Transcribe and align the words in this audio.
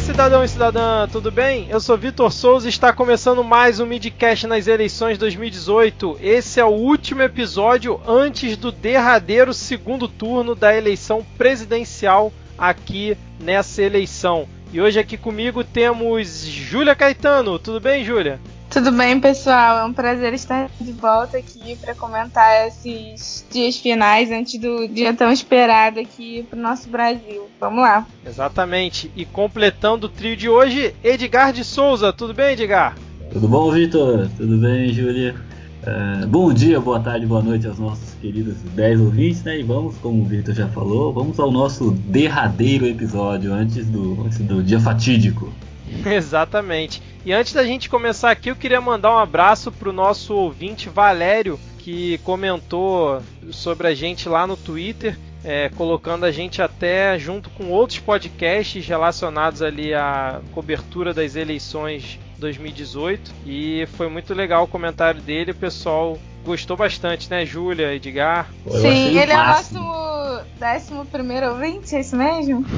cidadão 0.00 0.42
e 0.42 0.48
cidadã, 0.48 1.06
tudo 1.08 1.30
bem? 1.30 1.68
Eu 1.68 1.78
sou 1.78 1.96
Vitor 1.96 2.32
Souza 2.32 2.66
e 2.66 2.70
está 2.70 2.92
começando 2.92 3.44
mais 3.44 3.80
um 3.80 3.86
Midcast 3.86 4.46
nas 4.46 4.66
eleições 4.66 5.18
2018. 5.18 6.18
Esse 6.20 6.58
é 6.58 6.64
o 6.64 6.68
último 6.68 7.22
episódio 7.22 8.00
antes 8.06 8.56
do 8.56 8.72
derradeiro 8.72 9.52
segundo 9.52 10.08
turno 10.08 10.54
da 10.54 10.74
eleição 10.74 11.24
presidencial 11.36 12.32
aqui 12.56 13.16
nessa 13.38 13.82
eleição. 13.82 14.48
E 14.72 14.80
hoje 14.80 14.98
aqui 14.98 15.16
comigo 15.16 15.62
temos 15.62 16.44
Júlia 16.44 16.94
Caetano. 16.94 17.58
Tudo 17.58 17.80
bem, 17.80 18.04
Júlia? 18.04 18.40
Tudo 18.70 18.92
bem, 18.92 19.18
pessoal? 19.18 19.78
É 19.78 19.84
um 19.84 19.92
prazer 19.92 20.32
estar 20.32 20.70
de 20.80 20.92
volta 20.92 21.36
aqui 21.36 21.74
para 21.74 21.92
comentar 21.92 22.68
esses 22.68 23.44
dias 23.50 23.76
finais 23.76 24.30
antes 24.30 24.60
do 24.60 24.86
dia 24.86 25.12
tão 25.12 25.32
esperado 25.32 25.98
aqui 25.98 26.46
para 26.48 26.56
o 26.56 26.62
nosso 26.62 26.88
Brasil. 26.88 27.48
Vamos 27.58 27.80
lá. 27.80 28.06
Exatamente. 28.24 29.10
E 29.16 29.24
completando 29.24 30.06
o 30.06 30.08
trio 30.08 30.36
de 30.36 30.48
hoje, 30.48 30.94
Edgar 31.02 31.52
de 31.52 31.64
Souza. 31.64 32.12
Tudo 32.12 32.32
bem, 32.32 32.52
Edgar? 32.52 32.94
Tudo 33.32 33.48
bom, 33.48 33.72
Vitor? 33.72 34.28
Tudo 34.36 34.56
bem, 34.58 34.92
Júlia? 34.92 35.34
Uh, 35.82 36.26
bom 36.28 36.52
dia, 36.52 36.78
boa 36.78 37.00
tarde, 37.00 37.26
boa 37.26 37.42
noite 37.42 37.66
aos 37.66 37.78
nossos 37.78 38.14
queridos 38.20 38.54
10 38.76 39.00
ouvintes, 39.00 39.42
né? 39.42 39.58
E 39.58 39.64
vamos, 39.64 39.96
como 39.96 40.22
o 40.22 40.24
Vitor 40.24 40.54
já 40.54 40.68
falou, 40.68 41.12
vamos 41.12 41.40
ao 41.40 41.50
nosso 41.50 41.90
derradeiro 41.90 42.86
episódio 42.86 43.52
antes 43.52 43.86
do, 43.86 44.22
antes 44.24 44.38
do 44.38 44.62
dia 44.62 44.78
fatídico. 44.78 45.52
Exatamente. 46.06 47.02
E 47.24 47.32
antes 47.32 47.52
da 47.52 47.64
gente 47.64 47.90
começar 47.90 48.30
aqui, 48.30 48.50
eu 48.50 48.56
queria 48.56 48.80
mandar 48.80 49.14
um 49.14 49.18
abraço 49.18 49.70
pro 49.70 49.92
nosso 49.92 50.34
ouvinte 50.34 50.88
Valério, 50.88 51.58
que 51.78 52.18
comentou 52.18 53.22
sobre 53.50 53.88
a 53.88 53.94
gente 53.94 54.28
lá 54.28 54.46
no 54.46 54.56
Twitter, 54.56 55.18
é, 55.42 55.68
colocando 55.70 56.24
a 56.24 56.30
gente 56.30 56.60
até 56.62 57.18
junto 57.18 57.48
com 57.50 57.70
outros 57.70 57.98
podcasts 57.98 58.86
relacionados 58.86 59.62
ali 59.62 59.94
à 59.94 60.40
cobertura 60.52 61.12
das 61.12 61.36
eleições 61.36 62.18
2018. 62.38 63.32
E 63.46 63.86
foi 63.96 64.08
muito 64.08 64.32
legal 64.34 64.64
o 64.64 64.68
comentário 64.68 65.20
dele, 65.20 65.52
o 65.52 65.54
pessoal 65.54 66.18
gostou 66.44 66.76
bastante, 66.76 67.30
né, 67.30 67.44
Júlia, 67.44 67.94
Edgar? 67.94 68.48
Sim, 68.66 69.18
ele 69.18 69.32
é 69.32 69.36
o 69.36 69.46
nosso 69.46 70.44
décimo 70.58 71.04
primeiro 71.04 71.50
ouvinte, 71.50 71.94
é 71.94 72.00
isso 72.00 72.16
mesmo? 72.16 72.64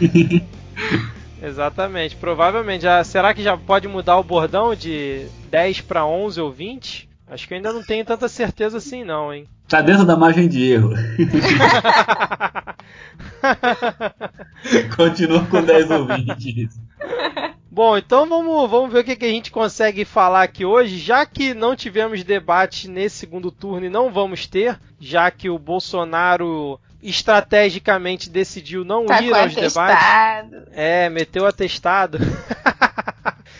Exatamente. 1.46 2.16
Provavelmente. 2.16 2.82
Já, 2.82 3.04
será 3.04 3.32
que 3.32 3.42
já 3.42 3.56
pode 3.56 3.86
mudar 3.86 4.18
o 4.18 4.24
bordão 4.24 4.74
de 4.74 5.26
10 5.50 5.82
para 5.82 6.04
11 6.04 6.40
ou 6.40 6.50
20? 6.50 7.08
Acho 7.28 7.48
que 7.48 7.54
ainda 7.54 7.72
não 7.72 7.82
tenho 7.82 8.04
tanta 8.04 8.28
certeza 8.28 8.78
assim, 8.78 9.04
não, 9.04 9.32
hein? 9.32 9.46
Tá 9.68 9.80
dentro 9.80 10.06
da 10.06 10.16
margem 10.16 10.46
de 10.46 10.70
erro. 10.70 10.90
Continua 14.96 15.44
com 15.46 15.60
10 15.60 15.90
ou 15.90 16.06
20. 16.06 16.68
Bom, 17.68 17.98
então 17.98 18.28
vamos, 18.28 18.70
vamos 18.70 18.92
ver 18.92 19.00
o 19.00 19.04
que, 19.04 19.16
que 19.16 19.24
a 19.24 19.28
gente 19.28 19.50
consegue 19.50 20.04
falar 20.04 20.44
aqui 20.44 20.64
hoje, 20.64 20.98
já 20.98 21.26
que 21.26 21.52
não 21.52 21.74
tivemos 21.74 22.22
debate 22.22 22.88
nesse 22.88 23.16
segundo 23.16 23.50
turno 23.50 23.86
e 23.86 23.90
não 23.90 24.12
vamos 24.12 24.46
ter, 24.46 24.78
já 25.00 25.32
que 25.32 25.50
o 25.50 25.58
Bolsonaro 25.58 26.78
estrategicamente 27.08 28.28
decidiu 28.28 28.84
não 28.84 29.06
tá 29.06 29.20
ir 29.20 29.32
aos 29.32 29.56
atestado. 29.56 30.50
debates. 30.50 30.72
É, 30.72 31.08
meteu 31.08 31.46
atestado. 31.46 32.18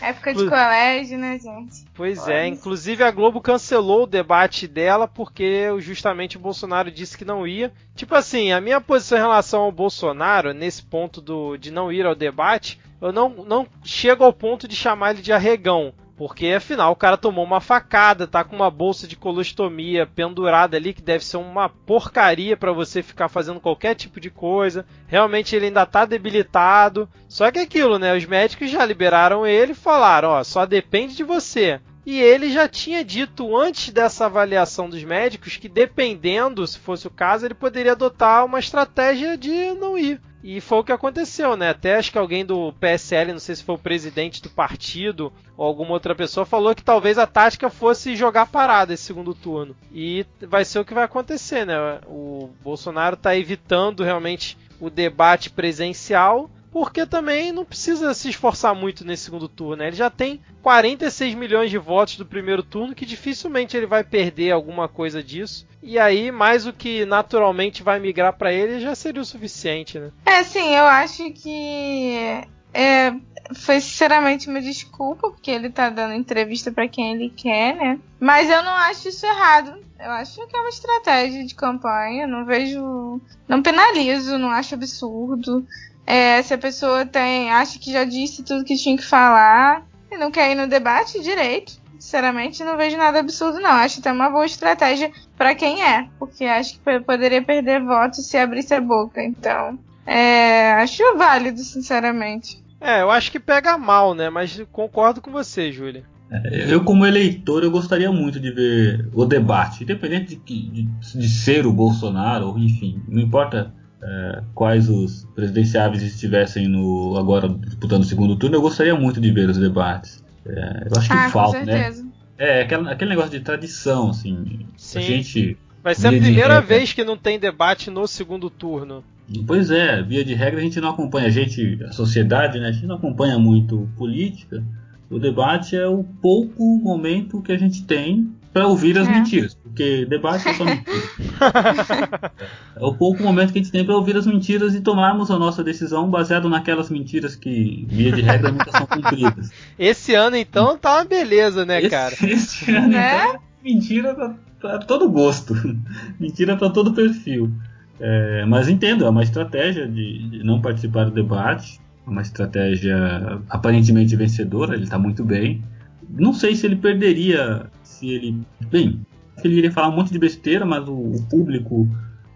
Época 0.01 0.33
de 0.33 0.47
colégio, 0.47 1.17
né, 1.17 1.39
gente? 1.39 1.85
Pois 1.93 2.27
é, 2.27 2.47
inclusive 2.47 3.03
a 3.03 3.11
Globo 3.11 3.41
cancelou 3.41 4.03
o 4.03 4.07
debate 4.07 4.67
dela 4.67 5.07
porque 5.07 5.69
justamente 5.79 6.37
o 6.37 6.39
Bolsonaro 6.39 6.91
disse 6.91 7.17
que 7.17 7.25
não 7.25 7.47
ia. 7.47 7.71
Tipo 7.95 8.15
assim, 8.15 8.51
a 8.51 8.61
minha 8.61 8.79
posição 8.79 9.17
em 9.17 9.21
relação 9.21 9.61
ao 9.61 9.71
Bolsonaro, 9.71 10.53
nesse 10.53 10.83
ponto 10.83 11.19
do, 11.19 11.57
de 11.57 11.71
não 11.71 11.91
ir 11.91 12.05
ao 12.05 12.15
debate, 12.15 12.79
eu 13.01 13.11
não, 13.11 13.29
não 13.29 13.67
chego 13.83 14.23
ao 14.23 14.33
ponto 14.33 14.67
de 14.67 14.75
chamar 14.75 15.11
ele 15.11 15.21
de 15.21 15.33
arregão. 15.33 15.93
Porque 16.17 16.47
afinal 16.47 16.91
o 16.91 16.95
cara 16.95 17.15
tomou 17.15 17.45
uma 17.45 17.61
facada, 17.61 18.25
tá 18.25 18.43
com 18.43 18.55
uma 18.55 18.71
bolsa 18.71 19.07
de 19.07 19.15
colostomia 19.15 20.07
pendurada 20.07 20.75
ali 20.75 20.91
que 20.91 21.01
deve 21.01 21.23
ser 21.23 21.37
uma 21.37 21.69
porcaria 21.69 22.57
para 22.57 22.71
você 22.71 23.03
ficar 23.03 23.29
fazendo 23.29 23.59
qualquer 23.59 23.93
tipo 23.93 24.19
de 24.19 24.31
coisa. 24.31 24.83
Realmente 25.07 25.55
ele 25.55 25.67
ainda 25.67 25.85
tá 25.85 26.05
debilitado. 26.05 27.07
Só 27.29 27.51
que 27.51 27.59
é 27.59 27.61
aquilo, 27.61 27.99
né? 27.99 28.17
Os 28.17 28.25
médicos 28.25 28.71
já 28.71 28.83
liberaram 28.83 29.45
ele 29.45 29.73
e 29.73 29.75
falaram, 29.75 30.29
ó, 30.29 30.43
só 30.43 30.65
depende 30.65 31.15
de 31.15 31.23
você. 31.23 31.79
E 32.07 32.21
ele 32.21 32.49
já 32.49 32.69
tinha 32.69 33.03
dito 33.03 33.57
antes 33.57 33.91
dessa 33.91 34.27
avaliação 34.27 34.89
dos 34.89 35.03
médicos 35.03 35.57
que 35.57 35.67
dependendo, 35.67 36.65
se 36.65 36.79
fosse 36.79 37.05
o 37.05 37.11
caso, 37.11 37.45
ele 37.45 37.53
poderia 37.53 37.91
adotar 37.91 38.45
uma 38.45 38.59
estratégia 38.59 39.37
de 39.37 39.73
não 39.73 39.97
ir. 39.97 40.21
E 40.41 40.61
foi 40.61 40.77
o 40.77 40.83
que 40.85 40.93
aconteceu, 40.93 41.57
né? 41.57 41.71
Até 41.71 41.97
acho 41.97 42.09
que 42.09 42.17
alguém 42.17 42.45
do 42.45 42.71
PSL, 42.79 43.33
não 43.33 43.39
sei 43.39 43.57
se 43.57 43.63
foi 43.65 43.75
o 43.75 43.77
presidente 43.77 44.41
do 44.41 44.49
partido 44.49 45.33
ou 45.57 45.65
alguma 45.65 45.91
outra 45.91 46.15
pessoa, 46.15 46.45
falou 46.45 46.73
que 46.73 46.81
talvez 46.81 47.17
a 47.17 47.27
tática 47.27 47.69
fosse 47.69 48.15
jogar 48.15 48.45
parada 48.45 48.93
esse 48.93 49.03
segundo 49.03 49.35
turno. 49.35 49.75
E 49.91 50.25
vai 50.43 50.63
ser 50.63 50.79
o 50.79 50.85
que 50.85 50.93
vai 50.93 51.03
acontecer, 51.03 51.65
né? 51.65 51.99
O 52.07 52.51
Bolsonaro 52.63 53.15
está 53.15 53.35
evitando 53.35 54.01
realmente 54.01 54.57
o 54.79 54.89
debate 54.89 55.49
presencial 55.49 56.49
porque 56.71 57.05
também 57.05 57.51
não 57.51 57.65
precisa 57.65 58.13
se 58.13 58.29
esforçar 58.29 58.75
muito 58.75 59.05
nesse 59.05 59.23
segundo 59.23 59.47
turno. 59.47 59.77
Né? 59.77 59.87
Ele 59.87 59.95
já 59.95 60.09
tem 60.09 60.41
46 60.61 61.35
milhões 61.35 61.69
de 61.69 61.77
votos 61.77 62.17
do 62.17 62.25
primeiro 62.25 62.63
turno, 62.63 62.95
que 62.95 63.05
dificilmente 63.05 63.75
ele 63.75 63.85
vai 63.85 64.03
perder 64.03 64.51
alguma 64.51 64.87
coisa 64.87 65.23
disso. 65.23 65.67
E 65.81 65.97
aí, 65.97 66.31
mais 66.31 66.67
o 66.67 66.73
que 66.73 67.05
naturalmente 67.05 67.83
vai 67.83 67.99
migrar 67.99 68.33
para 68.33 68.51
ele 68.51 68.79
já 68.79 68.93
seria 68.95 69.21
o 69.21 69.25
suficiente, 69.25 69.99
né? 69.99 70.11
É, 70.25 70.43
sim, 70.43 70.75
eu 70.75 70.85
acho 70.85 71.31
que 71.31 72.43
é, 72.73 73.13
foi 73.55 73.79
sinceramente 73.79 74.49
uma 74.49 74.61
desculpa, 74.61 75.29
porque 75.29 75.49
ele 75.49 75.69
tá 75.69 75.89
dando 75.89 76.13
entrevista 76.13 76.71
para 76.71 76.87
quem 76.87 77.13
ele 77.13 77.29
quer, 77.29 77.75
né? 77.75 77.99
Mas 78.19 78.49
eu 78.49 78.61
não 78.63 78.73
acho 78.73 79.07
isso 79.07 79.25
errado. 79.25 79.87
Eu 79.99 80.11
acho 80.11 80.45
que 80.45 80.55
é 80.55 80.59
uma 80.59 80.69
estratégia 80.69 81.43
de 81.45 81.55
campanha. 81.55 82.27
Não 82.27 82.45
vejo. 82.45 83.19
Não 83.47 83.63
penalizo, 83.63 84.37
não 84.37 84.49
acho 84.49 84.75
absurdo. 84.75 85.65
É, 86.07 86.41
se 86.41 86.53
a 86.53 86.57
pessoa 86.57 87.05
tem, 87.05 87.51
acha 87.51 87.77
que 87.77 87.91
já 87.91 88.05
disse 88.05 88.41
tudo 88.41 88.63
que 88.63 88.77
tinha 88.77 88.95
que 88.95 89.03
falar 89.03 89.85
e 90.09 90.17
não 90.17 90.31
quer 90.31 90.49
ir 90.49 90.55
no 90.55 90.65
debate, 90.65 91.21
direito. 91.21 91.73
Sinceramente, 91.99 92.63
não 92.63 92.77
vejo 92.77 92.95
nada 92.95 93.19
absurdo, 93.19 93.59
não. 93.59 93.71
Acho 93.71 93.99
até 93.99 94.09
uma 94.09 94.29
boa 94.29 94.45
estratégia 94.45 95.11
para 95.37 95.53
quem 95.53 95.83
é, 95.83 96.07
porque 96.17 96.45
acho 96.45 96.79
que 96.79 96.99
poderia 97.01 97.41
perder 97.41 97.83
votos 97.83 98.25
se 98.25 98.37
abrisse 98.37 98.73
a 98.73 98.79
boca. 98.79 99.21
Então, 99.21 99.77
é, 100.05 100.71
acho 100.75 101.03
válido, 101.17 101.59
sinceramente. 101.59 102.63
É, 102.79 103.01
eu 103.01 103.11
acho 103.11 103.29
que 103.29 103.39
pega 103.39 103.77
mal, 103.77 104.13
né? 104.13 104.29
Mas 104.29 104.63
concordo 104.71 105.19
com 105.19 105.31
você, 105.31 105.73
Júlia. 105.73 106.05
É, 106.31 106.73
eu, 106.73 106.85
como 106.85 107.05
eleitor, 107.05 107.63
eu 107.63 107.71
gostaria 107.71 108.11
muito 108.11 108.39
de 108.39 108.51
ver 108.51 109.09
o 109.13 109.25
debate, 109.25 109.83
independente 109.83 110.37
de, 110.37 110.69
de, 110.69 110.83
de 110.83 111.27
ser 111.27 111.65
o 111.65 111.73
Bolsonaro, 111.73 112.47
ou 112.47 112.57
enfim, 112.57 113.01
não 113.09 113.21
importa 113.21 113.73
é, 114.01 114.43
quais 114.53 114.89
os 114.89 115.27
presidenciáveis 115.35 116.03
estivessem 116.03 116.67
no 116.67 117.17
agora 117.17 117.49
disputando 117.49 118.01
o 118.01 118.05
segundo 118.05 118.35
turno, 118.35 118.55
eu 118.55 118.61
gostaria 118.61 118.95
muito 118.95 119.19
de 119.19 119.31
ver 119.31 119.49
os 119.49 119.57
debates. 119.57 120.23
É, 120.45 120.87
eu 120.89 120.97
acho 120.97 121.07
que 121.07 121.13
ah, 121.13 121.29
falta, 121.29 121.65
né? 121.65 121.91
É, 122.37 122.61
aquele, 122.61 122.89
aquele 122.89 123.09
negócio 123.09 123.31
de 123.31 123.39
tradição, 123.39 124.11
assim. 124.11 124.67
Sim. 124.77 124.99
A 124.99 125.01
gente. 125.01 125.57
Vai 125.83 125.95
ser 125.95 126.07
a 126.07 126.11
primeira 126.11 126.61
vez 126.61 126.93
que 126.93 127.03
não 127.03 127.17
tem 127.17 127.39
debate 127.39 127.89
no 127.89 128.07
segundo 128.07 128.49
turno. 128.49 129.03
Pois 129.45 129.71
é, 129.71 130.01
via 130.01 130.23
de 130.23 130.33
regra 130.33 130.59
a 130.59 130.63
gente 130.63 130.79
não 130.79 130.89
acompanha, 130.89 131.27
a 131.27 131.31
gente, 131.31 131.83
a 131.83 131.91
sociedade, 131.91 132.59
né, 132.59 132.69
a 132.69 132.71
gente 132.71 132.85
não 132.85 132.95
acompanha 132.95 133.37
muito 133.37 133.89
política. 133.97 134.63
O 135.09 135.19
debate 135.19 135.75
é 135.75 135.87
o 135.87 136.03
pouco 136.03 136.63
momento 136.77 137.41
que 137.41 137.51
a 137.51 137.57
gente 137.57 137.83
tem 137.85 138.33
para 138.53 138.67
ouvir 138.67 138.97
as 138.97 139.07
é. 139.07 139.11
mentiras, 139.11 139.55
porque 139.55 140.05
debate 140.05 140.47
é 140.47 140.53
só 140.53 140.65
mentira. 140.65 142.31
é 142.75 142.83
o 142.83 142.93
pouco 142.93 143.21
momento 143.21 143.53
que 143.53 143.59
a 143.59 143.61
gente 143.61 143.71
tem 143.71 143.85
para 143.85 143.95
ouvir 143.95 144.17
as 144.17 144.25
mentiras 144.25 144.73
e 144.73 144.81
tomarmos 144.81 145.29
a 145.29 145.37
nossa 145.37 145.63
decisão 145.63 146.09
baseado 146.09 146.49
naquelas 146.49 146.89
mentiras 146.89 147.35
que, 147.35 147.85
via 147.89 148.11
de 148.11 148.21
regra, 148.21 148.51
nunca 148.51 148.71
são 148.71 148.85
cumpridas. 148.85 149.51
Esse 149.77 150.15
ano, 150.15 150.35
então, 150.35 150.77
tá 150.77 150.95
uma 150.95 151.05
beleza, 151.05 151.65
né, 151.65 151.79
esse, 151.79 151.89
cara? 151.89 152.15
Esse 152.21 152.71
ano, 152.71 152.87
né? 152.87 153.27
então, 153.27 153.41
mentira 153.63 154.15
para 154.15 154.33
pra 154.59 154.79
todo 154.79 155.09
gosto. 155.09 155.53
mentira 156.19 156.55
para 156.57 156.69
todo 156.69 156.93
perfil. 156.93 157.51
É, 157.99 158.45
mas 158.45 158.67
entendo, 158.69 159.05
é 159.05 159.09
uma 159.09 159.23
estratégia 159.23 159.87
de, 159.87 160.29
de, 160.29 160.43
não 160.43 160.61
participar 160.61 161.05
do 161.05 161.11
debate, 161.11 161.79
é 162.05 162.09
uma 162.09 162.21
estratégia 162.21 163.39
aparentemente 163.49 164.15
vencedora, 164.15 164.75
ele 164.75 164.83
está 164.83 164.99
muito 164.99 165.23
bem. 165.23 165.63
Não 166.09 166.31
sei 166.31 166.55
se 166.55 166.65
ele 166.65 166.75
perderia 166.75 167.69
se 167.97 168.09
ele. 168.09 168.41
Bem, 168.69 169.05
ele 169.43 169.55
iria 169.55 169.71
falar 169.71 169.89
um 169.89 169.95
monte 169.95 170.11
de 170.11 170.19
besteira, 170.19 170.65
mas 170.65 170.87
o, 170.87 170.93
o 170.93 171.27
público. 171.29 171.87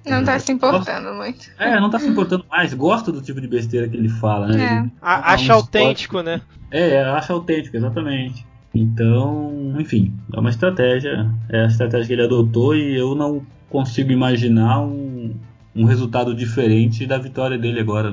Não 0.05 0.23
tá 0.23 0.39
se 0.39 0.51
importando 0.51 1.09
gosta, 1.09 1.13
muito. 1.13 1.51
É, 1.59 1.79
não 1.79 1.89
tá 1.89 1.99
se 1.99 2.07
importando 2.07 2.43
mais, 2.49 2.73
gosta 2.73 3.11
do 3.11 3.21
tipo 3.21 3.39
de 3.39 3.47
besteira 3.47 3.87
que 3.87 3.95
ele 3.95 4.09
fala, 4.09 4.47
né? 4.47 4.63
É. 4.63 4.79
Ele, 4.79 4.91
acha 4.99 5.53
autêntico, 5.53 6.21
né? 6.21 6.41
É, 6.71 7.03
acha 7.03 7.33
autêntico, 7.33 7.77
exatamente. 7.77 8.45
Então, 8.73 9.75
enfim, 9.79 10.11
é 10.33 10.39
uma 10.39 10.49
estratégia, 10.49 11.29
é 11.49 11.63
a 11.63 11.67
estratégia 11.67 12.07
que 12.07 12.13
ele 12.13 12.23
adotou 12.23 12.75
e 12.75 12.97
eu 12.97 13.13
não 13.13 13.45
consigo 13.69 14.11
imaginar 14.11 14.81
um, 14.81 15.35
um 15.75 15.85
resultado 15.85 16.33
diferente 16.33 17.05
da 17.05 17.17
vitória 17.17 17.57
dele 17.57 17.79
agora 17.79 18.11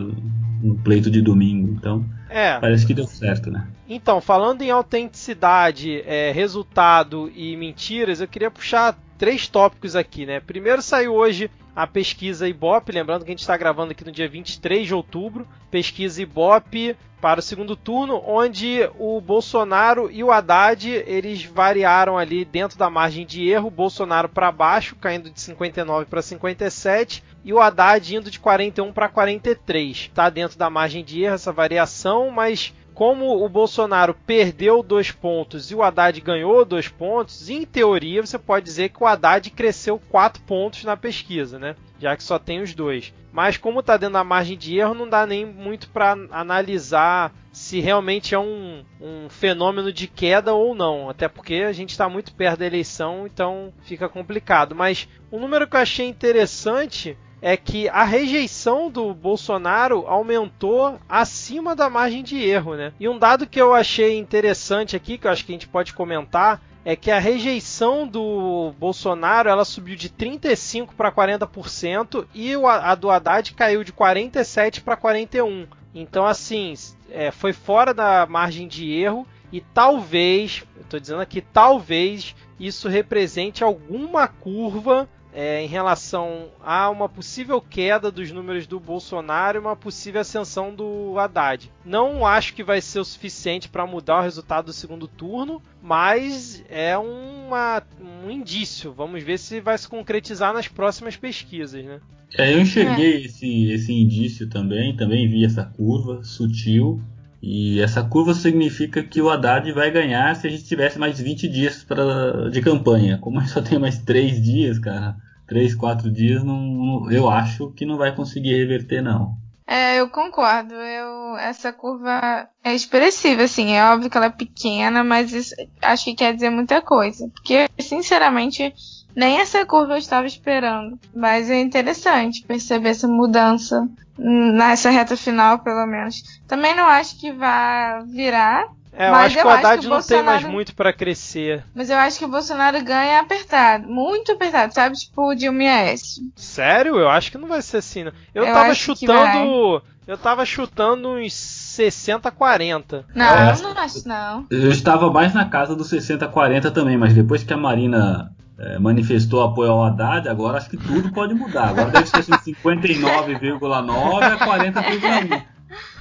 um 0.62 0.74
pleito 0.74 1.10
de 1.10 1.20
domingo. 1.20 1.72
Então, 1.72 2.04
é. 2.28 2.58
parece 2.58 2.86
que 2.86 2.94
deu 2.94 3.06
certo, 3.06 3.50
né? 3.50 3.66
Então, 3.88 4.20
falando 4.20 4.62
em 4.62 4.70
autenticidade, 4.70 6.02
é, 6.06 6.30
resultado 6.32 7.30
e 7.34 7.56
mentiras, 7.56 8.20
eu 8.20 8.28
queria 8.28 8.50
puxar 8.50 8.98
três 9.16 9.48
tópicos 9.48 9.96
aqui, 9.96 10.26
né? 10.26 10.40
Primeiro 10.40 10.82
saiu 10.82 11.14
hoje 11.14 11.50
a 11.74 11.86
pesquisa 11.86 12.48
Ibope, 12.48 12.92
lembrando 12.92 13.24
que 13.24 13.30
a 13.30 13.32
gente 13.32 13.40
está 13.40 13.56
gravando 13.56 13.92
aqui 13.92 14.04
no 14.04 14.12
dia 14.12 14.28
23 14.28 14.86
de 14.86 14.94
outubro, 14.94 15.46
pesquisa 15.70 16.20
Ibope 16.20 16.96
para 17.20 17.40
o 17.40 17.42
segundo 17.42 17.76
turno, 17.76 18.22
onde 18.26 18.88
o 18.98 19.20
Bolsonaro 19.20 20.10
e 20.10 20.22
o 20.22 20.30
Haddad 20.30 20.88
eles 20.88 21.44
variaram 21.44 22.16
ali 22.16 22.44
dentro 22.44 22.78
da 22.78 22.90
margem 22.90 23.26
de 23.26 23.48
erro, 23.48 23.70
Bolsonaro 23.70 24.28
para 24.28 24.52
baixo, 24.52 24.96
caindo 24.96 25.30
de 25.30 25.40
59 25.40 26.06
para 26.06 26.22
57, 26.22 27.22
e 27.44 27.52
o 27.52 27.60
Haddad 27.60 28.14
indo 28.14 28.30
de 28.30 28.40
41 28.40 28.92
para 28.92 29.08
43. 29.08 29.96
Está 29.96 30.28
dentro 30.30 30.58
da 30.58 30.68
margem 30.68 31.04
de 31.04 31.22
erro 31.22 31.34
essa 31.34 31.52
variação, 31.52 32.30
mas 32.30 32.74
como 32.98 33.44
o 33.44 33.48
Bolsonaro 33.48 34.12
perdeu 34.12 34.82
dois 34.82 35.12
pontos 35.12 35.70
e 35.70 35.74
o 35.76 35.84
Haddad 35.84 36.20
ganhou 36.20 36.64
dois 36.64 36.88
pontos, 36.88 37.48
em 37.48 37.64
teoria 37.64 38.26
você 38.26 38.36
pode 38.36 38.64
dizer 38.64 38.88
que 38.88 39.00
o 39.00 39.06
Haddad 39.06 39.48
cresceu 39.50 40.00
quatro 40.10 40.42
pontos 40.42 40.82
na 40.82 40.96
pesquisa, 40.96 41.60
né? 41.60 41.76
Já 42.00 42.16
que 42.16 42.24
só 42.24 42.40
tem 42.40 42.60
os 42.60 42.74
dois. 42.74 43.14
Mas 43.32 43.56
como 43.56 43.78
está 43.78 43.96
dentro 43.96 44.14
da 44.14 44.24
margem 44.24 44.58
de 44.58 44.76
erro, 44.76 44.94
não 44.94 45.08
dá 45.08 45.24
nem 45.24 45.46
muito 45.46 45.88
para 45.90 46.16
analisar 46.32 47.32
se 47.52 47.78
realmente 47.78 48.34
é 48.34 48.38
um, 48.38 48.84
um, 49.00 49.28
fenômeno 49.28 49.92
de 49.92 50.08
queda 50.08 50.52
ou 50.52 50.74
não. 50.74 51.08
Até 51.08 51.28
porque 51.28 51.54
a 51.54 51.72
gente 51.72 51.90
está 51.90 52.08
muito 52.08 52.34
perto 52.34 52.58
da 52.58 52.66
eleição, 52.66 53.28
então 53.28 53.72
fica 53.82 54.08
complicado. 54.08 54.74
Mas 54.74 55.06
um 55.30 55.38
número 55.38 55.68
que 55.68 55.76
eu 55.76 55.80
achei 55.80 56.08
interessante 56.08 57.16
é 57.40 57.56
que 57.56 57.88
a 57.88 58.04
rejeição 58.04 58.90
do 58.90 59.14
Bolsonaro 59.14 60.04
aumentou 60.06 60.98
acima 61.08 61.74
da 61.74 61.88
margem 61.88 62.22
de 62.22 62.42
erro, 62.42 62.74
né? 62.74 62.92
E 62.98 63.08
um 63.08 63.18
dado 63.18 63.46
que 63.46 63.60
eu 63.60 63.74
achei 63.74 64.18
interessante 64.18 64.96
aqui, 64.96 65.16
que 65.16 65.26
eu 65.26 65.30
acho 65.30 65.44
que 65.44 65.52
a 65.52 65.54
gente 65.54 65.68
pode 65.68 65.94
comentar, 65.94 66.60
é 66.84 66.96
que 66.96 67.10
a 67.10 67.18
rejeição 67.18 68.06
do 68.06 68.72
Bolsonaro 68.78 69.48
ela 69.48 69.64
subiu 69.64 69.94
de 69.94 70.08
35 70.08 70.94
para 70.94 71.12
40% 71.12 72.26
e 72.34 72.54
a 72.54 72.94
do 72.94 73.10
Haddad 73.10 73.52
caiu 73.52 73.84
de 73.84 73.92
47 73.92 74.80
para 74.80 74.96
41. 74.96 75.66
Então, 75.94 76.24
assim, 76.24 76.74
é, 77.10 77.30
foi 77.30 77.52
fora 77.52 77.92
da 77.92 78.26
margem 78.26 78.66
de 78.66 78.90
erro 78.90 79.26
e 79.52 79.60
talvez, 79.60 80.64
estou 80.80 80.98
dizendo 80.98 81.20
aqui, 81.20 81.40
talvez 81.40 82.34
isso 82.58 82.88
represente 82.88 83.62
alguma 83.62 84.26
curva 84.26 85.08
é, 85.38 85.62
em 85.62 85.68
relação 85.68 86.48
a 86.60 86.90
uma 86.90 87.08
possível 87.08 87.60
queda 87.60 88.10
dos 88.10 88.32
números 88.32 88.66
do 88.66 88.80
Bolsonaro 88.80 89.56
e 89.56 89.60
uma 89.60 89.76
possível 89.76 90.20
ascensão 90.20 90.74
do 90.74 91.16
Haddad. 91.16 91.70
Não 91.84 92.26
acho 92.26 92.54
que 92.54 92.64
vai 92.64 92.80
ser 92.80 92.98
o 92.98 93.04
suficiente 93.04 93.68
para 93.68 93.86
mudar 93.86 94.18
o 94.18 94.22
resultado 94.24 94.64
do 94.64 94.72
segundo 94.72 95.06
turno, 95.06 95.62
mas 95.80 96.64
é 96.68 96.98
uma, 96.98 97.80
um 98.00 98.28
indício. 98.28 98.92
Vamos 98.92 99.22
ver 99.22 99.38
se 99.38 99.60
vai 99.60 99.78
se 99.78 99.86
concretizar 99.86 100.52
nas 100.52 100.66
próximas 100.66 101.14
pesquisas, 101.14 101.84
né? 101.84 102.00
É, 102.36 102.52
eu 102.52 102.60
enxerguei 102.60 103.18
é. 103.18 103.20
esse, 103.20 103.70
esse 103.70 103.92
indício 103.92 104.48
também, 104.48 104.96
também 104.96 105.28
vi 105.28 105.44
essa 105.44 105.64
curva 105.64 106.24
sutil. 106.24 107.00
E 107.40 107.80
essa 107.80 108.02
curva 108.02 108.34
significa 108.34 109.04
que 109.04 109.22
o 109.22 109.30
Haddad 109.30 109.70
vai 109.70 109.88
ganhar 109.92 110.34
se 110.34 110.48
a 110.48 110.50
gente 110.50 110.64
tivesse 110.64 110.98
mais 110.98 111.20
20 111.20 111.46
dias 111.46 111.84
pra, 111.84 112.50
de 112.50 112.60
campanha. 112.60 113.18
Como 113.18 113.38
a 113.38 113.42
gente 113.42 113.52
só 113.52 113.62
tem 113.62 113.78
mais 113.78 113.98
3 113.98 114.42
dias, 114.42 114.80
cara, 114.80 115.16
3, 115.48 115.74
4 115.74 116.10
dias, 116.12 116.44
não, 116.44 117.10
eu 117.10 117.28
acho 117.28 117.70
que 117.72 117.86
não 117.86 117.96
vai 117.96 118.14
conseguir 118.14 118.54
reverter, 118.54 119.02
não. 119.02 119.34
É, 119.66 120.00
eu 120.00 120.08
concordo. 120.08 120.74
Eu, 120.74 121.36
essa 121.36 121.70
curva 121.72 122.48
é 122.64 122.74
expressiva, 122.74 123.42
assim. 123.42 123.72
É 123.72 123.84
óbvio 123.84 124.08
que 124.08 124.16
ela 124.16 124.26
é 124.26 124.30
pequena, 124.30 125.04
mas 125.04 125.32
isso, 125.32 125.54
acho 125.82 126.06
que 126.06 126.14
quer 126.14 126.34
dizer 126.34 126.48
muita 126.48 126.80
coisa. 126.80 127.28
Porque, 127.34 127.68
sinceramente, 127.78 128.72
nem 129.14 129.38
essa 129.38 129.66
curva 129.66 129.92
eu 129.92 129.98
estava 129.98 130.26
esperando. 130.26 130.98
Mas 131.14 131.50
é 131.50 131.60
interessante 131.60 132.46
perceber 132.46 132.90
essa 132.90 133.06
mudança 133.06 133.86
nessa 134.18 134.88
reta 134.88 135.16
final, 135.18 135.58
pelo 135.58 135.86
menos. 135.86 136.22
Também 136.46 136.74
não 136.74 136.86
acho 136.86 137.20
que 137.20 137.30
vai 137.30 138.02
virar. 138.06 138.66
É, 138.98 139.08
eu 139.08 139.14
acho 139.14 139.36
que 139.36 139.46
o 139.46 139.48
Haddad 139.48 139.84
não 139.84 139.94
Bolsonaro... 139.94 140.06
tem 140.06 140.22
mais 140.24 140.44
muito 140.44 140.74
para 140.74 140.92
crescer. 140.92 141.64
Mas 141.72 141.88
eu 141.88 141.96
acho 141.96 142.18
que 142.18 142.24
o 142.24 142.28
Bolsonaro 142.28 142.82
ganha 142.82 143.20
apertado. 143.20 143.86
Muito 143.86 144.32
apertado, 144.32 144.74
sabe? 144.74 144.96
Tipo 144.96 145.30
o 145.30 145.34
Dilma 145.36 145.62
S. 145.62 146.20
Sério? 146.34 146.98
Eu 146.98 147.08
acho 147.08 147.30
que 147.30 147.38
não 147.38 147.46
vai 147.46 147.62
ser 147.62 147.76
assim. 147.76 148.02
Não. 148.02 148.12
Eu, 148.34 148.44
eu 148.44 148.52
tava 148.52 148.74
chutando. 148.74 149.82
Eu 150.04 150.18
tava 150.18 150.44
chutando 150.44 151.10
uns 151.10 151.32
60 151.32 152.28
40. 152.32 153.04
Não, 153.14 153.24
é, 153.24 153.52
eu 153.52 153.62
não 153.62 153.78
acho 153.78 154.08
não. 154.08 154.46
Eu 154.50 154.70
estava 154.70 155.08
mais 155.12 155.32
na 155.32 155.44
casa 155.44 155.76
dos 155.76 155.88
60 155.88 156.26
40 156.26 156.68
também, 156.72 156.98
mas 156.98 157.14
depois 157.14 157.44
que 157.44 157.52
a 157.52 157.56
Marina 157.56 158.32
é, 158.58 158.80
manifestou 158.80 159.44
apoio 159.44 159.70
ao 159.70 159.84
Haddad, 159.84 160.28
agora 160.28 160.58
acho 160.58 160.70
que 160.70 160.76
tudo 160.76 161.12
pode 161.12 161.34
mudar. 161.34 161.68
Agora 161.68 161.90
deve 161.90 162.08
ser 162.08 162.16
assim, 162.16 162.32
59,9 162.32 164.22
a 164.24 164.38
40,1. 164.38 165.42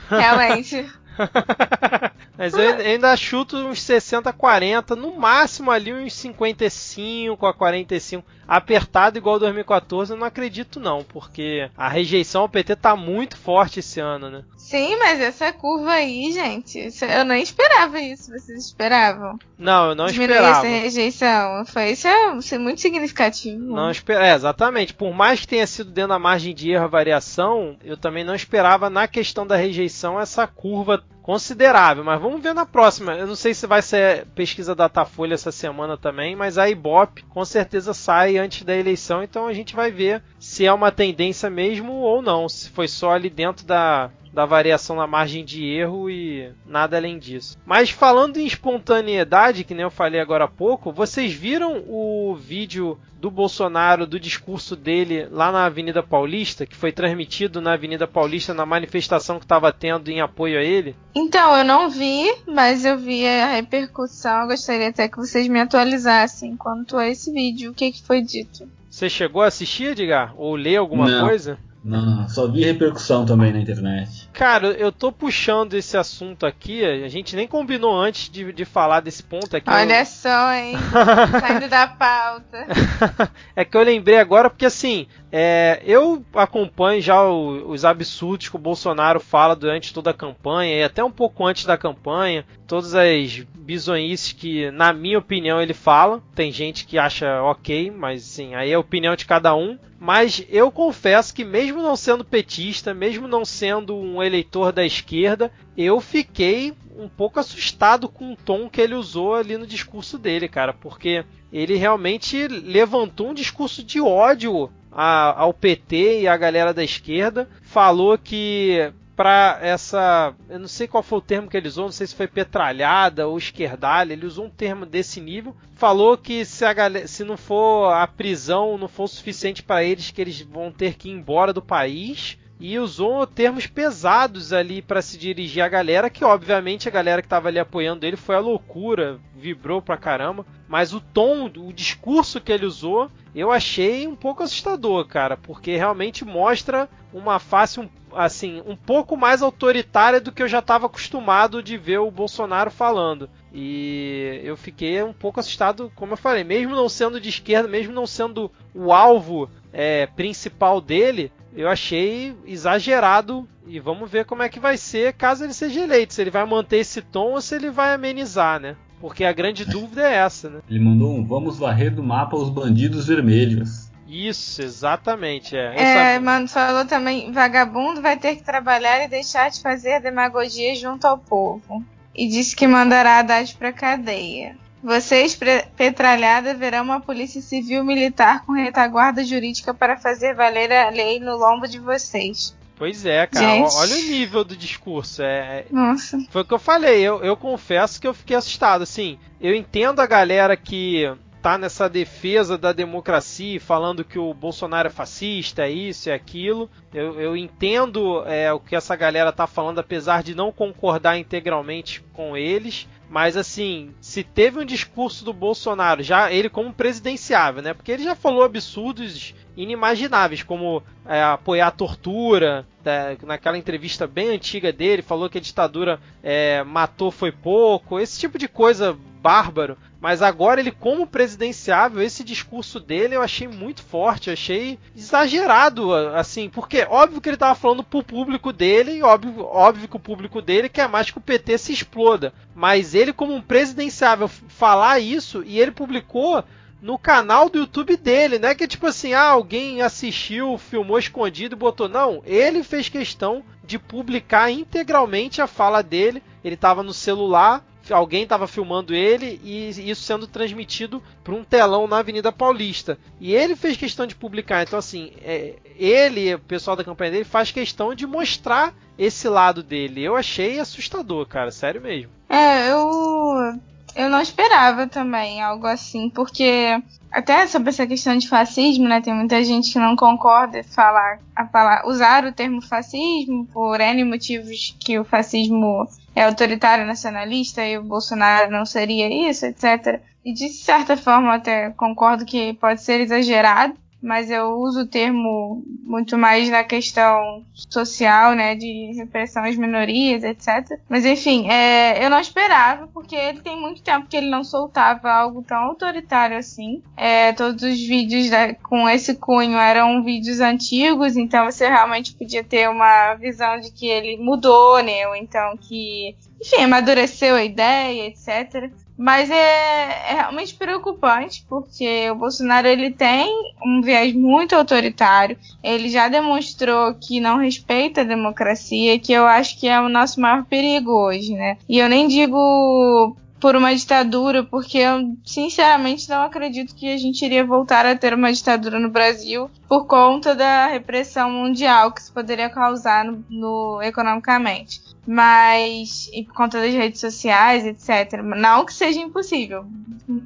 Realmente. 0.09 0.85
Mas 2.38 2.54
eu 2.54 2.75
ainda 2.75 3.16
chuto 3.18 3.57
uns 3.57 3.81
60 3.81 4.31
40, 4.31 4.95
no 4.95 5.16
máximo 5.18 5.72
ali 5.72 5.92
uns 5.92 6.13
55 6.13 7.45
a 7.45 7.54
45. 7.54 8.25
Apertado 8.48 9.18
igual 9.18 9.39
2014, 9.39 10.13
eu 10.13 10.18
não 10.18 10.25
acredito 10.25 10.80
não, 10.80 11.04
porque 11.04 11.69
a 11.75 11.89
rejeição 11.89 12.44
ao 12.44 12.50
PT 12.50 12.78
tá 12.78 12.95
muito 12.95 13.36
forte 13.36 13.80
esse 13.80 14.00
ano, 14.00 14.30
né? 14.30 14.44
Sim, 14.56 14.95
mas 14.98 15.19
essa 15.19 15.51
curva 15.51 15.92
aí, 15.92 16.31
gente, 16.31 16.89
eu 17.01 17.25
nem 17.25 17.44
esperava 17.44 18.00
isso. 18.00 18.31
Vocês 18.31 18.66
esperavam? 18.66 19.38
Não, 19.57 19.89
eu 19.89 19.95
não 19.95 20.06
Diminuir 20.06 20.36
esperava. 20.36 20.66
essa 20.66 20.81
rejeição. 20.81 21.66
Foi 21.66 21.92
isso 21.92 22.07
é 22.07 22.57
muito 22.57 22.80
significativo. 22.80 23.60
Não 23.60 23.92
esperava, 23.92 24.28
é, 24.28 24.36
exatamente. 24.36 24.94
Por 24.94 25.13
mais 25.13 25.42
que 25.42 25.48
tenha 25.48 25.68
sido 25.68 25.92
dentro 25.92 26.10
da 26.10 26.19
margem 26.19 26.56
de 26.56 26.72
erro 26.72 26.86
a 26.86 26.88
variação, 26.88 27.78
eu 27.84 27.98
também 27.98 28.24
não 28.24 28.36
esperava 28.36 28.89
na 28.89 29.07
questão 29.10 29.45
da 29.45 29.57
rejeição 29.57 30.19
essa 30.19 30.48
curva 30.48 31.04
considerável, 31.27 32.06
mas 32.06 32.21
vamos 32.21 32.41
ver 32.41 32.56
na 32.56 32.65
próxima. 32.65 33.13
Eu 33.13 33.27
não 33.27 33.35
sei 33.35 33.53
se 33.53 33.68
vai 33.68 33.81
ser 33.81 34.25
pesquisa 34.27 34.74
Datafolha 34.74 35.33
essa 35.33 35.51
semana 35.51 35.97
também, 35.97 36.38
mas 36.38 36.57
a 36.57 36.69
Ibope 36.69 37.24
com 37.24 37.44
certeza 37.44 37.94
sai 37.94 38.38
antes 38.38 38.63
da 38.63 38.74
eleição, 38.74 39.21
então 39.21 39.45
a 39.45 39.51
gente 39.51 39.75
vai 39.75 39.91
ver 39.91 40.24
se 40.39 40.65
é 40.65 40.72
uma 40.72 40.89
tendência 40.89 41.50
mesmo 41.50 41.91
ou 41.96 42.22
não, 42.22 42.48
se 42.48 42.69
foi 42.69 42.88
só 42.88 43.12
ali 43.12 43.29
dentro 43.29 43.65
da, 43.65 44.10
da 44.34 44.46
variação 44.46 44.96
na 44.96 45.07
margem 45.07 45.43
de 45.43 45.65
erro 45.65 46.10
e 46.10 46.51
nada 46.65 46.98
além 46.98 47.17
disso. 47.17 47.57
Mas 47.65 47.89
falando 47.89 48.38
em 48.38 48.46
espontaneidade, 48.46 49.63
que 49.63 49.74
nem 49.74 49.84
eu 49.84 49.91
falei 49.91 50.19
agora 50.19 50.46
há 50.46 50.48
pouco, 50.48 50.91
vocês 50.91 51.34
viram 51.34 51.84
o 51.88 52.36
vídeo 52.36 52.98
do 53.19 53.31
Bolsonaro, 53.31 54.05
do 54.05 54.19
discurso 54.19 54.75
dele 54.75 55.27
lá 55.31 55.51
na 55.51 55.65
Avenida 55.65 56.03
Paulista, 56.03 56.65
que 56.65 56.75
foi 56.75 56.91
transmitido 56.91 57.60
na 57.60 57.74
Avenida 57.74 58.07
Paulista 58.07 58.53
na 58.53 58.65
manifestação 58.65 59.39
que 59.39 59.46
estava 59.46 59.72
tendo 59.74 60.10
em 60.10 60.22
apoio 60.22 60.60
a 60.60 60.63
ele? 60.63 60.96
Então, 61.15 61.57
eu 61.57 61.63
não 61.63 61.89
vi, 61.89 62.31
mas 62.48 62.86
eu 62.86 62.98
vi 62.98 63.25
a 63.25 63.55
repercussão. 63.55 64.41
Eu 64.41 64.48
gostaria 64.50 64.89
até 64.89 65.07
que 65.07 65.17
vocês 65.17 65.48
me 65.48 65.60
atualizassem 65.60 66.55
quanto 66.55 66.96
a 66.96 67.07
esse 67.07 67.31
vídeo, 67.31 67.72
o 67.72 67.74
que, 67.74 67.91
que 67.91 68.03
foi 68.03 68.22
dito. 68.22 68.69
Você 68.89 69.10
chegou 69.10 69.41
a 69.41 69.48
assistir, 69.48 69.91
Edgar? 69.91 70.34
Ou 70.38 70.55
ler 70.55 70.77
alguma 70.77 71.07
não. 71.07 71.27
coisa? 71.27 71.60
Não, 71.88 72.06
não, 72.06 72.27
só 72.27 72.48
vi 72.48 72.65
repercussão 72.65 73.25
também 73.25 73.53
na 73.53 73.62
internet. 73.62 74.29
Cara, 74.34 74.67
eu 74.67 74.91
tô 74.91 75.10
puxando 75.10 75.74
esse 75.74 75.96
assunto 75.96 76.46
aqui, 76.46 76.84
a 76.84 77.08
gente 77.08 77.34
nem 77.34 77.48
combinou 77.48 77.98
antes 77.98 78.29
de, 78.29 78.51
de 78.51 78.65
falar 78.65 79.00
desse 79.00 79.24
ponto 79.24 79.56
aqui. 79.56 79.70
Olha 79.70 80.01
eu... 80.01 80.06
só, 80.06 80.53
hein? 80.53 80.75
Saindo 81.39 81.70
da 81.70 81.88
pauta. 81.88 82.67
é 83.56 83.63
que 83.63 83.77
eu 83.77 83.84
lembrei 83.84 84.17
agora 84.17 84.50
porque 84.50 84.65
assim, 84.65 85.08
é, 85.31 85.81
eu 85.86 86.24
acompanho 86.34 87.01
já 87.01 87.22
o, 87.24 87.69
os 87.69 87.84
absurdos 87.84 88.48
que 88.48 88.55
o 88.55 88.60
Bolsonaro 88.60 89.19
fala 89.19 89.55
durante 89.55 89.93
toda 89.93 90.12
a 90.12 90.13
campanha 90.13 90.75
e 90.75 90.84
até 90.84 91.03
um 91.03 91.12
pouco 91.12 91.46
antes 91.46 91.65
da 91.65 91.77
campanha, 91.77 92.46
todas 92.65 92.96
as 92.96 93.46
bizonhices 93.55 94.31
que, 94.31 94.72
na 94.72 94.93
minha 94.93 95.19
opinião, 95.19 95.62
ele 95.62 95.74
fala. 95.74 96.24
Tem 96.34 96.51
gente 96.51 96.86
que 96.86 96.98
acha 96.98 97.41
ok, 97.43 97.91
mas 97.91 98.24
sim, 98.24 98.55
aí 98.55 98.72
é 98.72 98.75
a 98.75 98.79
opinião 98.79 99.15
de 99.15 99.25
cada 99.25 99.53
um. 99.53 99.77
Mas 100.00 100.46
eu 100.50 100.72
confesso 100.72 101.34
que, 101.34 101.43
mesmo 101.43 101.81
não 101.81 101.96
sendo 101.96 102.24
petista, 102.24 102.93
mesmo 102.93 103.27
não 103.27 103.43
sendo 103.43 103.96
um 103.98 104.22
eleitor 104.22 104.72
da 104.72 104.86
esquerda, 104.86 105.51
eu 105.75 106.00
fiquei 106.00 106.74
um 106.98 107.10
pouco 107.10 107.39
assustado 107.39 108.07
com 108.07 108.34
o 108.34 108.36
tom 108.36 108.69
que 108.69 108.79
ele 108.79 108.96
usou 108.96 109.36
ali 109.36 109.57
no 109.57 109.67
discurso 109.67 110.17
dele, 110.17 110.48
cara, 110.48 110.74
porque 110.74 111.25
ele 111.51 111.75
realmente 111.75 112.48
levantou 112.48 113.29
um 113.29 113.34
discurso 113.34 113.84
de 113.84 114.01
ódio 114.01 114.69
a, 114.91 115.41
ao 115.41 115.53
PT 115.53 116.22
e 116.22 116.27
à 116.27 116.36
galera 116.38 116.74
da 116.74 116.84
esquerda, 116.84 117.50
falou 117.62 118.17
que 118.17 118.91
para 119.17 119.58
essa. 119.63 120.36
Eu 120.48 120.60
não 120.60 120.67
sei 120.67 120.88
qual 120.88 121.01
foi 121.01 121.17
o 121.17 121.22
termo 121.22 121.50
que 121.50 121.58
ele 121.58 121.67
usou, 121.67 121.86
não 121.86 121.91
sei 121.91 122.06
se 122.06 122.15
foi 122.15 122.27
petralhada 122.27 123.27
ou 123.27 123.36
esquerdalha, 123.36 124.13
ele 124.13 124.27
usou 124.27 124.46
um 124.46 124.50
termo 124.50 124.86
desse 124.86 125.20
nível. 125.20 125.56
Falou 125.74 126.15
que 126.15 126.46
se, 126.46 126.63
a 126.63 126.72
galera, 126.72 127.08
se 127.08 127.24
não 127.24 127.36
for 127.36 127.91
a 127.91 128.06
prisão, 128.06 128.77
não 128.77 128.88
for 128.88 129.08
suficiente 129.08 129.63
para 129.63 129.84
eles, 129.84 130.12
que 130.12 130.22
eles 130.22 130.41
vão 130.41 130.72
ter 130.72 130.94
que 130.94 131.10
ir 131.10 131.13
embora 131.13 131.51
do 131.51 131.63
país. 131.63 132.38
E 132.59 132.79
usou 132.79 133.27
termos 133.27 133.67
pesados 133.67 134.51
ali 134.51 134.81
para 134.81 135.01
se 135.01 135.17
dirigir 135.17 135.63
à 135.63 135.67
galera, 135.67 136.09
que 136.09 136.25
obviamente 136.25 136.87
a 136.87 136.91
galera 136.91 137.21
que 137.21 137.27
estava 137.27 137.47
ali 137.47 137.59
apoiando 137.59 138.05
ele 138.05 138.17
foi 138.17 138.35
a 138.35 138.39
loucura, 138.39 139.19
vibrou 139.35 139.81
pra 139.81 139.97
caramba, 139.97 140.45
mas 140.67 140.93
o 140.93 140.99
tom, 140.99 141.45
o 141.45 141.71
discurso 141.71 142.41
que 142.41 142.51
ele 142.51 142.65
usou, 142.65 143.11
eu 143.35 143.51
achei 143.51 144.07
um 144.07 144.15
pouco 144.15 144.43
assustador, 144.43 145.05
cara, 145.05 145.37
porque 145.37 145.75
realmente 145.75 146.25
mostra 146.25 146.89
uma 147.13 147.39
face 147.39 147.79
assim, 148.13 148.63
um 148.65 148.75
pouco 148.75 149.15
mais 149.15 149.41
autoritária 149.41 150.19
do 150.19 150.31
que 150.31 150.41
eu 150.41 150.47
já 150.47 150.59
estava 150.59 150.85
acostumado 150.87 151.61
de 151.61 151.77
ver 151.77 151.99
o 151.99 152.09
Bolsonaro 152.09 152.71
falando. 152.71 153.29
E 153.53 154.41
eu 154.43 154.55
fiquei 154.55 155.03
um 155.03 155.13
pouco 155.13 155.39
assustado, 155.39 155.91
como 155.95 156.13
eu 156.13 156.17
falei, 156.17 156.43
mesmo 156.43 156.75
não 156.75 156.89
sendo 156.89 157.19
de 157.19 157.29
esquerda, 157.29 157.67
mesmo 157.67 157.93
não 157.93 158.07
sendo 158.07 158.51
o 158.73 158.93
alvo 158.93 159.49
é, 159.73 160.07
principal 160.07 160.81
dele, 160.81 161.31
eu 161.57 161.67
achei 161.67 162.35
exagerado. 162.45 163.47
E 163.65 163.79
vamos 163.79 164.09
ver 164.09 164.23
como 164.23 164.43
é 164.43 164.47
que 164.47 164.61
vai 164.61 164.77
ser 164.77 165.13
caso 165.13 165.43
ele 165.43 165.53
seja 165.53 165.81
eleito. 165.81 166.13
Se 166.13 166.21
ele 166.21 166.31
vai 166.31 166.45
manter 166.45 166.77
esse 166.77 167.01
tom 167.01 167.33
ou 167.33 167.41
se 167.41 167.55
ele 167.55 167.69
vai 167.69 167.93
amenizar, 167.93 168.59
né? 168.59 168.77
Porque 169.01 169.25
a 169.25 169.33
grande 169.33 169.65
dúvida 169.65 170.07
é 170.07 170.15
essa, 170.15 170.49
né? 170.49 170.59
Ele 170.69 170.79
mandou 170.79 171.13
um 171.13 171.25
vamos 171.25 171.59
varrer 171.59 171.93
do 171.93 172.01
mapa 172.01 172.37
os 172.37 172.49
bandidos 172.49 173.07
vermelhos. 173.07 173.91
Isso, 174.07 174.61
exatamente. 174.61 175.55
É, 175.55 176.13
é 176.15 176.19
mano, 176.19 176.47
falou 176.47 176.85
também: 176.85 177.31
vagabundo 177.31 178.01
vai 178.01 178.17
ter 178.17 178.37
que 178.37 178.43
trabalhar 178.43 179.03
e 179.03 179.09
deixar 179.09 179.51
de 179.51 179.61
fazer 179.61 180.01
demagogia 180.01 180.73
junto 180.75 181.05
ao 181.05 181.17
povo. 181.17 181.83
E 182.15 182.27
disse 182.27 182.55
que 182.55 182.65
mandará 182.65 183.19
Haddad 183.19 183.55
pra 183.57 183.73
cadeia. 183.73 184.55
Vocês, 184.84 185.38
petralhada, 185.75 186.53
verão 186.53 186.84
uma 186.84 187.01
polícia 187.01 187.41
civil 187.41 187.84
militar 187.84 188.46
com 188.46 188.53
retaguarda 188.53 189.24
jurídica 189.24 189.74
para 189.74 189.98
fazer 189.98 190.36
valer 190.36 190.72
a 190.72 190.89
lei 190.89 191.19
no 191.19 191.36
lombo 191.36 191.67
de 191.67 191.79
vocês. 191.79 192.55
Pois 192.77 193.05
é, 193.05 193.25
cara. 193.25 193.46
Gente. 193.46 193.74
Olha 193.74 193.96
o 193.96 194.10
nível 194.10 194.43
do 194.43 194.55
discurso. 194.55 195.24
É, 195.24 195.60
é, 195.60 195.65
Nossa. 195.72 196.19
Foi 196.29 196.43
o 196.43 196.46
que 196.46 196.53
eu 196.53 196.60
falei. 196.60 197.01
Eu, 197.01 197.24
eu 197.24 197.36
confesso 197.36 198.00
que 198.00 198.07
eu 198.07 198.13
fiquei 198.13 198.36
assustado. 198.36 198.84
Assim, 198.84 199.17
eu 199.41 199.55
entendo 199.55 200.00
a 200.00 200.05
galera 200.05 200.55
que 200.55 201.12
tá 201.41 201.57
nessa 201.57 201.89
defesa 201.89 202.57
da 202.57 202.74
democracia, 202.74 203.60
falando 203.60 204.03
que 204.03 204.19
o 204.19 204.34
Bolsonaro 204.34 204.89
é 204.89 204.91
fascista, 204.91 205.63
é 205.63 205.72
isso, 205.72 206.10
é 206.10 206.13
aquilo. 206.13 206.69
Eu, 206.93 207.19
eu 207.19 207.38
entendo 207.38 208.24
é, 208.25 208.51
o 208.53 208.60
que 208.60 208.75
essa 208.75 208.96
galera 208.96 209.31
tá 209.31 209.48
falando, 209.48 209.79
apesar 209.79 210.22
de 210.22 210.36
não 210.36 210.51
concordar 210.51 211.17
integralmente 211.17 212.03
com 212.13 212.36
eles. 212.38 212.88
Mas 213.09 213.37
assim, 213.37 213.93
se 214.01 214.23
teve 214.23 214.59
um 214.59 214.65
discurso 214.65 215.23
do 215.23 215.31
Bolsonaro, 215.31 216.03
já 216.03 216.31
ele 216.31 216.49
como 216.49 216.73
presidenciável, 216.73 217.61
né? 217.61 217.73
Porque 217.73 217.91
ele 217.91 218.03
já 218.03 218.15
falou 218.15 218.43
absurdos 218.43 219.33
inimagináveis, 219.55 220.43
como 220.43 220.83
é, 221.05 221.21
apoiar 221.23 221.67
a 221.67 221.71
tortura. 221.71 222.67
É, 222.88 223.17
naquela 223.24 223.58
entrevista 223.58 224.08
bem 224.08 224.29
antiga 224.29 224.72
dele, 224.72 225.01
falou 225.01 225.29
que 225.29 225.38
a 225.38 225.41
ditadura 225.41 226.00
é, 226.24 226.63
matou 226.63 227.12
foi 227.12 227.32
pouco, 227.32 228.00
esse 228.00 228.20
tipo 228.20 228.38
de 228.38 228.48
coisa 228.48 228.98
bárbaro. 229.22 229.77
Mas 230.00 230.22
agora 230.22 230.62
ele, 230.62 230.72
como 230.72 231.08
presidenciável, 231.08 232.01
esse 232.01 232.24
discurso 232.24 232.79
dele 232.79 233.15
eu 233.15 233.22
achei 233.22 233.48
muito 233.48 233.82
forte, 233.82 234.29
achei 234.29 234.79
exagerado, 234.96 235.94
assim, 235.94 236.50
porque 236.50 236.86
óbvio 236.89 237.20
que 237.20 237.27
ele 237.27 237.36
estava 237.36 237.56
falando 237.56 237.84
pro 237.84 238.03
público 238.03 238.53
dele, 238.53 238.91
e 238.94 239.03
óbvio, 239.03 239.44
óbvio 239.44 239.88
que 239.88 239.96
o 239.96 240.00
público 240.00 240.41
dele 240.41 240.70
quer 240.70 240.88
mais 240.88 241.10
que 241.12 241.17
o 241.17 241.22
PT 241.22 241.58
se 241.58 241.74
exploda. 241.74 242.32
Mas 242.56 242.94
ele, 242.94 243.12
como 243.12 243.34
um 243.34 243.41
presidenciável, 243.41 244.27
falar 244.27 245.00
isso, 245.00 245.44
e 245.46 245.60
ele 245.60 245.72
publicou 245.72 246.44
no 246.81 246.98
canal 246.98 247.50
do 247.50 247.60
YouTube 247.60 247.98
dele, 247.98 248.39
né? 248.39 248.53
Que 248.53 248.67
tipo 248.67 248.86
assim, 248.86 249.13
ah, 249.13 249.29
alguém 249.29 249.81
assistiu, 249.81 250.57
filmou 250.57 251.00
escondido 251.00 251.55
e 251.55 251.60
botou. 251.60 251.89
Não, 251.89 252.22
ele 252.25 252.63
fez 252.63 252.89
questão 252.89 253.43
de 253.63 253.77
publicar 253.77 254.51
integralmente 254.51 255.41
a 255.41 255.48
fala 255.48 255.81
dele. 255.81 256.22
Ele 256.43 256.55
estava 256.55 256.84
no 256.84 256.93
celular, 256.93 257.63
alguém 257.89 258.24
estava 258.24 258.48
filmando 258.48 258.93
ele 258.93 259.39
e 259.43 259.69
isso 259.89 260.03
sendo 260.03 260.27
transmitido 260.27 261.01
para 261.24 261.34
um 261.34 261.43
telão 261.43 261.88
na 261.88 261.98
Avenida 261.98 262.31
Paulista. 262.31 262.98
E 263.19 263.34
ele 263.34 263.55
fez 263.55 263.77
questão 263.77 264.05
de 264.05 264.15
publicar. 264.15 264.63
Então, 264.63 264.79
assim, 264.79 265.12
é, 265.22 265.55
ele, 265.75 266.36
o 266.36 266.39
pessoal 266.39 266.75
da 266.75 266.84
campanha 266.84 267.12
dele, 267.12 267.25
faz 267.25 267.51
questão 267.51 267.93
de 267.93 268.05
mostrar 268.05 268.74
esse 268.98 269.27
lado 269.27 269.62
dele. 269.62 270.03
Eu 270.03 270.15
achei 270.15 270.60
assustador, 270.60 271.25
cara, 271.25 271.51
sério 271.51 271.81
mesmo. 271.81 272.12
É, 272.29 272.72
eu. 272.72 273.60
Eu 273.98 274.12
não 274.12 274.22
esperava 274.22 274.86
também 274.86 275.42
algo 275.42 275.66
assim, 275.66 276.08
porque 276.08 276.80
até 277.12 277.48
sobre 277.48 277.70
essa 277.70 277.88
questão 277.88 278.16
de 278.16 278.30
fascismo, 278.30 278.88
né? 278.88 279.01
Tem 279.01 279.12
muita 279.12 279.44
gente 279.44 279.74
que 279.74 279.80
não 279.80 279.96
concorda 279.96 280.63
falar, 280.63 281.18
a 281.36 281.48
falar, 281.48 281.84
usar 281.88 282.24
o 282.24 282.32
termo 282.32 282.62
fascismo 282.62 283.48
por 283.48 283.82
N 283.82 284.04
motivos 284.04 284.77
que 284.80 285.00
o 285.00 285.04
fascismo 285.04 285.88
é 286.16 286.25
autoritário 286.25 286.86
nacionalista 286.86 287.66
e 287.66 287.75
o 287.75 287.84
Bolsonaro 287.84 288.51
não 288.51 288.68
seria 288.68 289.10
isso, 289.30 289.48
etc. 289.48 290.00
E 290.24 290.32
de 290.32 290.50
certa 290.50 290.96
forma 290.96 291.34
até 291.34 291.72
concordo 291.72 292.24
que 292.24 292.54
pode 292.54 292.84
ser 292.84 293.01
exagerado, 293.01 293.74
mas 294.01 294.30
eu 294.30 294.51
uso 294.60 294.82
o 294.82 294.88
termo 294.88 295.63
muito 295.84 296.18
mais 296.18 296.50
na 296.50 296.63
questão 296.63 297.44
social, 297.54 298.36
né, 298.36 298.56
de 298.56 298.94
repressão 298.96 299.44
às 299.44 299.56
minorias, 299.56 300.24
etc. 300.24 300.80
Mas 300.88 301.06
enfim, 301.06 301.50
é, 301.50 302.04
eu 302.04 302.10
não 302.10 302.20
esperava, 302.20 302.88
porque 302.88 303.16
ele 303.16 303.42
tem 303.42 303.60
muito 303.60 303.82
tempo 303.82 304.08
que 304.08 304.18
ele 304.18 304.30
não 304.30 304.44
soltava 304.44 305.12
algo 305.12 305.44
tão 305.44 305.58
autoritário 305.58 306.38
assim. 306.38 306.82
É, 306.96 307.34
todos 307.34 307.63
os 307.63 307.80
vídeos 307.80 308.30
da, 308.30 308.54
com 308.54 308.88
esse 308.88 309.16
cunho 309.16 309.58
eram 309.58 310.04
vídeos 310.04 310.39
antigos, 310.39 311.18
então 311.18 311.46
você 311.46 311.68
realmente 311.68 312.13
podia 312.13 312.44
ter 312.44 312.70
uma 312.70 313.16
visão 313.16 313.60
de 313.60 313.72
que 313.72 313.88
ele 313.88 314.18
mudou, 314.18 314.82
né, 314.84 315.08
ou 315.08 315.16
então 315.16 315.58
que 315.58 316.16
enfim, 316.39 316.63
amadureceu 316.63 317.36
a 317.36 317.44
ideia, 317.44 318.08
etc. 318.08 318.72
Mas 318.98 319.30
é, 319.30 319.36
é, 319.36 320.13
realmente 320.13 320.56
preocupante, 320.56 321.46
porque 321.48 322.10
o 322.10 322.16
Bolsonaro 322.16 322.68
ele 322.68 322.89
tem 322.89 323.32
um 323.63 323.82
viés 323.82 324.13
muito 324.13 324.56
autoritário. 324.56 325.38
Ele 325.63 325.88
já 325.88 326.08
demonstrou 326.08 326.96
que 326.96 327.20
não 327.20 327.38
respeita 327.38 328.01
a 328.01 328.06
democracia, 328.06 328.98
que 328.98 329.13
eu 329.13 329.27
acho 329.27 329.60
que 329.60 329.68
é 329.68 329.80
o 329.80 329.88
nosso 329.88 330.20
maior 330.20 330.44
perigo 330.46 330.92
hoje, 330.92 331.34
né? 331.34 331.58
E 331.70 331.77
eu 331.77 331.88
nem 331.88 332.08
digo 332.08 333.16
por 333.39 333.56
uma 333.56 333.75
ditadura, 333.75 334.44
porque 334.44 334.79
eu 334.79 335.15
sinceramente 335.24 336.10
não 336.10 336.24
acredito 336.24 336.75
que 336.75 336.91
a 336.91 336.98
gente 336.98 337.24
iria 337.24 337.46
voltar 337.46 337.86
a 337.86 337.96
ter 337.96 338.13
uma 338.13 338.32
ditadura 338.32 338.79
no 338.79 338.89
Brasil 338.89 339.50
por 339.67 339.86
conta 339.86 340.34
da 340.34 340.67
repressão 340.67 341.29
mundial 341.29 341.91
que 341.91 342.01
isso 342.01 342.13
poderia 342.13 342.50
causar 342.50 343.06
no, 343.06 343.24
no 343.29 343.82
economicamente 343.82 344.88
mas 345.08 346.10
e 346.13 346.24
por 346.24 346.34
conta 346.34 346.60
das 346.60 346.74
redes 346.74 347.00
sociais, 347.00 347.65
etc. 347.65 348.22
Não 348.22 348.65
que 348.65 348.74
seja 348.74 349.00
impossível. 349.00 349.65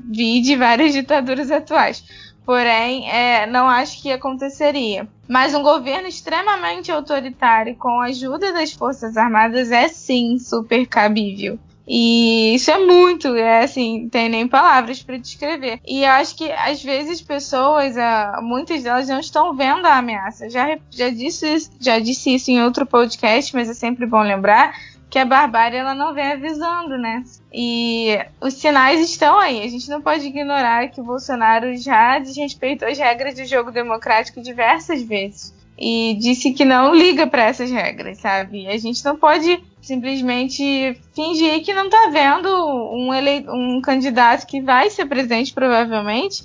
Vi 0.09 0.41
de 0.41 0.55
várias 0.55 0.91
ditaduras 0.91 1.51
atuais. 1.51 2.03
Porém, 2.43 3.07
é, 3.07 3.45
não 3.45 3.69
acho 3.69 4.01
que 4.01 4.11
aconteceria. 4.11 5.07
Mas 5.27 5.53
um 5.53 5.61
governo 5.61 6.07
extremamente 6.07 6.91
autoritário 6.91 7.75
com 7.75 8.01
a 8.01 8.05
ajuda 8.05 8.51
das 8.51 8.73
Forças 8.73 9.15
Armadas 9.15 9.71
é 9.71 9.87
sim 9.87 10.39
super 10.39 10.87
cabível. 10.87 11.59
E 11.87 12.55
isso 12.55 12.71
é 12.71 12.77
muito, 12.77 13.35
é 13.35 13.63
assim, 13.63 14.07
tem 14.09 14.29
nem 14.29 14.47
palavras 14.47 15.01
para 15.01 15.17
descrever. 15.17 15.79
E 15.85 16.03
eu 16.03 16.11
acho 16.11 16.35
que 16.35 16.51
às 16.51 16.83
vezes 16.83 17.21
pessoas, 17.21 17.95
muitas 18.41 18.83
delas 18.83 19.07
não 19.07 19.19
estão 19.19 19.55
vendo 19.55 19.85
a 19.85 19.97
ameaça. 19.97 20.49
Já, 20.49 20.77
já, 20.89 21.09
disse, 21.09 21.69
já 21.79 21.99
disse 21.99 22.33
isso 22.33 22.51
em 22.51 22.63
outro 22.63 22.85
podcast, 22.85 23.53
mas 23.55 23.69
é 23.69 23.73
sempre 23.73 24.05
bom 24.05 24.21
lembrar 24.21 24.73
que 25.09 25.19
a 25.19 25.25
barbárie 25.25 25.77
ela 25.77 25.93
não 25.93 26.13
vem 26.13 26.31
avisando, 26.31 26.97
né? 26.97 27.23
E 27.53 28.17
os 28.39 28.53
sinais 28.53 29.01
estão 29.01 29.37
aí. 29.37 29.61
A 29.61 29.67
gente 29.67 29.89
não 29.89 30.01
pode 30.01 30.25
ignorar 30.25 30.87
que 30.87 31.01
o 31.01 31.03
Bolsonaro 31.03 31.75
já 31.75 32.17
desrespeitou 32.17 32.87
as 32.87 32.97
regras 32.97 33.35
do 33.35 33.45
jogo 33.45 33.71
democrático 33.71 34.41
diversas 34.41 35.01
vezes 35.01 35.53
e 35.81 36.13
disse 36.13 36.53
que 36.53 36.63
não 36.63 36.93
liga 36.93 37.25
para 37.25 37.45
essas 37.45 37.71
regras, 37.71 38.19
sabe? 38.19 38.67
A 38.67 38.77
gente 38.77 39.03
não 39.03 39.15
pode 39.15 39.59
simplesmente 39.81 40.95
fingir 41.15 41.63
que 41.63 41.73
não 41.73 41.89
tá 41.89 42.07
vendo 42.11 42.47
um, 42.93 43.11
ele... 43.11 43.49
um 43.49 43.81
candidato 43.81 44.45
que 44.45 44.61
vai 44.61 44.91
ser 44.91 45.07
presidente, 45.07 45.51
provavelmente, 45.51 46.43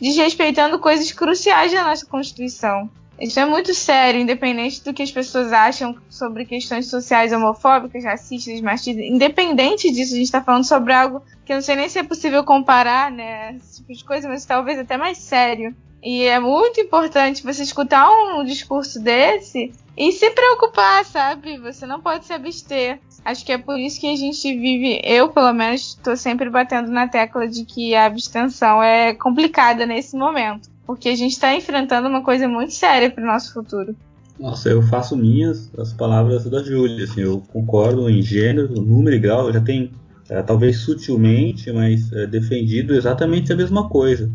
desrespeitando 0.00 0.78
coisas 0.78 1.12
cruciais 1.12 1.70
da 1.70 1.84
nossa 1.84 2.06
Constituição. 2.06 2.88
Isso 3.20 3.38
é 3.38 3.44
muito 3.44 3.74
sério, 3.74 4.20
independente 4.20 4.82
do 4.82 4.94
que 4.94 5.02
as 5.02 5.10
pessoas 5.10 5.52
acham 5.52 5.96
sobre 6.08 6.46
questões 6.46 6.88
sociais 6.88 7.32
homofóbicas, 7.32 8.04
racistas, 8.04 8.58
machistas. 8.62 9.04
Independente 9.04 9.90
disso, 9.90 10.14
a 10.14 10.16
gente 10.16 10.26
está 10.26 10.40
falando 10.40 10.64
sobre 10.64 10.94
algo 10.94 11.20
que 11.44 11.52
eu 11.52 11.56
não 11.56 11.62
sei 11.62 11.76
nem 11.76 11.88
se 11.88 11.98
é 11.98 12.04
possível 12.04 12.42
comparar, 12.44 13.10
né? 13.10 13.56
Esse 13.56 13.82
tipo 13.82 13.92
de 13.92 14.04
coisa, 14.04 14.28
mas 14.28 14.46
talvez 14.46 14.78
até 14.78 14.96
mais 14.96 15.18
sério. 15.18 15.74
E 16.02 16.24
é 16.24 16.38
muito 16.38 16.80
importante 16.80 17.42
você 17.42 17.62
escutar 17.62 18.08
um 18.10 18.44
discurso 18.44 19.02
desse 19.02 19.72
e 19.96 20.12
se 20.12 20.30
preocupar, 20.30 21.04
sabe? 21.04 21.58
Você 21.58 21.84
não 21.86 22.00
pode 22.00 22.24
se 22.24 22.32
abster. 22.32 23.00
Acho 23.24 23.44
que 23.44 23.52
é 23.52 23.58
por 23.58 23.78
isso 23.78 24.00
que 24.00 24.06
a 24.06 24.16
gente 24.16 24.56
vive, 24.56 25.00
eu 25.04 25.28
pelo 25.28 25.52
menos 25.52 25.96
estou 25.96 26.16
sempre 26.16 26.48
batendo 26.48 26.90
na 26.90 27.08
tecla 27.08 27.48
de 27.48 27.64
que 27.64 27.94
a 27.94 28.06
abstenção 28.06 28.82
é 28.82 29.12
complicada 29.12 29.84
nesse 29.84 30.16
momento, 30.16 30.70
porque 30.86 31.08
a 31.08 31.16
gente 31.16 31.32
está 31.32 31.54
enfrentando 31.54 32.08
uma 32.08 32.22
coisa 32.22 32.48
muito 32.48 32.72
séria 32.72 33.10
para 33.10 33.22
o 33.22 33.26
nosso 33.26 33.52
futuro. 33.52 33.94
Nossa, 34.38 34.68
eu 34.68 34.80
faço 34.82 35.16
minhas 35.16 35.68
as 35.76 35.92
palavras 35.92 36.44
da 36.44 36.62
Júlia, 36.62 37.04
assim, 37.04 37.22
eu 37.22 37.42
concordo 37.52 38.08
em 38.08 38.22
gênero, 38.22 38.80
número 38.80 39.16
e 39.16 39.18
grau, 39.18 39.52
já 39.52 39.60
tem, 39.60 39.90
é, 40.30 40.40
talvez 40.42 40.78
sutilmente, 40.78 41.72
mas 41.72 42.12
é, 42.12 42.24
defendido 42.24 42.94
exatamente 42.94 43.52
a 43.52 43.56
mesma 43.56 43.88
coisa. 43.88 44.30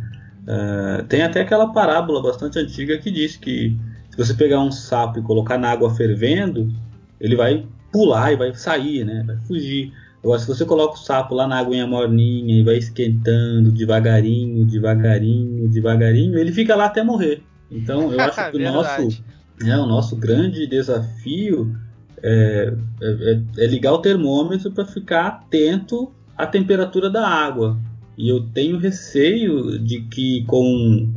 É, 0.48 1.04
tem 1.04 1.22
até 1.22 1.42
aquela 1.42 1.72
parábola 1.72 2.22
bastante 2.22 2.60
antiga 2.60 2.98
que 2.98 3.10
diz 3.10 3.38
que 3.38 3.78
se 4.10 4.18
você 4.18 4.34
pegar 4.34 4.60
um 4.60 4.72
sapo 4.72 5.20
e 5.20 5.24
colocar 5.24 5.58
na 5.58 5.72
água 5.72 5.94
fervendo, 5.94 6.72
ele 7.20 7.36
vai 7.36 7.66
pular 7.92 8.32
e 8.34 8.36
vai 8.36 8.54
sair, 8.54 9.06
né? 9.06 9.24
Vai 9.26 9.38
fugir. 9.38 9.94
Agora, 10.24 10.40
se 10.40 10.48
você 10.48 10.66
coloca 10.66 10.94
o 10.94 11.00
sapo 11.00 11.36
lá 11.36 11.48
na 11.48 11.60
aguinha 11.60 11.86
morninha 11.86 12.60
e 12.60 12.64
vai 12.64 12.78
esquentando 12.78 13.72
devagarinho, 13.72 14.66
devagarinho, 14.66 15.68
devagarinho, 15.68 16.38
ele 16.38 16.52
fica 16.52 16.76
lá 16.76 16.86
até 16.86 17.04
morrer. 17.04 17.44
Então, 17.70 18.12
eu 18.12 18.20
acho 18.22 18.52
que 18.52 18.58
o 18.58 18.72
nosso, 18.72 19.24
é, 19.66 19.78
o 19.78 19.86
nosso 19.86 20.16
grande 20.16 20.66
desafio 20.66 21.76
é, 22.22 22.74
é, 23.02 23.42
é 23.58 23.68
ligar 23.68 23.94
o 23.94 23.98
termômetro 23.98 24.72
para 24.72 24.86
ficar 24.86 25.28
atento 25.28 26.12
à 26.38 26.48
temperatura 26.48 27.10
da 27.10 27.28
água. 27.28 27.78
E 28.18 28.30
eu 28.30 28.42
tenho 28.54 28.78
receio 28.78 29.80
de 29.80 30.02
que 30.02 30.44
com 30.46 31.12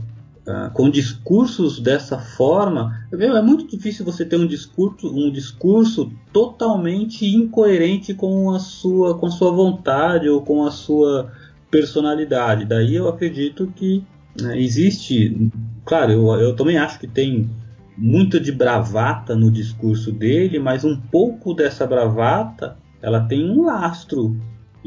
Uh, 0.47 0.71
com 0.73 0.89
discursos 0.89 1.81
dessa 1.81 2.21
forma, 2.21 3.05
é 3.11 3.43
muito 3.43 3.67
difícil 3.67 4.05
você 4.05 4.25
ter 4.25 4.37
um 4.37 4.47
discurso, 4.47 5.13
um 5.13 5.29
discurso 5.29 6.13
totalmente 6.33 7.27
incoerente 7.27 8.15
com 8.15 8.53
a 8.53 8.61
sua, 8.61 9.19
com 9.19 9.27
a 9.27 9.31
sua 9.31 9.51
vontade 9.51 10.29
ou 10.29 10.41
com 10.41 10.65
a 10.65 10.71
sua 10.71 11.33
personalidade. 11.69 12.65
Daí 12.65 12.95
eu 12.95 13.09
acredito 13.09 13.67
que 13.75 14.05
né, 14.41 14.57
existe, 14.61 15.51
claro, 15.85 16.13
eu, 16.13 16.29
eu 16.35 16.55
também 16.55 16.79
acho 16.79 17.01
que 17.01 17.09
tem 17.09 17.51
muito 17.99 18.39
de 18.39 18.53
bravata 18.53 19.35
no 19.35 19.51
discurso 19.51 20.13
dele, 20.13 20.61
mas 20.61 20.85
um 20.85 20.97
pouco 20.97 21.55
dessa 21.55 21.85
bravata 21.87 22.77
ela 23.03 23.21
tem 23.21 23.51
um 23.51 23.65
lastro 23.65 24.37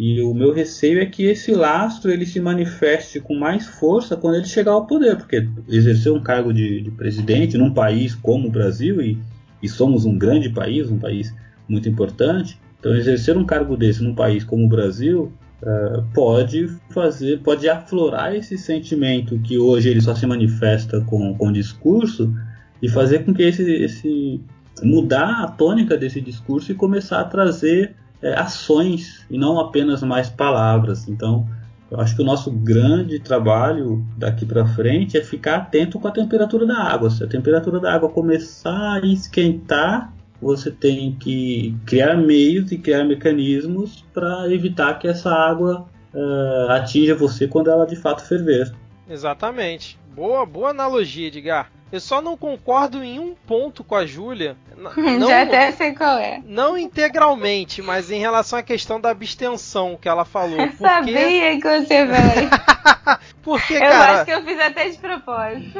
e 0.01 0.21
o 0.21 0.33
meu 0.33 0.53
receio 0.53 1.01
é 1.01 1.05
que 1.05 1.25
esse 1.25 1.51
lastro 1.51 2.09
ele 2.09 2.25
se 2.25 2.39
manifeste 2.39 3.19
com 3.19 3.35
mais 3.35 3.67
força 3.67 4.15
quando 4.15 4.35
ele 4.35 4.45
chegar 4.45 4.71
ao 4.71 4.87
poder, 4.87 5.17
porque 5.17 5.45
exercer 5.67 6.09
um 6.13 6.23
cargo 6.23 6.53
de, 6.53 6.79
de 6.79 6.89
presidente 6.89 7.57
num 7.57 7.73
país 7.73 8.15
como 8.15 8.47
o 8.47 8.49
Brasil, 8.49 9.01
e, 9.01 9.17
e, 9.61 9.67
somos 9.67 10.05
um 10.05 10.17
grande 10.17 10.49
país, 10.51 10.89
um 10.89 10.97
país 10.97 11.35
muito 11.67 11.89
importante, 11.89 12.57
então 12.79 12.95
exercer 12.95 13.35
um 13.35 13.45
cargo 13.45 13.75
desse 13.75 14.01
num 14.01 14.15
país 14.15 14.45
como 14.45 14.63
o 14.63 14.69
Brasil 14.69 15.33
uh, 15.61 16.01
pode 16.13 16.69
fazer, 16.91 17.41
pode 17.41 17.67
aflorar 17.67 18.33
esse 18.33 18.57
sentimento 18.57 19.37
que 19.39 19.57
hoje 19.57 19.89
ele 19.89 19.99
só 19.99 20.15
se 20.15 20.25
manifesta 20.25 21.01
com, 21.01 21.35
com 21.35 21.51
discurso 21.51 22.33
e 22.81 22.87
fazer 22.87 23.25
com 23.25 23.33
que 23.33 23.43
esse, 23.43 23.69
esse 23.69 24.39
mudar 24.81 25.43
a 25.43 25.47
tônica 25.49 25.97
desse 25.97 26.21
discurso 26.21 26.71
e 26.71 26.75
começar 26.75 27.19
a 27.19 27.25
trazer 27.25 27.95
é, 28.21 28.33
ações 28.33 29.25
e 29.29 29.37
não 29.37 29.59
apenas 29.59 30.01
mais 30.03 30.29
palavras. 30.29 31.07
Então, 31.07 31.47
eu 31.91 31.99
acho 31.99 32.15
que 32.15 32.21
o 32.21 32.25
nosso 32.25 32.51
grande 32.51 33.19
trabalho 33.19 34.05
daqui 34.15 34.45
para 34.45 34.65
frente 34.65 35.17
é 35.17 35.23
ficar 35.23 35.55
atento 35.55 35.99
com 35.99 36.07
a 36.07 36.11
temperatura 36.11 36.65
da 36.65 36.77
água. 36.77 37.09
Se 37.09 37.23
a 37.23 37.27
temperatura 37.27 37.79
da 37.79 37.93
água 37.93 38.09
começar 38.09 39.01
a 39.01 39.05
esquentar, 39.05 40.13
você 40.41 40.69
tem 40.69 41.13
que 41.13 41.75
criar 41.85 42.15
meios 42.15 42.71
e 42.71 42.77
criar 42.77 43.03
mecanismos 43.03 44.05
para 44.13 44.51
evitar 44.53 44.99
que 44.99 45.07
essa 45.07 45.31
água 45.31 45.85
uh, 46.13 46.71
atinja 46.71 47.15
você 47.15 47.47
quando 47.47 47.69
ela 47.69 47.85
de 47.85 47.95
fato 47.95 48.23
ferver. 48.23 48.71
Exatamente. 49.09 49.99
Boa, 50.15 50.45
boa 50.45 50.69
analogia, 50.69 51.27
Edgar. 51.27 51.71
Eu 51.91 51.99
só 51.99 52.21
não 52.21 52.37
concordo 52.37 53.03
em 53.03 53.19
um 53.19 53.33
ponto 53.33 53.83
com 53.83 53.95
a 53.95 54.05
Júlia. 54.05 54.55
Já 55.27 55.41
até 55.41 55.71
sei 55.71 55.93
qual 55.93 56.17
é. 56.17 56.41
Não 56.45 56.77
integralmente, 56.77 57.81
mas 57.81 58.11
em 58.11 58.19
relação 58.19 58.59
à 58.59 58.63
questão 58.63 59.01
da 59.01 59.09
abstenção 59.09 59.97
que 59.99 60.07
ela 60.07 60.23
falou. 60.23 60.59
Eu 60.59 60.67
porque... 60.77 60.83
sabia 60.83 61.59
que 61.59 61.85
você 61.85 62.05
vai. 62.05 62.49
porque, 63.41 63.73
eu 63.73 63.79
cara... 63.79 64.13
acho 64.13 64.25
que 64.25 64.31
eu 64.31 64.43
fiz 64.43 64.59
até 64.59 64.89
de 64.89 64.97
propósito. 64.97 65.79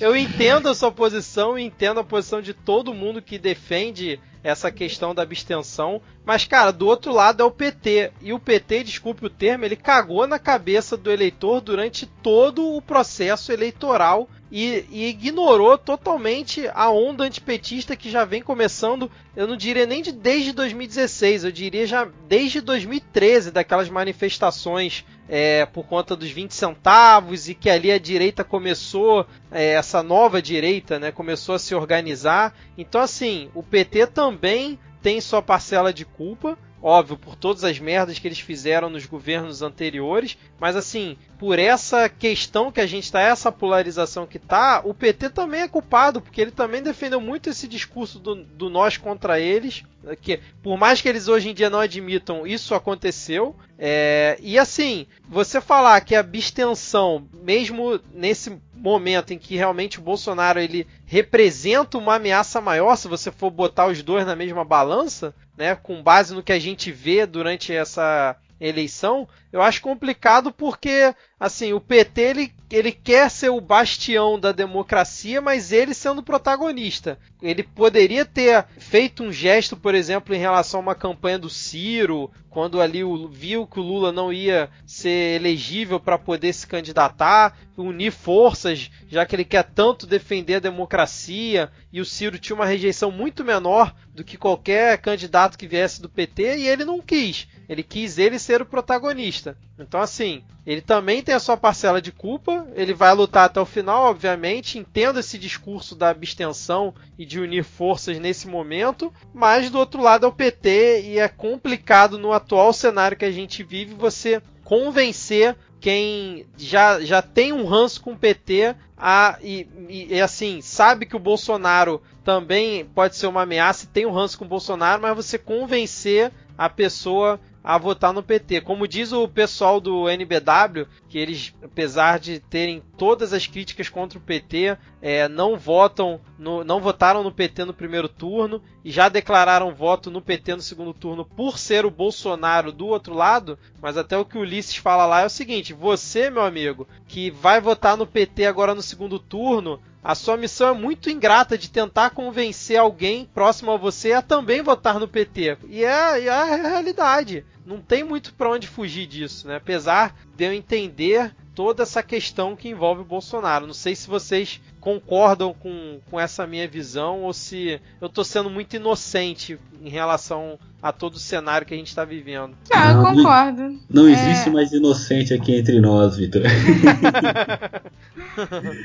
eu 0.00 0.16
entendo 0.16 0.68
a 0.68 0.74
sua 0.74 0.90
posição 0.90 1.58
e 1.58 1.62
entendo 1.62 2.00
a 2.00 2.04
posição 2.04 2.42
de 2.42 2.52
todo 2.52 2.92
mundo 2.92 3.22
que 3.22 3.38
defende 3.38 4.18
essa 4.42 4.70
questão 4.70 5.14
da 5.14 5.22
abstenção. 5.22 6.00
Mas, 6.24 6.44
cara, 6.44 6.70
do 6.70 6.86
outro 6.86 7.12
lado 7.12 7.42
é 7.42 7.46
o 7.46 7.50
PT. 7.50 8.12
E 8.20 8.32
o 8.32 8.38
PT, 8.38 8.84
desculpe 8.84 9.26
o 9.26 9.30
termo, 9.30 9.64
ele 9.64 9.76
cagou 9.76 10.26
na 10.26 10.38
cabeça 10.38 10.96
do 10.96 11.10
eleitor 11.10 11.60
durante 11.60 12.06
todo 12.06 12.74
o 12.74 12.82
processo 12.82 13.52
eleitoral 13.52 14.28
e, 14.52 14.84
e, 14.90 15.06
ignorou 15.06 15.78
totalmente 15.78 16.68
a 16.74 16.90
onda 16.90 17.24
antipetista 17.24 17.96
que 17.96 18.10
já 18.10 18.22
vem 18.22 18.42
começando, 18.42 19.10
eu 19.34 19.46
não 19.46 19.56
diria 19.56 19.86
nem 19.86 20.02
de 20.02 20.12
desde 20.12 20.52
2016, 20.52 21.44
eu 21.44 21.52
diria 21.52 21.86
já 21.86 22.06
desde 22.28 22.60
2013, 22.60 23.50
daquelas 23.50 23.88
manifestações 23.88 25.04
é, 25.28 25.64
por 25.64 25.86
conta 25.86 26.14
dos 26.14 26.30
20 26.30 26.52
centavos 26.52 27.48
e 27.48 27.54
que 27.54 27.70
ali 27.70 27.90
a 27.90 27.98
direita 27.98 28.44
começou, 28.44 29.26
é, 29.50 29.72
essa 29.72 30.02
nova 30.02 30.42
direita, 30.42 30.98
né, 30.98 31.10
começou 31.10 31.54
a 31.54 31.58
se 31.58 31.74
organizar. 31.74 32.54
Então, 32.76 33.00
assim, 33.00 33.48
o 33.54 33.62
PT 33.62 34.08
também 34.08 34.78
tem 35.00 35.20
sua 35.20 35.40
parcela 35.40 35.92
de 35.92 36.04
culpa, 36.04 36.58
óbvio, 36.82 37.16
por 37.16 37.36
todas 37.36 37.62
as 37.62 37.78
merdas 37.78 38.18
que 38.18 38.26
eles 38.26 38.40
fizeram 38.40 38.90
nos 38.90 39.06
governos 39.06 39.62
anteriores, 39.62 40.36
mas 40.58 40.74
assim, 40.74 41.16
por 41.38 41.58
essa 41.58 42.08
questão 42.08 42.72
que 42.72 42.80
a 42.80 42.86
gente 42.86 43.04
está, 43.04 43.20
essa 43.20 43.52
polarização 43.52 44.26
que 44.26 44.38
tá, 44.38 44.82
o 44.84 44.92
PT 44.92 45.30
também 45.30 45.60
é 45.60 45.68
culpado, 45.68 46.20
porque 46.20 46.40
ele 46.40 46.50
também 46.50 46.82
defendeu 46.82 47.20
muito 47.20 47.48
esse 47.48 47.68
discurso 47.68 48.18
do, 48.18 48.34
do 48.34 48.68
nós 48.68 48.96
contra 48.96 49.38
eles, 49.38 49.84
que 50.20 50.40
por 50.62 50.76
mais 50.76 51.00
que 51.00 51.08
eles 51.08 51.28
hoje 51.28 51.50
em 51.50 51.54
dia 51.54 51.70
não 51.70 51.78
admitam, 51.78 52.46
isso 52.46 52.74
aconteceu. 52.74 53.54
É, 53.78 54.36
e 54.40 54.58
assim, 54.58 55.06
você 55.28 55.60
falar 55.60 56.00
que 56.00 56.14
a 56.14 56.20
abstenção, 56.20 57.26
mesmo 57.32 58.00
nesse 58.12 58.60
momento 58.74 59.32
em 59.32 59.38
que 59.38 59.56
realmente 59.56 60.00
o 60.00 60.02
Bolsonaro 60.02 60.58
ele 60.58 60.86
representa 61.06 61.96
uma 61.98 62.16
ameaça 62.16 62.60
maior, 62.60 62.96
se 62.96 63.06
você 63.06 63.30
for 63.30 63.50
botar 63.50 63.86
os 63.86 64.02
dois 64.02 64.26
na 64.26 64.34
mesma 64.34 64.64
balança, 64.64 65.32
né, 65.56 65.74
com 65.74 66.02
base 66.02 66.34
no 66.34 66.42
que 66.42 66.52
a 66.52 66.58
gente 66.58 66.90
vê 66.90 67.26
durante 67.26 67.72
essa 67.72 68.36
eleição, 68.60 69.28
eu 69.52 69.60
acho 69.60 69.82
complicado 69.82 70.50
porque, 70.50 71.14
assim, 71.38 71.74
o 71.74 71.80
PT 71.80 72.20
ele, 72.22 72.52
ele 72.70 72.90
quer 72.90 73.30
ser 73.30 73.50
o 73.50 73.60
bastião 73.60 74.40
da 74.40 74.50
democracia, 74.50 75.42
mas 75.42 75.72
ele 75.72 75.92
sendo 75.92 76.22
protagonista. 76.22 77.18
Ele 77.42 77.62
poderia 77.62 78.24
ter 78.24 78.64
feito 78.78 79.22
um 79.22 79.30
gesto, 79.30 79.76
por 79.76 79.94
exemplo, 79.94 80.34
em 80.34 80.38
relação 80.38 80.80
a 80.80 80.82
uma 80.82 80.94
campanha 80.94 81.38
do 81.38 81.50
Ciro, 81.50 82.30
quando 82.48 82.80
ali 82.80 83.00
viu 83.30 83.66
que 83.66 83.80
o 83.80 83.82
Lula 83.82 84.12
não 84.12 84.32
ia 84.32 84.70
ser 84.86 85.40
elegível 85.40 85.98
para 85.98 86.18
poder 86.18 86.52
se 86.52 86.66
candidatar, 86.66 87.56
unir 87.76 88.12
forças, 88.12 88.90
já 89.08 89.24
que 89.26 89.34
ele 89.34 89.44
quer 89.44 89.64
tanto 89.64 90.06
defender 90.06 90.56
a 90.56 90.60
democracia, 90.60 91.70
e 91.90 92.00
o 92.00 92.04
Ciro 92.04 92.38
tinha 92.38 92.54
uma 92.54 92.66
rejeição 92.66 93.10
muito 93.10 93.42
menor 93.42 93.94
do 94.14 94.22
que 94.22 94.36
qualquer 94.36 94.98
candidato 94.98 95.58
que 95.58 95.66
viesse 95.66 96.00
do 96.00 96.10
PT, 96.10 96.58
e 96.58 96.68
ele 96.68 96.84
não 96.84 97.00
quis. 97.00 97.48
Ele 97.68 97.82
quis 97.82 98.18
ele 98.18 98.38
ser 98.38 98.60
o 98.60 98.66
protagonista. 98.66 99.41
Então, 99.78 100.00
assim, 100.00 100.42
ele 100.66 100.80
também 100.80 101.22
tem 101.22 101.34
a 101.34 101.40
sua 101.40 101.56
parcela 101.56 102.00
de 102.00 102.12
culpa. 102.12 102.66
Ele 102.74 102.94
vai 102.94 103.14
lutar 103.14 103.46
até 103.46 103.60
o 103.60 103.66
final, 103.66 104.04
obviamente. 104.04 104.78
Entendo 104.78 105.18
esse 105.18 105.38
discurso 105.38 105.94
da 105.94 106.10
abstenção 106.10 106.94
e 107.18 107.24
de 107.24 107.40
unir 107.40 107.64
forças 107.64 108.18
nesse 108.18 108.46
momento. 108.46 109.12
Mas 109.34 109.70
do 109.70 109.78
outro 109.78 110.02
lado 110.02 110.26
é 110.26 110.28
o 110.28 110.32
PT 110.32 111.02
e 111.04 111.18
é 111.18 111.28
complicado 111.28 112.18
no 112.18 112.32
atual 112.32 112.72
cenário 112.72 113.16
que 113.16 113.24
a 113.24 113.32
gente 113.32 113.62
vive 113.62 113.94
você 113.94 114.42
convencer 114.64 115.56
quem 115.80 116.46
já, 116.56 117.00
já 117.00 117.20
tem 117.20 117.52
um 117.52 117.64
ranço 117.66 118.00
com 118.00 118.12
o 118.12 118.16
PT 118.16 118.76
a, 118.96 119.36
e, 119.42 119.66
e, 119.88 120.14
e, 120.14 120.20
assim, 120.20 120.60
sabe 120.60 121.06
que 121.06 121.16
o 121.16 121.18
Bolsonaro 121.18 122.00
também 122.22 122.84
pode 122.84 123.16
ser 123.16 123.26
uma 123.26 123.42
ameaça 123.42 123.84
e 123.84 123.88
tem 123.88 124.06
um 124.06 124.12
ranço 124.12 124.38
com 124.38 124.44
o 124.44 124.48
Bolsonaro, 124.48 125.02
mas 125.02 125.16
você 125.16 125.36
convencer 125.36 126.30
a 126.56 126.68
pessoa 126.68 127.40
a 127.62 127.78
votar 127.78 128.12
no 128.12 128.22
PT. 128.22 128.60
Como 128.62 128.88
diz 128.88 129.12
o 129.12 129.28
pessoal 129.28 129.80
do 129.80 130.08
NBW, 130.08 130.86
que 131.08 131.18
eles, 131.18 131.54
apesar 131.62 132.18
de 132.18 132.40
terem 132.40 132.82
todas 132.96 133.32
as 133.32 133.46
críticas 133.46 133.88
contra 133.88 134.18
o 134.18 134.22
PT, 134.22 134.76
é, 135.00 135.28
não 135.28 135.56
votam, 135.56 136.20
no, 136.38 136.64
não 136.64 136.80
votaram 136.80 137.22
no 137.22 137.32
PT 137.32 137.64
no 137.64 137.74
primeiro 137.74 138.08
turno 138.08 138.62
e 138.84 138.90
já 138.90 139.08
declararam 139.08 139.74
voto 139.74 140.10
no 140.10 140.20
PT 140.20 140.56
no 140.56 140.62
segundo 140.62 140.92
turno 140.92 141.24
por 141.24 141.58
ser 141.58 141.86
o 141.86 141.90
Bolsonaro 141.90 142.72
do 142.72 142.86
outro 142.86 143.14
lado. 143.14 143.58
Mas 143.80 143.96
até 143.96 144.16
o 144.18 144.24
que 144.24 144.38
o 144.38 144.42
Ulisses 144.42 144.76
fala 144.76 145.06
lá 145.06 145.20
é 145.20 145.26
o 145.26 145.30
seguinte: 145.30 145.72
você, 145.72 146.30
meu 146.30 146.42
amigo, 146.42 146.86
que 147.06 147.30
vai 147.30 147.60
votar 147.60 147.96
no 147.96 148.06
PT 148.06 148.46
agora 148.46 148.74
no 148.74 148.82
segundo 148.82 149.18
turno, 149.18 149.80
a 150.02 150.14
sua 150.16 150.36
missão 150.36 150.68
é 150.70 150.72
muito 150.78 151.08
ingrata 151.08 151.56
de 151.56 151.70
tentar 151.70 152.10
convencer 152.10 152.76
alguém 152.76 153.24
próximo 153.32 153.70
a 153.70 153.76
você 153.76 154.12
a 154.12 154.20
também 154.20 154.60
votar 154.60 154.98
no 154.98 155.06
PT. 155.06 155.58
E 155.68 155.84
é, 155.84 156.24
é 156.24 156.28
a 156.28 156.56
realidade. 156.56 157.44
Não 157.64 157.80
tem 157.80 158.02
muito 158.02 158.34
para 158.34 158.50
onde 158.50 158.66
fugir 158.66 159.06
disso, 159.06 159.46
né? 159.46 159.56
Apesar 159.56 160.16
de 160.36 160.44
eu 160.44 160.52
entender 160.52 161.32
toda 161.54 161.82
essa 161.82 162.02
questão 162.02 162.56
que 162.56 162.68
envolve 162.68 163.02
o 163.02 163.04
Bolsonaro. 163.04 163.66
Não 163.66 163.74
sei 163.74 163.94
se 163.94 164.08
vocês 164.08 164.60
concordam 164.80 165.54
com, 165.54 166.00
com 166.10 166.18
essa 166.18 166.46
minha 166.46 166.66
visão 166.66 167.22
ou 167.22 167.32
se 167.32 167.80
eu 168.00 168.08
estou 168.08 168.24
sendo 168.24 168.50
muito 168.50 168.74
inocente 168.76 169.58
em 169.82 169.88
relação 169.88 170.58
a 170.82 170.90
todo 170.90 171.14
o 171.14 171.18
cenário 171.18 171.64
que 171.66 171.72
a 171.72 171.76
gente 171.76 171.88
está 171.88 172.04
vivendo. 172.04 172.56
Ah, 172.72 172.90
eu 172.90 173.02
concordo. 173.02 173.78
Não 173.88 174.08
é... 174.08 174.12
existe 174.12 174.50
mais 174.50 174.72
inocente 174.72 175.32
aqui 175.32 175.54
entre 175.54 175.80
nós, 175.80 176.16
Vitor. 176.16 176.42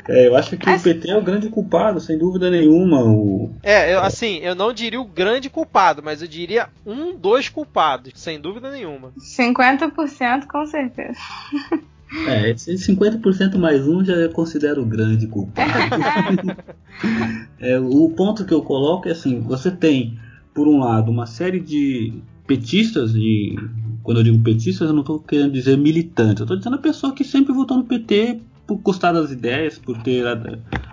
é, 0.08 0.28
eu 0.28 0.36
acho 0.36 0.56
que 0.56 0.70
o 0.70 0.80
PT 0.80 1.10
é 1.10 1.18
o 1.18 1.24
grande 1.24 1.50
culpado, 1.50 2.00
sem 2.00 2.16
dúvida 2.18 2.52
nenhuma. 2.52 3.04
O... 3.04 3.52
É, 3.64 3.96
eu, 3.96 4.02
assim, 4.02 4.38
eu 4.38 4.54
não 4.54 4.72
diria 4.72 5.02
o 5.02 5.06
grande 5.06 5.50
culpado, 5.50 6.04
mas 6.04 6.22
eu 6.22 6.28
diria 6.28 6.70
um 6.86 7.16
dos 7.16 7.50
culpados, 7.50 8.14
sem 8.16 8.40
dúvida 8.40 8.70
nenhuma. 8.70 9.12
50% 9.20 10.46
com 10.46 10.68
certeza. 10.68 11.18
É, 12.28 12.50
esse 12.52 12.74
50% 12.74 13.58
mais 13.58 13.86
um 13.88 14.04
já 14.04 14.30
considero 14.30 14.86
grande 14.86 15.28
culpado. 15.28 15.72
é, 17.60 17.80
o 17.80 18.10
ponto 18.10 18.46
que 18.46 18.54
eu 18.54 18.62
coloco 18.62 19.10
é 19.10 19.12
assim: 19.12 19.41
você 19.41 19.70
tem, 19.70 20.17
por 20.54 20.67
um 20.67 20.80
lado, 20.80 21.12
uma 21.12 21.26
série 21.26 21.60
de 21.60 22.13
petistas, 22.46 23.13
e 23.13 23.56
quando 24.04 24.20
eu 24.20 24.24
digo 24.24 24.39
petistas, 24.39 24.88
eu 24.88 24.93
não 24.93 25.02
estou 25.02 25.20
querendo 25.20 25.52
dizer 25.52 25.78
militantes, 25.78 26.39
eu 26.39 26.46
estou 26.46 26.58
dizendo 26.58 26.78
a 26.78 26.80
pessoa 26.80 27.13
que 27.13 27.26
sempre 27.26 27.54
votou 27.54 27.78
no 27.78 27.84
PT 27.84 28.39
por 28.65 28.78
gostar 28.78 29.12
das 29.12 29.32
ideias, 29.32 29.78
por 29.78 29.98
ter 30.02 30.26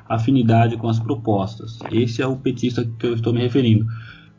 afinidade 0.08 0.76
com 0.76 0.88
as 0.88 0.98
propostas. 0.98 1.78
Esse 1.90 2.22
é 2.22 2.26
o 2.26 2.36
petista 2.36 2.84
que 2.98 3.06
eu 3.06 3.14
estou 3.14 3.32
me 3.32 3.40
referindo. 3.40 3.86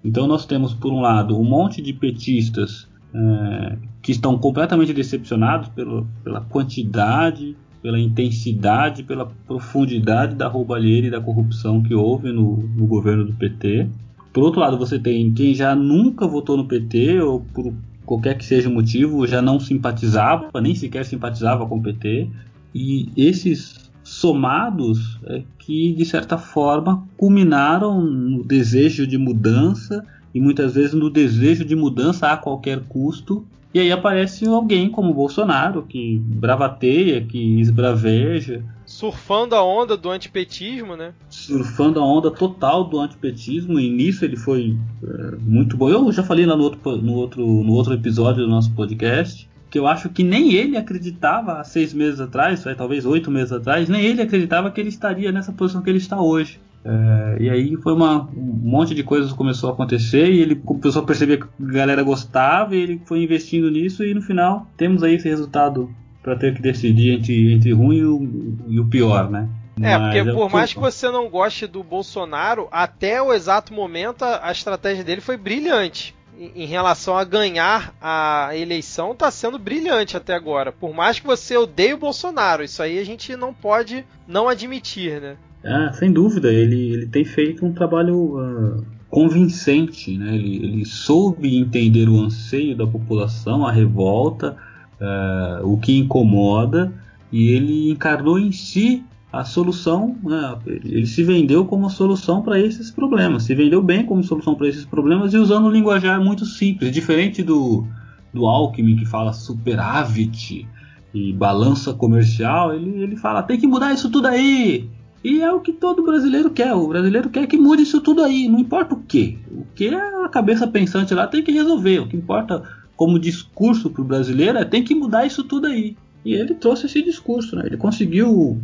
Então 0.04 0.28
nós 0.28 0.46
temos, 0.46 0.74
por 0.74 0.92
um 0.92 1.02
lado, 1.02 1.38
um 1.38 1.44
monte 1.44 1.82
de 1.82 1.92
petistas 1.92 2.88
é, 3.14 3.78
que 4.06 4.12
estão 4.12 4.38
completamente 4.38 4.94
decepcionados 4.94 5.68
pelo, 5.70 6.08
pela 6.24 6.40
quantidade, 6.40 7.58
pela 7.82 8.00
intensidade, 8.00 9.02
pela 9.02 9.26
profundidade 9.48 10.36
da 10.36 10.48
roubalheira 10.48 11.08
e 11.08 11.10
da 11.10 11.20
corrupção 11.20 11.82
que 11.82 11.96
houve 11.96 12.32
no, 12.32 12.58
no 12.58 12.86
governo 12.86 13.26
do 13.26 13.34
PT. 13.34 13.90
Por 14.32 14.44
outro 14.44 14.60
lado, 14.60 14.78
você 14.78 15.00
tem 15.00 15.34
quem 15.34 15.56
já 15.56 15.76
nunca 15.76 16.28
votou 16.28 16.56
no 16.56 16.68
PT 16.68 17.20
ou 17.20 17.40
por 17.52 17.74
qualquer 18.06 18.38
que 18.38 18.46
seja 18.46 18.70
o 18.70 18.72
motivo 18.72 19.26
já 19.26 19.42
não 19.42 19.60
simpatizava, 19.60 20.52
nem 20.62 20.76
sequer 20.76 21.04
simpatizava 21.04 21.66
com 21.66 21.80
o 21.80 21.82
PT. 21.82 22.30
E 22.76 23.10
esses 23.18 23.90
somados 24.04 25.20
é 25.26 25.42
que 25.58 25.94
de 25.94 26.06
certa 26.06 26.38
forma 26.38 27.04
culminaram 27.18 28.00
no 28.00 28.44
desejo 28.44 29.08
de 29.08 29.18
mudança 29.18 30.06
e 30.32 30.40
muitas 30.40 30.76
vezes 30.76 30.94
no 30.94 31.10
desejo 31.10 31.66
de 31.66 31.76
mudança 31.76 32.28
a 32.28 32.38
qualquer 32.38 32.82
custo 32.82 33.44
e 33.76 33.80
aí 33.82 33.92
aparece 33.92 34.48
alguém 34.48 34.90
como 34.90 35.12
o 35.12 35.14
Bolsonaro, 35.14 35.84
que 35.84 36.18
bravateia, 36.18 37.20
que 37.20 37.60
esbraveja. 37.60 38.64
Surfando 38.86 39.54
a 39.54 39.62
onda 39.62 39.98
do 39.98 40.10
antipetismo, 40.10 40.96
né? 40.96 41.14
Surfando 41.30 42.00
a 42.00 42.06
onda 42.06 42.32
total 42.32 42.86
do 42.86 42.98
antipetismo, 42.98 43.78
e 43.78 43.90
nisso 43.90 44.24
ele 44.24 44.38
foi 44.38 44.78
é, 45.04 45.36
muito 45.42 45.76
bom. 45.76 45.90
Eu 45.90 46.10
já 46.14 46.24
falei 46.24 46.46
lá 46.46 46.56
no 46.56 46.64
outro, 46.64 46.96
no, 46.96 47.16
outro, 47.16 47.46
no 47.46 47.74
outro 47.74 47.94
episódio 47.94 48.46
do 48.46 48.50
nosso 48.50 48.72
podcast, 48.72 49.50
que 49.70 49.78
eu 49.78 49.86
acho 49.86 50.08
que 50.08 50.24
nem 50.24 50.54
ele 50.54 50.78
acreditava 50.78 51.60
há 51.60 51.64
seis 51.66 51.94
meses 51.94 52.22
atrás, 52.22 52.64
talvez 52.78 53.06
oito 53.06 53.30
meses 53.30 53.52
atrás, 53.52 53.90
nem 53.90 54.06
ele 54.06 54.22
acreditava 54.22 54.72
que 54.72 54.80
ele 54.80 54.88
estaria 54.88 55.34
nessa 55.34 55.52
posição 55.52 55.82
que 55.82 55.90
ele 55.90 55.98
está 55.98 56.22
hoje. 56.22 56.62
É, 56.86 57.38
e 57.40 57.50
aí 57.50 57.76
foi 57.78 57.94
uma, 57.94 58.30
um 58.38 58.60
monte 58.64 58.94
de 58.94 59.02
coisas 59.02 59.34
começou 59.34 59.72
a 59.72 59.74
acontecer 59.74 60.30
e 60.30 60.40
ele 60.40 60.56
começou 60.56 61.02
a 61.02 61.06
perceber 61.06 61.38
que 61.38 61.46
a 61.46 61.72
galera 61.72 62.04
gostava 62.04 62.76
e 62.76 62.80
ele 62.80 63.02
foi 63.06 63.24
investindo 63.24 63.72
nisso 63.72 64.04
e 64.04 64.14
no 64.14 64.22
final 64.22 64.68
temos 64.78 65.02
aí 65.02 65.16
esse 65.16 65.28
resultado 65.28 65.90
para 66.22 66.36
ter 66.36 66.54
que 66.54 66.62
decidir 66.62 67.14
entre, 67.14 67.54
entre 67.54 67.72
ruim 67.74 67.98
e 67.98 68.06
o, 68.06 68.58
e 68.68 68.80
o 68.80 68.86
pior, 68.86 69.32
né? 69.32 69.50
É, 69.82 69.98
porque 69.98 70.24
Mas 70.24 70.36
por 70.36 70.52
mais 70.52 70.74
que 70.74 70.80
você 70.80 71.10
não 71.10 71.28
goste 71.28 71.66
do 71.66 71.84
Bolsonaro, 71.84 72.68
até 72.72 73.20
o 73.20 73.34
exato 73.34 73.74
momento 73.74 74.24
a, 74.24 74.48
a 74.48 74.52
estratégia 74.52 75.04
dele 75.04 75.22
foi 75.22 75.38
brilhante 75.38 76.16
em 76.38 76.66
relação 76.66 77.18
a 77.18 77.24
ganhar 77.24 77.96
a 78.02 78.50
eleição 78.54 79.12
está 79.12 79.32
sendo 79.32 79.58
brilhante 79.58 80.18
até 80.18 80.34
agora. 80.34 80.72
Por 80.72 80.94
mais 80.94 81.20
que 81.20 81.26
você 81.26 81.58
odeie 81.58 81.94
o 81.94 81.98
Bolsonaro, 81.98 82.64
isso 82.64 82.84
aí 82.84 83.00
a 83.00 83.04
gente 83.04 83.36
não 83.36 83.54
pode 83.54 84.06
não 84.28 84.48
admitir, 84.48 85.22
né? 85.22 85.38
Ah, 85.66 85.92
sem 85.94 86.12
dúvida, 86.12 86.54
ele, 86.54 86.94
ele 86.94 87.06
tem 87.08 87.26
feito 87.26 87.66
um 87.66 87.74
trabalho 87.74 88.38
uh, 88.38 88.86
convincente, 89.10 90.16
né? 90.16 90.36
ele, 90.36 90.58
ele 90.58 90.86
soube 90.86 91.58
entender 91.58 92.08
o 92.08 92.22
anseio 92.22 92.78
da 92.78 92.86
população, 92.86 93.66
a 93.66 93.72
revolta, 93.72 94.56
uh, 95.02 95.68
o 95.68 95.78
que 95.80 95.98
incomoda, 95.98 96.94
e 97.32 97.50
ele 97.50 97.90
encarnou 97.90 98.38
em 98.38 98.52
si 98.52 99.04
a 99.34 99.44
solução, 99.44 100.16
né? 100.24 100.56
ele 100.68 101.08
se 101.08 101.24
vendeu 101.24 101.66
como 101.66 101.90
solução 101.90 102.42
para 102.42 102.60
esses 102.60 102.92
problemas, 102.92 103.44
se 103.44 103.56
vendeu 103.56 103.82
bem 103.82 104.06
como 104.06 104.24
solução 104.24 104.54
para 104.54 104.68
esses 104.68 104.86
problemas 104.86 105.34
e 105.34 105.38
usando 105.38 105.66
um 105.66 105.72
linguajar 105.72 106.24
muito 106.24 106.46
simples, 106.46 106.92
diferente 106.92 107.42
do, 107.42 107.86
do 108.34 108.46
Alckmin 108.46 108.96
que 108.96 109.06
fala 109.06 109.34
superávit 109.34 110.68
e 111.14 111.34
balança 111.34 111.94
comercial, 111.94 112.74
ele, 112.74 113.02
ele 113.02 113.16
fala 113.16 113.42
tem 113.42 113.60
que 113.60 113.68
mudar 113.68 113.94
isso 113.94 114.10
tudo 114.12 114.28
aí, 114.28 114.90
e 115.26 115.42
é 115.42 115.52
o 115.52 115.60
que 115.60 115.74
todo 115.74 116.06
brasileiro 116.06 116.52
quer. 116.52 116.72
O 116.76 116.88
brasileiro 116.88 117.32
quer 117.32 117.48
que 117.48 117.58
mude 117.58 117.82
isso 117.82 118.00
tudo 118.00 118.22
aí, 118.22 118.48
não 118.48 118.60
importa 118.60 118.94
o 118.94 119.00
que. 119.00 119.40
O 119.50 119.66
que 119.74 119.88
a 119.88 120.30
cabeça 120.30 120.68
pensante 120.68 121.16
lá 121.16 121.26
tem 121.26 121.42
que 121.42 121.52
resolver. 121.52 121.98
O 121.98 122.08
que 122.08 122.16
importa 122.16 122.62
como 122.96 123.18
discurso 123.18 123.90
para 123.90 124.04
o 124.04 124.06
brasileiro 124.06 124.60
é 124.60 124.64
tem 124.64 124.84
que 124.84 124.94
mudar 124.94 125.26
isso 125.26 125.44
tudo 125.44 125.66
aí. 125.66 125.98
E 126.24 126.36
ele 126.36 126.54
trouxe 126.54 126.86
esse 126.86 127.02
discurso, 127.02 127.56
né? 127.56 127.64
Ele 127.66 127.76
conseguiu. 127.76 128.62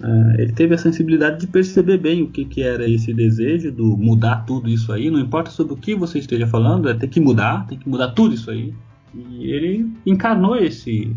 É, 0.00 0.42
ele 0.42 0.52
teve 0.52 0.72
a 0.76 0.78
sensibilidade 0.78 1.40
de 1.40 1.48
perceber 1.48 1.98
bem 1.98 2.22
o 2.22 2.28
que, 2.28 2.44
que 2.44 2.62
era 2.62 2.88
esse 2.88 3.12
desejo 3.12 3.72
do 3.72 3.96
mudar 3.96 4.44
tudo 4.46 4.70
isso 4.70 4.92
aí. 4.92 5.10
Não 5.10 5.18
importa 5.18 5.50
sobre 5.50 5.72
o 5.72 5.76
que 5.76 5.96
você 5.96 6.20
esteja 6.20 6.46
falando, 6.46 6.88
é 6.88 6.94
ter 6.94 7.08
que 7.08 7.18
mudar, 7.18 7.66
tem 7.66 7.76
que 7.76 7.88
mudar 7.88 8.12
tudo 8.12 8.36
isso 8.36 8.52
aí. 8.52 8.72
E 9.12 9.50
ele 9.50 9.90
encarnou 10.06 10.54
esse, 10.54 11.10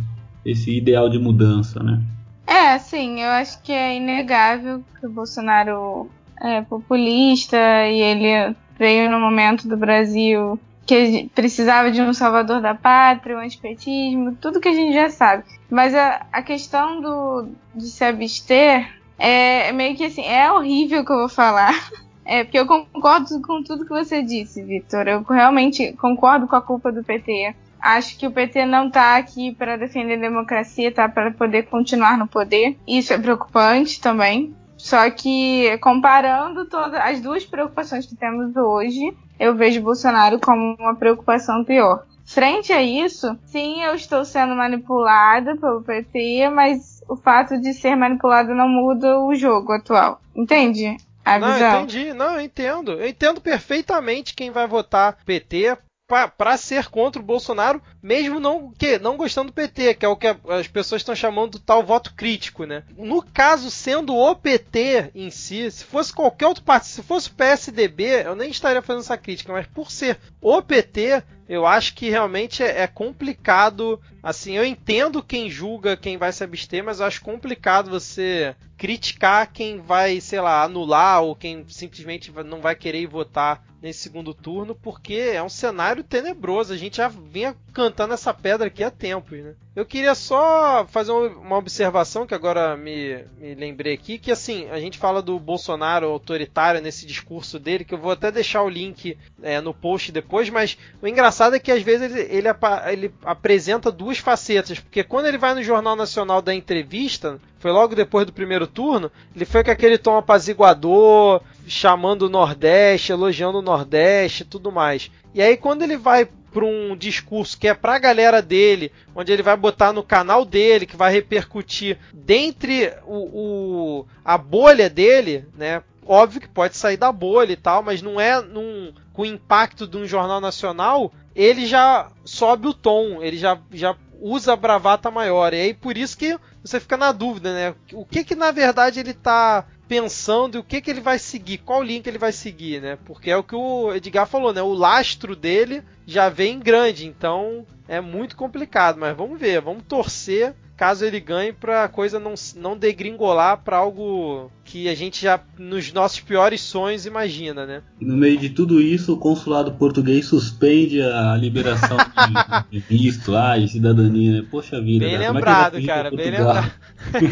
esse 0.43 0.75
ideal 0.75 1.07
de 1.07 1.19
mudança, 1.19 1.83
né? 1.83 2.01
É, 2.47 2.79
sim, 2.79 3.21
eu 3.21 3.29
acho 3.29 3.62
que 3.62 3.73
é 3.73 3.97
inegável 3.97 4.81
que 4.97 5.05
o 5.05 5.12
Bolsonaro 5.12 6.10
é 6.39 6.62
populista 6.62 7.57
e 7.57 7.99
ele 8.01 8.55
veio 8.79 9.12
no 9.12 9.19
momento 9.19 9.67
do 9.67 9.75
Brasil 9.75 10.57
que 10.86 11.29
precisava 11.36 11.91
de 11.91 12.01
um 12.01 12.13
salvador 12.13 12.62
da 12.62 12.73
pátria, 12.73 13.36
um 13.36 13.41
antipetismo, 13.41 14.36
tudo 14.36 14.62
que 14.62 14.69
a 14.69 14.73
gente 14.73 14.93
já 14.93 15.10
sabe. 15.10 15.43
Mas 15.69 15.93
a, 15.93 16.25
a 16.31 16.41
questão 16.41 17.01
do, 17.01 17.49
de 17.75 17.88
se 17.88 18.05
abster 18.05 18.89
é, 19.19 19.67
é 19.67 19.71
meio 19.73 19.97
que 19.97 20.05
assim, 20.05 20.25
é 20.25 20.49
horrível 20.49 21.03
que 21.03 21.12
eu 21.12 21.17
vou 21.17 21.29
falar. 21.29 21.73
É, 22.29 22.43
porque 22.43 22.60
eu 22.60 22.67
concordo 22.67 23.41
com 23.41 23.63
tudo 23.63 23.86
que 23.86 23.89
você 23.89 24.21
disse, 24.21 24.62
Vitor. 24.62 25.07
Eu 25.07 25.23
realmente 25.23 25.93
concordo 25.93 26.45
com 26.45 26.57
a 26.57 26.62
culpa 26.62 26.91
do 26.91 27.01
PT. 27.01 27.55
Acho 27.79 28.17
que 28.17 28.27
o 28.27 28.31
PT 28.31 28.65
não 28.65 28.87
está 28.87 29.17
aqui 29.17 29.53
para 29.53 29.77
defender 29.77 30.15
a 30.15 30.21
democracia, 30.21 30.91
tá 30.91 31.07
para 31.07 31.31
poder 31.31 31.63
continuar 31.63 32.17
no 32.17 32.27
poder. 32.27 32.77
Isso 32.87 33.13
é 33.13 33.17
preocupante 33.17 34.01
também. 34.01 34.55
Só 34.77 35.09
que 35.09 35.77
comparando 35.79 36.65
todas 36.65 36.99
as 36.99 37.19
duas 37.19 37.43
preocupações 37.43 38.05
que 38.05 38.15
temos 38.15 38.55
hoje, 38.55 39.15
eu 39.39 39.55
vejo 39.55 39.81
Bolsonaro 39.81 40.39
como 40.39 40.75
uma 40.79 40.95
preocupação 40.95 41.63
pior. 41.63 42.05
Frente 42.25 42.73
a 42.73 42.83
isso, 42.83 43.37
sim, 43.45 43.81
eu 43.83 43.95
estou 43.95 44.25
sendo 44.25 44.53
manipulada 44.53 45.55
pelo 45.55 45.81
PT, 45.81 46.49
mas 46.49 47.01
o 47.07 47.15
fato 47.15 47.59
de 47.59 47.73
ser 47.73 47.95
manipulada 47.95 48.53
não 48.53 48.67
muda 48.67 49.17
o 49.19 49.33
jogo 49.33 49.71
atual. 49.71 50.21
Entende? 50.35 50.97
A 51.23 51.39
não, 51.39 51.53
visão? 51.53 51.83
entendi, 51.83 52.13
não, 52.13 52.35
eu 52.35 52.41
entendo. 52.41 52.91
Eu 52.91 53.07
entendo 53.07 53.41
perfeitamente 53.41 54.33
quem 54.33 54.51
vai 54.51 54.67
votar 54.67 55.17
PT 55.25 55.77
para 56.08 56.58
ser 56.58 56.88
contra 56.88 57.22
o 57.22 57.26
Bolsonaro, 57.26 57.82
mesmo 58.02 58.39
não 58.39 58.72
que 58.72 58.98
não 58.98 59.17
gostando 59.17 59.52
do 59.52 59.54
PT, 59.54 59.96
que 59.96 60.06
é 60.06 60.10
o 60.10 60.15
que 60.15 60.28
as 60.48 60.67
pessoas 60.67 61.02
estão 61.02 61.13
chamando 61.13 61.52
do 61.52 61.60
tal 61.60 61.84
voto 61.84 62.13
crítico, 62.13 62.63
né? 62.65 62.84
No 62.98 63.22
caso 63.22 63.70
sendo 63.70 64.15
o 64.15 64.36
PT 64.36 65.12
em 65.13 65.30
si, 65.30 65.70
se 65.70 65.84
fosse 65.84 66.13
qualquer 66.13 66.48
outro 66.48 66.63
partido, 66.63 66.91
se 66.91 67.04
fosse 67.04 67.30
o 67.30 67.34
PSDB, 67.34 68.24
eu 68.26 68.36
nem 68.36 68.50
estaria 68.50 68.82
fazendo 68.82 69.04
essa 69.04 69.17
crítica, 69.17 69.52
mas 69.52 69.67
por 69.67 69.91
ser 69.91 70.17
o 70.39 70.62
PT, 70.62 71.24
eu 71.47 71.65
acho 71.65 71.93
que 71.93 72.10
realmente 72.10 72.62
é, 72.62 72.81
é 72.81 72.88
complicado. 72.88 73.99
Assim, 74.21 74.53
eu 74.53 74.65
entendo 74.65 75.23
quem 75.23 75.49
julga 75.49 75.95
quem 75.95 76.17
vai 76.17 76.31
se 76.31 76.43
abster, 76.43 76.83
mas 76.83 76.99
eu 76.99 77.05
acho 77.05 77.21
complicado 77.21 77.89
você 77.89 78.55
criticar 78.77 79.51
quem 79.51 79.79
vai, 79.79 80.21
sei 80.21 80.39
lá, 80.39 80.63
anular 80.63 81.21
ou 81.21 81.36
quem 81.36 81.65
simplesmente 81.67 82.31
não 82.45 82.62
vai 82.62 82.75
querer 82.75 83.07
votar 83.07 83.65
nesse 83.81 83.99
segundo 83.99 84.33
turno, 84.33 84.75
porque 84.75 85.13
é 85.13 85.41
um 85.41 85.49
cenário 85.49 86.03
tenebroso. 86.03 86.73
A 86.73 86.77
gente 86.77 86.97
já 86.97 87.07
vinha 87.07 87.55
cantando 87.73 88.13
essa 88.13 88.33
pedra 88.33 88.67
aqui 88.67 88.83
há 88.83 88.89
tempos, 88.89 89.39
né? 89.39 89.53
Eu 89.75 89.86
queria 89.86 90.15
só 90.15 90.86
fazer 90.88 91.12
uma 91.12 91.57
observação 91.57 92.25
que 92.25 92.33
agora 92.33 92.75
me, 92.75 93.23
me 93.39 93.53
lembrei 93.53 93.93
aqui, 93.93 94.17
que 94.17 94.31
assim, 94.31 94.67
a 94.71 94.79
gente 94.79 94.97
fala 94.97 95.21
do 95.21 95.39
Bolsonaro 95.39 96.07
autoritário 96.07 96.81
nesse 96.81 97.05
discurso 97.05 97.60
dele, 97.60 97.86
que 97.86 97.93
eu 97.93 97.99
vou 97.99 98.12
até 98.12 98.31
deixar 98.31 98.63
o 98.63 98.69
link 98.69 99.15
é, 99.43 99.62
no 99.62 99.75
post 99.75 100.12
depois, 100.12 100.49
mas 100.49 100.77
o 100.99 101.07
engraçado 101.07 101.37
engraçado 101.38 101.56
é 101.56 101.60
que 101.60 101.71
às 101.71 101.84
vezes 101.84 102.12
ele, 102.12 102.21
ele, 102.36 102.50
ele, 102.88 103.13
apresenta 103.23 103.91
duas 103.91 104.17
facetas, 104.17 104.80
porque 104.80 105.04
quando 105.04 105.28
ele 105.28 105.38
vai 105.38 105.54
no 105.54 105.62
Jornal 105.62 105.95
Nacional 105.95 106.41
da 106.41 106.54
entrevista, 106.54 107.39
foi 107.60 107.71
logo 107.71 107.95
depois 107.95 108.26
do 108.26 108.34
primeiro 108.34 108.65
turno, 108.65 109.12
ele 109.36 109.45
foi 109.45 109.63
com 109.63 109.71
aquele 109.71 109.97
tom 109.97 110.17
apaziguador, 110.17 111.41
chamando 111.67 112.23
o 112.23 112.30
Nordeste, 112.30 113.12
elogiando 113.12 113.60
o 113.60 113.62
Nordeste 113.62 114.43
e 114.43 114.45
tudo 114.45 114.71
mais. 114.71 115.12
E 115.34 115.41
aí 115.41 115.56
quando 115.56 115.84
ele 115.84 115.97
vai 115.97 116.28
para 116.52 116.65
um 116.65 116.95
discurso 116.95 117.58
que 117.58 117.67
é 117.67 117.73
para 117.73 117.95
a 117.95 118.00
galera 118.00 118.41
dele, 118.41 118.91
onde 119.13 119.32
ele 119.32 119.43
vai 119.43 119.56
botar 119.56 119.93
no 119.93 120.02
canal 120.02 120.43
dele, 120.43 120.88
que 120.88 120.95
vai 120.95 121.12
repercutir 121.12 122.00
dentre 122.12 122.91
o, 123.06 124.00
o, 124.00 124.06
a 124.26 124.38
bolha 124.38 124.89
dele, 124.89 125.45
né? 125.56 125.84
Óbvio 126.10 126.39
que 126.39 126.47
pode 126.47 126.78
sair 126.78 126.95
da 126.95 127.12
bolha 127.12 127.52
e 127.52 127.58
tal, 127.58 127.84
mas 127.84 128.02
não 128.02 128.19
é 128.19 128.41
num, 128.41 128.93
com 129.17 129.23
o 129.23 129.25
impacto 129.25 129.88
de 129.88 129.97
um 129.97 130.06
jornal 130.06 130.39
nacional, 130.39 131.12
ele 131.36 131.65
já 131.65 132.12
sobe 132.23 132.67
o 132.67 132.73
tom, 132.73 133.19
ele 133.19 133.36
já, 133.36 133.60
já 133.71 133.97
usa 134.21 134.53
a 134.53 134.56
bravata 134.56 135.10
maior. 135.10 135.56
E 135.56 135.60
aí 135.60 135.73
por 135.73 135.97
isso 135.97 136.15
que 136.15 136.38
você 136.63 136.80
fica 136.80 136.95
na 136.95 137.12
dúvida, 137.12 137.51
né? 137.51 137.75
O 137.93 138.06
que 138.06 138.23
que 138.23 138.36
na 138.36 138.51
verdade 138.51 138.99
ele 138.99 139.10
está 139.10 139.65
pensando 139.88 140.56
e 140.56 140.60
o 140.60 140.63
que 140.63 140.80
que 140.82 140.91
ele 140.91 141.01
vai 141.01 141.17
seguir, 141.17 141.58
qual 141.58 141.82
link 141.82 142.06
ele 142.06 142.19
vai 142.19 142.32
seguir, 142.32 142.80
né? 142.80 142.95
Porque 143.06 143.32
é 143.32 143.36
o 143.36 143.43
que 143.43 143.56
o 143.56 143.91
Edgar 143.91 144.27
falou, 144.27 144.53
né? 144.53 144.62
O 144.62 144.73
lastro 144.73 145.36
dele 145.36 145.84
já 146.06 146.30
vem 146.30 146.60
grande, 146.60 147.08
então 147.08 147.65
é 147.88 147.99
muito 147.99 148.36
complicado, 148.36 148.99
mas 148.99 149.17
vamos 149.17 149.39
ver, 149.39 149.62
vamos 149.62 149.82
torcer 149.88 150.53
caso 150.77 151.03
ele 151.03 151.19
ganhe 151.19 151.51
para 151.51 151.85
a 151.85 151.89
coisa 151.89 152.19
não, 152.19 152.35
não 152.55 152.77
degringolar 152.77 153.57
para 153.63 153.77
algo 153.77 154.51
que 154.63 154.87
a 154.87 154.93
gente 154.93 155.23
já 155.23 155.39
nos 155.57 155.91
nossos 155.91 156.19
piores 156.19 156.61
sonhos 156.61 157.07
imagina, 157.07 157.65
né? 157.65 157.81
E 157.99 158.05
no 158.05 158.15
meio 158.15 158.37
de 158.37 158.49
tudo 158.49 158.79
isso, 158.79 159.13
o 159.13 159.17
consulado 159.17 159.71
português 159.73 160.27
suspende 160.27 161.01
a 161.01 161.35
liberação 161.35 161.97
de, 161.97 162.79
de 162.79 162.79
visto 162.79 163.31
lá 163.31 163.57
e 163.57 163.67
cidadania, 163.67 164.41
né? 164.41 164.47
Poxa 164.49 164.79
vida. 164.79 165.05
Bem 165.05 165.15
cara, 165.15 165.23
é 165.23 165.31
lembrado, 165.31 165.77
é 165.77 165.81
cara, 165.81 166.11
bem 166.11 166.31
lembrado. 166.31 166.71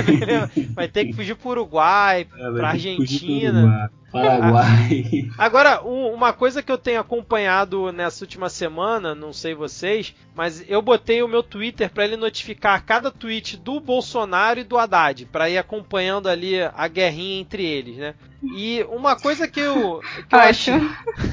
vai 0.74 0.88
ter 0.88 1.06
que 1.06 1.14
fugir 1.14 1.36
pro 1.36 1.52
Uruguai, 1.52 2.26
é, 2.36 2.52
pra 2.52 2.70
Argentina. 2.70 3.92
Paraguai. 4.22 5.30
Agora, 5.38 5.82
uma 5.82 6.34
coisa 6.34 6.64
que 6.64 6.72
eu 6.72 6.78
tenho 6.78 7.00
acompanhado 7.00 7.92
nessa 7.92 8.24
última 8.24 8.50
semana, 8.50 9.14
não 9.14 9.34
sei 9.34 9.54
vocês, 9.54 10.16
mas 10.34 10.64
eu 10.68 10.82
botei 10.82 11.22
o 11.22 11.28
meu 11.28 11.44
Twitter 11.44 11.90
para 11.90 12.06
ele 12.06 12.18
notificar 12.18 12.84
cada 12.84 13.12
tweet 13.12 13.58
do 13.58 13.80
Bolsonaro 13.80 14.60
e 14.60 14.64
do 14.64 14.78
Haddad, 14.78 15.26
para 15.26 15.50
ir 15.50 15.58
acompanhando 15.58 16.28
ali 16.28 16.56
a 16.62 16.88
guerrinha 16.88 17.42
entre 17.42 17.66
eles, 17.66 17.98
né? 17.98 18.16
E 18.54 18.84
uma 18.90 19.16
coisa 19.16 19.48
que 19.48 19.60
eu, 19.60 20.02
que 20.30 20.36
eu 20.36 20.40
acho. 20.40 20.72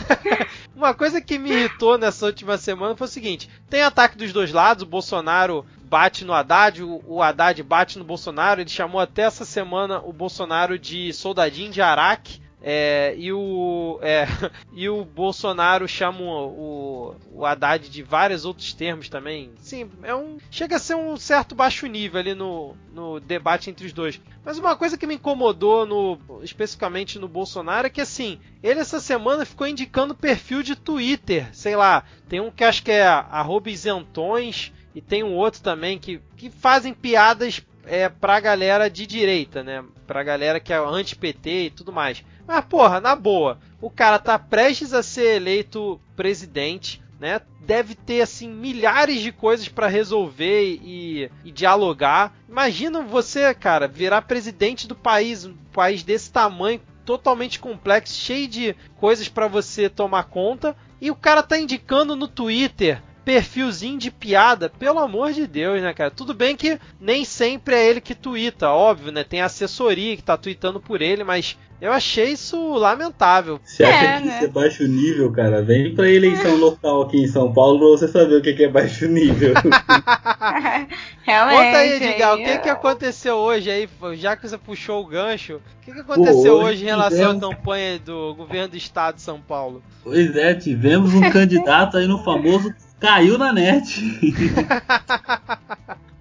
uma 0.74 0.94
coisa 0.94 1.20
que 1.20 1.38
me 1.38 1.50
irritou 1.50 1.98
nessa 1.98 2.26
última 2.26 2.56
semana 2.56 2.96
foi 2.96 3.06
o 3.06 3.10
seguinte: 3.10 3.50
tem 3.68 3.82
ataque 3.82 4.16
dos 4.16 4.32
dois 4.32 4.52
lados, 4.52 4.82
o 4.82 4.86
Bolsonaro 4.86 5.64
bate 5.92 6.24
no 6.24 6.32
Haddad, 6.32 6.82
o 6.82 7.22
Haddad 7.22 7.62
bate 7.62 7.98
no 7.98 8.04
Bolsonaro. 8.04 8.62
Ele 8.62 8.70
chamou 8.70 8.98
até 8.98 9.22
essa 9.22 9.44
semana 9.44 10.00
o 10.00 10.12
Bolsonaro 10.12 10.78
de 10.78 11.12
soldadinho 11.12 11.70
de 11.70 11.82
Araque. 11.82 12.40
É, 12.62 13.14
e, 13.16 13.32
o, 13.32 13.98
é, 14.00 14.26
e 14.72 14.88
o 14.88 15.04
Bolsonaro 15.04 15.88
chama 15.88 16.22
o, 16.22 17.16
o 17.32 17.44
Haddad 17.44 17.88
de 17.88 18.02
vários 18.02 18.44
outros 18.44 18.72
termos 18.72 19.08
também. 19.08 19.50
Sim, 19.58 19.90
é 20.02 20.14
um, 20.14 20.38
chega 20.50 20.76
a 20.76 20.78
ser 20.78 20.94
um 20.94 21.16
certo 21.16 21.54
baixo 21.54 21.86
nível 21.86 22.20
ali 22.20 22.34
no, 22.34 22.76
no 22.92 23.18
debate 23.18 23.68
entre 23.68 23.86
os 23.86 23.92
dois. 23.92 24.20
Mas 24.44 24.58
uma 24.58 24.76
coisa 24.76 24.96
que 24.96 25.06
me 25.06 25.16
incomodou 25.16 25.84
no, 25.84 26.18
especificamente 26.42 27.18
no 27.18 27.28
Bolsonaro 27.28 27.88
é 27.88 27.90
que 27.90 28.00
assim, 28.00 28.38
ele 28.62 28.80
essa 28.80 29.00
semana 29.00 29.44
ficou 29.44 29.66
indicando 29.66 30.14
perfil 30.14 30.62
de 30.62 30.76
Twitter. 30.76 31.48
Sei 31.52 31.74
lá, 31.74 32.04
tem 32.28 32.40
um 32.40 32.50
que 32.50 32.64
acho 32.64 32.82
que 32.82 32.92
é 32.92 33.06
arroba 33.06 33.70
isentões 33.70 34.72
e 34.94 35.00
tem 35.00 35.24
um 35.24 35.34
outro 35.34 35.62
também 35.62 35.98
que, 35.98 36.20
que 36.36 36.50
fazem 36.50 36.92
piadas 36.94 37.60
é, 37.86 38.08
pra 38.08 38.40
galera 38.40 38.88
de 38.88 39.06
direita, 39.06 39.62
né? 39.62 39.84
Pra 40.06 40.22
galera 40.22 40.60
que 40.60 40.72
é 40.72 40.76
anti-PT 40.76 41.50
e 41.64 41.70
tudo 41.70 41.92
mais. 41.92 42.24
Mas, 42.46 42.64
porra, 42.64 43.00
na 43.00 43.14
boa, 43.14 43.58
o 43.80 43.90
cara 43.90 44.18
tá 44.18 44.38
prestes 44.38 44.92
a 44.92 45.02
ser 45.02 45.36
eleito 45.36 46.00
presidente, 46.16 47.02
né? 47.20 47.40
Deve 47.60 47.94
ter, 47.94 48.20
assim, 48.20 48.48
milhares 48.48 49.20
de 49.20 49.30
coisas 49.30 49.68
para 49.68 49.86
resolver 49.86 50.78
e, 50.82 51.30
e, 51.44 51.52
dialogar. 51.52 52.34
Imagina 52.48 53.02
você, 53.02 53.54
cara, 53.54 53.86
virar 53.86 54.22
presidente 54.22 54.88
do 54.88 54.96
país, 54.96 55.44
um 55.44 55.54
país 55.72 56.02
desse 56.02 56.30
tamanho, 56.32 56.80
totalmente 57.04 57.58
complexo, 57.58 58.14
cheio 58.14 58.48
de 58.48 58.76
coisas 58.96 59.28
para 59.28 59.46
você 59.46 59.88
tomar 59.88 60.24
conta. 60.24 60.76
E 61.00 61.10
o 61.10 61.16
cara 61.16 61.42
tá 61.42 61.58
indicando 61.58 62.14
no 62.16 62.28
Twitter 62.28 63.02
perfilzinho 63.24 63.98
de 63.98 64.10
piada, 64.10 64.68
pelo 64.68 64.98
amor 64.98 65.32
de 65.32 65.46
Deus, 65.46 65.80
né, 65.80 65.92
cara? 65.92 66.10
Tudo 66.10 66.34
bem 66.34 66.56
que 66.56 66.78
nem 67.00 67.24
sempre 67.24 67.74
é 67.74 67.86
ele 67.86 68.00
que 68.00 68.14
twitta, 68.14 68.68
óbvio, 68.68 69.12
né? 69.12 69.24
Tem 69.24 69.40
assessoria 69.40 70.16
que 70.16 70.22
tá 70.22 70.36
tweetando 70.36 70.80
por 70.80 71.00
ele, 71.00 71.24
mas 71.24 71.56
eu 71.82 71.92
achei 71.92 72.30
isso 72.30 72.74
lamentável. 72.74 73.60
Você 73.64 73.82
acha 73.82 74.04
é, 74.04 74.20
que 74.20 74.26
né? 74.26 74.36
isso 74.36 74.44
é 74.44 74.48
baixo 74.48 74.86
nível, 74.86 75.32
cara? 75.32 75.62
Vem 75.62 75.92
pra 75.92 76.08
eleição 76.08 76.54
local 76.56 77.02
aqui 77.02 77.20
em 77.20 77.26
São 77.26 77.52
Paulo 77.52 77.80
pra 77.80 77.88
você 77.88 78.06
saber 78.06 78.36
o 78.36 78.40
que 78.40 78.62
é 78.62 78.68
baixo 78.68 79.08
nível. 79.08 79.52
Realmente. 81.22 81.56
Conta 81.56 81.78
aí, 81.78 81.92
Edgar, 81.94 82.34
o 82.34 82.36
que, 82.36 82.58
que 82.58 82.68
aconteceu 82.68 83.34
hoje 83.34 83.68
aí, 83.68 83.88
já 84.14 84.36
que 84.36 84.48
você 84.48 84.56
puxou 84.56 85.02
o 85.02 85.06
gancho, 85.06 85.56
o 85.56 85.84
que, 85.84 85.92
que 85.92 85.98
aconteceu 85.98 86.52
Pô, 86.52 86.58
hoje, 86.58 86.66
hoje, 86.66 86.82
em 86.84 86.86
relação 86.86 87.18
tivemos... 87.18 87.42
à 87.42 87.48
campanha 87.48 87.98
do 87.98 88.34
governo 88.36 88.68
do 88.68 88.76
estado 88.76 89.16
de 89.16 89.22
São 89.22 89.40
Paulo? 89.40 89.82
Pois 90.04 90.36
é, 90.36 90.54
tivemos 90.54 91.12
um 91.12 91.20
candidato 91.30 91.96
aí 91.96 92.06
no 92.06 92.22
famoso 92.22 92.72
Caiu 93.02 93.36
na 93.36 93.52
net. 93.52 94.00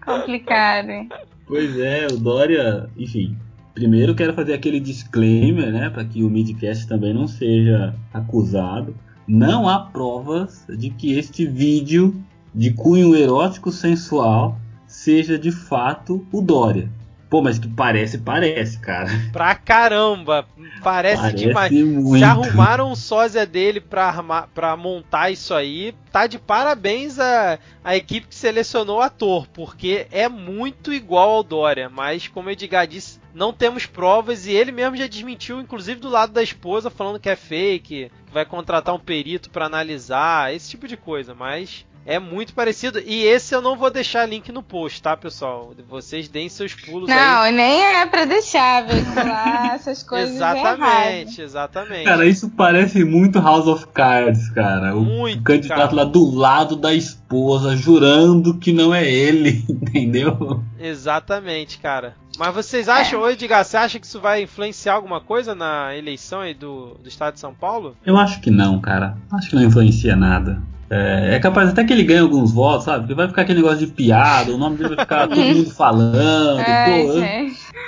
Complicado, 0.04 0.90
hein? 0.90 1.10
Pois 1.46 1.78
é, 1.78 2.08
o 2.08 2.18
Dória, 2.18 2.90
enfim. 2.98 3.38
Primeiro 3.76 4.16
quero 4.16 4.34
fazer 4.34 4.56
aquele 4.56 4.80
disclaimer, 4.80 5.72
né, 5.72 5.92
para 5.92 6.04
que 6.04 6.24
o 6.24 6.30
Midcast 6.30 6.88
também 6.88 7.14
não 7.14 7.28
seja 7.28 7.94
acusado. 8.12 8.96
Não 9.28 9.70
há 9.70 9.80
provas 9.80 10.66
de 10.68 10.90
que 10.90 11.20
este 11.20 11.46
vídeo 11.46 12.20
de 12.54 12.74
cunho 12.74 13.16
erótico 13.16 13.72
sensual 13.72 14.58
seja 14.88 15.38
de 15.38 15.52
fato 15.52 16.26
o 16.32 16.42
Dória. 16.42 16.90
Pô, 17.32 17.42
mas 17.42 17.58
que 17.58 17.70
parece, 17.70 18.18
parece, 18.18 18.78
cara. 18.78 19.08
Pra 19.32 19.56
caramba. 19.56 20.46
Parece, 20.84 21.22
parece 21.22 21.36
demais. 21.38 21.72
Muito. 21.72 22.18
Se 22.18 22.24
arrumaram 22.26 22.92
um 22.92 22.96
sósia 22.96 23.46
dele 23.46 23.80
pra, 23.80 24.08
armar, 24.08 24.50
pra 24.54 24.76
montar 24.76 25.32
isso 25.32 25.54
aí, 25.54 25.96
tá 26.12 26.28
de 26.28 26.38
parabéns 26.38 27.18
a, 27.20 27.58
a 27.86 27.96
equipe 27.96 28.28
que 28.28 28.36
selecionou 28.36 28.98
o 28.98 29.02
ator, 29.02 29.48
porque 29.48 30.08
é 30.12 30.28
muito 30.28 30.92
igual 30.92 31.30
ao 31.30 31.44
Dória. 31.44 31.90
Mas, 31.90 32.28
como 32.28 32.50
o 32.50 32.52
Edgar 32.52 32.86
disse, 32.86 33.18
não 33.34 33.54
temos 33.54 33.86
provas 33.86 34.46
e 34.46 34.52
ele 34.52 34.74
mesmo 34.74 34.98
já 34.98 35.08
desmentiu, 35.08 35.62
inclusive 35.62 36.02
do 36.02 36.10
lado 36.10 36.34
da 36.34 36.44
esposa, 36.44 36.90
falando 36.90 37.18
que 37.18 37.30
é 37.30 37.38
fake, 37.38 38.12
que 38.28 38.34
vai 38.34 38.44
contratar 38.44 38.94
um 38.94 39.00
perito 39.00 39.50
para 39.50 39.68
analisar, 39.68 40.54
esse 40.54 40.70
tipo 40.70 40.86
de 40.86 40.98
coisa. 40.98 41.34
Mas 41.34 41.86
é 42.06 42.20
muito 42.20 42.54
parecido. 42.54 43.00
E 43.00 43.24
esse 43.24 43.54
eu 43.54 43.62
não 43.62 43.76
vou 43.76 43.90
deixar 43.90 44.26
link 44.26 44.52
no 44.52 44.64
post, 44.64 45.02
tá, 45.02 45.16
pessoal? 45.16 45.74
Vocês 45.90 46.28
deem 46.28 46.50
seus 46.50 46.74
pulos 46.74 47.08
não, 47.08 47.16
aí. 47.16 47.52
Não, 47.52 47.58
nem 47.58 47.82
é 47.82 48.06
pra 48.06 48.26
deixar 48.26 48.86
veicular 48.86 49.76
essas 49.76 50.02
coisas. 50.04 50.36
exatamente, 50.36 51.42
exatamente. 51.42 52.06
Cara, 52.06 52.26
isso 52.26 52.50
parece 52.50 53.04
muito 53.04 53.40
House 53.40 53.68
of 53.68 53.88
Cards, 53.88 54.50
cara. 54.50 54.96
O, 54.96 55.02
muito, 55.02 55.40
o 55.40 55.44
candidato 55.44 55.78
cara. 55.78 55.96
lá 55.96 56.04
do 56.04 56.36
lado 56.36 56.76
da 56.76 56.94
esposa, 56.94 57.76
jurando 57.76 58.58
que 58.58 58.72
não 58.74 58.94
é 58.94 59.10
ele, 59.10 59.64
entendeu? 59.70 60.64
Exatamente, 60.80 61.78
cara. 61.78 62.16
Mas 62.38 62.54
vocês 62.54 62.90
acham, 62.90 63.28
é. 63.28 63.34
Edgar, 63.34 63.64
você 63.64 63.78
acha 63.78 64.00
que 64.00 64.06
isso 64.06 64.20
vai 64.20 64.44
influenciar 64.44 64.94
alguma 64.94 65.22
coisa 65.22 65.54
na 65.54 65.96
eleição 65.96 66.40
aí 66.40 66.54
do, 66.54 66.96
do 66.96 67.08
estado 67.08 67.36
de 67.36 67.40
São 67.40 67.54
Paulo? 67.54 67.96
Eu 68.06 68.18
acho 68.18 68.42
que 68.42 68.50
não, 68.50 68.80
cara. 68.80 69.18
Acho 69.32 69.50
que 69.50 69.56
não 69.56 69.64
influencia 69.64 70.16
nada. 70.16 70.62
É, 70.94 71.36
é, 71.36 71.40
capaz 71.40 71.70
até 71.70 71.86
que 71.86 71.94
ele 71.94 72.04
ganhe 72.04 72.20
alguns 72.20 72.52
votos, 72.52 72.84
sabe? 72.84 73.00
Porque 73.00 73.14
vai 73.14 73.30
ficar 73.30 73.44
aquele 73.44 73.62
negócio 73.62 73.86
de 73.86 73.88
piada, 73.88 74.52
o 74.52 74.58
nome 74.58 74.76
dele 74.76 74.94
vai 74.94 75.06
ficar 75.06 75.26
todo 75.26 75.40
mundo 75.40 75.70
falando. 75.72 76.60
É, 76.60 76.86
pô, 76.86 77.14
eu, 77.14 77.24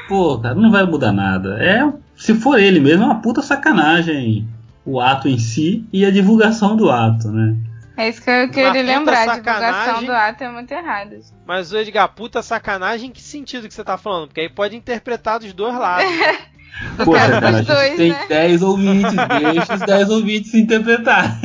pô, 0.08 0.40
cara, 0.40 0.56
não 0.56 0.72
vai 0.72 0.86
mudar 0.86 1.12
nada. 1.12 1.62
É, 1.62 1.92
se 2.16 2.34
for 2.34 2.58
ele 2.58 2.80
mesmo, 2.80 3.04
é 3.04 3.06
uma 3.08 3.22
puta 3.22 3.42
sacanagem 3.42 4.48
o 4.86 5.02
ato 5.02 5.28
em 5.28 5.38
si 5.38 5.86
e 5.92 6.06
a 6.06 6.12
divulgação 6.12 6.78
do 6.78 6.90
ato, 6.90 7.28
né? 7.30 7.58
É 7.98 8.08
isso 8.08 8.22
que 8.22 8.30
eu 8.30 8.50
queria 8.50 8.82
lembrar, 8.82 9.30
a 9.30 9.36
divulgação 9.36 10.04
do 10.06 10.12
ato 10.14 10.44
é 10.44 10.50
muito 10.50 10.72
errada. 10.72 11.20
Mas 11.46 11.74
o 11.74 11.78
Edgar, 11.78 12.08
puta 12.08 12.42
sacanagem, 12.42 13.10
em 13.10 13.12
que 13.12 13.22
sentido 13.22 13.68
que 13.68 13.74
você 13.74 13.84
tá 13.84 13.98
falando? 13.98 14.28
Porque 14.28 14.42
aí 14.42 14.50
pode 14.50 14.78
interpretar 14.78 15.40
dos 15.40 15.52
dois 15.52 15.78
lados. 15.78 16.10
Poxa, 17.04 17.40
cara, 17.40 17.48
a 17.48 17.52
gente 17.54 17.68
dois, 17.68 17.96
tem 17.96 18.12
né? 18.12 18.26
10 18.28 18.62
ouvintes, 18.62 19.14
deixa 19.42 19.74
os 19.76 19.82
10 19.82 20.10
ouvintes 20.10 20.52
se 20.52 20.60
interpretar. 20.62 21.40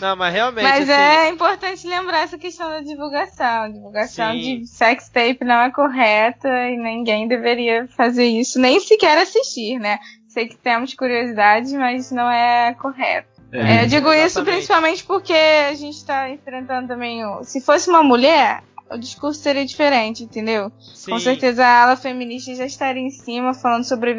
Não, 0.00 0.16
mas 0.16 0.34
realmente. 0.34 0.64
Mas 0.64 0.88
assim... 0.88 1.00
é 1.00 1.28
importante 1.30 1.86
lembrar 1.86 2.22
essa 2.24 2.36
questão 2.38 2.68
da 2.68 2.80
divulgação. 2.80 3.62
A 3.62 3.68
divulgação 3.68 4.32
Sim. 4.32 4.60
de 4.60 4.66
sex 4.66 5.08
tape 5.08 5.44
não 5.44 5.60
é 5.62 5.70
correta 5.70 6.48
e 6.48 6.76
ninguém 6.76 7.28
deveria 7.28 7.86
fazer 7.96 8.26
isso, 8.26 8.58
nem 8.58 8.80
sequer 8.80 9.16
assistir, 9.18 9.78
né? 9.78 9.98
Sei 10.28 10.48
que 10.48 10.56
temos 10.56 10.94
curiosidade, 10.94 11.72
mas 11.76 12.10
não 12.10 12.28
é 12.30 12.74
correto. 12.74 13.34
É, 13.52 13.84
eu 13.84 13.86
digo 13.86 14.08
Exatamente. 14.08 14.26
isso 14.26 14.44
principalmente 14.44 15.04
porque 15.04 15.32
a 15.32 15.74
gente 15.74 15.96
está 15.96 16.28
enfrentando 16.28 16.88
também. 16.88 17.24
O, 17.24 17.44
se 17.44 17.60
fosse 17.60 17.88
uma 17.88 18.02
mulher, 18.02 18.64
o 18.90 18.98
discurso 18.98 19.40
seria 19.40 19.64
diferente, 19.64 20.22
entendeu? 20.24 20.70
Sim. 20.78 21.12
Com 21.12 21.18
certeza 21.18 21.64
a 21.64 21.82
ala 21.82 21.96
feminista 21.96 22.54
já 22.54 22.66
estaria 22.66 23.02
em 23.02 23.10
cima 23.10 23.54
falando 23.54 23.84
sobre 23.84 24.14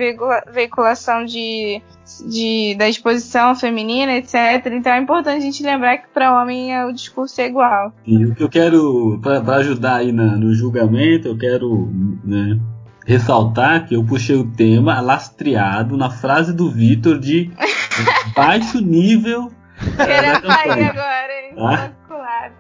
veiculação 0.52 1.24
de, 1.24 1.82
de, 2.28 2.76
da 2.78 2.90
exposição 2.90 3.56
feminina, 3.56 4.14
etc. 4.14 4.66
Então 4.72 4.94
é 4.94 5.00
importante 5.00 5.38
a 5.38 5.42
gente 5.42 5.64
lembrar 5.64 5.98
que 5.98 6.08
para 6.14 6.42
homem 6.42 6.76
o 6.86 6.92
discurso 6.92 7.40
é 7.42 7.48
igual. 7.48 7.94
E 8.06 8.26
o 8.26 8.36
que 8.36 8.44
eu 8.44 8.50
quero, 8.50 9.20
para 9.22 9.58
ajudar 9.58 9.98
aí 9.98 10.12
na, 10.12 10.36
no 10.36 10.54
julgamento, 10.54 11.28
eu 11.28 11.38
quero 11.38 11.90
né, 12.24 12.60
ressaltar 13.06 13.88
que 13.88 13.96
eu 13.96 14.04
puxei 14.04 14.36
o 14.36 14.52
tema 14.52 15.00
lastreado 15.00 15.96
na 15.96 16.10
frase 16.10 16.54
do 16.54 16.70
Vitor 16.70 17.20
de 17.20 17.52
baixo 18.36 18.82
nível. 18.82 19.52
Queria 19.96 20.42
sair 20.42 20.84
agora, 20.86 21.34
hein? 21.44 21.56
Ah? 21.58 22.05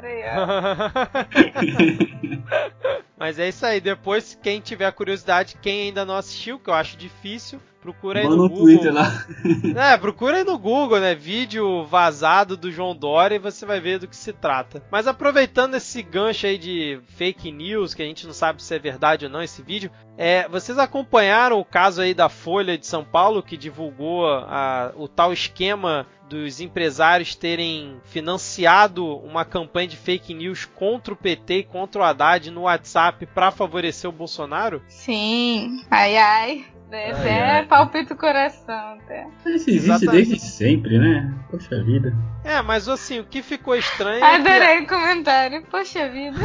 É. 0.06 0.30
Andréia. 0.30 0.46
Mas 3.18 3.40
é 3.40 3.48
isso 3.48 3.66
aí. 3.66 3.80
Depois, 3.80 4.38
quem 4.42 4.60
tiver 4.60 4.92
curiosidade, 4.92 5.58
quem 5.62 5.84
ainda 5.84 6.06
não 6.06 6.16
assistiu, 6.16 6.60
que 6.60 6.70
eu 6.70 6.74
acho 6.74 6.98
difícil, 6.98 7.62
procura 7.86 8.20
aí 8.20 8.26
Mano 8.26 8.38
no, 8.38 8.44
no 8.44 8.50
Google. 8.50 8.66
Twitter 8.66 8.94
lá. 8.94 9.26
É, 9.94 9.98
procura 9.98 10.38
aí 10.38 10.44
no 10.44 10.58
Google, 10.58 11.00
né? 11.00 11.14
Vídeo 11.14 11.86
vazado 11.86 12.58
do 12.58 12.72
João 12.72 12.96
Dória 12.96 13.36
e 13.36 13.40
você 13.40 13.66
vai 13.66 13.80
ver 13.80 14.00
do 14.00 14.08
que 14.08 14.16
se 14.16 14.34
trata. 14.34 14.84
Mas 14.92 15.06
aproveitando 15.06 15.76
esse 15.76 16.02
gancho 16.02 16.48
aí 16.48 16.58
de 16.58 17.00
fake 17.16 17.52
news, 17.52 17.94
que 17.94 18.02
a 18.02 18.06
gente 18.06 18.26
não 18.26 18.34
sabe 18.34 18.64
se 18.64 18.74
é 18.74 18.80
verdade 18.80 19.26
ou 19.26 19.32
não 19.32 19.44
esse 19.44 19.62
vídeo, 19.62 19.92
é, 20.18 20.48
vocês 20.48 20.78
acompanharam 20.80 21.60
o 21.60 21.66
caso 21.66 22.02
aí 22.02 22.14
da 22.14 22.30
Folha 22.30 22.78
de 22.78 22.88
São 22.88 23.04
Paulo 23.04 23.44
que 23.44 23.58
divulgou 23.58 24.28
a, 24.28 24.92
o 24.96 25.08
tal 25.08 25.32
esquema 25.32 26.08
dos 26.28 26.60
empresários 26.60 27.36
terem 27.36 28.00
financiado 28.06 29.06
uma 29.18 29.46
campanha 29.46 29.90
de 29.90 29.98
fake 29.98 30.34
news 30.34 30.66
contra 30.66 31.14
o 31.14 31.18
PT 31.18 31.58
e 31.58 31.64
contra 31.64 32.02
o 32.02 32.04
Haddad 32.04 32.50
no 32.50 32.62
WhatsApp 32.62 33.05
para 33.12 33.52
favorecer 33.52 34.10
o 34.10 34.14
Bolsonaro? 34.14 34.82
Sim. 34.88 35.84
Ai, 35.90 36.18
ai. 36.18 36.66
Até 36.88 37.64
palpita 37.64 38.14
o 38.14 38.18
coração, 38.18 38.94
até. 38.94 39.28
Isso 39.46 39.70
existe 39.70 39.72
Exatamente. 39.72 40.12
desde 40.12 40.40
sempre, 40.40 40.98
né? 40.98 41.34
Poxa 41.50 41.84
vida. 41.84 42.16
É, 42.44 42.62
mas 42.62 42.88
assim, 42.88 43.20
o 43.20 43.26
que 43.26 43.42
ficou 43.42 43.76
estranho. 43.76 44.24
Adorei 44.24 44.60
é 44.60 44.78
que... 44.78 44.84
o 44.84 44.88
comentário. 44.88 45.66
Poxa 45.70 46.08
vida. 46.10 46.40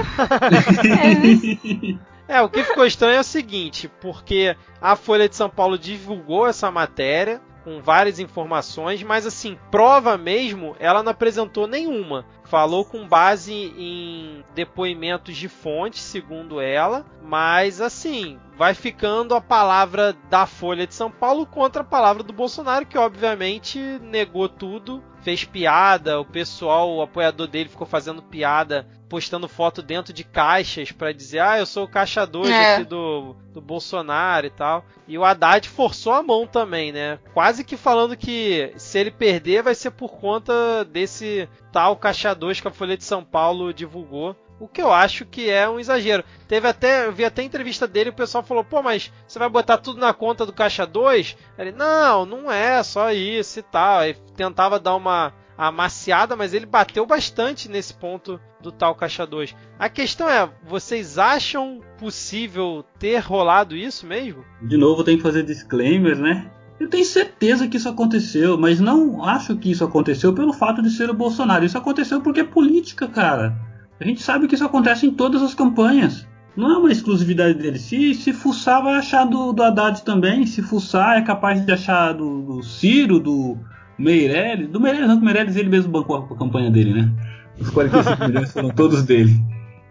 é, 2.27 2.41
o 2.41 2.49
que 2.49 2.65
ficou 2.65 2.85
estranho 2.85 3.17
é 3.17 3.21
o 3.21 3.25
seguinte, 3.25 3.89
porque 4.01 4.57
a 4.81 4.97
Folha 4.97 5.29
de 5.29 5.37
São 5.37 5.51
Paulo 5.51 5.79
divulgou 5.79 6.49
essa 6.49 6.71
matéria 6.71 7.41
com 7.63 7.81
várias 7.81 8.19
informações, 8.19 9.03
mas 9.03 9.27
assim, 9.27 9.59
prova 9.71 10.17
mesmo, 10.17 10.75
ela 10.81 11.03
não 11.03 11.13
apresentou 11.13 11.67
nenhuma. 11.67 12.25
Falou 12.51 12.85
com 12.85 13.07
base 13.07 13.55
em 13.55 14.45
depoimentos 14.57 15.37
de 15.37 15.49
fontes, 15.49 16.03
segundo 16.03 16.61
ela, 16.61 17.07
mas 17.23 17.81
assim, 17.81 18.41
vai 18.59 18.75
ficando 18.75 19.37
a 19.37 19.41
palavra 19.41 20.17
da 20.29 20.47
Folha 20.47 20.85
de 20.85 20.93
São 20.93 21.13
Paulo 21.13 21.47
contra 21.47 21.83
a 21.83 21.85
palavra 21.85 22.25
do 22.25 22.33
Bolsonaro, 22.33 22.85
que 22.85 22.99
obviamente 22.99 23.79
negou 24.03 24.49
tudo, 24.49 25.01
fez 25.23 25.45
piada, 25.45 26.19
o 26.19 26.25
pessoal, 26.25 26.91
o 26.93 27.03
apoiador 27.03 27.47
dele 27.47 27.69
ficou 27.69 27.87
fazendo 27.87 28.21
piada 28.21 28.85
postando 29.11 29.49
foto 29.49 29.83
dentro 29.83 30.13
de 30.13 30.23
caixas 30.23 30.93
para 30.93 31.13
dizer, 31.13 31.41
ah, 31.41 31.59
eu 31.59 31.67
sou 31.67 31.85
o 31.85 31.89
caixa 31.89 32.25
2 32.25 32.49
é. 32.49 32.75
aqui 32.75 32.85
do, 32.85 33.35
do 33.53 33.61
Bolsonaro 33.61 34.47
e 34.47 34.51
tal. 34.51 34.85
E 35.09 35.19
o 35.19 35.25
Haddad 35.25 35.69
forçou 35.69 36.13
a 36.13 36.23
mão 36.23 36.47
também, 36.47 36.93
né? 36.93 37.19
Quase 37.35 37.65
que 37.65 37.77
falando 37.77 38.17
que 38.17 38.73
se 38.77 39.01
ele 39.01 39.11
perder 39.11 39.65
vai 39.65 39.75
ser 39.75 39.91
por 39.91 40.13
conta 40.13 40.85
desse 40.85 41.49
tal 41.73 41.97
caixa 41.97 42.33
2 42.41 42.61
que 42.61 42.69
a 42.69 42.73
Folha 42.73 42.97
de 42.97 43.05
São 43.05 43.23
Paulo 43.23 43.73
divulgou. 43.73 44.35
O 44.59 44.67
que 44.67 44.83
eu 44.83 44.93
acho 44.93 45.25
que 45.25 45.49
é 45.49 45.69
um 45.69 45.79
exagero. 45.79 46.25
Teve 46.49 46.67
até, 46.67 47.07
eu 47.07 47.13
vi 47.13 47.25
até 47.25 47.43
entrevista 47.43 47.87
dele, 47.87 48.11
o 48.11 48.15
pessoal 48.15 48.43
falou: 48.43 48.65
"Pô, 48.65 48.83
mas 48.83 49.13
você 49.27 49.39
vai 49.39 49.49
botar 49.49 49.79
tudo 49.79 50.01
na 50.01 50.13
conta 50.13 50.45
do 50.45 50.53
caixa 50.53 50.87
2?" 50.87 51.37
Ele: 51.59 51.73
"Não, 51.73 52.27
não 52.27 52.51
é 52.51 52.83
só 52.83 53.13
isso 53.13 53.61
e 53.61 53.63
tal". 53.63 54.01
Aí 54.01 54.15
tentava 54.37 54.81
dar 54.81 54.97
uma 54.97 55.33
amaciada, 55.57 56.35
mas 56.35 56.55
ele 56.55 56.65
bateu 56.65 57.05
bastante 57.05 57.69
nesse 57.69 57.93
ponto 57.93 58.41
do 58.63 58.73
tal 58.73 58.95
Caixa 58.95 59.27
2. 59.27 59.55
A 59.79 59.91
questão 59.91 60.29
é, 60.29 60.51
vocês 60.65 61.19
acham 61.19 61.81
possível 61.99 62.83
ter 62.99 63.19
rolado 63.19 63.77
isso 63.77 64.07
mesmo? 64.07 64.43
De 64.63 64.79
novo, 64.79 65.05
tem 65.05 65.19
que 65.19 65.23
fazer 65.23 65.43
disclaimer, 65.43 66.17
né? 66.17 66.51
Eu 66.81 66.89
tenho 66.89 67.05
certeza 67.05 67.69
que 67.69 67.77
isso 67.77 67.89
aconteceu, 67.89 68.59
mas 68.59 68.81
não 68.81 69.23
acho 69.23 69.55
que 69.57 69.71
isso 69.71 69.85
aconteceu 69.85 70.33
pelo 70.33 70.53
fato 70.53 70.83
de 70.83 70.91
ser 70.91 71.11
o 71.11 71.15
Bolsonaro. 71.15 71.65
Isso 71.65 71.79
aconteceu 71.79 72.21
porque 72.23 72.41
é 72.41 72.45
política, 72.45 73.07
cara. 73.07 73.55
A 74.01 74.05
gente 74.05 74.23
sabe 74.23 74.49
que 74.49 74.55
isso 74.55 74.65
acontece 74.65 75.07
em 75.07 75.11
todas 75.11 75.43
as 75.43 75.55
campanhas. 75.55 76.27
Não 76.57 76.73
é 76.73 76.79
uma 76.79 76.91
exclusividade 76.91 77.55
dele. 77.59 77.79
Se, 77.79 78.15
se 78.15 78.33
fuçar, 78.33 78.83
vai 78.83 78.95
achar 78.95 79.25
do, 79.25 79.53
do 79.53 79.63
Haddad 79.63 80.03
também. 80.03 80.47
Se 80.47 80.63
fuçar, 80.63 81.19
é 81.19 81.23
capaz 81.23 81.65
de 81.65 81.71
achar 81.71 82.15
do, 82.15 82.43
do 82.43 82.63
Ciro, 82.63 83.21
do, 83.21 83.59
Meirelles, 84.01 84.69
do 84.69 84.81
Meirelles 84.81 85.09
não, 85.09 85.19
que 85.19 85.25
Meirelles 85.25 85.57
ele 85.57 85.69
mesmo 85.69 85.93
bancou 85.93 86.17
a 86.17 86.37
campanha 86.37 86.71
dele, 86.71 86.95
né? 86.95 87.13
Os 87.61 87.69
45 87.71 88.27
milhões 88.27 88.51
foram 88.53 88.71
todos 88.71 89.05
dele. 89.05 89.33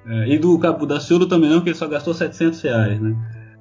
É, 0.07 0.33
e 0.33 0.39
do 0.39 0.57
Cabo 0.57 0.85
da 0.87 0.99
Ciolo 0.99 1.27
também 1.27 1.49
não, 1.49 1.61
que 1.61 1.69
ele 1.69 1.77
só 1.77 1.87
gastou 1.87 2.13
700 2.13 2.59
reais, 2.61 2.99
né? 2.99 3.15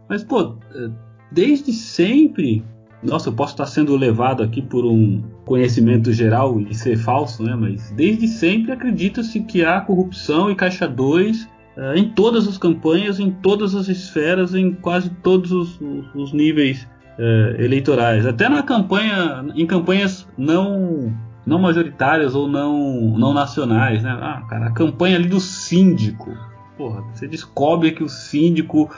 Mas, 0.09 0.25
pô, 0.25 0.57
é, 0.75 0.91
desde 1.31 1.73
sempre, 1.73 2.65
nossa, 3.03 3.29
eu 3.29 3.33
posso 3.33 3.53
estar 3.53 3.67
sendo 3.67 3.97
levado 3.97 4.43
aqui 4.43 4.61
por 4.61 4.85
um 4.85 5.23
conhecimento 5.45 6.13
geral 6.13 6.61
e 6.61 6.75
ser 6.75 6.97
falso, 6.97 7.43
né? 7.43 7.55
Mas 7.55 7.91
desde 7.93 8.27
sempre 8.27 8.73
acredita-se 8.73 9.41
que 9.41 9.65
há 9.65 9.81
corrupção 9.81 10.51
e 10.51 10.55
caixa 10.55 10.89
2 10.89 11.49
é, 11.77 11.97
em 11.97 12.09
todas 12.09 12.49
as 12.49 12.59
campanhas, 12.59 13.21
em 13.21 13.31
todas 13.31 13.75
as 13.75 13.87
esferas, 13.87 14.53
em 14.55 14.73
quase 14.73 15.11
todos 15.11 15.53
os, 15.53 15.81
os, 15.81 16.15
os 16.15 16.33
níveis 16.33 16.89
é, 17.19 17.57
eleitorais, 17.61 18.27
até 18.27 18.49
na 18.49 18.63
campanha, 18.63 19.45
em 19.55 19.67
campanhas 19.67 20.27
não 20.37 21.17
não 21.47 21.59
majoritárias 21.59 22.35
ou 22.35 22.49
não 22.49 23.17
não 23.17 23.33
nacionais, 23.33 24.03
né? 24.03 24.11
Ah, 24.21 24.43
cara, 24.49 24.67
a 24.67 24.73
campanha 24.73 25.17
ali 25.17 25.29
do 25.29 25.41
síndico, 25.41 26.37
porra, 26.77 27.03
você 27.15 27.29
descobre 27.29 27.93
que 27.93 28.03
o 28.03 28.09
síndico 28.09 28.91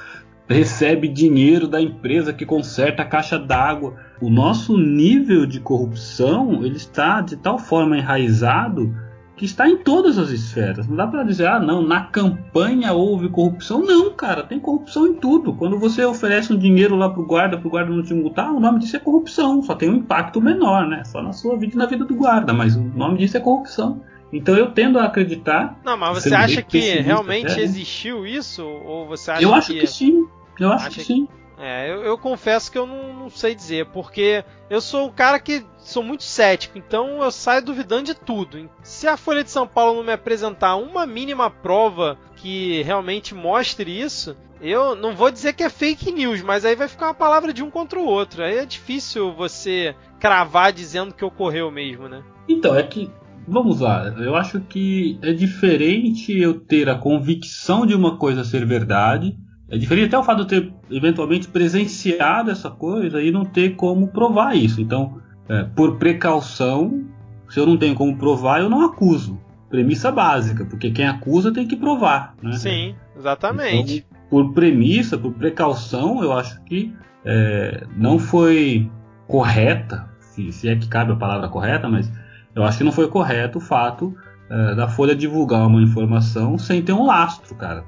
recebe 0.55 1.09
dinheiro 1.09 1.69
da 1.69 1.81
empresa 1.81 2.33
que 2.33 2.45
conserta 2.45 3.03
a 3.03 3.07
caixa 3.07 3.39
d'água. 3.39 3.95
O 4.21 4.29
nosso 4.29 4.77
nível 4.77 5.47
de 5.47 5.61
corrupção 5.61 6.65
ele 6.65 6.77
está 6.77 7.21
de 7.21 7.37
tal 7.37 7.59
forma 7.59 7.97
enraizado 7.97 8.95
que 9.41 9.47
está 9.47 9.67
em 9.67 9.79
todas 9.79 10.19
as 10.19 10.29
esferas. 10.29 10.87
Não 10.87 10.95
dá 10.95 11.07
para 11.07 11.23
dizer, 11.23 11.47
ah, 11.47 11.59
não, 11.59 11.81
na 11.81 12.03
campanha 12.03 12.93
houve 12.93 13.27
corrupção. 13.31 13.83
Não, 13.83 14.13
cara, 14.13 14.43
tem 14.43 14.61
corrupção 14.61 15.07
em 15.07 15.15
tudo. 15.15 15.55
Quando 15.55 15.79
você 15.79 16.05
oferece 16.05 16.53
um 16.53 16.59
dinheiro 16.59 16.95
lá 16.95 17.09
pro 17.09 17.25
guarda, 17.25 17.57
pro 17.57 17.71
guarda 17.71 17.91
não 17.91 18.03
te 18.03 18.13
multar, 18.13 18.53
o 18.53 18.61
nome 18.61 18.81
disso 18.81 18.97
é 18.97 18.99
corrupção. 18.99 19.63
Só 19.63 19.75
tem 19.75 19.89
um 19.89 19.95
impacto 19.95 20.43
menor, 20.43 20.87
né? 20.87 21.05
Só 21.07 21.23
na 21.23 21.33
sua 21.33 21.57
vida 21.57 21.73
e 21.75 21.79
na 21.79 21.87
vida 21.87 22.05
do 22.05 22.15
guarda, 22.15 22.53
mas 22.53 22.77
o 22.77 22.83
nome 22.83 23.17
disso 23.17 23.39
é 23.39 23.41
corrupção. 23.41 24.03
Então 24.31 24.55
eu 24.55 24.73
tendo 24.73 24.99
a 24.99 25.05
acreditar. 25.05 25.81
Não, 25.83 25.97
mas 25.97 26.23
você 26.23 26.35
acha 26.35 26.61
que 26.61 26.79
realmente 27.01 27.47
até, 27.47 27.57
né? 27.57 27.63
existiu 27.63 28.27
isso? 28.27 28.63
Ou 28.63 29.07
você 29.07 29.31
acha 29.31 29.43
Eu 29.43 29.55
acho 29.55 29.73
que, 29.73 29.81
que 29.81 29.87
sim. 29.87 30.29
Eu 30.61 30.73
acho 30.73 30.91
que 30.91 31.05
sim. 31.05 31.27
É, 31.59 31.91
eu, 31.91 32.03
eu, 32.03 32.17
confesso 32.17 32.73
que 32.73 32.79
eu 32.79 32.87
não, 32.87 33.13
não, 33.13 33.29
sei 33.29 33.55
dizer, 33.55 33.85
porque 33.87 34.43
eu 34.71 34.81
sou 34.81 35.09
um 35.09 35.13
cara 35.13 35.39
que 35.39 35.63
sou 35.77 36.03
muito 36.03 36.23
cético, 36.23 36.79
então 36.79 37.23
eu 37.23 37.31
saio 37.31 37.63
duvidando 37.63 38.05
de 38.05 38.15
tudo. 38.15 38.71
Se 38.83 39.07
a 39.07 39.19
Folha 39.19 39.45
de 39.45 39.51
São 39.51 39.67
Paulo 39.67 39.99
não 39.99 40.05
me 40.05 40.13
apresentar 40.13 40.77
uma 40.77 41.05
mínima 41.05 41.51
prova 41.51 42.17
que 42.37 42.81
realmente 42.81 43.35
mostre 43.35 43.91
isso, 43.91 44.35
eu 44.59 44.95
não 44.95 45.15
vou 45.15 45.31
dizer 45.31 45.53
que 45.53 45.63
é 45.63 45.69
fake 45.69 46.11
news, 46.11 46.41
mas 46.41 46.65
aí 46.65 46.75
vai 46.75 46.89
ficar 46.89 47.09
uma 47.09 47.15
palavra 47.15 47.53
de 47.53 47.63
um 47.63 47.71
contra 47.71 47.99
o 47.99 48.07
outro. 48.07 48.43
Aí 48.43 48.57
é 48.57 48.65
difícil 48.65 49.31
você 49.35 49.95
cravar 50.19 50.73
dizendo 50.73 51.13
que 51.13 51.25
ocorreu 51.25 51.71
mesmo, 51.71 52.09
né? 52.09 52.23
Então, 52.49 52.75
é 52.75 52.83
que 52.83 53.11
Vamos 53.49 53.81
lá, 53.81 54.15
eu 54.19 54.37
acho 54.37 54.61
que 54.61 55.19
é 55.23 55.33
diferente 55.33 56.39
eu 56.39 56.61
ter 56.61 56.89
a 56.89 56.95
convicção 56.95 57.85
de 57.85 57.95
uma 57.95 58.17
coisa 58.17 58.45
ser 58.45 58.65
verdade 58.65 59.37
é 59.71 59.79
diferente 59.79 60.09
até 60.09 60.19
o 60.19 60.25
fato 60.25 60.45
de 60.45 60.57
eu 60.57 60.63
ter 60.63 60.73
eventualmente 60.91 61.49
presenciado 61.49 62.51
essa 62.51 62.69
coisa 62.69 63.23
e 63.23 63.31
não 63.31 63.45
ter 63.45 63.77
como 63.77 64.09
provar 64.09 64.57
isso. 64.57 64.81
Então, 64.81 65.19
é, 65.49 65.63
por 65.63 65.97
precaução, 65.97 67.05
se 67.49 67.61
eu 67.61 67.67
não 67.67 67.77
tenho 67.77 67.95
como 67.95 68.17
provar, 68.17 68.61
eu 68.61 68.69
não 68.69 68.85
acuso. 68.85 69.41
Premissa 69.69 70.11
básica, 70.11 70.65
porque 70.65 70.91
quem 70.91 71.07
acusa 71.07 71.53
tem 71.53 71.69
que 71.69 71.77
provar. 71.77 72.35
Né? 72.43 72.53
Sim, 72.55 72.97
exatamente. 73.17 74.05
Então, 74.09 74.21
por 74.29 74.53
premissa, 74.53 75.17
por 75.17 75.33
precaução, 75.35 76.21
eu 76.21 76.33
acho 76.33 76.61
que 76.65 76.93
é, 77.25 77.85
não 77.97 78.19
foi 78.19 78.91
correta, 79.29 80.09
se, 80.19 80.51
se, 80.51 80.69
é 80.69 80.75
que 80.75 80.89
cabe 80.89 81.13
a 81.13 81.17
palavra 81.17 81.49
correta, 81.49 81.89
mas 81.89 82.11
eu 82.57 82.65
acho 82.65 82.79
que 82.79 82.85
não 82.85 82.91
foi 82.91 83.07
correto 83.07 83.59
o 83.59 83.61
fato 83.61 84.17
é, 84.51 84.75
da 84.75 84.89
Folha 84.89 85.15
divulgar 85.15 85.65
uma 85.65 85.81
informação 85.81 86.59
sem 86.59 86.83
ter 86.83 86.93
um 86.93 87.07
lastro, 87.07 87.55
cara. 87.55 87.85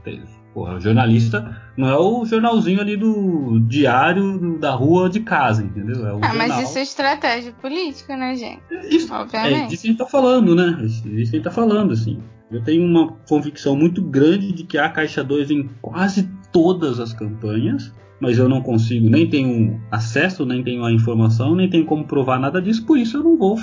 Porra, 0.55 0.74
o 0.74 0.80
jornalista 0.80 1.57
não 1.76 1.88
é 1.88 1.96
o 1.96 2.24
jornalzinho 2.26 2.80
ali 2.80 2.96
do 2.96 3.59
diário 3.61 4.59
da 4.59 4.72
rua 4.72 5.09
de 5.09 5.20
casa, 5.20 5.62
entendeu? 5.62 6.07
É 6.07 6.12
o 6.12 6.18
ah, 6.22 6.28
jornal... 6.28 6.36
mas 6.36 6.68
isso 6.68 6.78
é 6.78 6.82
estratégia 6.82 7.53
política, 7.53 8.16
né, 8.16 8.34
gente? 8.36 8.62
Isso, 8.90 9.12
Obviamente. 9.12 9.55
É 9.55 9.66
disso 9.66 9.82
que 9.82 9.88
a 9.88 9.90
gente 9.90 9.98
tá 9.98 10.07
falando, 10.07 10.55
né? 10.55 10.78
Isso 10.84 11.03
que 11.03 11.09
a 11.09 11.24
gente 11.24 11.40
tá 11.40 11.50
falando, 11.50 11.92
assim. 11.92 12.18
Eu 12.50 12.62
tenho 12.62 12.84
uma 12.84 13.12
convicção 13.26 13.74
muito 13.74 14.03
grande 14.03 14.53
de 14.53 14.64
que 14.64 14.76
há 14.76 14.90
caixa 14.90 15.24
2 15.24 15.50
em 15.50 15.70
quase 15.80 16.30
todas 16.53 17.00
as 17.00 17.14
campanhas, 17.14 17.90
mas 18.20 18.36
eu 18.36 18.46
não 18.46 18.61
consigo, 18.61 19.09
nem 19.09 19.28
tenho 19.28 19.80
acesso, 19.90 20.44
nem 20.44 20.62
tenho 20.62 20.84
a 20.84 20.92
informação, 20.92 21.55
nem 21.57 21.68
tenho 21.68 21.86
como 21.86 22.05
provar 22.05 22.38
nada 22.38 22.61
disso, 22.61 22.84
por 22.84 22.98
isso 22.98 23.16
eu 23.16 23.24
não 23.24 23.38
vou 23.38 23.59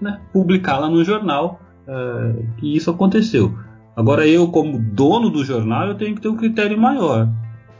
né, 0.00 0.18
publicá-la 0.32 0.88
no 0.88 1.04
jornal 1.04 1.60
uh, 1.86 2.56
que 2.56 2.74
isso 2.74 2.90
aconteceu. 2.90 3.54
Agora 3.96 4.26
eu, 4.26 4.48
como 4.48 4.78
dono 4.78 5.30
do 5.30 5.44
jornal, 5.44 5.88
eu 5.88 5.94
tenho 5.94 6.14
que 6.14 6.20
ter 6.20 6.28
um 6.28 6.36
critério 6.36 6.78
maior. 6.78 7.28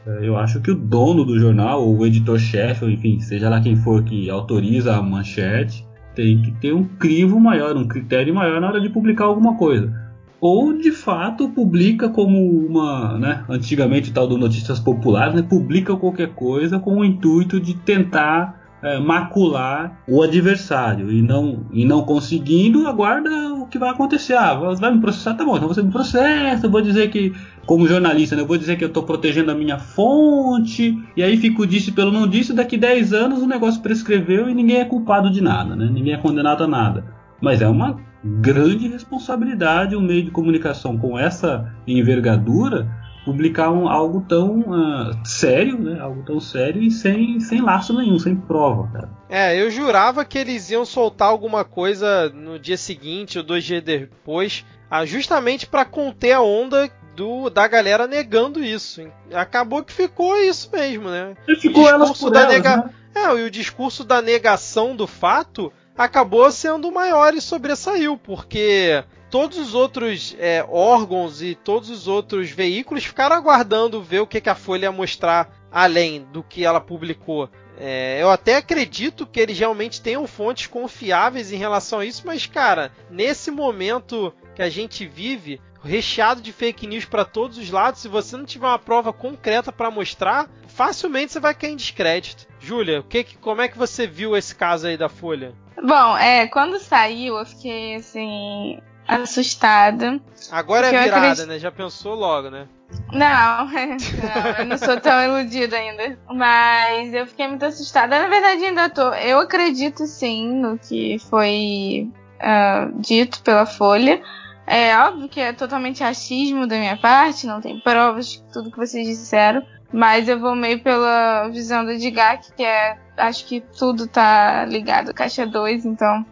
Uh, 0.07 0.25
eu 0.25 0.37
acho 0.37 0.61
que 0.61 0.71
o 0.71 0.75
dono 0.75 1.25
do 1.25 1.39
jornal, 1.39 1.83
ou 1.83 1.99
o 1.99 2.07
editor-chefe, 2.07 2.85
enfim, 2.87 3.21
seja 3.21 3.49
lá 3.49 3.61
quem 3.61 3.77
for 3.77 4.03
que 4.03 4.29
autoriza 4.29 4.97
a 4.97 5.03
manchete, 5.03 5.87
tem 6.15 6.43
que 6.43 6.53
ter 6.53 6.75
um 6.75 6.85
crivo 6.85 7.39
maior, 7.39 7.77
um 7.77 7.87
critério 7.87 8.35
maior 8.35 8.61
na 8.61 8.69
hora 8.69 8.81
de 8.81 8.89
publicar 8.89 9.25
alguma 9.25 9.57
coisa 9.57 10.11
ou 10.41 10.73
de 10.73 10.91
fato 10.91 11.51
publica 11.51 12.09
como 12.09 12.67
uma, 12.67 13.19
né, 13.19 13.45
antigamente 13.49 14.11
o 14.11 14.15
tal 14.15 14.27
do 14.27 14.39
notícias 14.39 14.81
populares, 14.81 15.35
né, 15.35 15.43
publica 15.43 15.95
qualquer 15.97 16.35
coisa 16.35 16.79
com 16.79 16.99
o 16.99 17.05
intuito 17.05 17.61
de 17.61 17.75
tentar 17.75 18.59
é, 18.83 18.99
macular 18.99 20.01
o 20.09 20.23
adversário 20.23 21.13
e 21.13 21.21
não 21.21 21.67
e 21.71 21.85
não 21.85 22.03
conseguindo 22.03 22.87
aguarda 22.87 23.50
que 23.71 23.79
vai 23.79 23.91
acontecer. 23.91 24.35
Ah, 24.35 24.55
vai 24.55 24.93
me 24.93 25.01
processar, 25.01 25.35
tá 25.35 25.45
bom? 25.45 25.57
Então 25.57 25.69
você 25.69 25.83
me 25.83 25.91
processa, 25.91 26.67
eu 26.67 26.71
vou 26.71 26.83
dizer 26.83 27.11
que 27.11 27.33
como 27.65 27.87
jornalista, 27.87 28.35
né, 28.37 28.43
eu 28.43 28.47
vou 28.47 28.59
dizer 28.59 28.77
que 28.77 28.85
eu 28.85 28.89
estou 28.89 29.03
protegendo 29.03 29.51
a 29.51 29.55
minha 29.55 29.79
fonte 29.79 30.99
e 31.17 31.23
aí 31.23 31.37
fico 31.37 31.67
disse 31.67 31.93
pelo 31.93 32.11
não 32.11 32.27
disse, 32.27 32.53
daqui 32.53 32.77
10 32.77 33.13
anos 33.13 33.43
o 33.43 33.47
negócio 33.47 33.81
prescreveu 33.81 34.49
e 34.49 34.55
ninguém 34.55 34.79
é 34.79 34.85
culpado 34.85 35.31
de 35.31 35.41
nada, 35.41 35.77
né? 35.77 35.89
Ninguém 35.91 36.15
é 36.15 36.19
condenado 36.19 36.65
a 36.65 36.67
nada. 36.67 37.05
Mas 37.41 37.63
é 37.63 37.69
uma 37.69 37.97
grande 38.23 38.89
responsabilidade 38.89 39.97
um 39.97 40.01
meio 40.01 40.25
de 40.25 40.31
comunicação 40.31 40.99
com 40.99 41.19
essa 41.19 41.73
envergadura 41.87 42.87
publicar 43.25 43.71
um, 43.71 43.89
algo 43.89 44.25
tão 44.29 44.61
uh, 44.61 45.19
sério, 45.25 45.79
né? 45.79 46.01
Algo 46.01 46.23
tão 46.23 46.41
sério 46.41 46.83
e 46.83 46.91
sem, 46.91 47.39
sem 47.41 47.61
laço 47.61 47.97
nenhum, 47.97 48.19
sem 48.19 48.35
prova, 48.35 48.89
cara. 48.89 49.20
É, 49.31 49.59
eu 49.61 49.71
jurava 49.71 50.25
que 50.25 50.37
eles 50.37 50.71
iam 50.71 50.85
soltar 50.85 51.29
alguma 51.29 51.65
coisa 51.65 52.29
no 52.31 52.59
dia 52.59 52.77
seguinte 52.77 53.39
ou 53.39 53.45
dois 53.45 53.63
dias 53.63 53.83
depois, 53.83 54.65
ah, 54.91 55.07
justamente 55.07 55.69
para 55.69 55.85
conter 55.85 56.33
a 56.33 56.43
onda 56.43 56.91
do, 57.15 57.49
da 57.49 57.69
galera 57.69 58.09
negando 58.09 58.63
isso. 58.63 59.09
Acabou 59.33 59.85
que 59.85 59.93
ficou 59.93 60.37
isso 60.37 60.69
mesmo, 60.73 61.09
né? 61.09 61.37
E 61.49 61.55
ficou 61.55 61.85
o 61.85 61.99
discurso 61.99 62.31
da 62.31 62.41
elas, 62.41 62.53
nega... 62.55 62.77
né? 62.79 62.91
É, 63.15 63.27
e 63.37 63.45
o 63.45 63.51
discurso 63.51 64.03
da 64.05 64.21
negação 64.21 64.97
do 64.97 65.07
fato 65.07 65.73
acabou 65.97 66.51
sendo 66.51 66.91
maior 66.91 67.35
e 67.35 67.41
sobressaiu, 67.41 68.17
porque 68.17 69.05
todos 69.31 69.59
os 69.59 69.75
outros 69.75 70.35
é, 70.39 70.65
órgãos 70.69 71.43
e 71.43 71.55
todos 71.55 71.89
os 71.91 72.09
outros 72.09 72.51
veículos 72.51 73.05
ficaram 73.05 73.37
aguardando 73.37 74.03
ver 74.03 74.21
o 74.21 74.27
que, 74.27 74.41
que 74.41 74.49
a 74.49 74.55
Folha 74.55 74.87
ia 74.87 74.93
mostrar 74.93 75.53
além 75.71 76.27
do 76.33 76.43
que 76.43 76.65
ela 76.65 76.81
publicou. 76.81 77.49
É, 77.83 78.19
eu 78.21 78.31
até 78.31 78.57
acredito 78.57 79.27
que 79.27 79.41
eles 79.41 79.59
realmente 79.59 80.03
tenham 80.03 80.27
fontes 80.27 80.67
confiáveis 80.67 81.51
em 81.51 81.57
relação 81.57 82.01
a 82.01 82.05
isso, 82.05 82.27
mas 82.27 82.45
cara, 82.45 82.93
nesse 83.11 83.51
momento 83.51 84.35
que 84.55 84.61
a 84.61 84.69
gente 84.69 85.07
vive, 85.07 85.59
recheado 85.83 86.43
de 86.43 86.53
fake 86.53 86.87
news 86.87 87.07
para 87.07 87.25
todos 87.25 87.57
os 87.57 87.71
lados, 87.71 88.03
se 88.03 88.09
você 88.09 88.37
não 88.37 88.45
tiver 88.45 88.67
uma 88.67 88.79
prova 88.79 89.15
concreta 89.15 89.73
para 89.73 89.91
mostrar, 89.91 90.47
facilmente 90.69 91.33
você 91.33 91.41
vai 91.41 91.55
cair 91.55 91.73
em 91.73 91.77
descrédito. 91.77 92.47
Júlia, 92.61 93.03
que, 93.09 93.25
como 93.41 93.63
é 93.63 93.69
que 93.69 93.79
você 93.79 94.07
viu 94.07 94.37
esse 94.37 94.55
caso 94.55 94.87
aí 94.87 94.99
da 94.99 95.09
Folha? 95.09 95.55
Bom, 95.83 96.19
é, 96.19 96.47
quando 96.49 96.79
saiu, 96.79 97.39
eu 97.39 97.47
fiquei 97.47 97.95
assim, 97.95 98.79
assustada. 99.09 100.21
Agora 100.51 100.89
é 100.89 100.91
virada, 100.91 101.17
acredito... 101.17 101.47
né? 101.47 101.59
Já 101.59 101.73
pensou 101.73 102.15
logo, 102.15 102.51
né? 102.51 102.69
Não, 103.13 103.67
não, 103.67 104.51
eu 104.59 104.67
não 104.67 104.79
sou 104.79 105.01
tão 105.01 105.23
iludida 105.23 105.77
ainda. 105.77 106.19
Mas 106.29 107.13
eu 107.13 107.27
fiquei 107.27 107.49
muito 107.49 107.65
assustada. 107.65 108.21
Na 108.21 108.29
verdade, 108.29 108.65
ainda 108.65 108.89
tô. 108.89 109.13
Eu 109.15 109.41
acredito 109.41 110.07
sim 110.07 110.55
no 110.55 110.79
que 110.79 111.19
foi 111.31 112.09
uh, 112.41 113.01
dito 113.01 113.43
pela 113.43 113.67
Folha. 113.67 114.23
É 114.67 114.97
óbvio 114.99 115.29
que 115.29 115.41
é 115.41 115.53
totalmente 115.53 116.05
achismo 116.05 116.67
da 116.67 116.77
minha 116.77 116.97
parte, 116.97 117.47
não 117.47 117.61
tem 117.61 117.81
provas 117.81 118.29
de 118.29 118.43
tudo 118.53 118.71
que 118.71 118.77
vocês 118.77 119.07
disseram. 119.07 119.65
Mas 119.93 120.29
eu 120.29 120.39
vou 120.39 120.55
meio 120.55 120.81
pela 120.81 121.49
visão 121.49 121.85
do 121.85 121.91
Edgar, 121.91 122.41
que 122.57 122.63
é. 122.63 122.97
Acho 123.17 123.45
que 123.45 123.61
tudo 123.61 124.07
tá 124.07 124.65
ligado 124.65 125.13
Caixa 125.13 125.45
2, 125.45 125.85
então. 125.85 126.25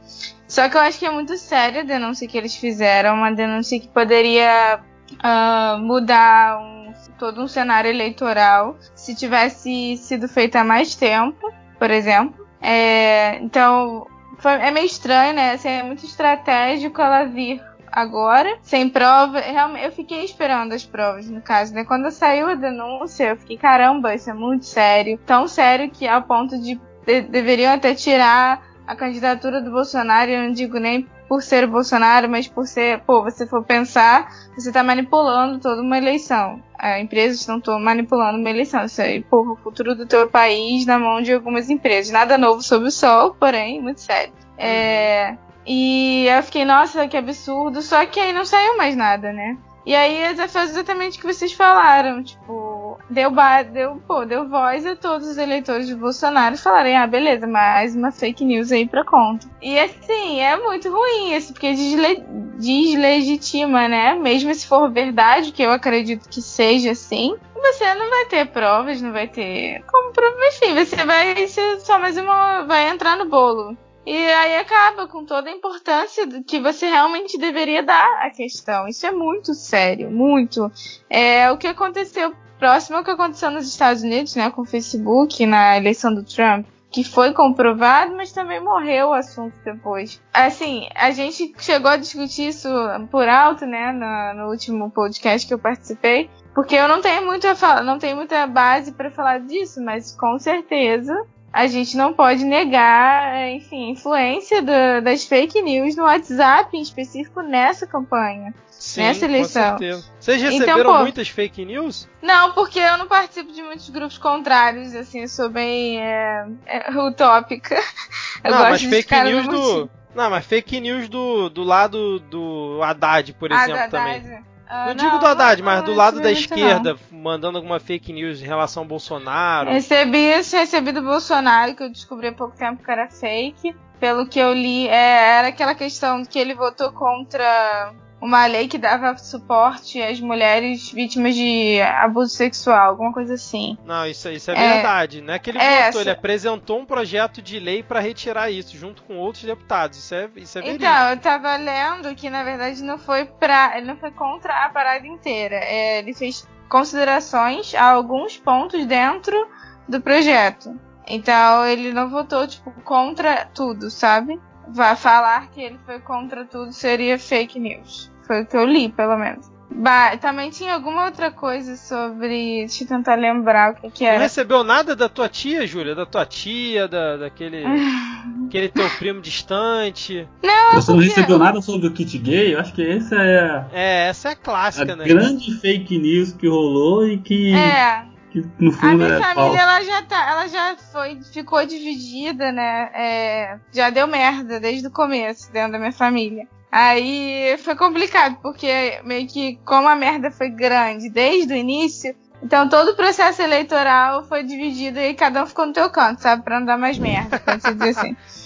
Só 0.47 0.69
que 0.69 0.77
eu 0.77 0.81
acho 0.81 0.99
que 0.99 1.05
é 1.05 1.11
muito 1.11 1.37
séria 1.37 1.83
a 1.83 1.85
denúncia 1.85 2.27
que 2.27 2.39
eles 2.39 2.57
fizeram, 2.57 3.17
uma 3.17 3.31
denúncia 3.31 3.79
que 3.79 3.89
poderia 3.89 4.81
uh, 5.15 5.79
mudar 5.79 6.59
um, 6.59 6.93
todo 7.19 7.43
um 7.43 7.49
cenário 7.49 7.91
eleitoral 7.91 8.77
se 8.95 9.15
tivesse 9.15 9.97
sido 9.97 10.29
feita 10.29 10.61
há 10.61 10.65
mais 10.65 10.95
tempo, 10.95 11.53
por 11.79 11.91
exemplo. 11.91 12.47
É, 12.61 13.37
então, 13.37 14.07
foi, 14.39 14.53
é 14.53 14.71
meio 14.71 14.87
estranho, 14.87 15.35
né? 15.35 15.53
Assim, 15.53 15.69
é 15.69 15.83
muito 15.83 16.05
estratégico 16.05 17.01
ela 17.01 17.25
vir 17.25 17.63
agora, 17.91 18.59
sem 18.63 18.89
prova. 18.89 19.41
Realmente, 19.41 19.85
eu 19.85 19.93
fiquei 19.93 20.25
esperando 20.25 20.73
as 20.73 20.85
provas, 20.85 21.29
no 21.29 21.41
caso, 21.41 21.75
né? 21.75 21.85
Quando 21.85 22.11
saiu 22.11 22.49
a 22.49 22.55
denúncia, 22.55 23.31
eu 23.31 23.37
fiquei, 23.37 23.57
caramba, 23.57 24.15
isso 24.15 24.31
é 24.31 24.35
muito 24.35 24.65
sério. 24.65 25.19
Tão 25.27 25.49
sério 25.49 25.91
que 25.91 26.07
ao 26.07 26.23
ponto 26.23 26.61
de, 26.61 26.81
de 27.07 27.21
deveriam 27.23 27.73
até 27.73 27.95
tirar 27.95 28.68
a 28.89 28.97
candidatura 28.97 29.61
do 29.61 29.71
Bolsonaro, 29.71 30.31
eu 30.31 30.45
não 30.45 30.51
digo 30.51 30.79
nem 30.79 31.07
por 31.29 31.43
ser 31.43 31.65
o 31.65 31.69
Bolsonaro, 31.69 32.27
mas 32.27 32.49
por 32.49 32.67
ser, 32.67 33.01
pô, 33.01 33.23
você 33.23 33.47
for 33.47 33.63
pensar, 33.63 34.33
você 34.57 34.71
está 34.71 34.83
manipulando 34.83 35.59
toda 35.59 35.83
uma 35.83 35.99
eleição. 35.99 36.63
As 36.79 36.99
empresas 37.03 37.47
estão 37.47 37.79
manipulando 37.79 38.39
uma 38.39 38.49
eleição. 38.49 38.87
Isso 38.87 39.03
aí, 39.03 39.23
pô, 39.23 39.53
o 39.53 39.57
futuro 39.57 39.95
do 39.95 40.07
teu 40.07 40.27
país 40.31 40.87
na 40.87 40.99
mão 40.99 41.21
de 41.21 41.35
algumas 41.35 41.69
empresas. 41.69 42.11
Nada 42.11 42.39
novo 42.39 42.63
sob 42.63 42.87
o 42.87 42.91
sol, 42.91 43.35
porém, 43.39 43.79
muito 43.79 44.01
sério. 44.01 44.33
É, 44.57 45.37
e 45.67 46.27
eu 46.27 46.43
fiquei, 46.43 46.65
nossa, 46.65 47.07
que 47.07 47.17
absurdo. 47.19 47.83
Só 47.83 48.07
que 48.07 48.19
aí 48.19 48.33
não 48.33 48.47
saiu 48.47 48.79
mais 48.79 48.97
nada, 48.97 49.35
né? 49.35 49.59
E 49.89 49.95
aí 49.95 50.37
foi 50.49 50.63
exatamente 50.65 51.17
o 51.17 51.21
que 51.23 51.33
vocês 51.33 51.51
falaram. 51.51 52.23
Tipo, 52.23 52.99
deu, 53.09 53.31
deu, 53.73 54.03
pô, 54.07 54.27
deu 54.27 54.47
voz 54.47 54.85
a 54.85 54.95
todos 54.95 55.27
os 55.27 55.39
eleitores 55.39 55.87
de 55.87 55.95
Bolsonaro 55.95 56.59
falarem, 56.59 56.95
ah, 56.95 57.07
beleza, 57.07 57.47
mais 57.47 57.97
uma 57.97 58.13
fake 58.13 58.45
news 58.45 58.71
aí 58.71 58.87
pra 58.87 59.03
conta. 59.03 59.49
E 59.63 59.79
assim, 59.79 60.43
é 60.43 60.59
muito 60.59 60.91
ruim 60.91 61.35
isso, 61.35 61.55
porque 61.55 61.73
desle 61.73 62.23
deslegitima, 62.59 63.89
né? 63.89 64.13
Mesmo 64.13 64.55
se 64.55 64.67
for 64.67 64.93
verdade, 64.93 65.53
que 65.53 65.63
eu 65.63 65.71
acredito 65.71 66.29
que 66.29 66.43
seja 66.43 66.91
assim, 66.91 67.35
você 67.55 67.95
não 67.95 68.11
vai 68.11 68.27
ter 68.27 68.47
provas, 68.49 69.01
não 69.01 69.11
vai 69.11 69.27
ter 69.27 69.83
como 69.91 70.13
prova. 70.13 70.37
Enfim, 70.49 70.75
você 70.75 70.97
vai 70.97 71.47
ser 71.47 71.81
só 71.81 71.99
mais 71.99 72.19
uma. 72.19 72.65
vai 72.65 72.91
entrar 72.91 73.17
no 73.17 73.25
bolo. 73.25 73.75
E 74.09 74.33
aí 74.33 74.57
acaba 74.57 75.07
com 75.07 75.23
toda 75.23 75.51
a 75.51 75.53
importância 75.53 76.27
que 76.43 76.59
você 76.59 76.87
realmente 76.87 77.37
deveria 77.37 77.83
dar 77.83 78.09
à 78.23 78.31
questão. 78.31 78.89
Isso 78.89 79.07
é 79.07 79.11
muito 79.11 79.53
sério, 79.53 80.11
muito. 80.11 80.73
É 81.11 81.51
o 81.51 81.59
que 81.59 81.67
aconteceu 81.67 82.33
próximo 82.59 82.97
ao 82.97 83.05
que 83.05 83.11
aconteceu 83.11 83.51
nos 83.51 83.69
Estados 83.69 84.03
Unidos, 84.03 84.35
né, 84.35 84.51
com 84.51 84.63
o 84.63 84.65
Facebook 84.65 85.45
na 85.45 85.77
eleição 85.77 86.15
do 86.15 86.25
Trump 86.25 86.67
que 86.91 87.05
foi 87.05 87.35
comprovado, 87.35 88.17
mas 88.17 88.33
também 88.33 88.61
morreu 88.61 89.09
o 89.09 89.13
assunto 89.13 89.55
depois. 89.63 90.23
Assim, 90.33 90.89
a 90.95 91.11
gente 91.11 91.53
chegou 91.59 91.91
a 91.91 91.99
discutir 91.99 92.49
isso 92.49 92.67
por 93.11 93.29
alto, 93.29 93.67
né, 93.67 93.93
no, 93.93 94.43
no 94.43 94.51
último 94.51 94.91
podcast 94.91 95.47
que 95.47 95.53
eu 95.53 95.59
participei, 95.59 96.31
porque 96.55 96.75
eu 96.75 96.89
não 96.89 97.03
tenho 97.03 97.27
muito 97.27 97.47
a 97.47 97.55
falar, 97.55 97.83
não 97.83 97.99
tenho 97.99 98.17
muita 98.17 98.47
base 98.47 98.93
para 98.93 99.11
falar 99.11 99.41
disso, 99.41 99.83
mas 99.83 100.17
com 100.17 100.39
certeza 100.39 101.15
a 101.59 101.67
gente 101.67 101.97
não 101.97 102.13
pode 102.13 102.45
negar, 102.45 103.49
enfim, 103.51 103.89
a 103.89 103.91
influência 103.91 104.63
do, 104.63 105.03
das 105.03 105.25
fake 105.25 105.61
news 105.61 105.97
no 105.97 106.05
WhatsApp, 106.05 106.77
em 106.77 106.81
específico 106.81 107.43
nessa 107.43 107.85
campanha. 107.85 108.55
Sim, 108.69 109.01
nessa 109.01 109.25
eleição. 109.25 109.73
Com 109.73 109.79
certeza. 109.79 110.05
Vocês 110.21 110.41
então, 110.41 110.53
receberam 110.53 110.81
então, 110.81 110.95
pô, 110.95 111.03
muitas 111.03 111.29
fake 111.29 111.65
news? 111.65 112.09
Não, 112.23 112.53
porque 112.53 112.79
eu 112.79 112.97
não 112.97 113.09
participo 113.09 113.53
de 113.53 113.61
muitos 113.61 113.91
grupos 113.91 114.17
contrários, 114.19 114.95
assim, 114.95 115.23
eu 115.23 115.29
sou 115.29 115.51
bem 115.51 116.01
é, 116.01 116.47
é, 116.65 116.91
utópica. 116.93 117.75
Eu 118.45 118.53
não, 118.53 118.59
mas 118.61 118.81
fake 118.81 119.23
news 119.25 119.49
do. 119.49 119.91
Não, 120.15 120.31
mas 120.31 120.47
fake 120.47 120.81
news 120.81 121.09
do, 121.09 121.51
do 121.51 121.65
lado 121.65 122.21
do 122.21 122.81
Haddad, 122.85 123.33
por 123.33 123.53
ah, 123.53 123.65
exemplo, 123.65 123.91
também. 123.91 124.45
Uh, 124.69 124.89
não, 124.89 124.95
digo 124.95 125.19
do 125.19 125.27
Haddad, 125.27 125.63
mas 125.63 125.83
do 125.83 125.95
lado 125.95 126.21
da 126.21 126.31
esquerda, 126.31 126.97
não. 127.11 127.19
mandando 127.19 127.57
alguma 127.57 127.81
fake 127.81 128.13
news 128.13 128.43
em 128.43 128.45
relação 128.45 128.83
ao 128.83 128.89
Bolsonaro. 128.89 129.71
Recebi 129.71 130.19
isso, 130.19 130.57
recebi 130.57 130.93
do 130.93 131.01
Bolsonaro, 131.01 131.75
que 131.75 131.83
eu 131.83 131.91
descobri 131.91 132.29
há 132.29 132.33
pouco 132.33 132.55
tempo 132.55 132.85
que 132.85 132.91
era 132.91 133.09
fake. 133.09 133.75
Pelo 133.99 134.29
que 134.29 134.39
eu 134.39 134.53
li, 134.53 134.87
é, 134.87 135.39
era 135.39 135.49
aquela 135.49 135.75
questão 135.75 136.23
que 136.23 136.39
ele 136.39 136.55
votou 136.55 136.93
contra 136.93 137.95
uma 138.21 138.47
lei 138.47 138.67
que 138.67 138.79
dava 138.79 139.17
suporte 139.17 140.03
às 140.03 140.21
mulheres 140.21 140.91
vítimas 140.91 141.35
de 141.35 141.81
abuso 141.81 142.35
sexual, 142.35 142.91
alguma 142.91 143.13
coisa 143.13 143.35
assim. 143.35 143.79
Não, 143.85 144.07
isso, 144.07 144.29
isso 144.29 144.51
é, 144.51 144.55
é 144.55 144.73
verdade. 144.75 145.21
Não 145.21 145.35
é 145.35 145.39
que 145.39 145.51
ele 145.51 145.59
é, 145.59 145.87
votou, 145.87 146.01
ele 146.01 146.11
apresentou 146.11 146.81
um 146.81 146.85
projeto 146.85 147.41
de 147.41 147.59
lei 147.61 147.83
para 147.83 148.01
retirar 148.01 148.51
isso, 148.51 148.77
junto 148.77 149.03
com 149.03 149.17
outros 149.17 149.45
deputados. 149.45 149.99
Isso 149.99 150.15
é, 150.15 150.29
isso 150.37 150.59
é 150.59 150.63
verídico. 150.63 150.85
Então, 150.85 151.11
eu 151.11 151.17
tava 151.19 151.57
lendo 151.57 152.15
que 152.15 152.29
na 152.29 152.43
verdade 152.43 152.83
não 152.83 152.99
foi 152.99 153.25
para, 153.25 153.77
ele 153.77 153.87
não 153.87 153.97
foi 153.97 154.11
contra 154.11 154.65
a 154.65 154.69
parada 154.69 155.07
inteira. 155.07 155.57
É, 155.57 156.01
ele 156.01 156.13
fez 156.13 156.47
considerações 156.69 157.75
a 157.75 157.85
alguns 157.85 158.37
pontos 158.37 158.85
dentro 158.85 159.49
do 159.89 160.01
projeto. 160.01 160.79
Então 161.07 161.65
ele 161.65 161.93
não 161.93 162.11
votou 162.11 162.47
tipo 162.47 162.71
contra 162.83 163.47
tudo, 163.47 163.91
sabe? 163.91 164.39
Vai 164.73 164.97
falar 164.97 165.49
que 165.51 165.61
ele 165.61 165.79
foi 165.85 166.01
contra 166.01 166.45
tudo 166.45 166.73
seria 166.73 167.19
fake 167.19 167.59
news. 167.59 168.11
Foi 168.27 168.43
o 168.43 168.47
que 168.47 168.57
eu 168.57 168.65
li, 168.65 168.89
pelo 168.91 169.17
menos. 169.17 169.51
Bah, 169.71 170.17
também 170.17 170.51
tinha 170.51 170.75
alguma 170.75 171.05
outra 171.05 171.31
coisa 171.31 171.77
sobre. 171.77 172.61
Deixa 172.61 172.85
eu 172.85 172.89
tentar 172.89 173.17
lembrar 173.17 173.73
o 173.73 173.75
que, 173.77 173.91
que 173.91 174.05
era. 174.05 174.17
Não 174.17 174.23
recebeu 174.23 174.65
nada 174.65 174.97
da 174.97 175.09
tua 175.09 175.29
tia, 175.29 175.67
Júlia? 175.67 175.95
Da 175.95 176.07
tua 176.07 176.25
tia, 176.25 176.89
da, 176.89 177.17
daquele. 177.17 177.65
aquele 178.49 178.69
teu 178.69 178.89
primo 178.99 179.21
distante? 179.21 180.27
Não, 180.43 180.75
Você 180.75 180.91
não 180.91 180.99
recebeu 180.99 181.39
nada 181.39 181.61
sobre 181.61 181.87
o 181.87 181.93
kit 181.93 182.19
gay? 182.19 182.55
Eu 182.55 182.61
acho 182.61 182.73
que 182.73 182.83
essa 182.83 183.17
é. 183.17 183.67
É, 183.73 184.09
essa 184.09 184.31
é 184.31 184.35
clássica, 184.35 184.95
a 184.95 184.97
né? 184.97 185.05
grande 185.05 185.55
fake 185.61 185.99
news 185.99 186.33
que 186.33 186.49
rolou 186.49 187.07
e 187.07 187.19
que. 187.19 187.55
É. 187.55 188.05
Que 188.31 188.45
no 188.59 188.73
fundo 188.73 188.87
a 188.87 188.95
minha 188.95 189.15
é 189.15 189.21
família 189.21 189.61
ela 189.61 189.83
já 189.83 190.03
tá, 190.03 190.31
ela 190.31 190.47
já 190.49 190.77
foi, 190.93 191.21
ficou 191.33 191.65
dividida, 191.65 192.53
né? 192.53 192.91
É, 192.95 193.59
já 193.73 193.91
deu 193.91 194.07
merda 194.07 194.61
desde 194.61 194.87
o 194.87 194.91
começo 194.91 195.51
dentro 195.53 195.73
da 195.73 195.79
minha 195.79 195.93
família. 195.93 196.47
Aí 196.71 197.57
foi 197.59 197.75
complicado, 197.75 198.39
porque 198.43 199.01
meio 199.05 199.27
que 199.27 199.59
como 199.65 199.89
a 199.89 199.97
merda 199.97 200.31
foi 200.31 200.51
grande 200.51 201.09
desde 201.09 201.55
o 201.55 201.57
início, 201.57 202.15
então 202.43 202.69
todo 202.69 202.91
o 202.91 202.97
processo 202.97 203.41
eleitoral 203.41 204.25
foi 204.25 204.43
dividido 204.43 204.99
e 204.99 205.15
cada 205.15 205.43
um 205.43 205.47
ficou 205.47 205.67
no 205.67 205.73
teu 205.73 205.89
canto, 205.91 206.21
sabe? 206.21 206.43
Pra 206.43 206.61
não 206.61 206.67
dar 206.67 206.79
mais 206.79 206.99
merda, 206.99 207.41
pode 207.41 207.63
dizer 207.63 207.89
assim. 207.91 208.17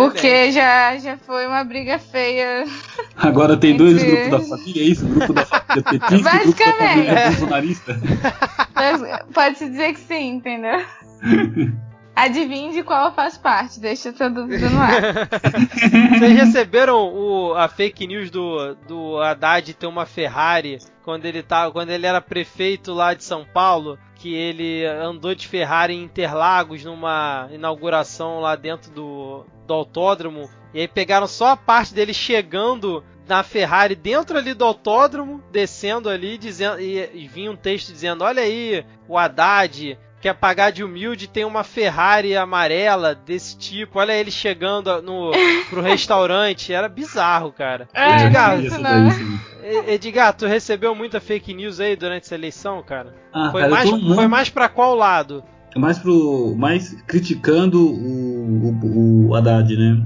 Porque 0.00 0.50
já, 0.50 0.96
já 0.96 1.16
foi 1.18 1.46
uma 1.46 1.62
briga 1.62 1.98
feia. 1.98 2.64
Agora 3.16 3.56
tem 3.56 3.72
entre... 3.72 3.84
dois 3.84 4.02
grupos 4.02 4.30
da 4.30 4.40
família, 4.40 4.82
é 4.82 4.86
isso? 4.86 5.04
O 5.04 5.08
grupo 5.08 5.32
da 5.34 5.44
família 5.46 5.82
petista 5.84 6.10
e 6.14 6.14
o 6.14 6.44
grupo 6.44 6.64
da 6.64 6.74
família 6.74 7.24
bolsonarista. 7.28 8.00
Pode-se 9.34 9.68
dizer 9.68 9.92
que 9.92 10.00
sim, 10.00 10.36
entendeu? 10.36 10.80
Adivinhe 12.16 12.72
de 12.72 12.82
qual 12.82 13.06
eu 13.06 13.12
faço 13.12 13.40
parte, 13.40 13.80
deixa 13.80 14.10
essa 14.10 14.28
dúvida 14.28 14.68
no 14.68 14.78
ar. 14.78 15.00
Vocês 16.18 16.38
receberam 16.38 17.14
o, 17.14 17.54
a 17.54 17.66
fake 17.66 18.06
news 18.06 18.30
do, 18.30 18.74
do 18.86 19.18
Haddad 19.18 19.72
ter 19.72 19.86
uma 19.86 20.04
Ferrari 20.04 20.78
quando 21.02 21.24
ele, 21.24 21.42
tá, 21.42 21.70
quando 21.70 21.90
ele 21.90 22.06
era 22.06 22.20
prefeito 22.20 22.92
lá 22.92 23.14
de 23.14 23.24
São 23.24 23.44
Paulo? 23.44 23.98
Que 24.20 24.34
ele 24.34 24.84
andou 24.84 25.34
de 25.34 25.48
Ferrari 25.48 25.94
em 25.94 26.02
Interlagos 26.02 26.84
numa 26.84 27.48
inauguração 27.50 28.40
lá 28.40 28.54
dentro 28.54 28.90
do, 28.90 29.46
do 29.66 29.72
autódromo. 29.72 30.48
E 30.74 30.80
aí 30.80 30.88
pegaram 30.88 31.26
só 31.26 31.48
a 31.48 31.56
parte 31.56 31.94
dele 31.94 32.12
chegando 32.12 33.02
na 33.26 33.42
Ferrari 33.42 33.94
dentro 33.94 34.36
ali 34.36 34.52
do 34.52 34.64
autódromo, 34.64 35.42
descendo 35.50 36.08
ali, 36.10 36.36
dizendo 36.36 36.80
e, 36.80 36.98
e 37.14 37.28
vinha 37.28 37.50
um 37.50 37.56
texto 37.56 37.92
dizendo: 37.92 38.22
Olha 38.22 38.42
aí, 38.42 38.84
o 39.08 39.16
Haddad 39.16 39.98
quer 40.20 40.34
pagar 40.34 40.70
de 40.70 40.84
humilde 40.84 41.26
tem 41.26 41.44
uma 41.44 41.64
Ferrari 41.64 42.36
amarela 42.36 43.14
desse 43.14 43.56
tipo. 43.56 43.98
Olha 43.98 44.12
ele 44.12 44.30
chegando 44.30 45.00
no, 45.02 45.32
pro 45.68 45.80
restaurante. 45.80 46.72
Era 46.72 46.88
bizarro, 46.88 47.52
cara. 47.52 47.88
É, 47.94 48.26
Edgar, 48.26 48.58
Edgar, 49.88 50.34
tu 50.34 50.46
recebeu 50.46 50.94
muita 50.94 51.20
fake 51.20 51.54
news 51.54 51.80
aí 51.80 51.96
durante 51.96 52.24
essa 52.24 52.34
eleição, 52.34 52.82
cara? 52.82 53.14
Ah, 53.32 53.50
foi, 53.50 53.62
cara, 53.62 53.70
mais, 53.70 53.90
foi 53.90 54.26
mais 54.26 54.50
pra 54.50 54.68
qual 54.68 54.94
lado? 54.94 55.42
Mais 55.76 55.98
pro. 55.98 56.54
Mais 56.56 57.00
criticando 57.06 57.80
o, 57.80 58.70
o, 58.70 59.28
o 59.28 59.34
Haddad, 59.34 59.76
né? 59.76 60.04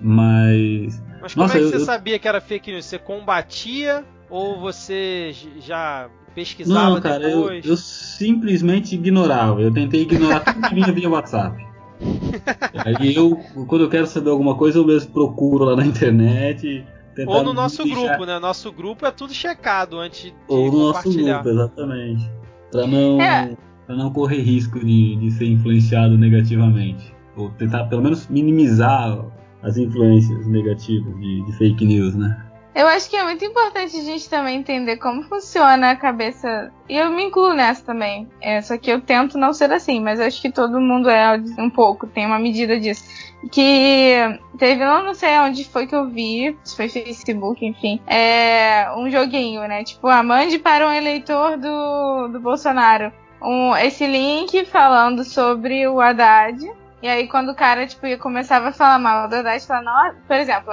Mas. 0.00 1.02
Mas 1.20 1.34
como 1.34 1.46
Nossa, 1.46 1.58
é 1.58 1.60
que 1.60 1.66
eu, 1.66 1.70
você 1.70 1.76
eu... 1.76 1.80
sabia 1.80 2.18
que 2.18 2.28
era 2.28 2.40
fake 2.40 2.70
news? 2.70 2.84
Você 2.84 2.98
combatia 2.98 4.04
ou 4.28 4.60
você 4.60 5.34
já 5.60 6.08
pesquisava 6.34 6.90
Não, 6.90 7.00
cara, 7.00 7.28
eu, 7.28 7.52
eu, 7.52 7.76
simplesmente 7.76 8.94
ignorava. 8.94 9.60
Eu 9.60 9.72
tentei 9.72 10.02
ignorar 10.02 10.40
tudo 10.40 10.68
que 10.68 10.74
vinha 10.74 10.92
via 10.92 11.08
WhatsApp. 11.08 11.66
Aí 12.84 13.14
eu, 13.14 13.36
quando 13.66 13.82
eu 13.82 13.90
quero 13.90 14.06
saber 14.06 14.30
alguma 14.30 14.56
coisa, 14.56 14.78
eu 14.78 14.86
mesmo 14.86 15.12
procuro 15.12 15.64
lá 15.64 15.76
na 15.76 15.84
internet. 15.84 16.84
Ou 17.26 17.42
no 17.42 17.52
nosso 17.52 17.84
deixar... 17.84 18.00
grupo, 18.00 18.24
né? 18.24 18.38
Nosso 18.38 18.72
grupo 18.72 19.04
é 19.04 19.10
tudo 19.10 19.34
checado 19.34 19.98
antes 19.98 20.22
de 20.22 20.34
Ou 20.48 20.70
no 20.70 20.92
nosso 20.92 21.12
grupo, 21.12 21.48
exatamente. 21.48 22.30
Pra 22.70 22.86
não, 22.86 23.20
é. 23.20 23.56
Pra 23.86 23.96
não 23.96 24.12
correr 24.12 24.40
risco 24.40 24.78
de, 24.78 25.16
de 25.16 25.30
ser 25.32 25.46
influenciado 25.46 26.16
negativamente. 26.16 27.12
Ou 27.36 27.50
tentar 27.50 27.84
pelo 27.84 28.02
menos 28.02 28.28
minimizar 28.28 29.24
as 29.62 29.76
influências 29.76 30.46
negativas 30.46 31.14
de, 31.20 31.44
de 31.44 31.52
fake 31.52 31.84
news, 31.84 32.14
né? 32.14 32.49
Eu 32.74 32.86
acho 32.86 33.10
que 33.10 33.16
é 33.16 33.24
muito 33.24 33.44
importante 33.44 33.96
a 33.96 34.02
gente 34.02 34.28
também 34.28 34.58
entender 34.58 34.96
como 34.96 35.22
funciona 35.24 35.90
a 35.90 35.96
cabeça. 35.96 36.72
E 36.88 36.96
eu 36.96 37.10
me 37.10 37.24
incluo 37.24 37.52
nessa 37.52 37.84
também. 37.84 38.28
É, 38.40 38.60
só 38.62 38.78
que 38.78 38.90
eu 38.90 39.00
tento 39.00 39.36
não 39.36 39.52
ser 39.52 39.72
assim, 39.72 40.00
mas 40.00 40.20
acho 40.20 40.40
que 40.40 40.52
todo 40.52 40.80
mundo 40.80 41.10
é 41.10 41.36
um 41.58 41.68
pouco, 41.68 42.06
tem 42.06 42.26
uma 42.26 42.38
medida 42.38 42.78
disso. 42.78 43.04
Que 43.50 44.14
teve, 44.58 44.84
eu 44.84 45.02
não 45.02 45.14
sei 45.14 45.38
onde 45.38 45.64
foi 45.64 45.86
que 45.86 45.94
eu 45.94 46.08
vi, 46.08 46.56
se 46.62 46.76
foi 46.76 46.88
Facebook, 46.88 47.64
enfim, 47.64 48.00
é 48.06 48.86
um 48.96 49.10
joguinho, 49.10 49.62
né? 49.62 49.82
Tipo, 49.82 50.08
a 50.08 50.22
mande 50.22 50.58
para 50.58 50.86
um 50.86 50.92
eleitor 50.92 51.56
do, 51.56 52.28
do 52.28 52.40
Bolsonaro. 52.40 53.12
Um, 53.42 53.74
esse 53.76 54.06
link 54.06 54.64
falando 54.66 55.24
sobre 55.24 55.88
o 55.88 56.00
Haddad. 56.00 56.70
E 57.02 57.08
aí, 57.08 57.28
quando 57.28 57.50
o 57.50 57.54
cara, 57.54 57.86
tipo, 57.86 58.06
começava 58.18 58.68
a 58.68 58.72
falar 58.72 58.98
mal 58.98 59.26
do 59.26 59.36
Haddad, 59.36 59.66
falava, 59.66 60.14
por 60.26 60.36
exemplo, 60.36 60.72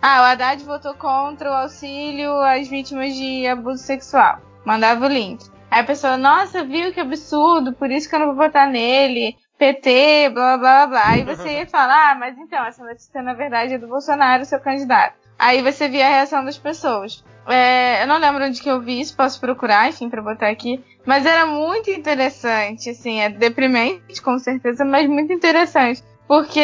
ah, 0.00 0.22
o 0.22 0.24
Haddad 0.24 0.64
votou 0.64 0.94
contra 0.94 1.50
o 1.50 1.54
auxílio 1.54 2.40
às 2.40 2.68
vítimas 2.68 3.14
de 3.14 3.46
abuso 3.46 3.82
sexual. 3.82 4.40
Mandava 4.64 5.04
o 5.04 5.08
link. 5.08 5.44
Aí 5.70 5.80
a 5.80 5.84
pessoa, 5.84 6.16
nossa, 6.16 6.64
viu 6.64 6.92
que 6.92 7.00
absurdo, 7.00 7.74
por 7.74 7.90
isso 7.90 8.08
que 8.08 8.14
eu 8.14 8.20
não 8.20 8.28
vou 8.28 8.36
votar 8.36 8.66
nele. 8.66 9.36
PT, 9.58 10.30
blá 10.30 10.56
blá 10.56 10.86
blá. 10.86 11.08
Aí 11.08 11.24
você 11.24 11.58
ia 11.58 11.66
falar, 11.66 12.12
ah, 12.12 12.14
mas 12.14 12.38
então, 12.38 12.64
essa 12.64 12.82
notícia 12.82 13.20
na 13.20 13.34
verdade 13.34 13.74
é 13.74 13.78
do 13.78 13.88
Bolsonaro, 13.88 14.44
seu 14.44 14.60
candidato. 14.60 15.14
Aí 15.38 15.60
você 15.60 15.88
via 15.88 16.06
a 16.06 16.10
reação 16.10 16.44
das 16.44 16.56
pessoas. 16.56 17.22
É, 17.48 18.02
eu 18.02 18.06
não 18.06 18.18
lembro 18.18 18.44
onde 18.44 18.60
que 18.60 18.68
eu 18.68 18.80
vi 18.80 19.00
isso, 19.00 19.16
posso 19.16 19.40
procurar, 19.40 19.88
enfim, 19.88 20.10
pra 20.10 20.22
botar 20.22 20.48
aqui. 20.48 20.84
Mas 21.06 21.24
era 21.24 21.46
muito 21.46 21.90
interessante, 21.90 22.90
assim, 22.90 23.20
é 23.20 23.30
deprimente, 23.30 24.20
com 24.20 24.38
certeza, 24.38 24.84
mas 24.84 25.08
muito 25.08 25.32
interessante. 25.32 26.02
Porque 26.28 26.60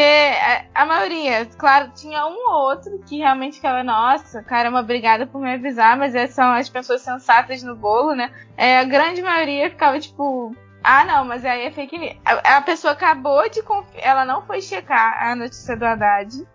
a, 0.75 0.85
maioria, 0.85 1.47
claro, 1.57 1.91
tinha 1.97 2.27
um 2.27 2.51
ou 2.51 2.69
outro 2.69 2.99
que 3.09 3.17
realmente 3.17 3.57
ficava, 3.57 3.83
nossa, 3.83 4.43
caramba, 4.43 4.81
obrigada 4.81 5.27
por 5.27 5.41
me 5.41 5.55
avisar, 5.55 5.97
mas 5.97 6.15
essas 6.15 6.35
são 6.35 6.53
as 6.53 6.69
pessoas 6.69 7.01
sensatas 7.01 7.63
no 7.63 7.75
bolo, 7.75 8.15
né? 8.15 8.31
É, 8.59 8.79
a 8.79 8.85
grande 8.85 9.23
maioria 9.23 9.71
ficava 9.71 9.99
tipo, 9.99 10.55
ah, 10.83 11.03
não, 11.07 11.25
mas 11.25 11.47
aí 11.47 11.65
é 11.65 11.71
fake 11.71 11.97
news. 11.97 12.17
A, 12.27 12.59
a 12.59 12.61
pessoa 12.61 12.93
acabou 12.93 13.49
de 13.49 13.63
ela 13.95 14.27
não 14.27 14.43
foi 14.43 14.61
checar 14.61 15.17
a 15.27 15.35
notícia 15.35 15.75
do 15.75 15.87
Haddad. 15.87 16.47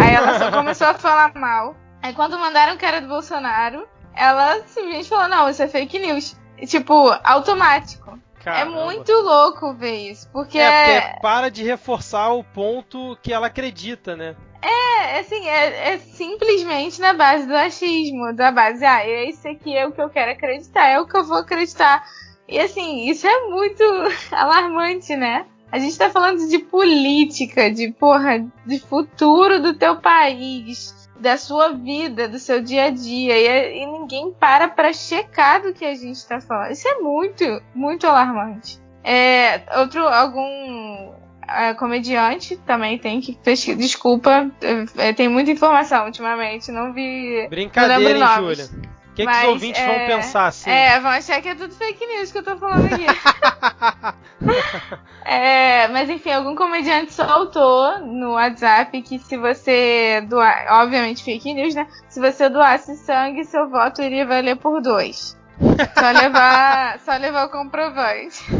Aí 0.00 0.14
ela 0.14 0.38
só 0.38 0.50
começou 0.50 0.86
a 0.86 0.94
falar 0.94 1.34
mal. 1.34 1.76
Aí 2.02 2.12
quando 2.14 2.38
mandaram 2.38 2.76
que 2.76 2.84
era 2.84 3.00
do 3.00 3.08
Bolsonaro, 3.08 3.86
ela 4.14 4.62
simplesmente 4.66 5.08
falou, 5.08 5.28
não, 5.28 5.48
isso 5.48 5.62
é 5.62 5.68
fake 5.68 5.98
news. 5.98 6.36
Tipo, 6.66 7.16
automático. 7.22 8.18
É 8.40 8.44
Caramba. 8.44 8.80
É 8.80 8.84
muito 8.84 9.12
louco 9.12 9.74
ver 9.74 10.10
isso, 10.10 10.28
porque... 10.32 10.58
É, 10.58 11.00
porque 11.00 11.20
para 11.20 11.50
de 11.50 11.62
reforçar 11.64 12.32
o 12.32 12.44
ponto 12.44 13.18
que 13.22 13.32
ela 13.32 13.48
acredita, 13.48 14.16
né? 14.16 14.36
É, 14.60 15.20
assim, 15.20 15.46
é, 15.46 15.94
é, 15.94 15.98
simplesmente 15.98 17.00
na 17.00 17.12
base 17.12 17.46
do 17.46 17.54
achismo, 17.54 18.32
da 18.34 18.50
base, 18.50 18.84
ah, 18.84 19.06
esse 19.06 19.46
aqui 19.48 19.76
é 19.76 19.86
o 19.86 19.92
que 19.92 20.00
eu 20.00 20.10
quero 20.10 20.32
acreditar, 20.32 20.86
é 20.88 21.00
o 21.00 21.06
que 21.06 21.16
eu 21.16 21.24
vou 21.24 21.38
acreditar. 21.38 22.04
E 22.48 22.58
assim, 22.58 23.08
isso 23.08 23.26
é 23.26 23.48
muito 23.48 23.82
alarmante, 24.32 25.14
né? 25.14 25.46
A 25.70 25.78
gente 25.78 25.98
tá 25.98 26.08
falando 26.10 26.48
de 26.48 26.58
política, 26.58 27.70
de 27.70 27.92
porra, 27.92 28.44
de 28.64 28.80
futuro 28.80 29.60
do 29.60 29.74
teu 29.74 29.96
país, 29.96 30.94
da 31.18 31.36
sua 31.36 31.72
vida, 31.72 32.28
do 32.28 32.38
seu 32.38 32.62
dia 32.62 32.84
a 32.84 32.90
dia, 32.90 33.36
e, 33.36 33.82
e 33.82 33.86
ninguém 33.86 34.32
para 34.32 34.68
para 34.68 34.92
checar 34.92 35.62
do 35.62 35.72
que 35.72 35.84
a 35.84 35.94
gente 35.94 36.16
está 36.16 36.40
falando. 36.40 36.72
Isso 36.72 36.86
é 36.86 36.94
muito, 36.98 37.44
muito 37.74 38.06
alarmante. 38.06 38.80
É, 39.02 39.62
outro, 39.78 40.06
algum 40.06 41.12
é, 41.48 41.74
comediante 41.74 42.56
também 42.58 42.98
tem 42.98 43.20
que 43.20 43.34
pesquisar. 43.42 43.78
Desculpa, 43.78 44.50
é, 44.96 45.12
tem 45.12 45.28
muita 45.28 45.50
informação 45.50 46.06
ultimamente, 46.06 46.70
não 46.70 46.92
vi. 46.92 47.46
Brincadeira, 47.48 48.18
não 48.18 48.26
hein, 48.26 48.56
Júlia? 48.56 48.97
Que, 49.18 49.26
que 49.26 49.38
os 49.38 49.44
ouvintes 49.44 49.80
é, 49.80 49.86
vão 49.86 50.06
pensar 50.06 50.46
assim? 50.46 50.70
É, 50.70 51.00
vão 51.00 51.10
achar 51.10 51.42
que 51.42 51.48
é 51.48 51.54
tudo 51.54 51.74
fake 51.74 52.06
news 52.06 52.30
que 52.30 52.38
eu 52.38 52.44
tô 52.44 52.56
falando 52.56 52.86
aqui. 52.86 53.04
é, 55.24 55.88
mas 55.88 56.08
enfim, 56.08 56.30
algum 56.30 56.54
comediante 56.54 57.12
soltou 57.12 57.98
no 58.00 58.34
WhatsApp 58.34 59.02
que 59.02 59.18
se 59.18 59.36
você 59.36 60.24
doar, 60.28 60.66
obviamente 60.82 61.24
fake 61.24 61.52
news, 61.52 61.74
né? 61.74 61.88
Se 62.08 62.20
você 62.20 62.48
doasse 62.48 62.96
sangue, 62.98 63.44
seu 63.44 63.68
voto 63.68 64.02
iria 64.02 64.24
valer 64.24 64.56
por 64.56 64.80
dois. 64.80 65.36
Só 65.58 66.10
levar, 66.12 67.00
só 67.00 67.16
levar 67.16 67.46
o 67.46 67.50
comprovante. 67.50 68.44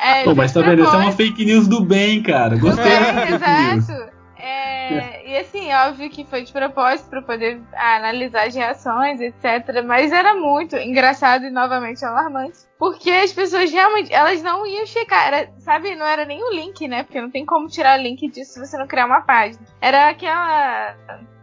É, 0.00 0.24
Pô, 0.24 0.34
mas 0.34 0.52
tá 0.52 0.60
vendo? 0.60 0.82
Isso 0.82 0.94
é 0.94 0.98
uma 0.98 1.12
fake 1.12 1.44
news 1.44 1.66
do 1.66 1.82
bem, 1.82 2.22
cara. 2.22 2.56
Gostei 2.56 2.84
é, 2.84 3.30
Exato. 3.30 4.13
É, 4.46 5.26
e 5.26 5.38
assim, 5.38 5.72
óbvio 5.72 6.10
que 6.10 6.26
foi 6.26 6.42
de 6.42 6.52
propósito 6.52 7.08
para 7.08 7.22
poder 7.22 7.62
analisar 7.72 8.46
as 8.46 8.54
reações, 8.54 9.18
etc. 9.18 9.82
Mas 9.86 10.12
era 10.12 10.34
muito 10.34 10.76
engraçado 10.76 11.46
e 11.46 11.50
novamente 11.50 12.04
alarmante. 12.04 12.58
Porque 12.78 13.10
as 13.10 13.32
pessoas 13.32 13.72
realmente, 13.72 14.12
elas 14.12 14.42
não 14.42 14.66
iam 14.66 14.84
checar, 14.84 15.28
era, 15.28 15.50
sabe, 15.60 15.96
não 15.96 16.04
era 16.04 16.26
nem 16.26 16.44
o 16.44 16.52
link, 16.52 16.86
né? 16.86 17.04
Porque 17.04 17.22
não 17.22 17.30
tem 17.30 17.46
como 17.46 17.68
tirar 17.68 17.98
o 17.98 18.02
link 18.02 18.28
disso 18.28 18.52
se 18.52 18.60
você 18.60 18.76
não 18.76 18.86
criar 18.86 19.06
uma 19.06 19.22
página. 19.22 19.64
Era 19.80 20.10
aquela. 20.10 20.94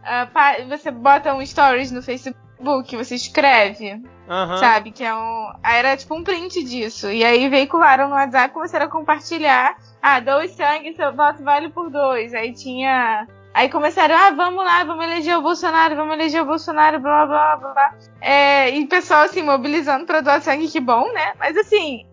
A, 0.04 0.28
você 0.68 0.92
bota 0.92 1.34
um 1.34 1.44
stories 1.44 1.90
no 1.90 2.02
Facebook, 2.02 2.96
você 2.96 3.16
escreve, 3.16 4.00
uhum. 4.28 4.56
sabe? 4.58 4.90
Que 4.90 5.04
é 5.04 5.14
um. 5.14 5.52
Era 5.62 5.96
tipo 5.96 6.14
um 6.14 6.24
print 6.24 6.62
disso. 6.64 7.10
E 7.10 7.24
aí 7.24 7.48
veicularam 7.48 8.08
no 8.08 8.14
WhatsApp, 8.14 8.54
começaram 8.54 8.86
a 8.86 8.88
compartilhar 8.88 9.76
ah, 10.02 10.18
dois 10.18 10.50
sangue, 10.52 10.94
seu 10.94 11.14
voto 11.14 11.42
vale 11.44 11.68
por 11.68 11.88
dois. 11.90 12.34
Aí 12.34 12.52
tinha. 12.52 13.26
Aí 13.54 13.68
começaram, 13.68 14.16
ah, 14.16 14.30
vamos 14.30 14.64
lá, 14.64 14.82
vamos 14.82 15.04
eleger 15.04 15.36
o 15.36 15.42
Bolsonaro, 15.42 15.94
vamos 15.94 16.14
eleger 16.14 16.40
o 16.40 16.46
Bolsonaro, 16.46 16.98
blá 16.98 17.26
blá 17.26 17.56
blá 17.56 17.72
blá. 17.72 17.94
É, 18.20 18.70
e 18.74 18.82
o 18.82 18.88
pessoal 18.88 19.24
assim, 19.24 19.42
mobilizando 19.42 20.06
pra 20.06 20.22
doar 20.22 20.40
sangue, 20.40 20.68
que 20.68 20.80
bom, 20.80 21.12
né? 21.12 21.34
Mas 21.38 21.56
assim, 21.56 22.06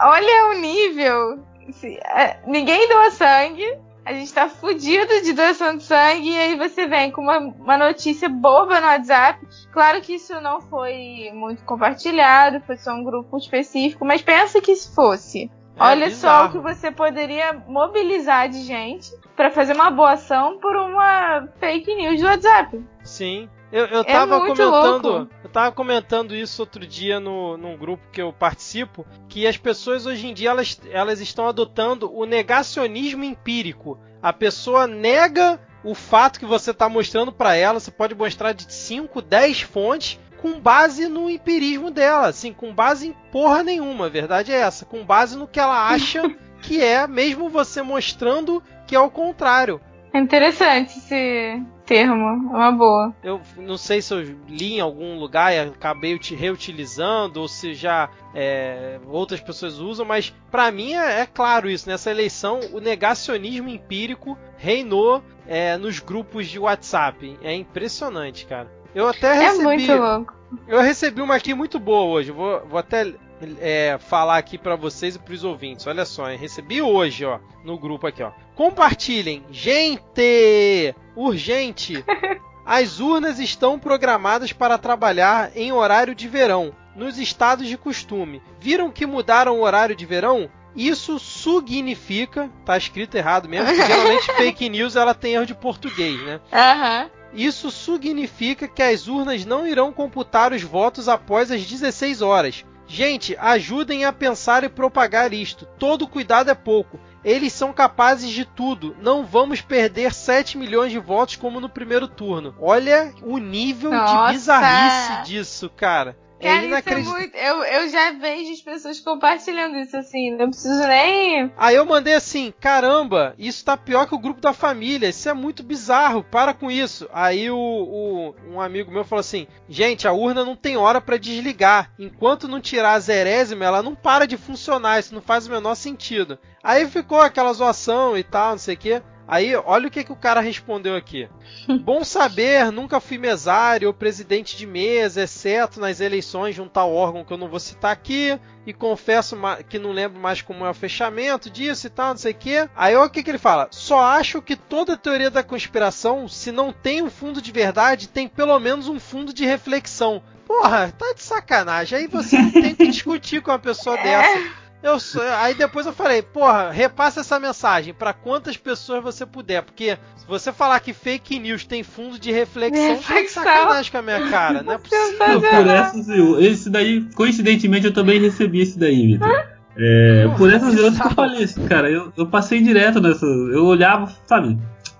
olha 0.00 0.50
o 0.50 0.52
nível. 0.54 1.44
Assim, 1.68 1.96
é, 1.96 2.38
ninguém 2.46 2.88
doa 2.88 3.10
sangue, 3.10 3.66
a 4.04 4.12
gente 4.12 4.32
tá 4.32 4.48
fudido 4.48 5.22
de 5.22 5.32
doação 5.32 5.76
de 5.76 5.82
sangue, 5.82 6.30
e 6.30 6.38
aí 6.38 6.56
você 6.56 6.86
vem 6.86 7.10
com 7.10 7.22
uma, 7.22 7.38
uma 7.38 7.78
notícia 7.78 8.28
boba 8.28 8.80
no 8.80 8.86
WhatsApp. 8.86 9.46
Claro 9.72 10.00
que 10.00 10.14
isso 10.14 10.40
não 10.40 10.60
foi 10.60 11.30
muito 11.32 11.64
compartilhado, 11.64 12.60
foi 12.66 12.76
só 12.76 12.92
um 12.92 13.02
grupo 13.02 13.36
específico, 13.38 14.04
mas 14.04 14.22
pensa 14.22 14.60
que 14.60 14.76
se 14.76 14.94
fosse 14.94 15.50
é 15.76 15.82
Olha 15.82 16.06
bizarro. 16.06 16.44
só 16.44 16.48
o 16.48 16.52
que 16.52 16.58
você 16.58 16.90
poderia 16.90 17.52
mobilizar 17.66 18.48
de 18.48 18.62
gente 18.62 19.10
para 19.34 19.50
fazer 19.50 19.74
uma 19.74 19.90
boa 19.90 20.12
ação 20.12 20.58
por 20.60 20.76
uma 20.76 21.48
fake 21.58 21.94
news 21.94 22.20
do 22.20 22.26
WhatsApp. 22.26 22.84
Sim. 23.02 23.48
Eu, 23.74 23.86
eu 23.86 24.00
é 24.02 24.04
tava 24.04 24.38
comentando. 24.38 25.08
Louco. 25.08 25.34
Eu 25.42 25.50
tava 25.50 25.72
comentando 25.72 26.36
isso 26.36 26.62
outro 26.62 26.86
dia 26.86 27.18
no, 27.18 27.56
num 27.56 27.76
grupo 27.76 28.04
que 28.12 28.22
eu 28.22 28.32
participo. 28.32 29.04
Que 29.28 29.48
as 29.48 29.56
pessoas 29.56 30.06
hoje 30.06 30.28
em 30.28 30.32
dia 30.32 30.50
elas, 30.50 30.80
elas 30.92 31.20
estão 31.20 31.48
adotando 31.48 32.08
o 32.14 32.24
negacionismo 32.24 33.24
empírico. 33.24 33.98
A 34.22 34.32
pessoa 34.32 34.86
nega 34.86 35.60
o 35.82 35.92
fato 35.92 36.38
que 36.38 36.46
você 36.46 36.70
está 36.70 36.88
mostrando 36.88 37.32
para 37.32 37.56
ela. 37.56 37.80
Você 37.80 37.90
pode 37.90 38.14
mostrar 38.14 38.52
de 38.52 38.72
5, 38.72 39.20
10 39.20 39.62
fontes 39.62 40.20
com 40.40 40.60
base 40.60 41.08
no 41.08 41.28
empirismo 41.28 41.90
dela, 41.90 42.28
assim, 42.28 42.52
com 42.52 42.72
base 42.72 43.08
em 43.08 43.12
porra 43.32 43.62
nenhuma, 43.62 44.06
a 44.06 44.10
verdade 44.10 44.52
é 44.52 44.56
essa, 44.56 44.84
com 44.84 45.02
base 45.02 45.38
no 45.38 45.48
que 45.48 45.58
ela 45.58 45.88
acha 45.88 46.20
que 46.60 46.82
é, 46.82 47.06
mesmo 47.06 47.48
você 47.48 47.80
mostrando 47.80 48.62
que 48.86 48.94
é 48.94 49.00
o 49.00 49.10
contrário. 49.10 49.80
É 50.12 50.18
interessante 50.18 50.98
esse 50.98 51.62
termo, 51.84 52.54
é 52.54 52.56
uma 52.56 52.72
boa. 52.72 53.14
Eu 53.22 53.40
não 53.56 53.76
sei 53.76 54.00
se 54.00 54.12
eu 54.12 54.22
li 54.48 54.74
em 54.74 54.80
algum 54.80 55.18
lugar 55.18 55.52
e 55.52 55.58
acabei 55.58 56.18
reutilizando 56.36 57.40
ou 57.40 57.48
se 57.48 57.74
já 57.74 58.08
é, 58.34 58.98
outras 59.06 59.40
pessoas 59.40 59.78
usam, 59.78 60.04
mas 60.04 60.34
para 60.50 60.70
mim 60.70 60.94
é, 60.94 61.20
é, 61.20 61.26
claro 61.26 61.68
isso. 61.68 61.88
Nessa 61.88 62.10
eleição, 62.10 62.60
o 62.72 62.80
negacionismo 62.80 63.68
empírico 63.68 64.36
reinou 64.56 65.22
é, 65.46 65.76
nos 65.76 66.00
grupos 66.00 66.46
de 66.46 66.58
WhatsApp. 66.58 67.38
É 67.42 67.54
impressionante, 67.54 68.46
cara. 68.46 68.70
Eu 68.94 69.08
até 69.08 69.32
recebi. 69.32 69.60
É 69.60 69.64
muito 69.64 69.92
louco. 69.96 70.34
Eu 70.68 70.80
recebi 70.80 71.20
uma 71.20 71.34
aqui 71.34 71.52
muito 71.52 71.78
boa 71.78 72.04
hoje. 72.04 72.30
Vou, 72.30 72.64
vou 72.66 72.78
até 72.78 73.12
é, 73.60 73.98
falar 73.98 74.38
aqui 74.38 74.58
para 74.58 74.76
vocês 74.76 75.16
e 75.16 75.18
para 75.18 75.34
os 75.34 75.44
ouvintes. 75.44 75.86
Olha 75.86 76.04
só, 76.04 76.30
eu 76.30 76.38
recebi 76.38 76.80
hoje, 76.82 77.24
ó, 77.24 77.38
no 77.64 77.78
grupo 77.78 78.06
aqui, 78.06 78.22
ó. 78.22 78.30
Compartilhem, 78.54 79.44
gente, 79.50 80.94
urgente. 81.16 82.04
As 82.66 82.98
urnas 82.98 83.38
estão 83.38 83.78
programadas 83.78 84.52
para 84.52 84.78
trabalhar 84.78 85.52
em 85.54 85.70
horário 85.70 86.14
de 86.14 86.26
verão, 86.26 86.74
nos 86.96 87.18
estados 87.18 87.68
de 87.68 87.76
costume. 87.76 88.40
Viram 88.58 88.90
que 88.90 89.04
mudaram 89.04 89.58
o 89.58 89.62
horário 89.62 89.94
de 89.94 90.06
verão? 90.06 90.48
Isso 90.74 91.18
significa, 91.18 92.50
tá 92.64 92.76
escrito 92.76 93.16
errado 93.16 93.48
mesmo, 93.48 93.72
geralmente 93.74 94.32
fake 94.34 94.68
news 94.68 94.96
ela 94.96 95.14
tem 95.14 95.34
erro 95.34 95.46
de 95.46 95.54
português, 95.54 96.20
né? 96.22 96.40
Aham. 96.52 97.02
Uhum. 97.02 97.24
Isso 97.34 97.68
significa 97.70 98.68
que 98.68 98.82
as 98.82 99.08
urnas 99.08 99.44
não 99.44 99.66
irão 99.66 99.92
computar 99.92 100.52
os 100.52 100.62
votos 100.62 101.08
após 101.08 101.50
as 101.50 101.64
16 101.64 102.22
horas. 102.22 102.64
Gente, 102.94 103.36
ajudem 103.40 104.04
a 104.04 104.12
pensar 104.12 104.62
e 104.62 104.68
propagar 104.68 105.32
isto. 105.32 105.66
Todo 105.80 106.06
cuidado 106.06 106.48
é 106.48 106.54
pouco. 106.54 107.00
Eles 107.24 107.52
são 107.52 107.72
capazes 107.72 108.30
de 108.30 108.44
tudo. 108.44 108.94
Não 109.02 109.26
vamos 109.26 109.60
perder 109.60 110.14
7 110.14 110.56
milhões 110.56 110.92
de 110.92 111.00
votos 111.00 111.34
como 111.34 111.58
no 111.58 111.68
primeiro 111.68 112.06
turno. 112.06 112.54
Olha 112.60 113.12
o 113.20 113.38
nível 113.38 113.90
Nossa. 113.90 114.28
de 114.28 114.32
bizarrice 114.34 115.22
disso, 115.24 115.68
cara. 115.70 116.16
Cara, 116.44 116.66
é 116.66 116.78
isso 116.78 116.88
é 116.90 116.96
muito. 116.98 117.36
Eu, 117.36 117.64
eu 117.64 117.88
já 117.88 118.12
vejo 118.12 118.52
as 118.52 118.60
pessoas 118.60 119.00
compartilhando 119.00 119.76
isso 119.78 119.96
assim, 119.96 120.36
não 120.36 120.50
preciso 120.50 120.86
nem. 120.86 121.50
Aí 121.56 121.74
eu 121.74 121.86
mandei 121.86 122.14
assim: 122.14 122.52
caramba, 122.60 123.34
isso 123.38 123.64
tá 123.64 123.76
pior 123.76 124.06
que 124.06 124.14
o 124.14 124.18
grupo 124.18 124.40
da 124.40 124.52
família, 124.52 125.08
isso 125.08 125.28
é 125.28 125.32
muito 125.32 125.62
bizarro, 125.62 126.22
para 126.22 126.52
com 126.52 126.70
isso. 126.70 127.08
Aí 127.12 127.50
o, 127.50 127.56
o 127.56 128.34
um 128.52 128.60
amigo 128.60 128.92
meu 128.92 129.04
falou 129.04 129.20
assim: 129.20 129.46
gente, 129.68 130.06
a 130.06 130.12
urna 130.12 130.44
não 130.44 130.54
tem 130.54 130.76
hora 130.76 131.00
para 131.00 131.16
desligar. 131.16 131.90
Enquanto 131.98 132.46
não 132.46 132.60
tirar 132.60 132.92
a 132.92 133.00
zerésima, 133.00 133.64
ela 133.64 133.82
não 133.82 133.94
para 133.94 134.26
de 134.26 134.36
funcionar, 134.36 135.00
isso 135.00 135.14
não 135.14 135.22
faz 135.22 135.46
o 135.46 135.50
menor 135.50 135.74
sentido. 135.74 136.38
Aí 136.62 136.86
ficou 136.86 137.20
aquela 137.20 137.52
zoação 137.52 138.16
e 138.16 138.22
tal, 138.22 138.52
não 138.52 138.58
sei 138.58 138.74
o 138.74 138.78
que. 138.78 139.02
Aí, 139.26 139.56
olha 139.56 139.88
o 139.88 139.90
que, 139.90 140.04
que 140.04 140.12
o 140.12 140.16
cara 140.16 140.40
respondeu 140.40 140.94
aqui. 140.94 141.28
Bom 141.82 142.04
saber, 142.04 142.70
nunca 142.70 143.00
fui 143.00 143.18
mesário 143.18 143.88
ou 143.88 143.94
presidente 143.94 144.56
de 144.56 144.66
mesa, 144.66 145.22
exceto 145.22 145.80
nas 145.80 146.00
eleições 146.00 146.54
de 146.54 146.62
um 146.62 146.68
tal 146.68 146.92
órgão 146.92 147.24
que 147.24 147.32
eu 147.32 147.38
não 147.38 147.48
vou 147.48 147.60
citar 147.60 147.92
aqui. 147.92 148.38
E 148.66 148.72
confesso 148.72 149.36
que 149.68 149.78
não 149.78 149.92
lembro 149.92 150.18
mais 150.18 150.40
como 150.40 150.64
é 150.64 150.70
o 150.70 150.74
fechamento 150.74 151.50
disso 151.50 151.86
e 151.86 151.90
tal, 151.90 152.10
não 152.10 152.16
sei 152.16 152.32
o 152.32 152.36
que. 152.36 152.68
Aí 152.74 152.94
olha 152.94 153.06
o 153.06 153.10
que, 153.10 153.22
que 153.22 153.30
ele 153.30 153.38
fala. 153.38 153.68
Só 153.70 154.00
acho 154.00 154.40
que 154.40 154.56
toda 154.56 154.96
teoria 154.96 155.30
da 155.30 155.42
conspiração, 155.42 156.26
se 156.28 156.50
não 156.50 156.72
tem 156.72 157.02
um 157.02 157.10
fundo 157.10 157.42
de 157.42 157.52
verdade, 157.52 158.08
tem 158.08 158.26
pelo 158.26 158.58
menos 158.58 158.88
um 158.88 158.98
fundo 158.98 159.34
de 159.34 159.44
reflexão. 159.44 160.22
Porra, 160.46 160.92
tá 160.96 161.12
de 161.14 161.22
sacanagem. 161.22 161.98
Aí 161.98 162.06
você 162.06 162.38
não 162.38 162.50
tem 162.52 162.74
que 162.74 162.86
discutir 162.88 163.42
com 163.42 163.50
uma 163.50 163.58
pessoa 163.58 163.96
dessa. 163.96 164.63
Eu 164.84 164.98
aí 165.38 165.54
depois 165.54 165.86
eu 165.86 165.94
falei, 165.94 166.20
porra, 166.20 166.70
repassa 166.70 167.20
essa 167.20 167.40
mensagem 167.40 167.94
para 167.94 168.12
quantas 168.12 168.58
pessoas 168.58 169.02
você 169.02 169.24
puder, 169.24 169.62
porque 169.62 169.96
se 170.14 170.26
você 170.26 170.52
falar 170.52 170.78
que 170.80 170.92
fake 170.92 171.38
news 171.38 171.64
tem 171.64 171.82
fundo 171.82 172.18
de 172.18 172.30
reflexão, 172.30 173.00
tá 173.00 173.22
de 173.22 173.28
sacanagem 173.28 173.90
com 173.90 173.96
a 173.96 174.02
minha 174.02 174.28
cara, 174.28 174.62
não 174.62 174.74
é 174.74 174.78
possível. 174.78 175.40
Por 175.40 175.66
essas, 175.66 176.06
esse 176.38 176.68
daí, 176.68 177.00
coincidentemente, 177.14 177.86
eu 177.86 177.94
também 177.94 178.20
recebi 178.20 178.60
esse 178.60 178.78
daí, 178.78 179.06
Vitor. 179.06 179.54
É, 179.76 180.28
por 180.36 180.52
essas 180.52 180.74
e 180.74 180.80
outras 180.80 181.00
que 181.00 181.06
eu 181.06 181.10
falei, 181.12 181.48
cara, 181.66 181.90
eu, 181.90 182.12
eu 182.14 182.26
passei 182.26 182.60
direto 182.60 183.00
nessa. 183.00 183.24
Eu 183.24 183.64
olhava, 183.64 184.12
sabe? 184.26 184.58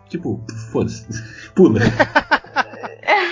Tipo, 0.09 0.43
foda-se, 0.73 1.07
pula. 1.55 1.81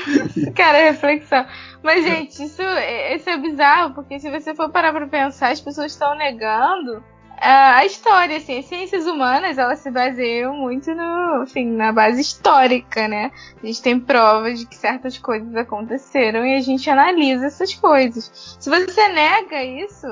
cara, 0.55 0.91
reflexão. 0.91 1.47
Mas, 1.83 2.05
gente, 2.05 2.43
isso, 2.45 2.63
isso 2.63 3.31
é 3.31 3.37
bizarro, 3.37 3.95
porque 3.95 4.19
se 4.19 4.31
você 4.31 4.55
for 4.55 4.71
parar 4.71 4.93
pra 4.93 5.07
pensar, 5.07 5.51
as 5.51 5.61
pessoas 5.61 5.93
estão 5.93 6.15
negando 6.15 7.03
a 7.45 7.85
história, 7.85 8.37
assim, 8.37 8.63
ciências 8.63 9.05
humanas, 9.05 9.59
elas 9.59 9.81
se 9.81 9.91
baseiam 9.91 10.55
muito 10.55 10.95
no, 10.95 11.45
na 11.77 11.93
base 11.93 12.21
histórica, 12.21 13.09
né? 13.09 13.33
A 13.61 13.67
gente 13.67 13.83
tem 13.83 13.99
provas 13.99 14.61
de 14.61 14.67
que 14.67 14.77
certas 14.77 15.19
coisas 15.19 15.55
aconteceram 15.57 16.47
e 16.47 16.55
a 16.55 16.61
gente 16.61 16.89
analisa 16.89 17.47
essas 17.47 17.75
coisas. 17.75 18.57
Se 18.61 18.71
você 18.71 19.09
nega 19.09 19.61
isso, 19.65 20.07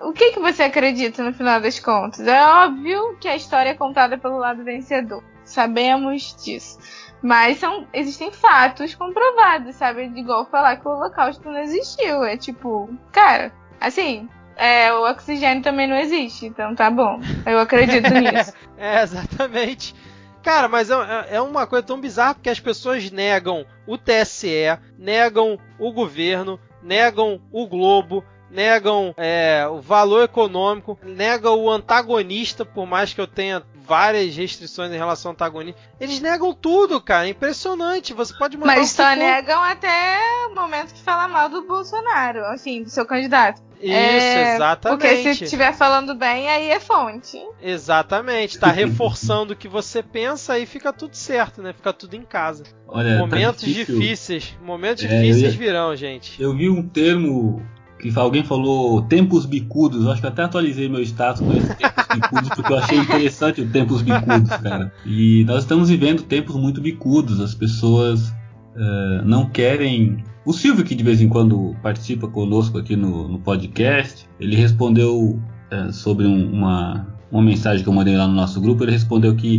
o 0.00 0.12
que, 0.12 0.32
que 0.32 0.40
você 0.40 0.62
acredita 0.62 1.22
no 1.22 1.34
final 1.34 1.60
das 1.60 1.78
contas? 1.78 2.26
É 2.26 2.42
óbvio 2.42 3.14
que 3.20 3.28
a 3.28 3.36
história 3.36 3.70
é 3.70 3.74
contada 3.74 4.16
pelo 4.16 4.38
lado 4.38 4.64
vencedor. 4.64 5.22
Sabemos 5.44 6.34
disso. 6.42 6.78
Mas 7.22 7.58
são, 7.58 7.86
existem 7.92 8.32
fatos 8.32 8.94
comprovados, 8.94 9.74
sabe? 9.74 10.08
De 10.08 10.20
igual 10.20 10.46
falar 10.46 10.76
que 10.76 10.88
o 10.88 10.90
Holocausto 10.90 11.50
não 11.50 11.58
existiu. 11.58 12.24
É 12.24 12.36
tipo, 12.36 12.88
cara, 13.12 13.52
assim, 13.80 14.28
é, 14.56 14.92
o 14.92 15.10
oxigênio 15.10 15.62
também 15.62 15.86
não 15.86 15.96
existe, 15.96 16.46
então 16.46 16.74
tá 16.74 16.90
bom. 16.90 17.20
Eu 17.46 17.58
acredito 17.58 18.08
nisso. 18.12 18.52
é, 18.76 19.02
exatamente. 19.02 19.94
Cara, 20.42 20.68
mas 20.68 20.90
é, 20.90 20.94
é, 20.94 21.36
é 21.36 21.40
uma 21.40 21.66
coisa 21.66 21.86
tão 21.86 22.00
bizarra 22.00 22.34
porque 22.34 22.48
as 22.48 22.60
pessoas 22.60 23.10
negam 23.10 23.66
o 23.86 23.98
TSE, 23.98 24.78
negam 24.98 25.58
o 25.78 25.92
governo, 25.92 26.58
negam 26.82 27.40
o 27.52 27.66
Globo, 27.66 28.24
negam 28.50 29.14
é, 29.16 29.66
o 29.70 29.80
valor 29.80 30.24
econômico, 30.24 30.98
negam 31.02 31.58
o 31.58 31.70
antagonista, 31.70 32.64
por 32.64 32.86
mais 32.86 33.14
que 33.14 33.20
eu 33.20 33.26
tenha 33.26 33.62
várias 33.90 34.36
restrições 34.36 34.92
em 34.92 34.96
relação 34.96 35.30
ao 35.30 35.32
antagonista. 35.32 35.80
Eles 35.98 36.20
negam 36.20 36.54
tudo, 36.54 37.00
cara. 37.00 37.26
É 37.26 37.30
impressionante. 37.30 38.14
Você 38.14 38.32
pode 38.38 38.56
mandar 38.56 38.76
Mas 38.76 38.90
só 38.90 39.16
negam 39.16 39.60
até 39.62 40.20
o 40.48 40.54
momento 40.54 40.94
que 40.94 41.00
fala 41.00 41.26
mal 41.26 41.48
do 41.48 41.62
Bolsonaro, 41.62 42.44
assim, 42.46 42.82
do 42.82 42.90
seu 42.90 43.04
candidato. 43.04 43.60
Isso, 43.80 43.92
é, 43.92 44.54
exatamente. 44.56 45.00
Porque 45.00 45.34
se 45.34 45.44
estiver 45.44 45.74
falando 45.74 46.14
bem, 46.14 46.48
aí 46.48 46.68
é 46.68 46.78
fonte. 46.78 47.42
Exatamente. 47.62 48.58
Tá 48.58 48.70
reforçando 48.70 49.54
o 49.54 49.56
que 49.56 49.66
você 49.66 50.02
pensa 50.02 50.58
e 50.58 50.66
fica 50.66 50.92
tudo 50.92 51.16
certo, 51.16 51.62
né? 51.62 51.72
Fica 51.72 51.92
tudo 51.92 52.14
em 52.14 52.22
casa. 52.22 52.64
Olha, 52.86 53.14
tá 53.14 53.18
momentos 53.18 53.62
tá 53.62 53.66
difíceis. 53.66 54.56
Momentos 54.62 55.02
é, 55.04 55.08
difíceis 55.08 55.54
ia... 55.54 55.58
virão, 55.58 55.96
gente. 55.96 56.40
Eu 56.40 56.54
vi 56.54 56.68
um 56.68 56.86
termo 56.86 57.66
que 58.00 58.18
alguém 58.18 58.42
falou 58.42 59.02
tempos 59.02 59.46
bicudos. 59.46 60.06
Acho 60.06 60.20
que 60.20 60.26
até 60.26 60.42
atualizei 60.42 60.88
meu 60.88 61.02
status 61.02 61.40
com 61.40 61.52
esse 61.52 61.74
tempos 61.74 62.06
bicudos, 62.14 62.48
porque 62.48 62.72
eu 62.72 62.78
achei 62.78 62.98
interessante 62.98 63.60
o 63.60 63.68
tempos 63.68 64.02
bicudos, 64.02 64.50
cara. 64.62 64.92
E 65.04 65.44
nós 65.44 65.62
estamos 65.62 65.88
vivendo 65.88 66.22
tempos 66.22 66.56
muito 66.56 66.80
bicudos. 66.80 67.40
As 67.40 67.54
pessoas 67.54 68.28
uh, 68.28 69.24
não 69.24 69.46
querem. 69.46 70.24
O 70.44 70.52
Silvio, 70.52 70.84
que 70.84 70.94
de 70.94 71.04
vez 71.04 71.20
em 71.20 71.28
quando 71.28 71.76
participa 71.82 72.26
conosco 72.26 72.78
aqui 72.78 72.96
no, 72.96 73.28
no 73.28 73.38
podcast, 73.38 74.26
ele 74.40 74.56
respondeu 74.56 75.38
uh, 75.72 75.92
sobre 75.92 76.26
um, 76.26 76.52
uma, 76.52 77.06
uma 77.30 77.42
mensagem 77.42 77.82
que 77.82 77.88
eu 77.88 77.92
mandei 77.92 78.16
lá 78.16 78.26
no 78.26 78.34
nosso 78.34 78.60
grupo. 78.60 78.82
Ele 78.82 78.92
respondeu 78.92 79.36
que 79.36 79.58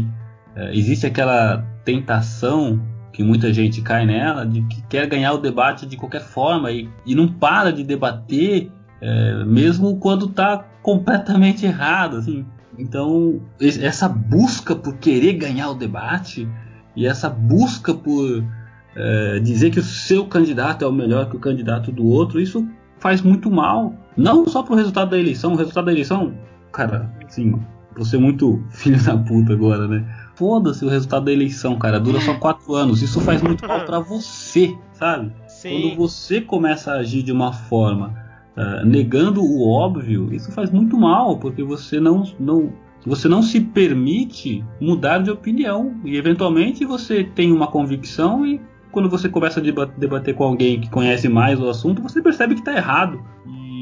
uh, 0.57 0.73
existe 0.73 1.05
aquela 1.05 1.59
tentação 1.85 2.81
que 3.11 3.23
muita 3.23 3.53
gente 3.53 3.81
cai 3.81 4.05
nela, 4.05 4.45
de 4.45 4.61
que 4.63 4.81
quer 4.83 5.07
ganhar 5.07 5.33
o 5.33 5.37
debate 5.37 5.85
de 5.85 5.97
qualquer 5.97 6.21
forma 6.21 6.71
e, 6.71 6.89
e 7.05 7.13
não 7.13 7.27
para 7.27 7.71
de 7.71 7.83
debater, 7.83 8.71
é, 9.01 9.43
mesmo 9.43 9.97
quando 9.97 10.25
está 10.25 10.65
completamente 10.81 11.65
errado. 11.65 12.17
Assim. 12.17 12.45
Então, 12.77 13.41
essa 13.59 14.07
busca 14.07 14.75
por 14.75 14.95
querer 14.97 15.33
ganhar 15.33 15.69
o 15.69 15.75
debate 15.75 16.47
e 16.95 17.05
essa 17.05 17.29
busca 17.29 17.93
por 17.93 18.43
é, 18.95 19.39
dizer 19.39 19.71
que 19.71 19.79
o 19.79 19.83
seu 19.83 20.25
candidato 20.25 20.83
é 20.83 20.87
o 20.87 20.91
melhor 20.91 21.29
que 21.29 21.35
o 21.35 21.39
candidato 21.39 21.91
do 21.91 22.05
outro, 22.05 22.39
isso 22.39 22.67
faz 22.99 23.21
muito 23.21 23.49
mal. 23.49 23.95
Não 24.15 24.47
só 24.47 24.63
para 24.63 24.73
o 24.73 24.77
resultado 24.77 25.11
da 25.11 25.19
eleição, 25.19 25.53
o 25.53 25.55
resultado 25.55 25.85
da 25.85 25.91
eleição, 25.91 26.33
cara, 26.71 27.11
assim, 27.25 27.59
vou 27.95 28.05
ser 28.05 28.17
muito 28.19 28.63
filho 28.71 29.01
da 29.03 29.17
puta 29.17 29.53
agora, 29.53 29.87
né? 29.87 30.05
Foda-se 30.41 30.83
o 30.83 30.89
resultado 30.89 31.25
da 31.25 31.31
eleição, 31.31 31.77
cara. 31.77 31.99
Dura 31.99 32.19
só 32.19 32.33
quatro 32.41 32.73
anos. 32.73 33.03
Isso 33.03 33.21
faz 33.21 33.43
muito 33.43 33.67
mal 33.67 33.85
para 33.85 33.99
você, 34.01 34.75
sabe? 34.93 35.31
Sim. 35.47 35.81
Quando 35.81 35.97
você 35.97 36.41
começa 36.41 36.91
a 36.91 36.95
agir 36.95 37.21
de 37.21 37.31
uma 37.31 37.53
forma 37.53 38.15
uh, 38.57 38.83
negando 38.83 39.43
o 39.43 39.69
óbvio, 39.69 40.33
isso 40.33 40.51
faz 40.51 40.71
muito 40.71 40.97
mal, 40.97 41.37
porque 41.37 41.61
você 41.61 41.99
não, 41.99 42.23
não, 42.39 42.73
você 43.05 43.27
não 43.27 43.43
se 43.43 43.61
permite 43.61 44.65
mudar 44.79 45.19
de 45.19 45.29
opinião. 45.29 45.93
E 46.03 46.17
eventualmente 46.17 46.83
você 46.85 47.23
tem 47.23 47.51
uma 47.51 47.67
convicção 47.67 48.43
e 48.43 48.59
quando 48.91 49.07
você 49.07 49.29
começa 49.29 49.59
a 49.59 49.85
debater 49.85 50.33
com 50.33 50.43
alguém 50.43 50.81
que 50.81 50.89
conhece 50.89 51.29
mais 51.29 51.61
o 51.61 51.69
assunto, 51.69 52.01
você 52.01 52.19
percebe 52.19 52.55
que 52.55 52.61
está 52.61 52.75
errado. 52.75 53.23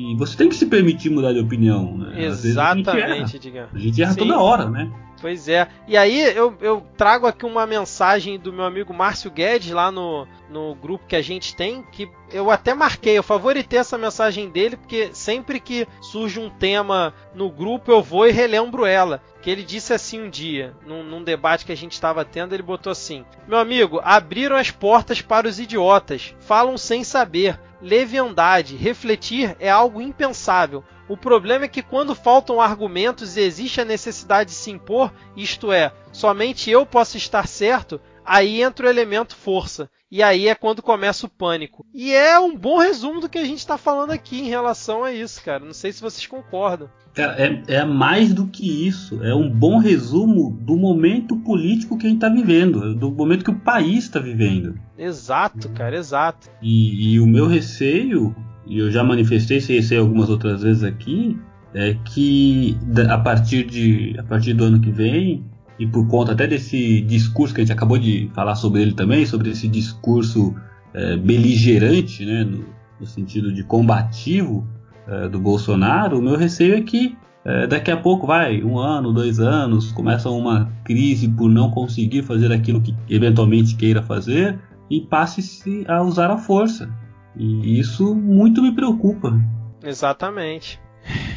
E 0.09 0.15
você 0.15 0.35
tem 0.35 0.49
que 0.49 0.55
se 0.55 0.65
permitir 0.65 1.11
mudar 1.11 1.33
de 1.33 1.39
opinião. 1.39 1.95
Né? 1.95 2.25
Exatamente, 2.25 3.37
Diga. 3.37 3.69
A 3.71 3.77
gente 3.77 4.01
erra 4.01 4.13
Sim. 4.13 4.19
toda 4.19 4.39
hora, 4.39 4.67
né? 4.67 4.91
Pois 5.21 5.47
é. 5.47 5.67
E 5.87 5.97
aí 5.97 6.19
eu, 6.35 6.55
eu 6.61 6.83
trago 6.97 7.27
aqui 7.27 7.45
uma 7.45 7.67
mensagem 7.67 8.39
do 8.39 8.51
meu 8.51 8.63
amigo 8.63 8.93
Márcio 8.93 9.29
Guedes 9.29 9.71
lá 9.71 9.91
no, 9.91 10.27
no 10.49 10.73
grupo 10.75 11.05
que 11.05 11.15
a 11.15 11.21
gente 11.21 11.55
tem, 11.55 11.83
que 11.91 12.09
eu 12.31 12.49
até 12.49 12.73
marquei, 12.73 13.17
eu 13.17 13.23
favoritei 13.23 13.79
essa 13.79 13.97
mensagem 13.97 14.49
dele, 14.49 14.77
porque 14.77 15.09
sempre 15.13 15.59
que 15.59 15.87
surge 16.01 16.39
um 16.39 16.49
tema 16.49 17.13
no 17.35 17.51
grupo 17.51 17.91
eu 17.91 18.01
vou 18.01 18.27
e 18.27 18.31
relembro 18.31 18.85
ela. 18.85 19.21
Que 19.41 19.49
ele 19.49 19.63
disse 19.63 19.93
assim 19.93 20.21
um 20.21 20.29
dia, 20.29 20.73
num, 20.85 21.03
num 21.03 21.23
debate 21.23 21.65
que 21.65 21.71
a 21.71 21.77
gente 21.77 21.93
estava 21.93 22.25
tendo, 22.25 22.53
ele 22.53 22.63
botou 22.63 22.91
assim: 22.91 23.23
Meu 23.47 23.57
amigo, 23.57 24.01
abriram 24.03 24.55
as 24.55 24.71
portas 24.71 25.21
para 25.21 25.47
os 25.47 25.59
idiotas, 25.59 26.33
falam 26.39 26.77
sem 26.77 27.03
saber. 27.03 27.59
Leviandade, 27.81 28.75
refletir 28.75 29.55
é 29.59 29.69
algo 29.69 30.01
impensável. 30.01 30.83
O 31.07 31.17
problema 31.17 31.65
é 31.65 31.67
que 31.67 31.81
quando 31.81 32.13
faltam 32.13 32.61
argumentos 32.61 33.35
e 33.35 33.41
existe 33.41 33.81
a 33.81 33.85
necessidade 33.85 34.51
de 34.51 34.55
se 34.55 34.69
impor, 34.69 35.11
isto 35.35 35.71
é, 35.71 35.91
somente 36.11 36.69
eu 36.69 36.85
posso 36.85 37.17
estar 37.17 37.47
certo, 37.47 37.99
aí 38.29 38.61
entra 38.61 38.85
o 38.85 38.89
elemento 38.89 39.35
força. 39.35 39.89
E 40.11 40.23
aí 40.23 40.47
é 40.47 40.55
quando 40.55 40.81
começa 40.81 41.25
o 41.25 41.29
pânico. 41.29 41.85
E 41.93 42.13
é 42.13 42.39
um 42.39 42.55
bom 42.55 42.77
resumo 42.77 43.19
do 43.19 43.29
que 43.29 43.37
a 43.37 43.45
gente 43.45 43.59
está 43.59 43.77
falando 43.77 44.11
aqui 44.11 44.39
em 44.39 44.49
relação 44.49 45.03
a 45.03 45.11
isso, 45.11 45.43
cara. 45.43 45.63
Não 45.63 45.73
sei 45.73 45.91
se 45.91 46.01
vocês 46.01 46.25
concordam. 46.25 46.89
Cara, 47.13 47.35
é, 47.37 47.63
é, 47.67 47.85
mais 47.85 48.33
do 48.33 48.47
que 48.47 48.87
isso. 48.87 49.23
É 49.23 49.35
um 49.35 49.49
bom 49.49 49.77
resumo 49.77 50.57
do 50.61 50.75
momento 50.77 51.35
político 51.37 51.97
que 51.97 52.05
a 52.05 52.09
gente 52.09 52.23
está 52.23 52.29
vivendo, 52.29 52.95
do 52.95 53.11
momento 53.11 53.43
que 53.43 53.51
o 53.51 53.59
país 53.59 54.05
está 54.05 54.19
vivendo. 54.19 54.79
Exato, 54.97 55.69
cara, 55.69 55.95
exato. 55.95 56.49
E, 56.61 57.13
e 57.13 57.19
o 57.19 57.27
meu 57.27 57.47
receio 57.47 58.35
e 58.69 58.77
eu 58.77 58.91
já 58.91 59.03
manifestei 59.03 59.57
esse 59.57 59.73
receio 59.73 60.01
algumas 60.01 60.29
outras 60.29 60.61
vezes 60.61 60.83
aqui, 60.83 61.35
é 61.73 61.95
que 62.05 62.77
a 63.09 63.17
partir, 63.17 63.65
de, 63.65 64.15
a 64.17 64.23
partir 64.23 64.53
do 64.53 64.63
ano 64.63 64.79
que 64.79 64.91
vem, 64.91 65.43
e 65.79 65.87
por 65.87 66.05
conta 66.07 66.33
até 66.33 66.45
desse 66.45 67.01
discurso 67.01 67.55
que 67.55 67.61
a 67.61 67.63
gente 67.63 67.73
acabou 67.73 67.97
de 67.97 68.29
falar 68.35 68.55
sobre 68.55 68.81
ele 68.81 68.93
também, 68.93 69.25
sobre 69.25 69.49
esse 69.49 69.67
discurso 69.67 70.53
é, 70.93 71.15
beligerante, 71.15 72.25
né, 72.25 72.43
no, 72.43 72.65
no, 72.99 73.07
sentido 73.07 73.53
de 73.53 73.63
combativo 73.63 74.67
é, 75.07 75.29
do 75.29 75.39
Bolsonaro, 75.39 76.19
o 76.19 76.21
meu 76.21 76.35
receio 76.35 76.75
é 76.75 76.81
que 76.81 77.17
é, 77.45 77.65
daqui 77.65 77.89
a 77.89 77.97
pouco, 77.97 78.27
vai, 78.27 78.61
um 78.61 78.77
ano, 78.77 79.13
dois 79.13 79.39
anos, 79.39 79.91
começa 79.93 80.29
uma 80.29 80.69
crise 80.83 81.29
por 81.29 81.49
não 81.49 81.71
conseguir 81.71 82.23
fazer 82.23 82.51
aquilo 82.51 82.81
que 82.81 82.93
eventualmente 83.09 83.75
queira 83.75 84.03
fazer 84.03 84.59
e 84.89 84.99
passe-se 84.99 85.85
a 85.87 86.01
usar 86.01 86.29
a 86.29 86.37
força. 86.37 86.89
E 87.37 87.79
isso 87.79 88.13
muito 88.13 88.61
me 88.61 88.73
preocupa. 88.73 89.39
Exatamente. 89.81 90.79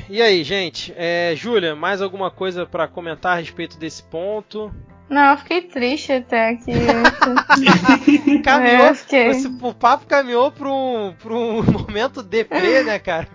E 0.09 0.21
aí, 0.21 0.45
gente? 0.45 0.93
É, 0.97 1.35
Júlia, 1.37 1.75
mais 1.75 2.03
alguma 2.03 2.31
coisa 2.31 2.67
para 2.67 2.87
comentar 2.87 3.33
a 3.33 3.41
respeito 3.41 3.79
desse 3.79 4.03
ponto? 4.03 4.71
Não, 5.13 5.33
eu 5.33 5.37
fiquei 5.37 5.61
triste 5.63 6.11
até 6.11 6.55
que. 6.57 6.73
caminhou. 8.43 8.87
É, 8.87 8.95
fiquei... 8.95 9.27
esse, 9.27 9.47
o 9.47 9.75
papo 9.75 10.07
caminhou 10.07 10.51
para 10.51 10.71
um, 10.71 11.15
pra 11.23 11.35
um 11.35 11.63
momento 11.71 12.23
deprê, 12.23 12.83
né, 12.83 12.99
cara? 12.99 13.29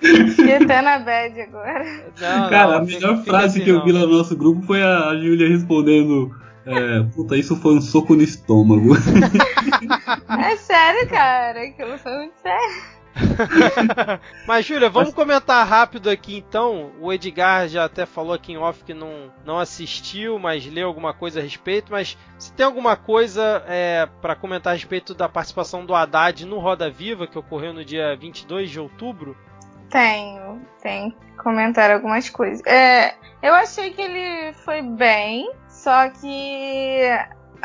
fiquei 0.00 0.56
até 0.56 0.82
na 0.82 0.98
bad 0.98 1.40
agora. 1.40 1.84
Não, 2.20 2.50
cara, 2.50 2.66
não, 2.66 2.78
a 2.78 2.84
melhor 2.84 3.24
frase 3.24 3.58
assim, 3.58 3.64
que 3.64 3.70
eu 3.70 3.84
vi 3.84 3.92
lá 3.92 4.00
no 4.00 4.18
nosso 4.18 4.36
grupo 4.36 4.62
foi 4.62 4.82
a 4.82 5.14
Júlia 5.14 5.48
respondendo. 5.48 6.34
É, 6.66 7.04
puta, 7.14 7.36
isso 7.36 7.54
foi 7.54 7.76
um 7.76 7.80
soco 7.80 8.16
no 8.16 8.22
estômago. 8.22 8.96
é 10.40 10.56
sério, 10.56 11.08
cara. 11.08 11.62
Aquilo 11.62 11.96
foi 11.98 12.16
muito 12.16 12.34
sério. 12.42 12.95
Mas, 14.46 14.66
Júlia, 14.66 14.90
vamos 14.90 15.14
comentar 15.14 15.66
rápido 15.66 16.10
aqui 16.10 16.36
então. 16.36 16.92
O 17.00 17.12
Edgar 17.12 17.68
já 17.68 17.84
até 17.84 18.04
falou 18.04 18.34
aqui 18.34 18.52
em 18.52 18.58
off 18.58 18.84
que 18.84 18.94
não, 18.94 19.32
não 19.44 19.58
assistiu, 19.58 20.38
mas 20.38 20.66
leu 20.66 20.86
alguma 20.86 21.14
coisa 21.14 21.40
a 21.40 21.42
respeito. 21.42 21.90
Mas 21.90 22.16
se 22.38 22.52
tem 22.52 22.66
alguma 22.66 22.96
coisa 22.96 23.64
é, 23.66 24.06
para 24.20 24.36
comentar 24.36 24.72
a 24.72 24.76
respeito 24.76 25.14
da 25.14 25.28
participação 25.28 25.84
do 25.84 25.94
Haddad 25.94 26.44
no 26.44 26.58
Roda 26.58 26.90
Viva, 26.90 27.26
que 27.26 27.38
ocorreu 27.38 27.72
no 27.72 27.84
dia 27.84 28.16
22 28.16 28.70
de 28.70 28.80
outubro? 28.80 29.36
Tenho, 29.90 30.60
tenho 30.82 31.12
que 31.12 31.36
comentar 31.36 31.90
algumas 31.90 32.28
coisas. 32.28 32.64
É, 32.66 33.14
eu 33.42 33.54
achei 33.54 33.92
que 33.92 34.02
ele 34.02 34.52
foi 34.64 34.82
bem, 34.82 35.50
só 35.68 36.08
que 36.10 37.00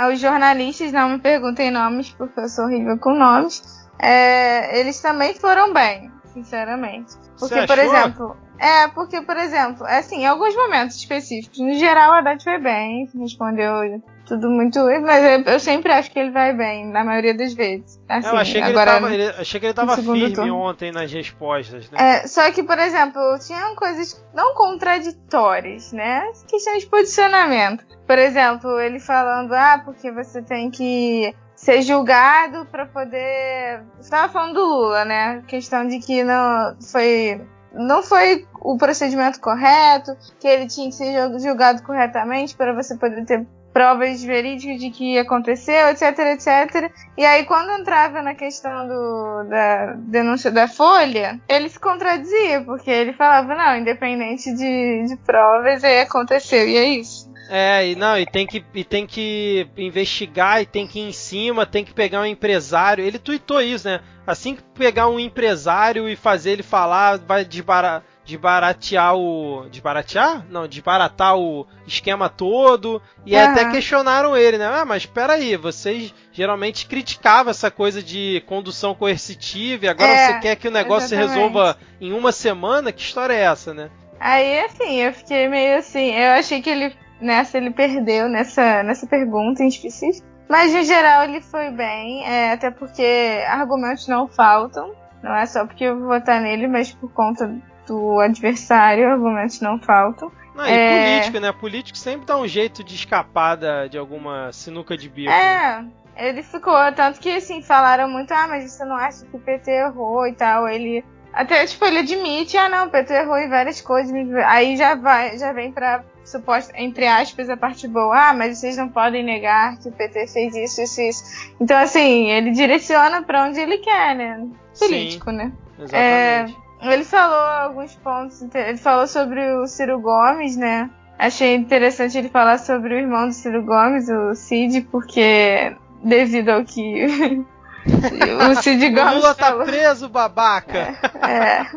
os 0.09 0.19
jornalistas, 0.19 0.91
não 0.91 1.09
me 1.09 1.19
perguntem 1.19 1.71
nomes, 1.71 2.11
porque 2.11 2.39
eu 2.39 2.47
sou 2.47 2.65
horrível 2.65 2.97
com 2.97 3.13
nomes, 3.13 3.80
é, 4.01 4.79
eles 4.79 4.99
também 4.99 5.33
foram 5.35 5.71
bem, 5.73 6.11
sinceramente. 6.33 7.13
Porque, 7.39 7.65
por 7.67 7.77
exemplo. 7.77 8.37
É, 8.59 8.87
porque, 8.89 9.21
por 9.21 9.37
exemplo, 9.37 9.85
assim, 9.87 10.21
em 10.21 10.27
alguns 10.27 10.55
momentos 10.55 10.95
específicos, 10.95 11.57
no 11.57 11.73
geral, 11.73 12.11
a 12.11 12.19
Haddad 12.19 12.43
foi 12.43 12.59
bem, 12.59 13.09
respondeu 13.19 13.99
tudo 14.27 14.51
muito. 14.51 14.79
Mas 15.01 15.23
eu, 15.23 15.53
eu, 15.53 15.59
sempre 15.59 15.91
acho 15.91 16.11
que 16.11 16.19
ele 16.19 16.29
vai 16.29 16.53
bem, 16.53 16.85
na 16.85 17.03
maioria 17.03 17.33
das 17.33 17.53
vezes. 17.53 17.99
Assim, 18.07 18.27
eu 18.27 18.37
achei 18.37 18.61
que, 18.61 18.67
agora, 18.67 18.91
ele, 18.91 19.01
tava, 19.01 19.13
ele, 19.15 19.27
achei 19.29 19.59
que 19.59 19.65
ele 19.65 19.73
tava 19.73 19.95
firme 19.95 20.33
turno. 20.33 20.55
ontem 20.57 20.91
nas 20.91 21.11
respostas, 21.11 21.89
né? 21.89 22.17
É, 22.21 22.27
só 22.27 22.51
que, 22.51 22.61
por 22.61 22.77
exemplo, 22.77 23.19
tinham 23.39 23.75
coisas 23.75 24.23
não 24.31 24.53
contraditórias, 24.53 25.91
né? 25.91 26.23
Questão 26.47 26.77
de 26.77 26.85
posicionamento. 26.85 27.83
Por 28.05 28.19
exemplo, 28.19 28.79
ele 28.79 28.99
falando, 28.99 29.53
ah, 29.53 29.81
porque 29.83 30.11
você 30.11 30.41
tem 30.43 30.69
que 30.69 31.33
ser 31.61 31.83
julgado 31.83 32.65
para 32.65 32.87
poder. 32.87 33.83
Você 33.99 34.09
tava 34.09 34.33
falando 34.33 34.55
do 34.55 34.65
Lula, 34.65 35.05
né? 35.05 35.43
Questão 35.47 35.87
de 35.87 35.99
que 35.99 36.23
não 36.23 36.75
foi 36.81 37.39
não 37.73 38.01
foi 38.01 38.47
o 38.59 38.77
procedimento 38.77 39.39
correto, 39.39 40.17
que 40.39 40.47
ele 40.47 40.67
tinha 40.67 40.89
que 40.89 40.95
ser 40.95 41.39
julgado 41.39 41.83
corretamente 41.83 42.55
para 42.55 42.73
você 42.73 42.97
poder 42.97 43.23
ter 43.25 43.45
provas 43.71 44.21
verídicas 44.21 44.79
de 44.79 44.89
que 44.89 45.17
aconteceu, 45.17 45.87
etc, 45.89 46.19
etc. 46.33 46.91
E 47.17 47.23
aí, 47.23 47.45
quando 47.45 47.79
entrava 47.79 48.21
na 48.21 48.35
questão 48.35 48.85
do, 48.87 49.43
da 49.47 49.93
denúncia 49.93 50.51
da 50.51 50.67
Folha, 50.67 51.39
ele 51.47 51.69
se 51.69 51.79
contradizia, 51.79 52.61
porque 52.65 52.91
ele 52.91 53.13
falava, 53.13 53.55
não, 53.55 53.77
independente 53.77 54.53
de, 54.53 55.05
de 55.07 55.15
provas, 55.25 55.83
aí 55.85 56.01
aconteceu, 56.01 56.67
e 56.67 56.75
é 56.75 56.83
isso. 56.83 57.30
É, 57.53 57.89
e 57.89 57.95
não, 57.97 58.17
e 58.17 58.25
tem 58.25 58.47
que, 58.47 58.63
e 58.73 58.81
tem 58.81 59.05
que 59.05 59.67
investigar, 59.75 60.61
e 60.61 60.65
tem 60.65 60.87
que 60.87 60.99
ir 60.99 61.09
em 61.09 61.11
cima, 61.11 61.65
tem 61.65 61.83
que 61.83 61.93
pegar 61.93 62.21
um 62.21 62.25
empresário. 62.25 63.03
Ele 63.03 63.19
tuitou 63.19 63.61
isso, 63.61 63.89
né? 63.89 63.99
Assim 64.25 64.55
que 64.55 64.63
pegar 64.73 65.09
um 65.09 65.19
empresário 65.19 66.07
e 66.07 66.15
fazer 66.15 66.51
ele 66.51 66.63
falar, 66.63 67.17
vai 67.17 67.43
desbaratar 67.43 68.03
desbaratear 68.23 69.15
o. 69.15 69.67
Desbaratear? 69.69 70.45
Não, 70.49 70.67
desbaratar 70.67 71.37
o 71.37 71.67
esquema 71.85 72.29
todo. 72.29 73.01
E 73.25 73.35
uhum. 73.35 73.43
até 73.43 73.69
questionaram 73.69 74.37
ele, 74.37 74.57
né? 74.57 74.65
Ah, 74.65 74.85
mas 74.85 75.03
espera 75.03 75.33
aí, 75.33 75.57
vocês 75.57 76.13
geralmente 76.31 76.85
criticavam 76.85 77.51
essa 77.51 77.69
coisa 77.69 78.01
de 78.01 78.41
condução 78.47 78.95
coercitiva 78.95 79.85
e 79.85 79.89
agora 79.89 80.09
é, 80.09 80.27
você 80.27 80.39
quer 80.39 80.55
que 80.55 80.67
o 80.67 80.71
negócio 80.71 81.09
se 81.09 81.15
resolva 81.15 81.77
em 81.99 82.13
uma 82.13 82.31
semana? 82.31 82.91
Que 82.91 83.01
história 83.01 83.33
é 83.33 83.41
essa, 83.41 83.73
né? 83.73 83.89
Aí, 84.19 84.59
assim, 84.61 84.97
eu 84.97 85.13
fiquei 85.13 85.47
meio 85.47 85.79
assim. 85.79 86.11
Eu 86.11 86.31
achei 86.33 86.61
que 86.61 86.69
ele. 86.69 86.95
Nessa 87.21 87.57
ele 87.57 87.71
perdeu 87.71 88.27
nessa, 88.27 88.83
nessa 88.83 89.05
pergunta 89.05 89.63
em 89.63 89.67
específico. 89.67 90.27
Mas 90.49 90.73
em 90.73 90.83
geral 90.83 91.23
ele 91.23 91.39
foi 91.39 91.69
bem, 91.69 92.25
é, 92.25 92.51
até 92.51 92.69
porque 92.69 93.41
argumentos 93.47 94.07
não 94.07 94.27
faltam. 94.27 94.93
Não 95.23 95.33
é 95.33 95.45
só 95.45 95.65
porque 95.65 95.85
eu 95.85 95.97
vou 95.97 96.07
votar 96.09 96.41
nele, 96.41 96.67
mas 96.67 96.91
por 96.91 97.11
conta 97.13 97.55
do 97.87 98.19
adversário, 98.19 99.09
argumentos 99.09 99.61
não 99.61 99.79
faltam. 99.79 100.31
Não, 100.55 100.65
e 100.65 100.71
é... 100.71 101.15
político, 101.15 101.39
né? 101.39 101.51
Político 101.51 101.97
sempre 101.97 102.25
dá 102.25 102.37
um 102.37 102.47
jeito 102.47 102.83
de 102.83 102.95
escapar 102.95 103.55
da, 103.55 103.87
de 103.87 103.97
alguma 103.97 104.51
sinuca 104.51 104.97
de 104.97 105.07
bico. 105.07 105.31
É, 105.31 105.81
né? 105.81 105.87
ele 106.17 106.43
ficou, 106.43 106.75
tanto 106.93 107.19
que 107.19 107.29
assim, 107.29 107.61
falaram 107.61 108.09
muito, 108.09 108.31
ah, 108.33 108.47
mas 108.47 108.71
você 108.71 108.83
não 108.83 108.95
acha 108.95 109.25
que 109.25 109.35
o 109.35 109.39
PT 109.39 109.71
errou 109.71 110.27
e 110.27 110.33
tal. 110.33 110.67
Ele. 110.67 111.03
Até, 111.33 111.65
tipo, 111.65 111.85
ele 111.85 111.99
admite, 111.99 112.57
ah 112.57 112.67
não, 112.67 112.87
o 112.87 112.89
PT 112.89 113.13
errou 113.13 113.37
em 113.37 113.49
várias 113.49 113.79
coisas. 113.79 114.13
Aí 114.45 114.75
já 114.75 114.95
vai, 114.95 115.37
já 115.37 115.53
vem 115.53 115.71
pra 115.71 116.03
suposta, 116.23 116.73
entre 116.75 117.07
aspas, 117.07 117.49
a 117.49 117.57
parte 117.57 117.87
boa. 117.87 118.29
Ah, 118.29 118.33
mas 118.33 118.57
vocês 118.57 118.77
não 118.77 118.89
podem 118.89 119.23
negar 119.23 119.77
que 119.77 119.89
o 119.89 119.91
PT 119.91 120.27
fez 120.27 120.55
isso, 120.55 120.81
isso, 120.81 121.01
isso. 121.01 121.23
Então, 121.59 121.77
assim, 121.77 122.29
ele 122.29 122.51
direciona 122.51 123.21
para 123.21 123.43
onde 123.43 123.59
ele 123.59 123.77
quer, 123.79 124.15
né? 124.15 124.47
Político, 124.77 125.29
Sim, 125.29 125.37
né? 125.37 125.51
Exatamente. 125.79 126.57
É, 126.81 126.93
ele 126.93 127.03
falou 127.03 127.39
alguns 127.39 127.95
pontos. 127.95 128.41
Ele 128.53 128.77
falou 128.77 129.07
sobre 129.07 129.53
o 129.53 129.67
Ciro 129.67 129.99
Gomes, 129.99 130.55
né? 130.55 130.89
Achei 131.17 131.53
interessante 131.53 132.17
ele 132.17 132.29
falar 132.29 132.57
sobre 132.57 132.95
o 132.95 132.97
irmão 132.97 133.27
do 133.27 133.33
Ciro 133.33 133.63
Gomes, 133.63 134.09
o 134.09 134.33
Cid, 134.33 134.81
porque 134.91 135.75
devido 136.03 136.49
ao 136.49 136.65
que 136.65 137.05
o 137.85 138.61
Cid 138.61 138.89
Gomes. 138.89 139.13
O 139.13 139.15
Lula 139.17 139.35
tá 139.35 139.47
falou. 139.47 139.65
preso, 139.65 140.09
babaca! 140.09 140.97
É. 141.21 141.31
é. 141.31 141.67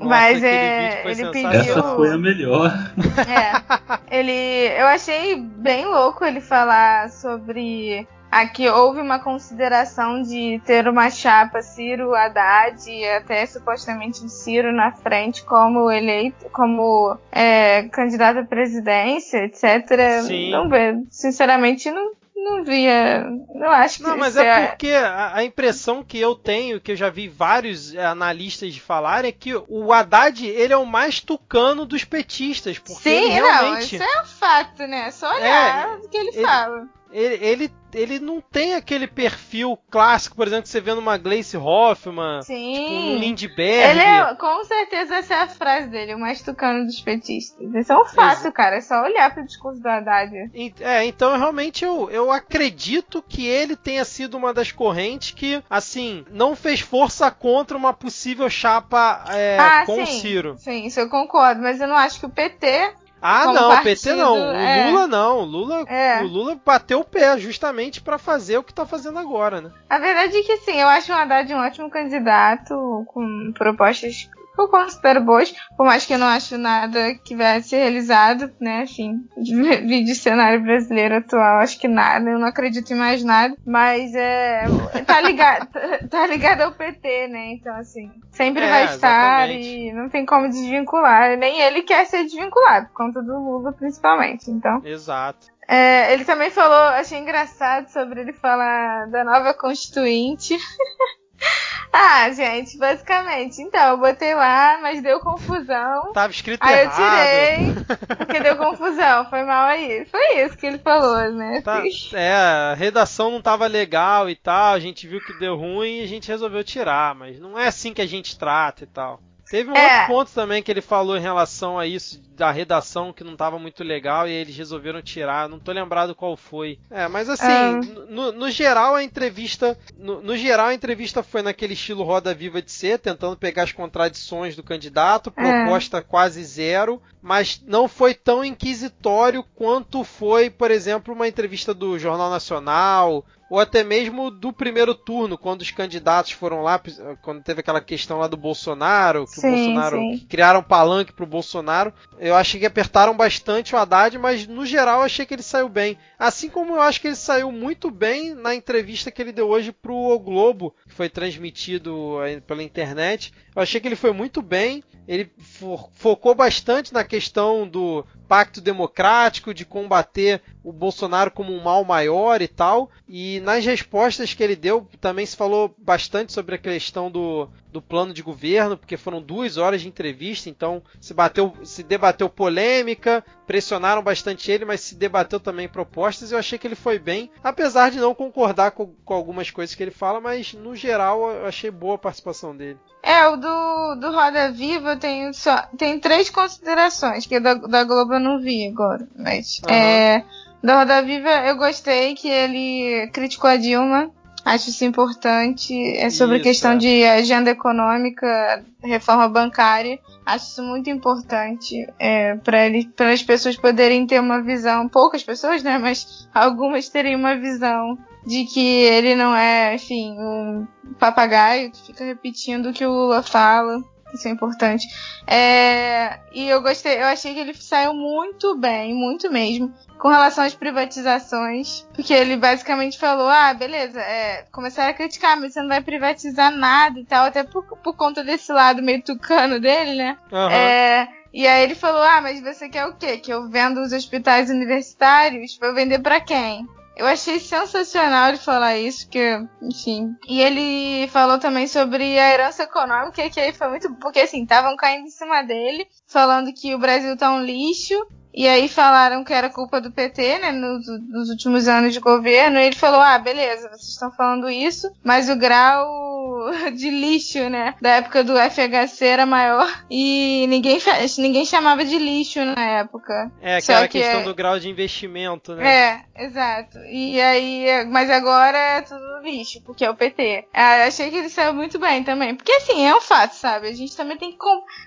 Nossa, 0.00 0.08
Mas 0.08 0.42
é, 0.42 1.02
ele 1.10 1.30
pediu. 1.30 1.50
Essa 1.50 1.82
foi 1.94 2.12
a 2.12 2.18
melhor. 2.18 2.72
É. 3.18 4.18
Ele, 4.18 4.32
eu 4.76 4.86
achei 4.86 5.36
bem 5.36 5.86
louco 5.86 6.24
ele 6.24 6.40
falar 6.40 7.10
sobre 7.10 8.08
Aqui 8.30 8.68
houve 8.68 9.00
uma 9.00 9.18
consideração 9.18 10.22
de 10.22 10.60
ter 10.64 10.86
uma 10.86 11.10
chapa 11.10 11.60
Ciro 11.62 12.14
Haddad 12.14 12.88
e 12.88 13.04
até 13.08 13.44
supostamente 13.44 14.28
Ciro 14.28 14.72
na 14.72 14.92
frente 14.92 15.44
como 15.44 15.90
eleito, 15.90 16.46
como 16.52 17.18
é, 17.32 17.88
candidato 17.88 18.38
à 18.38 18.44
presidência, 18.44 19.38
etc. 19.38 20.22
Sim. 20.24 20.52
Não 20.52 20.68
vejo. 20.68 21.02
Sinceramente, 21.10 21.90
não, 21.90 22.12
não 22.42 22.64
via. 22.64 23.26
Eu 23.54 23.70
acho 23.70 23.98
que. 23.98 24.02
Não, 24.02 24.16
mas 24.16 24.36
é, 24.36 24.46
é 24.46 24.66
porque 24.68 24.90
a, 24.90 25.36
a, 25.36 25.44
impressão 25.44 26.02
que 26.02 26.18
eu 26.18 26.34
tenho, 26.34 26.80
que 26.80 26.92
eu 26.92 26.96
já 26.96 27.10
vi 27.10 27.28
vários 27.28 27.94
é, 27.94 28.04
analistas 28.04 28.76
falar, 28.76 29.24
é 29.24 29.32
que 29.32 29.54
o 29.54 29.92
Haddad 29.92 30.46
ele 30.46 30.72
é 30.72 30.76
o 30.76 30.86
mais 30.86 31.20
tucano 31.20 31.84
dos 31.84 32.04
petistas. 32.04 32.78
Porque 32.78 33.02
Sim, 33.02 33.28
realmente... 33.28 33.98
não, 33.98 34.04
isso 34.04 34.18
é 34.18 34.22
um 34.22 34.26
fato, 34.26 34.86
né? 34.86 35.10
Só 35.10 35.32
olhar 35.34 35.88
é, 35.88 35.96
o 35.96 36.08
que 36.08 36.16
ele, 36.16 36.28
ele 36.30 36.42
fala. 36.42 36.88
Ele, 37.12 37.44
ele, 37.44 37.72
ele 37.92 38.18
não 38.20 38.40
tem 38.40 38.74
aquele 38.74 39.06
perfil 39.06 39.78
clássico, 39.90 40.36
por 40.36 40.46
exemplo, 40.46 40.64
que 40.64 40.68
você 40.68 40.80
vê 40.80 40.94
numa 40.94 41.18
Gleice 41.18 41.56
Hoffman, 41.56 42.42
Sim. 42.42 42.72
tipo 42.72 42.92
um 42.92 43.18
Lindbergh. 43.18 43.90
Ele 43.90 44.00
é, 44.00 44.34
com 44.34 44.64
certeza 44.64 45.16
essa 45.16 45.34
é 45.34 45.42
a 45.42 45.48
frase 45.48 45.88
dele, 45.88 46.14
o 46.14 46.18
mais 46.18 46.40
tucano 46.40 46.84
dos 46.84 47.00
petistas. 47.00 47.74
Isso 47.74 47.92
é 47.92 47.98
um 47.98 48.04
fato, 48.04 48.46
Ex 48.46 48.54
cara. 48.54 48.76
É 48.76 48.80
só 48.80 49.02
olhar 49.02 49.32
pro 49.34 49.44
discurso 49.44 49.80
do 49.80 49.88
Haddad. 49.88 50.50
É, 50.80 51.04
então 51.04 51.36
realmente 51.36 51.84
eu, 51.84 52.08
eu 52.10 52.30
acredito 52.30 53.22
que 53.22 53.46
ele 53.46 53.76
tenha 53.76 54.04
sido 54.04 54.36
uma 54.36 54.54
das 54.54 54.70
correntes 54.70 55.32
que, 55.32 55.62
assim, 55.68 56.24
não 56.30 56.54
fez 56.54 56.80
força 56.80 57.30
contra 57.30 57.76
uma 57.76 57.92
possível 57.92 58.48
chapa 58.48 59.24
é, 59.30 59.58
ah, 59.58 59.84
com 59.84 59.96
sim, 59.96 60.02
o 60.02 60.06
Ciro. 60.06 60.54
Sim, 60.58 60.86
isso 60.86 61.00
eu 61.00 61.08
concordo, 61.08 61.60
mas 61.60 61.80
eu 61.80 61.88
não 61.88 61.96
acho 61.96 62.20
que 62.20 62.26
o 62.26 62.30
PT 62.30 62.94
ah, 63.22 63.42
Como 63.44 63.54
não, 63.54 63.68
partido, 63.68 63.84
PT 63.84 64.12
não. 64.14 64.34
O 64.34 64.54
é. 64.54 64.90
Lula 64.90 65.06
não. 65.06 65.38
O 65.40 65.44
Lula, 65.44 65.84
É. 65.88 66.22
o 66.22 66.26
Lula 66.26 66.60
bateu 66.64 67.00
o 67.00 67.04
pé 67.04 67.38
justamente 67.38 68.00
pra 68.00 68.18
fazer 68.18 68.58
o 68.58 68.62
que 68.62 68.72
tá 68.74 68.86
fazendo 68.86 69.18
agora, 69.18 69.60
né? 69.60 69.70
A 69.88 69.98
verdade 69.98 70.36
é 70.36 70.42
que 70.42 70.56
sim, 70.58 70.80
eu 70.80 70.88
acho 70.88 71.12
o 71.12 71.14
Haddad 71.14 71.52
um 71.52 71.58
ótimo 71.58 71.90
candidato, 71.90 73.04
com 73.08 73.52
propostas 73.54 74.28
eu 74.58 74.68
considero 74.68 75.20
boas, 75.22 75.52
por 75.76 75.86
mais 75.86 76.04
que 76.04 76.12
eu 76.12 76.18
não 76.18 76.26
acho 76.26 76.58
nada 76.58 77.14
que 77.24 77.34
vai 77.34 77.62
ser 77.62 77.76
realizado, 77.78 78.50
né? 78.60 78.84
Enfim, 78.84 79.20
de, 79.36 80.02
de 80.04 80.14
cenário 80.14 80.62
brasileiro 80.62 81.16
atual, 81.16 81.58
acho 81.58 81.78
que 81.78 81.88
nada, 81.88 82.28
eu 82.28 82.38
não 82.38 82.46
acredito 82.48 82.92
em 82.92 82.96
mais 82.96 83.24
nada, 83.24 83.54
mas 83.66 84.14
é. 84.14 84.64
Tá 85.06 85.20
ligado, 85.20 85.68
tá 86.10 86.26
ligado 86.26 86.62
ao 86.62 86.72
PT, 86.72 87.28
né? 87.28 87.52
Então, 87.52 87.74
assim, 87.76 88.10
sempre 88.30 88.64
É, 88.64 88.68
vai 88.70 88.84
estar 88.94 89.48
exatamente. 89.48 89.68
e 89.68 89.92
não 89.92 90.08
tem 90.08 90.26
como 90.26 90.48
desvincular. 90.48 91.36
Nem 91.36 91.60
ele 91.60 91.82
quer 91.82 92.04
ser 92.06 92.24
desvinculado, 92.24 92.86
por 92.88 92.94
conta 92.94 93.22
do 93.22 93.32
Lula, 93.38 93.72
principalmente. 93.72 94.50
Então. 94.50 94.82
Exato. 94.84 95.46
É, 95.68 96.12
ele 96.12 96.24
também 96.24 96.50
falou, 96.50 96.76
achei 96.94 97.18
engraçado 97.18 97.86
sobre 97.88 98.20
ele 98.20 98.32
falar 98.32 99.06
da 99.08 99.22
nova 99.24 99.54
constituinte. 99.54 100.56
ah, 101.92 102.30
gente, 102.32 102.78
basicamente. 102.78 103.60
Então, 103.60 103.90
eu 103.90 103.98
botei 103.98 104.34
lá, 104.34 104.78
mas 104.80 105.02
deu 105.02 105.20
confusão. 105.20 106.12
Tava 106.12 106.32
escrito 106.32 106.62
Aí 106.62 106.74
eu 106.74 106.80
errado. 106.84 106.96
tirei, 106.96 107.96
porque 108.16 108.40
deu 108.40 108.56
confusão. 108.56 109.28
Foi 109.28 109.42
mal 109.42 109.66
aí. 109.66 110.04
Foi 110.06 110.44
isso 110.44 110.56
que 110.56 110.66
ele 110.66 110.78
falou, 110.78 111.30
né? 111.32 111.60
Tá- 111.62 111.82
é, 112.12 112.32
a 112.32 112.74
redação 112.74 113.30
não 113.30 113.42
tava 113.42 113.66
legal 113.66 114.30
e 114.30 114.36
tal, 114.36 114.74
a 114.74 114.80
gente 114.80 115.06
viu 115.06 115.20
que 115.20 115.32
deu 115.38 115.56
ruim 115.56 115.98
e 115.98 116.02
a 116.02 116.06
gente 116.06 116.28
resolveu 116.28 116.62
tirar, 116.62 117.14
mas 117.14 117.40
não 117.40 117.58
é 117.58 117.66
assim 117.66 117.92
que 117.92 118.02
a 118.02 118.06
gente 118.06 118.38
trata 118.38 118.84
e 118.84 118.86
tal. 118.86 119.20
Teve 119.50 119.68
um 119.70 119.74
É. 119.76 120.02
outro 120.02 120.06
ponto 120.14 120.30
também 120.32 120.62
que 120.62 120.70
ele 120.70 120.80
falou 120.80 121.16
em 121.16 121.20
relação 121.20 121.76
a 121.76 121.84
isso, 121.84 122.22
da 122.36 122.52
redação 122.52 123.12
que 123.12 123.24
não 123.24 123.34
tava 123.36 123.58
muito 123.58 123.82
legal 123.82 124.28
e 124.28 124.32
eles 124.32 124.56
resolveram 124.56 125.02
tirar, 125.02 125.48
não 125.48 125.58
tô 125.58 125.72
lembrado 125.72 126.14
qual 126.14 126.36
foi. 126.36 126.78
É, 126.88 127.08
mas 127.08 127.28
assim, 127.28 127.44
Ah. 127.46 127.80
no, 128.08 128.30
no 128.30 128.48
geral 128.50 128.94
a 128.94 129.02
entrevista, 129.02 129.76
no, 129.98 130.22
no 130.22 130.36
geral 130.36 130.66
a 130.68 130.74
entrevista 130.74 131.20
foi 131.22 131.42
naquele 131.42 131.72
estilo 131.74 132.04
roda 132.04 132.32
viva 132.32 132.62
de 132.62 132.70
ser, 132.70 133.00
tentando 133.00 133.36
pegar 133.36 133.64
as 133.64 133.72
contradições 133.72 134.54
do 134.54 134.62
candidato, 134.62 135.32
É. 135.36 135.42
proposta 135.64 136.00
quase 136.00 136.44
zero, 136.44 137.02
mas 137.20 137.60
não 137.66 137.88
foi 137.88 138.14
tão 138.14 138.44
inquisitório 138.44 139.44
quanto 139.56 140.04
foi, 140.04 140.48
por 140.48 140.70
exemplo, 140.70 141.12
uma 141.12 141.26
entrevista 141.26 141.74
do 141.74 141.98
Jornal 141.98 142.30
Nacional, 142.30 143.24
ou 143.50 143.58
até 143.58 143.82
mesmo 143.84 144.30
do 144.30 144.52
primeiro 144.52 144.94
turno, 144.94 145.36
quando 145.36 145.60
os 145.62 145.70
candidatos 145.72 146.30
foram 146.32 146.62
lá, 146.62 146.80
quando 147.20 147.42
teve 147.42 147.60
aquela 147.60 147.80
questão 147.80 148.18
lá 148.18 148.28
do 148.28 148.36
Bolsonaro, 148.36 149.26
que 149.26 149.38
o 149.38 149.40
Sim, 149.42 149.50
Bolsonaro 149.50 149.96
sim. 149.98 150.18
que 150.18 150.26
criaram 150.26 150.62
palanque 150.62 151.12
pro 151.12 151.26
Bolsonaro. 151.26 151.92
Eu 152.18 152.36
achei 152.36 152.60
que 152.60 152.66
apertaram 152.66 153.16
bastante 153.16 153.74
o 153.74 153.78
Haddad, 153.78 154.16
mas 154.18 154.46
no 154.46 154.64
geral 154.64 155.00
eu 155.00 155.04
achei 155.06 155.26
que 155.26 155.34
ele 155.34 155.42
saiu 155.42 155.68
bem. 155.68 155.98
Assim 156.18 156.48
como 156.48 156.74
eu 156.76 156.80
acho 156.80 157.00
que 157.00 157.08
ele 157.08 157.16
saiu 157.16 157.50
muito 157.50 157.90
bem 157.90 158.34
na 158.34 158.54
entrevista 158.54 159.10
que 159.10 159.20
ele 159.20 159.32
deu 159.32 159.48
hoje 159.48 159.72
pro 159.72 159.94
O 159.94 160.18
Globo, 160.18 160.74
que 160.88 160.94
foi 160.94 161.08
transmitido 161.08 162.18
pela 162.46 162.62
internet. 162.62 163.32
Eu 163.54 163.62
achei 163.62 163.80
que 163.80 163.88
ele 163.88 163.96
foi 163.96 164.12
muito 164.12 164.40
bem. 164.40 164.82
Ele 165.08 165.28
fo- 165.38 165.90
focou 165.94 166.34
bastante 166.36 166.92
na 166.92 167.02
questão 167.02 167.66
do 167.66 168.04
pacto 168.30 168.60
democrático, 168.60 169.52
de 169.52 169.64
combater 169.64 170.40
o 170.62 170.72
Bolsonaro 170.72 171.32
como 171.32 171.52
um 171.52 171.60
mal 171.60 171.84
maior 171.84 172.40
e 172.40 172.46
tal. 172.46 172.88
E 173.08 173.40
nas 173.40 173.66
respostas 173.66 174.32
que 174.32 174.40
ele 174.40 174.54
deu, 174.54 174.86
também 175.00 175.26
se 175.26 175.34
falou 175.36 175.74
bastante 175.76 176.32
sobre 176.32 176.54
a 176.54 176.58
questão 176.58 177.10
do, 177.10 177.48
do 177.72 177.80
plano 177.80 178.12
de 178.12 178.22
governo, 178.22 178.76
porque 178.76 178.96
foram 178.96 179.20
duas 179.20 179.56
horas 179.56 179.80
de 179.80 179.88
entrevista, 179.88 180.48
então 180.48 180.82
se 181.00 181.14
bateu, 181.14 181.54
se 181.62 181.82
debateu 181.82 182.28
polêmica, 182.28 183.24
pressionaram 183.46 184.02
bastante 184.02 184.50
ele, 184.50 184.64
mas 184.64 184.80
se 184.80 184.94
debateu 184.94 185.38
também 185.40 185.68
propostas. 185.68 186.32
Eu 186.32 186.38
achei 186.38 186.58
que 186.58 186.66
ele 186.66 186.74
foi 186.74 186.98
bem, 186.98 187.30
apesar 187.42 187.90
de 187.90 187.98
não 187.98 188.14
concordar 188.14 188.72
com, 188.72 188.94
com 189.04 189.14
algumas 189.14 189.50
coisas 189.50 189.74
que 189.74 189.82
ele 189.82 189.90
fala, 189.90 190.20
mas 190.20 190.52
no 190.52 190.74
geral 190.74 191.30
eu 191.30 191.46
achei 191.46 191.70
boa 191.70 191.94
a 191.94 191.98
participação 191.98 192.56
dele. 192.56 192.78
É, 193.02 193.26
o 193.28 193.36
do, 193.36 193.94
do 193.96 194.12
Roda 194.12 194.52
Viva 194.52 194.96
tem 194.96 195.32
só 195.32 195.56
tem 195.78 195.98
três 195.98 196.28
considerações, 196.28 197.26
que 197.26 197.40
da, 197.40 197.54
da 197.54 197.84
Globo 197.84 198.14
eu 198.14 198.20
não 198.20 198.40
vi 198.40 198.68
agora. 198.68 199.08
Mas 199.16 199.60
Aham. 199.64 199.74
é, 199.74 200.24
Da 200.62 200.80
Roda 200.80 201.02
Viva 201.02 201.30
eu 201.46 201.56
gostei 201.56 202.14
que 202.14 202.28
ele 202.28 203.08
criticou 203.12 203.48
a 203.48 203.56
Dilma. 203.56 204.10
Acho 204.44 204.70
isso 204.70 204.84
importante. 204.84 205.74
É 205.96 206.10
sobre 206.10 206.36
isso, 206.36 206.44
questão 206.44 206.72
é. 206.72 206.76
de 206.76 207.04
agenda 207.04 207.50
econômica, 207.50 208.64
reforma 208.82 209.28
bancária. 209.28 209.98
Acho 210.24 210.46
isso 210.46 210.62
muito 210.62 210.88
importante 210.88 211.86
é, 211.98 212.36
para 212.36 213.12
as 213.12 213.22
pessoas 213.22 213.56
poderem 213.56 214.06
ter 214.06 214.20
uma 214.20 214.42
visão. 214.42 214.88
Poucas 214.88 215.22
pessoas, 215.22 215.62
né? 215.62 215.78
Mas 215.78 216.28
algumas 216.34 216.88
terem 216.88 217.16
uma 217.16 217.36
visão 217.36 217.98
de 218.26 218.44
que 218.44 218.60
ele 218.60 219.14
não 219.14 219.34
é, 219.34 219.74
enfim, 219.74 220.16
um 220.18 220.66
papagaio 220.98 221.70
que 221.70 221.86
fica 221.86 222.04
repetindo 222.04 222.70
o 222.70 222.72
que 222.72 222.84
o 222.84 222.90
Lula 222.90 223.22
fala. 223.22 223.82
Isso 224.12 224.28
é 224.28 224.30
importante. 224.30 224.86
É, 225.26 226.18
e 226.32 226.48
eu 226.48 226.60
gostei, 226.62 226.98
eu 226.98 227.06
achei 227.06 227.34
que 227.34 227.40
ele 227.40 227.54
saiu 227.54 227.94
muito 227.94 228.56
bem, 228.56 228.94
muito 228.94 229.30
mesmo, 229.30 229.72
com 229.98 230.08
relação 230.08 230.44
às 230.44 230.54
privatizações. 230.54 231.86
Porque 231.94 232.12
ele 232.12 232.36
basicamente 232.36 232.98
falou: 232.98 233.28
ah, 233.28 233.54
beleza, 233.54 234.00
é, 234.00 234.44
começaram 234.50 234.90
a 234.90 234.94
criticar, 234.94 235.38
mas 235.38 235.52
você 235.52 235.60
não 235.60 235.68
vai 235.68 235.80
privatizar 235.80 236.50
nada 236.50 236.98
e 236.98 237.04
tal, 237.04 237.26
até 237.26 237.44
por, 237.44 237.64
por 237.78 237.96
conta 237.96 238.24
desse 238.24 238.52
lado 238.52 238.82
meio 238.82 239.02
tucano 239.02 239.60
dele, 239.60 239.94
né? 239.94 240.18
Uhum. 240.32 240.50
É, 240.50 241.08
e 241.32 241.46
aí 241.46 241.62
ele 241.62 241.74
falou: 241.74 242.02
ah, 242.02 242.20
mas 242.20 242.40
você 242.40 242.68
quer 242.68 242.86
o 242.86 242.94
quê? 242.94 243.18
Que 243.18 243.32
eu 243.32 243.48
vendo 243.48 243.80
os 243.80 243.92
hospitais 243.92 244.50
universitários? 244.50 245.56
Vou 245.60 245.74
vender 245.74 246.00
para 246.00 246.20
quem? 246.20 246.66
Eu 247.00 247.06
achei 247.06 247.40
sensacional 247.40 248.28
ele 248.28 248.36
falar 248.36 248.76
isso, 248.76 249.08
que, 249.08 249.42
enfim. 249.62 250.14
E 250.28 250.38
ele 250.42 251.08
falou 251.08 251.38
também 251.38 251.66
sobre 251.66 252.18
a 252.18 252.30
herança 252.30 252.64
econômica, 252.64 253.30
que 253.30 253.40
aí 253.40 253.54
foi 253.54 253.70
muito. 253.70 253.94
Porque 253.94 254.20
assim, 254.20 254.42
estavam 254.42 254.76
caindo 254.76 255.06
em 255.06 255.10
cima 255.10 255.40
dele, 255.42 255.88
falando 256.06 256.52
que 256.52 256.74
o 256.74 256.78
Brasil 256.78 257.16
tá 257.16 257.32
um 257.32 257.42
lixo 257.42 257.94
e 258.32 258.46
aí 258.46 258.68
falaram 258.68 259.24
que 259.24 259.32
era 259.32 259.50
culpa 259.50 259.80
do 259.80 259.90
PT, 259.90 260.38
né, 260.38 260.52
nos, 260.52 260.86
nos, 261.08 261.28
últimos 261.30 261.66
anos 261.66 261.92
de 261.92 262.00
governo. 262.00 262.58
E 262.58 262.66
ele 262.66 262.76
falou: 262.76 263.00
ah, 263.00 263.18
beleza, 263.18 263.68
vocês 263.68 263.90
estão 263.90 264.10
falando 264.12 264.48
isso, 264.48 264.90
mas 265.02 265.28
o 265.28 265.36
grau 265.36 266.50
de 266.74 266.90
lixo, 266.90 267.48
né, 267.48 267.74
da 267.80 267.96
época 267.96 268.22
do 268.22 268.34
FHC 268.36 269.04
era 269.04 269.26
maior 269.26 269.68
e 269.90 270.46
ninguém, 270.48 270.78
ninguém 271.18 271.44
chamava 271.44 271.84
de 271.84 271.98
lixo 271.98 272.44
na 272.44 272.64
época. 272.64 273.30
É, 273.40 273.56
aquela 273.56 273.88
que 273.88 273.98
questão 273.98 274.20
é... 274.20 274.24
do 274.24 274.34
grau 274.34 274.58
de 274.58 274.68
investimento, 274.68 275.54
né? 275.54 276.04
É, 276.16 276.24
exato. 276.24 276.78
E 276.86 277.20
aí, 277.20 277.84
mas 277.86 278.10
agora 278.10 278.56
é 278.56 278.82
tudo 278.82 279.20
lixo, 279.22 279.60
porque 279.62 279.84
é 279.84 279.90
o 279.90 279.96
PT. 279.96 280.46
Ah, 280.54 280.84
achei 280.86 281.10
que 281.10 281.16
ele 281.16 281.28
saiu 281.28 281.52
muito 281.52 281.78
bem 281.78 282.04
também. 282.04 282.34
Porque 282.34 282.52
assim, 282.52 282.86
é 282.86 282.94
um 282.94 283.00
fato, 283.00 283.34
sabe? 283.34 283.68
A 283.68 283.74
gente 283.74 283.96
também 283.96 284.16
tem 284.16 284.30
que. 284.30 284.38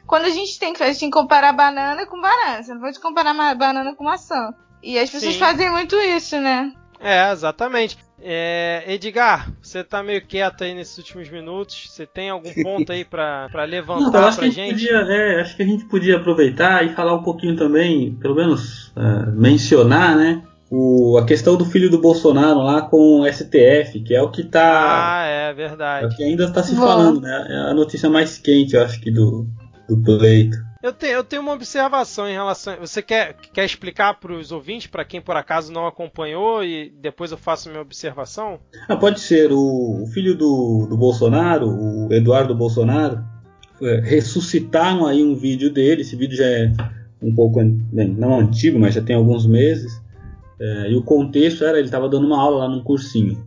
Quando 0.07 0.25
a 0.25 0.29
gente 0.29 0.57
tem 0.57 0.73
que. 0.73 0.81
A 0.81 0.87
gente 0.87 0.99
tem 0.99 1.09
que 1.09 1.17
comparar 1.17 1.51
banana 1.53 2.05
com 2.05 2.19
banana. 2.19 2.63
Você 2.63 2.73
não 2.73 2.81
pode 2.81 2.99
comparar 2.99 3.32
banana 3.55 3.95
com 3.95 4.03
maçã. 4.03 4.53
E 4.81 4.99
as 4.99 5.09
pessoas 5.09 5.33
Sim. 5.33 5.39
fazem 5.39 5.71
muito 5.71 5.95
isso, 5.95 6.39
né? 6.39 6.73
É, 6.99 7.31
exatamente. 7.31 7.97
É, 8.25 8.83
Edgar, 8.87 9.51
você 9.61 9.83
tá 9.83 10.01
meio 10.01 10.25
quieto 10.25 10.63
aí 10.63 10.73
nesses 10.73 10.97
últimos 10.97 11.29
minutos. 11.29 11.89
Você 11.89 12.05
tem 12.05 12.29
algum 12.29 12.53
ponto 12.63 12.89
aí 12.91 13.03
para 13.03 13.65
levantar 13.67 14.11
Não, 14.11 14.27
acho 14.27 14.37
pra 14.37 14.47
que 14.47 14.55
gente? 14.55 14.71
Podia, 14.71 14.97
é, 14.97 15.41
acho 15.41 15.57
que 15.57 15.63
a 15.63 15.65
gente 15.65 15.85
podia 15.85 16.15
aproveitar 16.15 16.85
e 16.85 16.95
falar 16.95 17.13
um 17.13 17.23
pouquinho 17.23 17.57
também, 17.57 18.15
pelo 18.15 18.35
menos 18.35 18.87
uh, 18.95 19.31
mencionar, 19.33 20.15
né? 20.15 20.41
O, 20.71 21.17
a 21.17 21.25
questão 21.25 21.57
do 21.57 21.65
filho 21.65 21.89
do 21.89 21.99
Bolsonaro 21.99 22.59
lá 22.59 22.81
com 22.81 23.21
o 23.21 23.31
STF, 23.31 23.99
que 23.99 24.15
é 24.15 24.21
o 24.21 24.31
que 24.31 24.43
tá. 24.43 25.19
Ah, 25.19 25.25
é 25.25 25.53
verdade. 25.53 26.05
É 26.05 26.07
o 26.07 26.15
que 26.15 26.23
ainda 26.23 26.45
está 26.45 26.63
se 26.63 26.73
Bom. 26.73 26.81
falando, 26.81 27.21
né? 27.21 27.47
É 27.49 27.71
a 27.71 27.73
notícia 27.73 28.09
mais 28.09 28.37
quente, 28.37 28.75
eu 28.75 28.83
acho 28.83 28.99
que, 29.01 29.11
do, 29.11 29.45
do 29.87 30.01
pleito. 30.01 30.57
Eu 30.83 30.91
tenho, 30.91 31.13
eu 31.13 31.23
tenho 31.23 31.41
uma 31.41 31.53
observação 31.53 32.27
em 32.27 32.33
relação. 32.33 32.75
Você 32.81 33.01
quer, 33.01 33.37
quer 33.53 33.63
explicar 33.63 34.19
para 34.19 34.33
os 34.33 34.51
ouvintes, 34.51 34.87
para 34.87 35.05
quem 35.05 35.21
por 35.21 35.37
acaso 35.37 35.71
não 35.71 35.87
acompanhou, 35.87 36.61
e 36.61 36.93
depois 37.01 37.31
eu 37.31 37.37
faço 37.37 37.69
minha 37.69 37.81
observação? 37.81 38.59
Ah, 38.89 38.97
pode 38.97 39.21
ser. 39.21 39.53
O, 39.53 40.03
o 40.03 40.07
filho 40.07 40.35
do, 40.35 40.85
do 40.89 40.97
Bolsonaro, 40.97 41.69
o 41.69 42.11
Eduardo 42.11 42.53
Bolsonaro, 42.53 43.23
é, 43.81 44.01
ressuscitaram 44.01 45.05
aí 45.05 45.23
um 45.23 45.35
vídeo 45.35 45.71
dele. 45.71 46.01
Esse 46.01 46.17
vídeo 46.17 46.35
já 46.35 46.47
é 46.47 46.69
um 47.21 47.33
pouco, 47.33 47.63
bem, 47.63 48.09
não 48.09 48.37
antigo, 48.37 48.77
mas 48.77 48.93
já 48.93 49.01
tem 49.01 49.15
alguns 49.15 49.45
meses. 49.45 50.01
É, 50.59 50.91
e 50.91 50.95
o 50.97 51.01
contexto 51.01 51.63
era: 51.63 51.77
ele 51.77 51.87
estava 51.87 52.09
dando 52.09 52.27
uma 52.27 52.41
aula 52.41 52.65
lá 52.65 52.67
num 52.67 52.83
cursinho. 52.83 53.41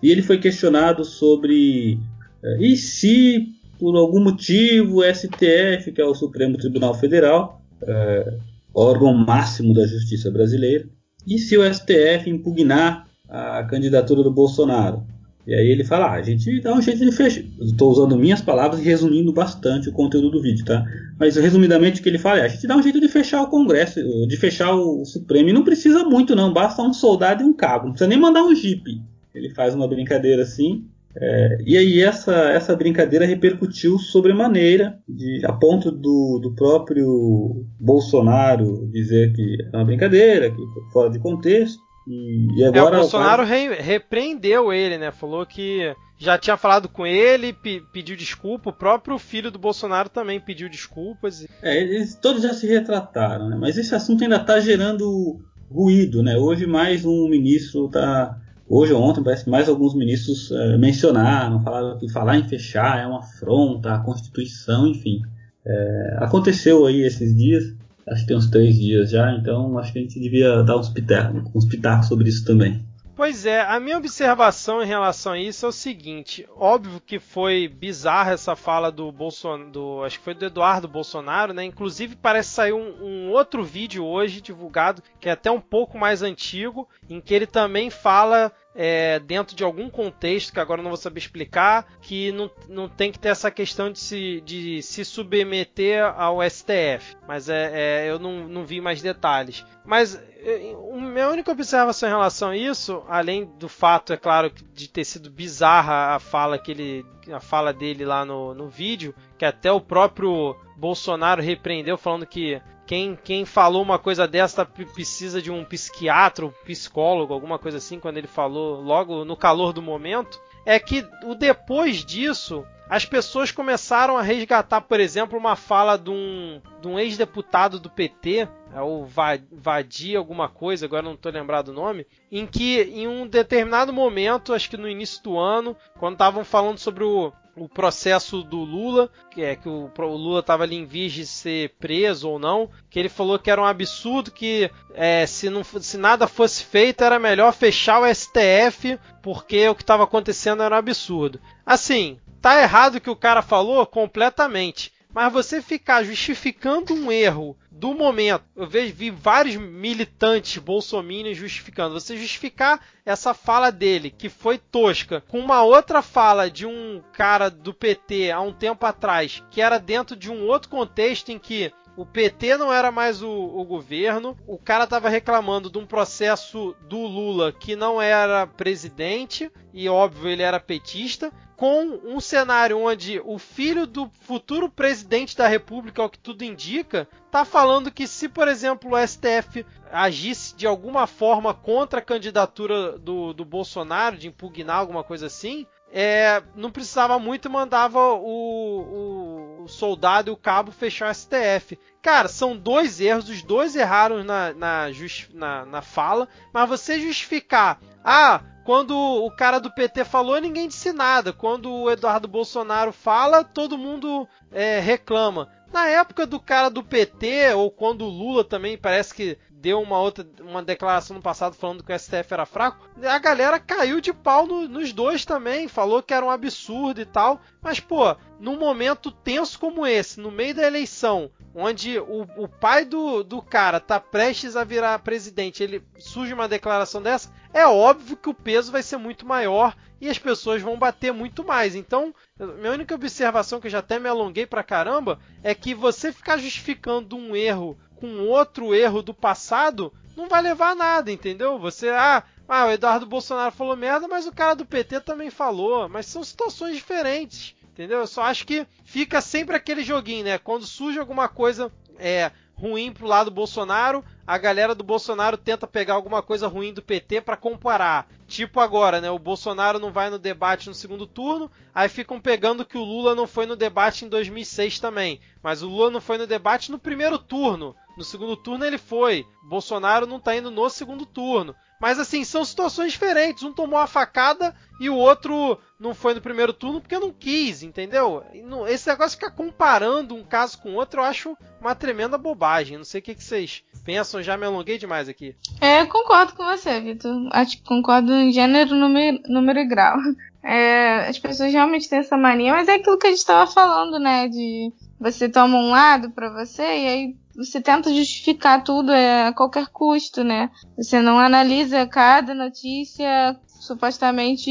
E 0.00 0.08
ele 0.08 0.22
foi 0.22 0.38
questionado 0.38 1.04
sobre. 1.04 1.98
É, 2.44 2.58
e 2.60 2.76
se 2.76 3.55
por 3.78 3.96
algum 3.96 4.20
motivo, 4.20 5.00
o 5.00 5.04
STF, 5.04 5.92
que 5.92 6.00
é 6.00 6.04
o 6.04 6.14
Supremo 6.14 6.56
Tribunal 6.56 6.94
Federal, 6.94 7.62
é, 7.82 8.34
órgão 8.74 9.14
máximo 9.14 9.74
da 9.74 9.86
justiça 9.86 10.30
brasileira, 10.30 10.86
e 11.26 11.38
se 11.38 11.56
o 11.56 11.74
STF 11.74 12.28
impugnar 12.28 13.06
a 13.28 13.64
candidatura 13.64 14.22
do 14.22 14.30
Bolsonaro? 14.30 15.02
E 15.46 15.54
aí 15.54 15.68
ele 15.68 15.84
fala, 15.84 16.06
ah, 16.06 16.14
a 16.14 16.22
gente 16.22 16.60
dá 16.60 16.74
um 16.74 16.82
jeito 16.82 17.04
de 17.04 17.12
fechar. 17.12 17.44
Estou 17.60 17.90
usando 17.92 18.16
minhas 18.16 18.40
palavras 18.40 18.80
e 18.80 18.84
resumindo 18.84 19.32
bastante 19.32 19.88
o 19.88 19.92
conteúdo 19.92 20.30
do 20.30 20.42
vídeo, 20.42 20.64
tá? 20.64 20.84
Mas 21.18 21.36
resumidamente 21.36 22.00
o 22.00 22.02
que 22.02 22.08
ele 22.08 22.18
fala 22.18 22.40
é, 22.40 22.42
a 22.42 22.48
gente 22.48 22.66
dá 22.66 22.76
um 22.76 22.82
jeito 22.82 23.00
de 23.00 23.06
fechar 23.06 23.42
o 23.42 23.46
Congresso, 23.46 24.00
de 24.26 24.36
fechar 24.36 24.74
o 24.74 25.04
Supremo, 25.04 25.48
e 25.48 25.52
não 25.52 25.62
precisa 25.62 26.02
muito 26.02 26.34
não, 26.34 26.52
basta 26.52 26.82
um 26.82 26.92
soldado 26.92 27.44
e 27.44 27.46
um 27.46 27.52
cabo, 27.52 27.86
não 27.86 27.92
precisa 27.92 28.08
nem 28.08 28.18
mandar 28.18 28.42
um 28.42 28.54
jipe. 28.54 29.00
Ele 29.32 29.50
faz 29.50 29.72
uma 29.72 29.86
brincadeira 29.86 30.42
assim, 30.42 30.84
é, 31.18 31.58
e 31.64 31.76
aí 31.78 32.02
essa, 32.02 32.34
essa 32.50 32.76
brincadeira 32.76 33.24
repercutiu 33.24 33.98
sobremaneira, 33.98 34.98
de, 35.08 35.40
a 35.46 35.52
ponto 35.52 35.90
do, 35.90 36.38
do 36.42 36.54
próprio 36.54 37.64
Bolsonaro 37.80 38.86
dizer 38.92 39.32
que 39.32 39.56
é 39.72 39.76
uma 39.76 39.84
brincadeira, 39.84 40.50
que 40.50 40.62
fora 40.92 41.10
de 41.10 41.18
contexto. 41.18 41.80
E, 42.06 42.60
e 42.60 42.64
agora 42.64 42.96
é, 42.96 42.98
o 42.98 43.00
Bolsonaro 43.02 43.42
o 43.42 43.46
re, 43.46 43.74
repreendeu 43.74 44.72
ele, 44.72 44.98
né? 44.98 45.10
Falou 45.10 45.44
que 45.44 45.92
já 46.18 46.38
tinha 46.38 46.56
falado 46.56 46.88
com 46.88 47.06
ele, 47.06 47.52
pe, 47.52 47.82
pediu 47.92 48.14
desculpa. 48.14 48.70
O 48.70 48.72
próprio 48.72 49.18
filho 49.18 49.50
do 49.50 49.58
Bolsonaro 49.58 50.08
também 50.08 50.38
pediu 50.38 50.68
desculpas. 50.68 51.46
É, 51.62 51.80
eles 51.80 52.14
todos 52.14 52.42
já 52.42 52.52
se 52.52 52.66
retrataram, 52.66 53.48
né? 53.48 53.56
Mas 53.58 53.76
esse 53.76 53.94
assunto 53.94 54.22
ainda 54.22 54.36
está 54.36 54.60
gerando 54.60 55.40
ruído, 55.70 56.22
né? 56.22 56.36
Hoje 56.36 56.66
mais 56.66 57.04
um 57.04 57.28
ministro 57.28 57.86
está 57.86 58.38
Hoje 58.68 58.92
ou 58.92 59.02
ontem, 59.02 59.22
parece 59.22 59.44
que 59.44 59.50
mais 59.50 59.68
alguns 59.68 59.94
ministros 59.94 60.50
é, 60.50 60.76
mencionaram, 60.76 61.62
falaram 61.62 61.98
que 61.98 62.10
falar 62.10 62.36
em 62.36 62.48
fechar 62.48 63.00
é 63.00 63.06
uma 63.06 63.20
afronta 63.20 63.94
à 63.94 63.98
Constituição, 63.98 64.86
enfim. 64.88 65.20
É, 65.64 66.16
aconteceu 66.20 66.86
aí 66.86 67.02
esses 67.02 67.36
dias, 67.36 67.64
acho 68.08 68.22
que 68.22 68.28
tem 68.28 68.36
uns 68.36 68.48
três 68.48 68.76
dias 68.76 69.10
já, 69.10 69.32
então 69.32 69.78
acho 69.78 69.92
que 69.92 69.98
a 69.98 70.02
gente 70.02 70.20
devia 70.20 70.62
dar 70.62 70.78
uns 70.78 70.88
pitacos, 70.88 71.42
uns 71.54 71.64
pitacos 71.64 72.06
sobre 72.06 72.28
isso 72.28 72.44
também. 72.44 72.85
Pois 73.16 73.46
é, 73.46 73.62
a 73.62 73.80
minha 73.80 73.96
observação 73.96 74.82
em 74.82 74.86
relação 74.86 75.32
a 75.32 75.38
isso 75.38 75.64
é 75.64 75.68
o 75.70 75.72
seguinte: 75.72 76.46
óbvio 76.54 77.00
que 77.00 77.18
foi 77.18 77.66
bizarra 77.66 78.32
essa 78.32 78.54
fala 78.54 78.92
do 78.92 79.10
Bolsonaro, 79.10 79.70
do, 79.70 80.04
acho 80.04 80.18
que 80.18 80.24
foi 80.26 80.34
do 80.34 80.44
Eduardo 80.44 80.86
Bolsonaro, 80.86 81.54
né? 81.54 81.64
Inclusive 81.64 82.14
parece 82.14 82.50
sair 82.50 82.74
um, 82.74 83.02
um, 83.02 83.30
outro 83.30 83.64
vídeo 83.64 84.04
hoje 84.04 84.42
divulgado 84.42 85.02
que 85.18 85.30
é 85.30 85.32
até 85.32 85.50
um 85.50 85.62
pouco 85.62 85.96
mais 85.96 86.22
antigo, 86.22 86.86
em 87.08 87.18
que 87.18 87.32
ele 87.32 87.46
também 87.46 87.88
fala 87.88 88.52
é, 88.76 89.18
dentro 89.18 89.56
de 89.56 89.64
algum 89.64 89.88
contexto, 89.88 90.52
que 90.52 90.60
agora 90.60 90.82
não 90.82 90.90
vou 90.90 90.98
saber 90.98 91.18
explicar, 91.18 91.86
que 92.02 92.30
não, 92.32 92.50
não 92.68 92.88
tem 92.88 93.10
que 93.10 93.18
ter 93.18 93.28
essa 93.28 93.50
questão 93.50 93.90
de 93.90 93.98
se, 93.98 94.42
de 94.42 94.82
se 94.82 95.04
submeter 95.04 96.04
ao 96.04 96.38
STF. 96.48 97.16
Mas 97.26 97.48
é, 97.48 98.04
é 98.04 98.10
eu 98.10 98.18
não, 98.18 98.46
não 98.46 98.64
vi 98.64 98.80
mais 98.80 99.00
detalhes. 99.00 99.64
Mas 99.84 100.14
é, 100.40 100.74
a 100.74 100.96
minha 100.96 101.28
única 101.28 101.50
observação 101.50 102.08
em 102.08 102.12
relação 102.12 102.50
a 102.50 102.56
isso, 102.56 103.02
além 103.08 103.46
do 103.58 103.68
fato, 103.68 104.12
é 104.12 104.16
claro, 104.16 104.52
de 104.74 104.88
ter 104.88 105.04
sido 105.04 105.30
bizarra 105.30 106.14
a 106.14 106.18
fala 106.18 106.58
que 106.58 106.70
ele, 106.70 107.06
a 107.32 107.40
fala 107.40 107.72
dele 107.72 108.04
lá 108.04 108.24
no, 108.24 108.52
no 108.52 108.68
vídeo, 108.68 109.14
que 109.38 109.44
até 109.44 109.72
o 109.72 109.80
próprio 109.80 110.54
Bolsonaro 110.76 111.42
repreendeu 111.42 111.96
falando 111.96 112.26
que 112.26 112.60
quem, 112.86 113.18
quem 113.22 113.44
falou 113.44 113.82
uma 113.82 113.98
coisa 113.98 114.28
dessa 114.28 114.64
precisa 114.64 115.42
de 115.42 115.50
um 115.50 115.64
psiquiatra, 115.64 116.46
um 116.46 116.52
psicólogo, 116.64 117.34
alguma 117.34 117.58
coisa 117.58 117.78
assim, 117.78 117.98
quando 117.98 118.16
ele 118.18 118.28
falou 118.28 118.80
logo 118.80 119.24
no 119.24 119.36
calor 119.36 119.72
do 119.72 119.82
momento. 119.82 120.40
É 120.64 120.78
que 120.78 121.06
o 121.24 121.34
depois 121.34 122.04
disso, 122.04 122.64
as 122.88 123.04
pessoas 123.04 123.50
começaram 123.50 124.16
a 124.16 124.22
resgatar, 124.22 124.80
por 124.82 125.00
exemplo, 125.00 125.38
uma 125.38 125.56
fala 125.56 125.96
de 125.96 126.10
um, 126.10 126.60
um 126.84 126.98
ex-deputado 126.98 127.80
do 127.80 127.90
PT, 127.90 128.48
é 128.72 128.80
o 128.80 129.04
Vadia 129.50 130.18
alguma 130.18 130.48
coisa, 130.48 130.86
agora 130.86 131.02
não 131.02 131.14
estou 131.14 131.32
lembrado 131.32 131.68
o 131.68 131.72
nome, 131.72 132.06
em 132.30 132.46
que 132.46 132.82
em 132.82 133.08
um 133.08 133.26
determinado 133.26 133.92
momento, 133.92 134.54
acho 134.54 134.70
que 134.70 134.76
no 134.76 134.88
início 134.88 135.22
do 135.22 135.38
ano, 135.38 135.76
quando 135.98 136.14
estavam 136.14 136.44
falando 136.44 136.78
sobre 136.78 137.02
o, 137.02 137.32
o 137.56 137.68
processo 137.68 138.42
do 138.42 138.58
Lula, 138.58 139.10
que 139.30 139.42
é 139.42 139.56
que 139.56 139.68
o, 139.68 139.90
o 139.96 140.16
Lula 140.16 140.40
estava 140.40 140.62
ali 140.62 140.76
em 140.76 140.84
vias 140.84 141.12
de 141.12 141.26
ser 141.26 141.74
preso 141.78 142.28
ou 142.28 142.38
não, 142.38 142.70
que 142.90 142.98
ele 142.98 143.08
falou 143.08 143.38
que 143.38 143.50
era 143.50 143.60
um 143.60 143.64
absurdo, 143.64 144.30
que 144.30 144.70
é, 144.94 145.26
se, 145.26 145.48
não, 145.48 145.64
se 145.64 145.96
nada 145.96 146.28
fosse 146.28 146.62
feito 146.62 147.02
era 147.02 147.18
melhor 147.18 147.52
fechar 147.52 148.00
o 148.00 148.14
STF, 148.14 148.98
porque 149.22 149.68
o 149.68 149.74
que 149.74 149.82
estava 149.82 150.04
acontecendo 150.04 150.62
era 150.62 150.74
um 150.74 150.78
absurdo. 150.78 151.40
Assim, 151.64 152.18
tá 152.42 152.60
errado 152.60 152.96
o 152.96 153.00
que 153.00 153.10
o 153.10 153.16
cara 153.16 153.40
falou 153.40 153.86
completamente. 153.86 154.92
Mas 155.16 155.32
você 155.32 155.62
ficar 155.62 156.02
justificando 156.02 156.92
um 156.92 157.10
erro 157.10 157.56
do 157.70 157.94
momento, 157.94 158.44
eu 158.54 158.66
vejo 158.66 158.92
vi 158.92 159.08
vários 159.10 159.56
militantes 159.56 160.58
bolsominions 160.58 161.38
justificando. 161.38 161.98
Você 161.98 162.18
justificar 162.18 162.82
essa 163.02 163.32
fala 163.32 163.72
dele, 163.72 164.10
que 164.10 164.28
foi 164.28 164.58
tosca, 164.58 165.22
com 165.26 165.40
uma 165.40 165.62
outra 165.62 166.02
fala 166.02 166.50
de 166.50 166.66
um 166.66 167.02
cara 167.14 167.48
do 167.48 167.72
PT 167.72 168.30
há 168.30 168.42
um 168.42 168.52
tempo 168.52 168.84
atrás, 168.84 169.42
que 169.50 169.62
era 169.62 169.78
dentro 169.78 170.14
de 170.14 170.30
um 170.30 170.46
outro 170.46 170.68
contexto 170.68 171.30
em 171.30 171.38
que 171.38 171.72
o 171.96 172.04
PT 172.04 172.56
não 172.58 172.72
era 172.72 172.92
mais 172.92 173.22
o, 173.22 173.30
o 173.30 173.64
governo, 173.64 174.36
o 174.46 174.58
cara 174.58 174.84
estava 174.84 175.08
reclamando 175.08 175.70
de 175.70 175.78
um 175.78 175.86
processo 175.86 176.76
do 176.82 176.98
Lula 176.98 177.52
que 177.52 177.74
não 177.74 178.00
era 178.00 178.46
presidente, 178.46 179.50
e 179.72 179.88
óbvio 179.88 180.28
ele 180.28 180.42
era 180.42 180.60
petista, 180.60 181.32
com 181.56 181.98
um 182.04 182.20
cenário 182.20 182.78
onde 182.78 183.20
o 183.24 183.38
filho 183.38 183.86
do 183.86 184.10
futuro 184.20 184.68
presidente 184.68 185.34
da 185.34 185.48
República, 185.48 186.02
ao 186.02 186.10
que 186.10 186.18
tudo 186.18 186.44
indica, 186.44 187.08
está 187.24 187.46
falando 187.46 187.90
que 187.90 188.06
se, 188.06 188.28
por 188.28 188.46
exemplo, 188.46 188.92
o 188.92 189.06
STF 189.06 189.64
agisse 189.90 190.54
de 190.54 190.66
alguma 190.66 191.06
forma 191.06 191.54
contra 191.54 192.00
a 192.00 192.02
candidatura 192.04 192.98
do, 192.98 193.32
do 193.32 193.44
Bolsonaro, 193.44 194.18
de 194.18 194.28
impugnar 194.28 194.76
alguma 194.76 195.02
coisa 195.02 195.26
assim, 195.26 195.66
é, 195.92 196.42
não 196.54 196.70
precisava 196.70 197.18
muito 197.18 197.48
e 197.48 197.50
mandava 197.50 197.98
o, 197.98 199.60
o, 199.60 199.62
o, 199.62 199.68
soldado 199.68 200.30
e 200.30 200.32
o 200.32 200.36
cabo 200.36 200.70
fechar 200.72 201.10
o 201.10 201.14
STF. 201.14 201.78
Cara, 202.02 202.28
são 202.28 202.56
dois 202.56 203.00
erros, 203.00 203.28
os 203.28 203.42
dois 203.42 203.74
erraram 203.76 204.22
na, 204.22 204.52
na, 204.52 204.86
na, 205.32 205.66
na 205.66 205.82
fala, 205.82 206.28
mas 206.52 206.68
você 206.68 207.00
justificar, 207.00 207.80
ah, 208.04 208.40
quando 208.64 208.96
o 208.96 209.30
cara 209.30 209.60
do 209.60 209.70
PT 209.70 210.04
falou, 210.04 210.40
ninguém 210.40 210.66
disse 210.66 210.92
nada. 210.92 211.32
Quando 211.32 211.72
o 211.72 211.90
Eduardo 211.90 212.26
Bolsonaro 212.26 212.92
fala, 212.92 213.44
todo 213.44 213.78
mundo 213.78 214.28
é, 214.50 214.80
reclama. 214.80 215.48
Na 215.72 215.86
época 215.88 216.26
do 216.26 216.40
cara 216.40 216.68
do 216.68 216.82
PT, 216.82 217.52
ou 217.54 217.70
quando 217.70 218.02
o 218.02 218.08
Lula 218.08 218.44
também 218.44 218.78
parece 218.78 219.14
que 219.14 219.38
deu 219.50 219.80
uma 219.80 219.98
outra 219.98 220.24
uma 220.40 220.62
declaração 220.62 221.16
no 221.16 221.22
passado 221.22 221.56
falando 221.56 221.82
que 221.82 221.92
o 221.92 221.98
STF 221.98 222.32
era 222.32 222.46
fraco, 222.46 222.88
a 223.02 223.18
galera 223.18 223.58
caiu 223.58 224.00
de 224.00 224.12
pau 224.12 224.46
no, 224.46 224.68
nos 224.68 224.92
dois 224.92 225.24
também, 225.24 225.66
falou 225.66 226.02
que 226.02 226.14
era 226.14 226.24
um 226.24 226.30
absurdo 226.30 227.00
e 227.00 227.04
tal. 227.04 227.40
Mas, 227.60 227.80
pô, 227.80 228.16
num 228.38 228.58
momento 228.58 229.10
tenso 229.10 229.58
como 229.58 229.86
esse, 229.86 230.20
no 230.20 230.30
meio 230.30 230.54
da 230.54 230.66
eleição, 230.66 231.30
onde 231.54 231.98
o, 231.98 232.26
o 232.36 232.48
pai 232.48 232.84
do, 232.84 233.22
do 233.22 233.40
cara 233.40 233.80
tá 233.80 233.98
prestes 233.98 234.56
a 234.56 234.64
virar 234.64 234.98
presidente, 234.98 235.62
ele 235.62 235.82
surge 235.98 236.34
uma 236.34 236.48
declaração 236.48 237.00
dessa, 237.00 237.32
é 237.52 237.66
óbvio 237.66 238.16
que 238.16 238.28
o 238.28 238.34
peso 238.34 238.70
vai 238.70 238.82
ser 238.82 238.98
muito 238.98 239.26
maior 239.26 239.74
e 240.00 240.10
as 240.10 240.18
pessoas 240.18 240.60
vão 240.60 240.78
bater 240.78 241.12
muito 241.12 241.42
mais. 241.42 241.74
Então, 241.74 242.14
minha 242.58 242.72
única 242.72 242.94
observação, 242.94 243.60
que 243.60 243.66
eu 243.66 243.70
já 243.70 243.78
até 243.78 243.98
me 243.98 244.08
alonguei 244.08 244.46
pra 244.46 244.62
caramba, 244.62 245.18
é 245.42 245.54
que 245.54 245.74
você 245.74 246.12
ficar 246.12 246.36
justificando 246.36 247.16
um 247.16 247.34
erro 247.34 247.78
com 247.96 248.20
outro 248.20 248.74
erro 248.74 249.02
do 249.02 249.14
passado 249.14 249.92
não 250.14 250.28
vai 250.28 250.42
levar 250.42 250.70
a 250.70 250.74
nada, 250.74 251.10
entendeu? 251.10 251.58
Você, 251.58 251.88
ah, 251.88 252.22
ah, 252.48 252.66
o 252.66 252.70
Eduardo 252.70 253.06
Bolsonaro 253.06 253.52
falou 253.52 253.76
merda, 253.76 254.06
mas 254.06 254.26
o 254.26 254.32
cara 254.32 254.54
do 254.54 254.64
PT 254.64 255.00
também 255.00 255.30
falou. 255.30 255.88
Mas 255.88 256.06
são 256.06 256.22
situações 256.22 256.76
diferentes, 256.76 257.55
entendeu? 257.76 257.98
Eu 257.98 258.06
só 258.06 258.22
acho 258.22 258.46
que 258.46 258.66
fica 258.84 259.20
sempre 259.20 259.54
aquele 259.54 259.84
joguinho, 259.84 260.24
né? 260.24 260.38
Quando 260.38 260.66
surge 260.66 260.98
alguma 260.98 261.28
coisa 261.28 261.70
é, 261.98 262.32
ruim 262.54 262.90
pro 262.90 263.06
lado 263.06 263.28
do 263.28 263.34
Bolsonaro, 263.34 264.02
a 264.26 264.38
galera 264.38 264.74
do 264.74 264.82
Bolsonaro 264.82 265.36
tenta 265.36 265.66
pegar 265.66 265.92
alguma 265.92 266.22
coisa 266.22 266.48
ruim 266.48 266.72
do 266.72 266.80
PT 266.80 267.20
para 267.20 267.36
comparar. 267.36 268.08
Tipo 268.26 268.60
agora, 268.60 268.98
né? 268.98 269.10
O 269.10 269.18
Bolsonaro 269.18 269.78
não 269.78 269.92
vai 269.92 270.08
no 270.08 270.18
debate 270.18 270.68
no 270.68 270.74
segundo 270.74 271.06
turno, 271.06 271.50
aí 271.74 271.86
ficam 271.90 272.18
pegando 272.18 272.64
que 272.64 272.78
o 272.78 272.84
Lula 272.84 273.14
não 273.14 273.26
foi 273.26 273.44
no 273.44 273.54
debate 273.54 274.06
em 274.06 274.08
2006 274.08 274.80
também. 274.80 275.20
Mas 275.42 275.62
o 275.62 275.68
Lula 275.68 275.90
não 275.90 276.00
foi 276.00 276.16
no 276.16 276.26
debate 276.26 276.72
no 276.72 276.78
primeiro 276.78 277.18
turno. 277.18 277.76
No 277.94 278.04
segundo 278.04 278.36
turno 278.36 278.64
ele 278.64 278.78
foi. 278.78 279.26
Bolsonaro 279.42 280.06
não 280.06 280.18
tá 280.18 280.34
indo 280.34 280.50
no 280.50 280.70
segundo 280.70 281.04
turno. 281.04 281.54
Mas 281.80 281.98
assim, 281.98 282.24
são 282.24 282.44
situações 282.44 282.92
diferentes. 282.92 283.42
Um 283.42 283.52
tomou 283.52 283.78
a 283.78 283.86
facada 283.86 284.54
e 284.80 284.88
o 284.88 284.94
outro 284.94 285.58
não 285.78 285.94
foi 285.94 286.14
no 286.14 286.20
primeiro 286.20 286.52
turno 286.52 286.80
porque 286.80 286.98
não 286.98 287.12
quis, 287.12 287.62
entendeu? 287.62 288.24
Esse 288.68 288.88
negócio 288.88 289.18
de 289.18 289.24
ficar 289.24 289.36
comparando 289.36 290.14
um 290.14 290.24
caso 290.24 290.58
com 290.58 290.74
outro 290.74 291.00
eu 291.00 291.04
acho 291.04 291.36
uma 291.60 291.74
tremenda 291.74 292.16
bobagem. 292.16 292.78
Não 292.78 292.84
sei 292.84 293.00
o 293.00 293.02
que, 293.02 293.14
vocês 293.14 293.62
pensam, 293.84 294.22
já 294.22 294.36
me 294.36 294.46
alonguei 294.46 294.78
demais 294.78 295.08
aqui. 295.08 295.36
É, 295.60 295.84
concordo 295.86 296.34
com 296.34 296.44
você, 296.44 296.80
Vitor. 296.80 297.28
Acho 297.32 297.58
que 297.58 297.64
concordo 297.64 298.12
em 298.12 298.32
gênero, 298.32 298.74
número, 298.74 299.20
número 299.28 299.58
e 299.58 299.66
grau. 299.66 299.96
É, 300.48 301.08
as 301.08 301.18
pessoas 301.18 301.52
realmente 301.52 301.88
têm 301.88 301.98
essa 301.98 302.16
mania, 302.16 302.52
mas 302.52 302.68
é 302.68 302.74
aquilo 302.74 302.96
que 302.96 303.08
a 303.08 303.10
gente 303.10 303.18
estava 303.18 303.50
falando, 303.50 303.98
né? 303.98 304.28
De 304.28 304.72
você 305.00 305.28
toma 305.28 305.58
um 305.58 305.70
lado 305.70 306.12
para 306.12 306.30
você 306.30 306.62
e 306.62 306.86
aí 306.86 307.16
você 307.36 307.60
tenta 307.60 307.92
justificar 307.92 308.64
tudo 308.64 308.90
a 308.90 309.32
qualquer 309.32 309.68
custo, 309.68 310.24
né? 310.24 310.50
Você 310.76 311.00
não 311.00 311.18
analisa 311.18 311.86
cada 311.86 312.34
notícia 312.34 313.38
supostamente 313.46 314.50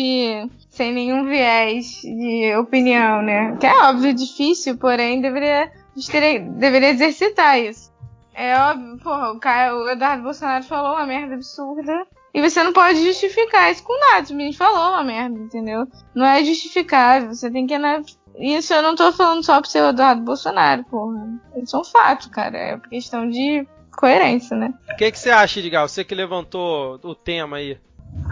sem 0.70 0.94
nenhum 0.94 1.26
viés 1.26 2.02
de 2.02 2.56
opinião, 2.58 3.22
né? 3.22 3.58
Que 3.58 3.66
é 3.66 3.84
óbvio 3.90 4.14
difícil, 4.14 4.78
porém 4.78 5.22
deveria, 5.22 5.72
deveria 6.58 6.90
exercitar 6.90 7.60
isso. 7.60 7.94
É 8.34 8.58
óbvio, 8.60 8.98
porra, 8.98 9.32
o, 9.32 9.40
cara, 9.40 9.76
o 9.76 9.90
Eduardo 9.90 10.24
Bolsonaro 10.24 10.64
falou 10.66 10.94
uma 10.96 11.06
merda 11.06 11.36
absurda. 11.36 12.06
E 12.36 12.42
você 12.42 12.62
não 12.62 12.74
pode 12.74 13.02
justificar 13.02 13.72
isso 13.72 13.82
com 13.82 13.98
nada. 13.98 14.28
O 14.30 14.36
menino 14.36 14.54
falou 14.54 14.90
uma 14.90 15.06
merda, 15.06 15.40
entendeu? 15.40 15.88
Não 16.14 16.26
é 16.26 16.44
justificável. 16.44 17.34
Você 17.34 17.50
tem 17.50 17.66
que 17.66 17.74
isso 18.38 18.74
eu 18.74 18.82
não 18.82 18.94
tô 18.94 19.10
falando 19.14 19.42
só 19.42 19.62
pro 19.62 19.70
seu 19.70 19.88
Eduardo 19.88 20.22
Bolsonaro, 20.22 20.84
porra. 20.84 21.30
Isso 21.56 21.78
é 21.78 21.80
um 21.80 21.86
fato, 21.86 22.30
cara. 22.30 22.58
É 22.58 22.78
questão 22.90 23.30
de 23.30 23.66
coerência, 23.96 24.58
né? 24.58 24.74
O 24.92 24.98
que, 24.98 25.10
que 25.10 25.18
você 25.18 25.30
acha, 25.30 25.62
Edgar? 25.62 25.88
Você 25.88 26.04
que 26.04 26.14
levantou 26.14 27.00
o 27.02 27.16
tema 27.16 27.56
aí. 27.56 27.78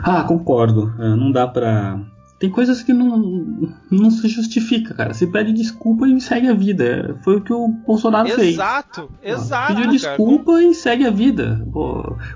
Ah, 0.04 0.24
concordo. 0.24 0.94
É, 1.00 1.16
não 1.16 1.32
dá 1.32 1.48
pra. 1.48 1.98
Tem 2.44 2.50
coisas 2.50 2.84
que 2.84 2.92
não, 2.92 3.74
não 3.90 4.12
se 4.12 4.28
justifica, 4.28 4.94
cara. 4.94 5.14
Você 5.14 5.26
pede 5.26 5.54
desculpa 5.54 6.06
e 6.06 6.20
segue 6.20 6.50
a 6.50 6.54
vida. 6.54 7.18
Foi 7.24 7.38
o 7.38 7.42
que 7.42 7.54
o 7.54 7.70
Bolsonaro 7.70 8.28
exato, 8.28 8.42
fez. 8.42 8.54
Exato, 8.54 9.12
exato. 9.24 9.74
Pediu 9.74 9.92
desculpa 9.92 10.52
cara. 10.52 10.64
e 10.66 10.74
segue 10.74 11.06
a 11.06 11.10
vida. 11.10 11.66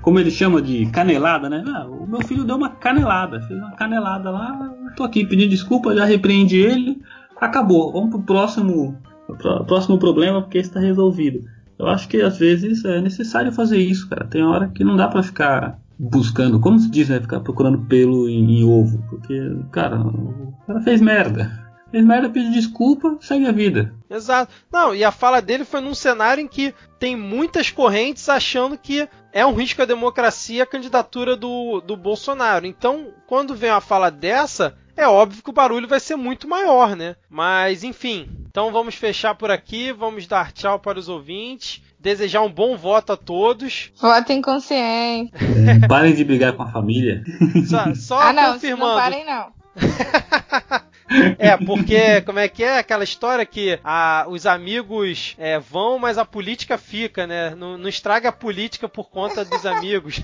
Como 0.00 0.18
ele 0.18 0.30
chama 0.30 0.62
de 0.62 0.86
canelada, 0.86 1.50
né? 1.50 1.62
Ah, 1.66 1.86
o 1.86 2.06
meu 2.06 2.22
filho 2.22 2.42
deu 2.42 2.56
uma 2.56 2.70
canelada. 2.70 3.38
Fez 3.42 3.60
uma 3.60 3.76
canelada 3.76 4.30
lá. 4.30 4.74
Tô 4.96 5.04
aqui 5.04 5.26
pedindo 5.26 5.50
desculpa, 5.50 5.94
já 5.94 6.06
repreendi 6.06 6.56
ele 6.56 7.02
acabou, 7.38 7.92
vamos 7.92 8.08
pro 8.08 8.22
próximo, 8.22 8.96
pro 9.26 9.64
próximo 9.66 9.98
problema 9.98 10.40
porque 10.40 10.56
está 10.56 10.80
resolvido. 10.80 11.44
Eu 11.78 11.86
acho 11.86 12.08
que 12.08 12.22
às 12.22 12.38
vezes 12.38 12.82
é 12.82 12.98
necessário 13.02 13.52
fazer 13.52 13.76
isso, 13.76 14.08
cara. 14.08 14.26
Tem 14.26 14.42
hora 14.42 14.68
que 14.68 14.82
não 14.82 14.96
dá 14.96 15.06
para 15.06 15.22
ficar 15.22 15.78
buscando, 15.98 16.60
como 16.60 16.78
se 16.78 16.90
diz, 16.90 17.08
né? 17.08 17.20
Ficar 17.20 17.40
procurando 17.40 17.86
pelo 17.86 18.28
em, 18.28 18.60
em, 18.60 18.64
ovo. 18.64 19.02
Porque, 19.10 19.38
cara, 19.72 19.98
o 20.00 20.54
cara 20.66 20.80
fez 20.80 21.00
merda. 21.00 21.66
Fez 21.90 22.04
merda, 22.04 22.28
pediu 22.28 22.52
desculpa, 22.52 23.16
segue 23.20 23.46
a 23.46 23.52
vida. 23.52 23.94
Exato. 24.10 24.52
Não, 24.70 24.94
e 24.94 25.02
a 25.02 25.10
fala 25.10 25.40
dele 25.40 25.64
foi 25.64 25.80
num 25.80 25.94
cenário 25.94 26.42
em 26.42 26.46
que 26.46 26.74
tem 26.98 27.16
muitas 27.16 27.70
correntes 27.70 28.28
achando 28.28 28.76
que 28.76 29.08
é 29.32 29.44
um 29.44 29.54
risco 29.54 29.82
à 29.82 29.84
democracia 29.86 30.62
a 30.62 30.66
candidatura 30.66 31.34
do, 31.34 31.80
do 31.80 31.96
Bolsonaro. 31.96 32.66
Então, 32.66 33.08
quando 33.26 33.54
vem 33.54 33.70
uma 33.70 33.80
fala 33.80 34.10
dessa, 34.10 34.76
é 34.98 35.06
óbvio 35.08 35.42
que 35.42 35.50
o 35.50 35.52
barulho 35.52 35.88
vai 35.88 36.00
ser 36.00 36.16
muito 36.16 36.46
maior, 36.48 36.94
né? 36.94 37.16
Mas 37.30 37.84
enfim, 37.84 38.28
então 38.48 38.70
vamos 38.72 38.96
fechar 38.96 39.34
por 39.34 39.50
aqui, 39.50 39.92
vamos 39.92 40.26
dar 40.26 40.52
tchau 40.52 40.78
para 40.78 40.98
os 40.98 41.08
ouvintes, 41.08 41.82
desejar 42.08 42.40
um 42.40 42.50
bom 42.50 42.74
voto 42.76 43.12
a 43.12 43.16
todos. 43.16 43.92
Votem 44.00 44.40
consciente. 44.40 45.32
É, 45.34 45.86
parem 45.86 46.14
de 46.14 46.24
brigar 46.24 46.54
com 46.54 46.62
a 46.62 46.70
família. 46.70 47.22
Só, 47.66 47.94
só 47.94 48.20
ah, 48.20 48.32
não, 48.32 48.52
confirmando. 48.54 48.92
Não 48.92 49.00
parem 49.00 49.26
não. 49.26 49.52
É, 51.38 51.56
porque 51.56 52.20
como 52.22 52.38
é 52.38 52.48
que 52.48 52.62
é 52.62 52.78
aquela 52.78 53.04
história 53.04 53.44
que 53.46 53.78
a, 53.84 54.26
os 54.28 54.46
amigos 54.46 55.34
é, 55.38 55.58
vão, 55.58 55.98
mas 55.98 56.18
a 56.18 56.24
política 56.24 56.76
fica, 56.76 57.26
né? 57.26 57.54
Não, 57.54 57.78
não, 57.78 57.88
estraga 57.88 58.28
a 58.28 58.32
política 58.32 58.88
por 58.88 59.08
conta 59.08 59.44
dos 59.44 59.64
amigos. 59.66 60.20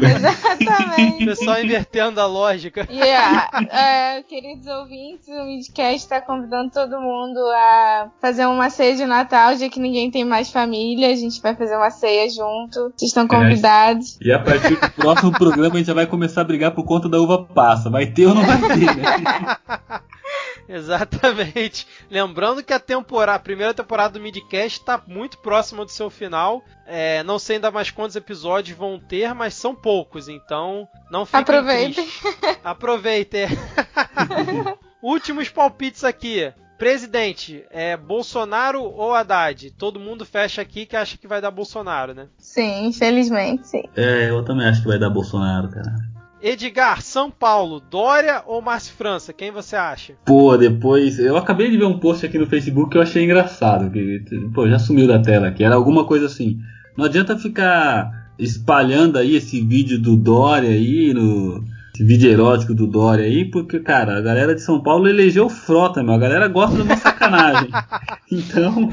Exatamente. 0.00 1.22
O 1.22 1.26
pessoal 1.26 1.62
invertendo 1.62 2.20
a 2.20 2.26
lógica. 2.26 2.86
Yeah. 2.90 3.48
É, 3.70 4.22
queridos 4.22 4.66
ouvintes, 4.66 5.28
o 5.28 5.44
Midcast 5.44 5.96
está 5.96 6.20
convidando 6.20 6.70
todo 6.70 7.00
mundo 7.00 7.38
a 7.54 8.08
fazer 8.20 8.46
uma 8.46 8.70
ceia 8.70 8.96
de 8.96 9.04
Natal, 9.04 9.56
já 9.56 9.68
que 9.68 9.80
ninguém 9.80 10.10
tem 10.10 10.24
mais 10.24 10.50
família. 10.50 11.10
A 11.10 11.16
gente 11.16 11.40
vai 11.40 11.54
fazer 11.54 11.76
uma 11.76 11.90
ceia 11.90 12.28
junto. 12.30 12.92
Vocês 12.96 13.10
estão 13.10 13.28
convidados. 13.28 14.18
É, 14.22 14.28
e 14.28 14.32
a 14.32 14.38
partir 14.38 14.76
do 14.76 14.90
próximo 14.90 15.32
programa 15.32 15.74
a 15.74 15.78
gente 15.78 15.86
já 15.86 15.94
vai 15.94 16.06
começar 16.06 16.40
a 16.40 16.44
brigar 16.44 16.72
por 16.72 16.84
conta 16.84 17.08
da 17.08 17.20
uva 17.20 17.44
passa. 17.44 17.90
Vai 17.90 18.06
ter 18.06 18.26
ou 18.26 18.34
não 18.34 18.44
vai 18.44 18.58
ter, 18.58 18.96
né? 18.96 19.16
Exatamente. 20.76 21.86
Lembrando 22.10 22.62
que 22.62 22.72
a 22.72 22.80
temporada, 22.80 23.36
a 23.36 23.42
primeira 23.42 23.72
temporada 23.74 24.14
do 24.18 24.22
Midcast 24.22 24.80
está 24.80 25.00
muito 25.06 25.38
próxima 25.38 25.84
do 25.84 25.90
seu 25.90 26.10
final. 26.10 26.62
É, 26.86 27.22
não 27.22 27.38
sei 27.38 27.56
ainda 27.56 27.70
mais 27.70 27.90
quantos 27.90 28.16
episódios 28.16 28.76
vão 28.76 28.98
ter, 28.98 29.34
mas 29.34 29.54
são 29.54 29.74
poucos, 29.74 30.28
então 30.28 30.88
não 31.10 31.24
fiquem 31.26 31.40
Aproveitem. 31.40 32.04
Tristes. 32.06 32.58
Aproveitem. 32.64 33.46
Últimos 35.02 35.48
palpites 35.48 36.04
aqui. 36.04 36.52
presidente, 36.78 37.64
é 37.70 37.96
Bolsonaro 37.96 38.82
ou 38.82 39.14
Haddad? 39.14 39.70
Todo 39.72 40.00
mundo 40.00 40.24
fecha 40.26 40.60
aqui 40.62 40.84
que 40.86 40.96
acha 40.96 41.16
que 41.16 41.26
vai 41.26 41.40
dar 41.40 41.50
Bolsonaro, 41.50 42.12
né? 42.14 42.28
Sim, 42.38 42.86
infelizmente, 42.86 43.66
sim. 43.66 43.82
É, 43.96 44.30
eu 44.30 44.44
também 44.44 44.66
acho 44.66 44.82
que 44.82 44.88
vai 44.88 44.98
dar 44.98 45.10
Bolsonaro, 45.10 45.68
cara. 45.68 45.94
Edgar, 46.42 47.02
São 47.02 47.30
Paulo, 47.30 47.80
Dória 47.80 48.42
ou 48.46 48.60
Márcio 48.60 48.94
França? 48.94 49.32
Quem 49.32 49.50
você 49.50 49.76
acha? 49.76 50.14
Pô, 50.24 50.56
depois. 50.56 51.18
Eu 51.18 51.36
acabei 51.36 51.70
de 51.70 51.76
ver 51.76 51.86
um 51.86 51.98
post 51.98 52.24
aqui 52.26 52.38
no 52.38 52.46
Facebook 52.46 52.90
que 52.90 52.98
eu 52.98 53.02
achei 53.02 53.24
engraçado. 53.24 53.90
Que, 53.90 54.22
pô, 54.54 54.68
já 54.68 54.78
sumiu 54.78 55.08
da 55.08 55.18
tela 55.18 55.48
aqui. 55.48 55.64
Era 55.64 55.74
alguma 55.74 56.04
coisa 56.04 56.26
assim. 56.26 56.58
Não 56.96 57.04
adianta 57.04 57.38
ficar 57.38 58.10
espalhando 58.38 59.18
aí 59.18 59.34
esse 59.34 59.60
vídeo 59.60 59.98
do 59.98 60.16
Dória 60.16 60.70
aí 60.70 61.14
no 61.14 61.64
esse 61.96 62.04
vídeo 62.04 62.30
erótico 62.30 62.74
do 62.74 62.86
Dória 62.86 63.24
aí, 63.24 63.46
porque, 63.46 63.80
cara, 63.80 64.18
a 64.18 64.20
galera 64.20 64.54
de 64.54 64.60
São 64.60 64.82
Paulo 64.82 65.08
elegeu 65.08 65.48
frota, 65.48 66.02
meu. 66.02 66.12
A 66.12 66.18
galera 66.18 66.46
gosta 66.46 66.76
de 66.76 66.82
uma 66.82 66.96
sacanagem. 66.96 67.70
então, 68.30 68.90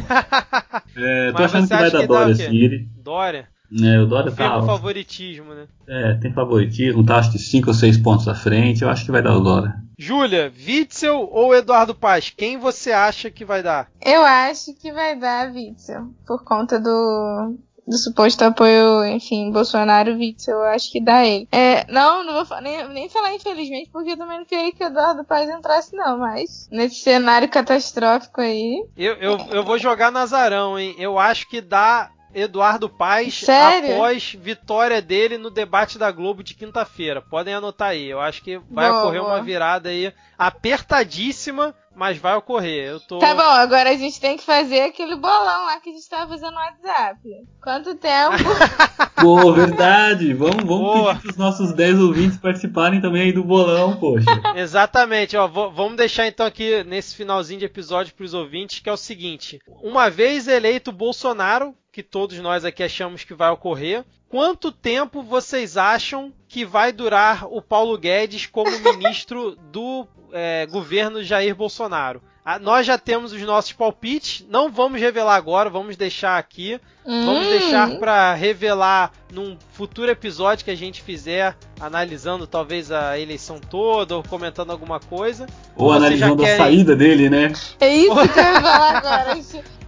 é, 0.95 1.33
tô 1.33 1.43
achando 1.43 1.67
que 1.67 1.75
vai 1.75 1.91
dar 1.91 2.07
Dória, 2.07 2.33
sim. 2.33 2.87
Dória? 3.03 3.49
É, 3.81 3.99
o 3.99 4.05
Dória 4.05 4.31
tá. 4.31 4.57
Tem 4.57 4.65
favoritismo, 4.65 5.53
né? 5.53 5.67
É, 5.87 6.13
tem 6.15 6.31
favoritismo, 6.31 7.05
tá 7.05 7.17
acho 7.17 7.31
que 7.31 7.39
5 7.39 7.69
ou 7.69 7.73
6 7.73 7.97
pontos 7.97 8.27
à 8.27 8.35
frente. 8.35 8.83
Eu 8.83 8.89
acho 8.89 9.05
que 9.05 9.11
vai 9.11 9.21
dar 9.21 9.35
o 9.35 9.41
Dória. 9.41 9.73
Júlia, 9.97 10.51
Witzel 10.67 11.29
ou 11.31 11.55
Eduardo 11.55 11.95
Paz? 11.95 12.31
Quem 12.35 12.57
você 12.57 12.91
acha 12.91 13.29
que 13.29 13.45
vai 13.45 13.63
dar? 13.63 13.89
Eu 14.03 14.23
acho 14.23 14.73
que 14.75 14.91
vai 14.91 15.15
dar 15.17 15.51
Witzel, 15.51 16.09
por 16.25 16.43
conta 16.43 16.79
do, 16.79 17.55
do 17.87 17.97
suposto 17.97 18.43
apoio, 18.43 19.05
enfim, 19.05 19.51
Bolsonaro, 19.51 20.15
Witzel, 20.15 20.55
eu 20.55 20.65
acho 20.65 20.91
que 20.91 21.01
dá 21.01 21.25
ele. 21.25 21.47
É, 21.51 21.85
não, 21.91 22.23
não 22.23 22.43
vou 22.43 22.61
nem, 22.61 22.87
nem 22.89 23.09
falar 23.09 23.33
infelizmente, 23.33 23.89
porque 23.91 24.11
eu 24.11 24.17
também 24.17 24.39
não 24.39 24.45
queria 24.45 24.71
que 24.71 24.83
o 24.83 24.87
Eduardo 24.87 25.23
Paz 25.23 25.49
entrasse, 25.49 25.95
não, 25.95 26.17
mas 26.17 26.67
nesse 26.71 26.95
cenário 26.95 27.49
catastrófico 27.49 28.41
aí. 28.41 28.85
Eu, 28.97 29.13
eu, 29.15 29.37
eu 29.51 29.63
vou 29.63 29.77
jogar 29.77 30.11
Nazarão, 30.11 30.77
hein? 30.77 30.95
Eu 30.97 31.19
acho 31.19 31.47
que 31.47 31.61
dá 31.61 32.09
Eduardo 32.33 32.89
Paes 32.89 33.39
Sério? 33.39 33.95
após 33.95 34.35
vitória 34.39 35.01
dele 35.01 35.37
no 35.37 35.49
debate 35.49 35.97
da 35.97 36.11
Globo 36.11 36.43
de 36.43 36.53
quinta-feira. 36.53 37.21
Podem 37.21 37.53
anotar 37.53 37.89
aí. 37.89 38.09
Eu 38.09 38.19
acho 38.19 38.41
que 38.41 38.57
vai 38.69 38.89
boa, 38.89 39.01
ocorrer 39.01 39.21
boa. 39.21 39.33
uma 39.33 39.43
virada 39.43 39.89
aí 39.89 40.13
apertadíssima, 40.37 41.75
mas 41.95 42.17
vai 42.17 42.35
ocorrer. 42.35 42.89
Eu 42.89 42.99
tô... 42.99 43.19
Tá 43.19 43.35
bom, 43.35 43.41
agora 43.41 43.91
a 43.91 43.95
gente 43.95 44.19
tem 44.19 44.35
que 44.37 44.43
fazer 44.43 44.81
aquele 44.81 45.15
bolão 45.15 45.65
lá 45.65 45.79
que 45.79 45.89
a 45.89 45.93
gente 45.93 46.09
tava 46.09 46.27
fazendo 46.27 46.51
no 46.51 46.57
WhatsApp. 46.57 47.19
Quanto 47.61 47.95
tempo? 47.95 48.35
Pô, 49.21 49.53
verdade. 49.53 50.33
Vamos, 50.33 50.63
vamos 50.65 51.07
pedir 51.07 51.21
pros 51.21 51.37
nossos 51.37 51.73
10 51.73 51.99
ouvintes 51.99 52.37
participarem 52.37 52.99
também 52.99 53.21
aí 53.21 53.31
do 53.31 53.43
bolão, 53.43 53.95
poxa. 53.95 54.25
Exatamente, 54.55 55.37
ó. 55.37 55.47
Vamos 55.47 55.95
deixar 55.95 56.27
então 56.27 56.45
aqui 56.45 56.83
nesse 56.83 57.15
finalzinho 57.15 57.59
de 57.59 57.65
episódio 57.65 58.13
pros 58.13 58.33
ouvintes, 58.33 58.79
que 58.79 58.89
é 58.89 58.91
o 58.91 58.97
seguinte. 58.97 59.59
Uma 59.81 60.09
vez 60.09 60.47
eleito 60.47 60.91
Bolsonaro, 60.91 61.73
que 61.93 62.01
todos 62.01 62.39
nós 62.39 62.65
aqui 62.65 62.81
achamos 62.81 63.23
que 63.23 63.35
vai 63.35 63.51
ocorrer. 63.51 64.03
Quanto 64.27 64.71
tempo 64.71 65.21
vocês 65.21 65.77
acham 65.77 66.33
que 66.47 66.65
vai 66.65 66.91
durar 66.91 67.45
o 67.45 67.61
Paulo 67.61 67.95
Guedes 67.99 68.47
como 68.47 68.71
ministro 68.97 69.55
do 69.71 70.07
é, 70.31 70.65
governo 70.65 71.23
Jair 71.23 71.55
Bolsonaro? 71.55 72.19
Ah, 72.43 72.57
nós 72.57 72.85
já 72.85 72.97
temos 72.97 73.31
os 73.31 73.41
nossos 73.43 73.71
palpites, 73.71 74.43
não 74.49 74.69
vamos 74.69 74.99
revelar 74.99 75.35
agora, 75.35 75.69
vamos 75.69 75.95
deixar 75.95 76.37
aqui. 76.37 76.81
Hum. 77.05 77.25
Vamos 77.25 77.47
deixar 77.47 77.89
para 77.97 78.33
revelar 78.33 79.11
num 79.31 79.57
futuro 79.71 80.09
episódio 80.09 80.63
que 80.63 80.71
a 80.71 80.75
gente 80.75 81.01
fizer, 81.01 81.55
analisando 81.79 82.47
talvez 82.47 82.91
a 82.91 83.19
eleição 83.19 83.59
toda 83.59 84.15
ou 84.15 84.23
comentando 84.23 84.71
alguma 84.71 84.99
coisa. 84.99 85.47
Ou 85.75 85.91
analisando 85.91 86.43
querem... 86.43 86.53
a 86.53 86.57
saída 86.57 86.95
dele, 86.95 87.29
né? 87.29 87.51
É 87.79 87.95
isso 87.95 88.15
que 88.15 88.39
eu 88.39 88.43
ia 88.43 88.61
falar 88.61 88.97
agora. 88.97 89.39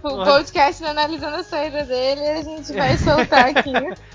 O 0.02 0.24
podcast 0.24 0.84
analisando 0.84 1.36
a 1.36 1.42
saída 1.42 1.82
dele, 1.84 2.20
a 2.20 2.42
gente 2.42 2.72
vai 2.72 2.96
soltar 2.96 3.48
aqui 3.48 3.72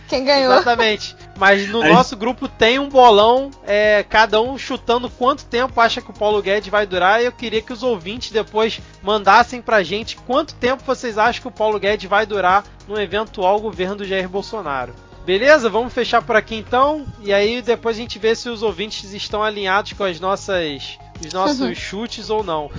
quem 0.07 0.23
ganhou. 0.23 0.53
Exatamente. 0.53 1.15
Mas 1.37 1.67
no 1.69 1.81
Aí... 1.81 1.91
nosso 1.91 2.15
grupo 2.15 2.47
tem 2.47 2.79
um 2.79 2.87
bolão, 2.87 3.51
é, 3.65 4.05
cada 4.07 4.41
um 4.41 4.57
chutando 4.57 5.09
quanto 5.09 5.45
tempo 5.45 5.79
acha 5.81 6.01
que 6.01 6.11
o 6.11 6.13
Paulo 6.13 6.41
Guedes 6.41 6.69
vai 6.69 6.85
durar. 6.85 7.21
E 7.21 7.25
eu 7.25 7.31
queria 7.31 7.61
que 7.61 7.73
os 7.73 7.83
ouvintes 7.83 8.31
depois 8.31 8.79
mandassem 9.01 9.61
pra 9.61 9.83
gente 9.83 10.15
quanto 10.15 10.53
tempo 10.55 10.83
vocês 10.85 11.17
acham 11.17 11.41
que 11.41 11.47
o 11.47 11.51
Paulo 11.51 11.79
Guedes 11.79 12.09
vai 12.09 12.25
durar 12.25 12.63
no 12.87 12.99
eventual 12.99 13.59
governo 13.59 13.97
do 13.97 14.05
Jair 14.05 14.27
Bolsonaro. 14.27 14.93
Beleza? 15.25 15.69
Vamos 15.69 15.93
fechar 15.93 16.21
por 16.21 16.35
aqui 16.35 16.55
então. 16.55 17.05
E 17.21 17.33
aí 17.33 17.61
depois 17.61 17.95
a 17.95 17.99
gente 17.99 18.17
vê 18.17 18.35
se 18.35 18.49
os 18.49 18.63
ouvintes 18.63 19.13
estão 19.13 19.43
alinhados 19.43 19.93
com 19.93 20.03
as 20.03 20.19
nossas 20.19 20.97
os 21.23 21.31
nossos 21.33 21.59
uhum. 21.59 21.73
chutes 21.75 22.29
ou 22.29 22.43
não. 22.43 22.71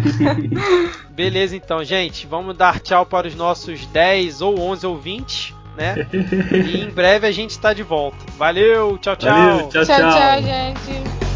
Beleza, 1.10 1.54
então, 1.54 1.84
gente. 1.84 2.26
Vamos 2.26 2.56
dar 2.56 2.80
tchau 2.80 3.04
para 3.04 3.28
os 3.28 3.34
nossos 3.34 3.84
10 3.86 4.40
ou 4.40 4.58
11 4.58 4.86
ouvintes, 4.86 5.54
né? 5.76 6.06
E 6.66 6.80
em 6.80 6.90
breve 6.90 7.26
a 7.26 7.32
gente 7.32 7.50
está 7.50 7.74
de 7.74 7.82
volta. 7.82 8.16
Valeu, 8.38 8.96
tchau, 8.98 9.16
tchau. 9.16 9.30
Valeu, 9.30 9.68
tchau, 9.68 9.84
tchau, 9.84 9.96
tchau, 9.96 10.10
tchau 10.10 10.42
gente. 10.42 11.29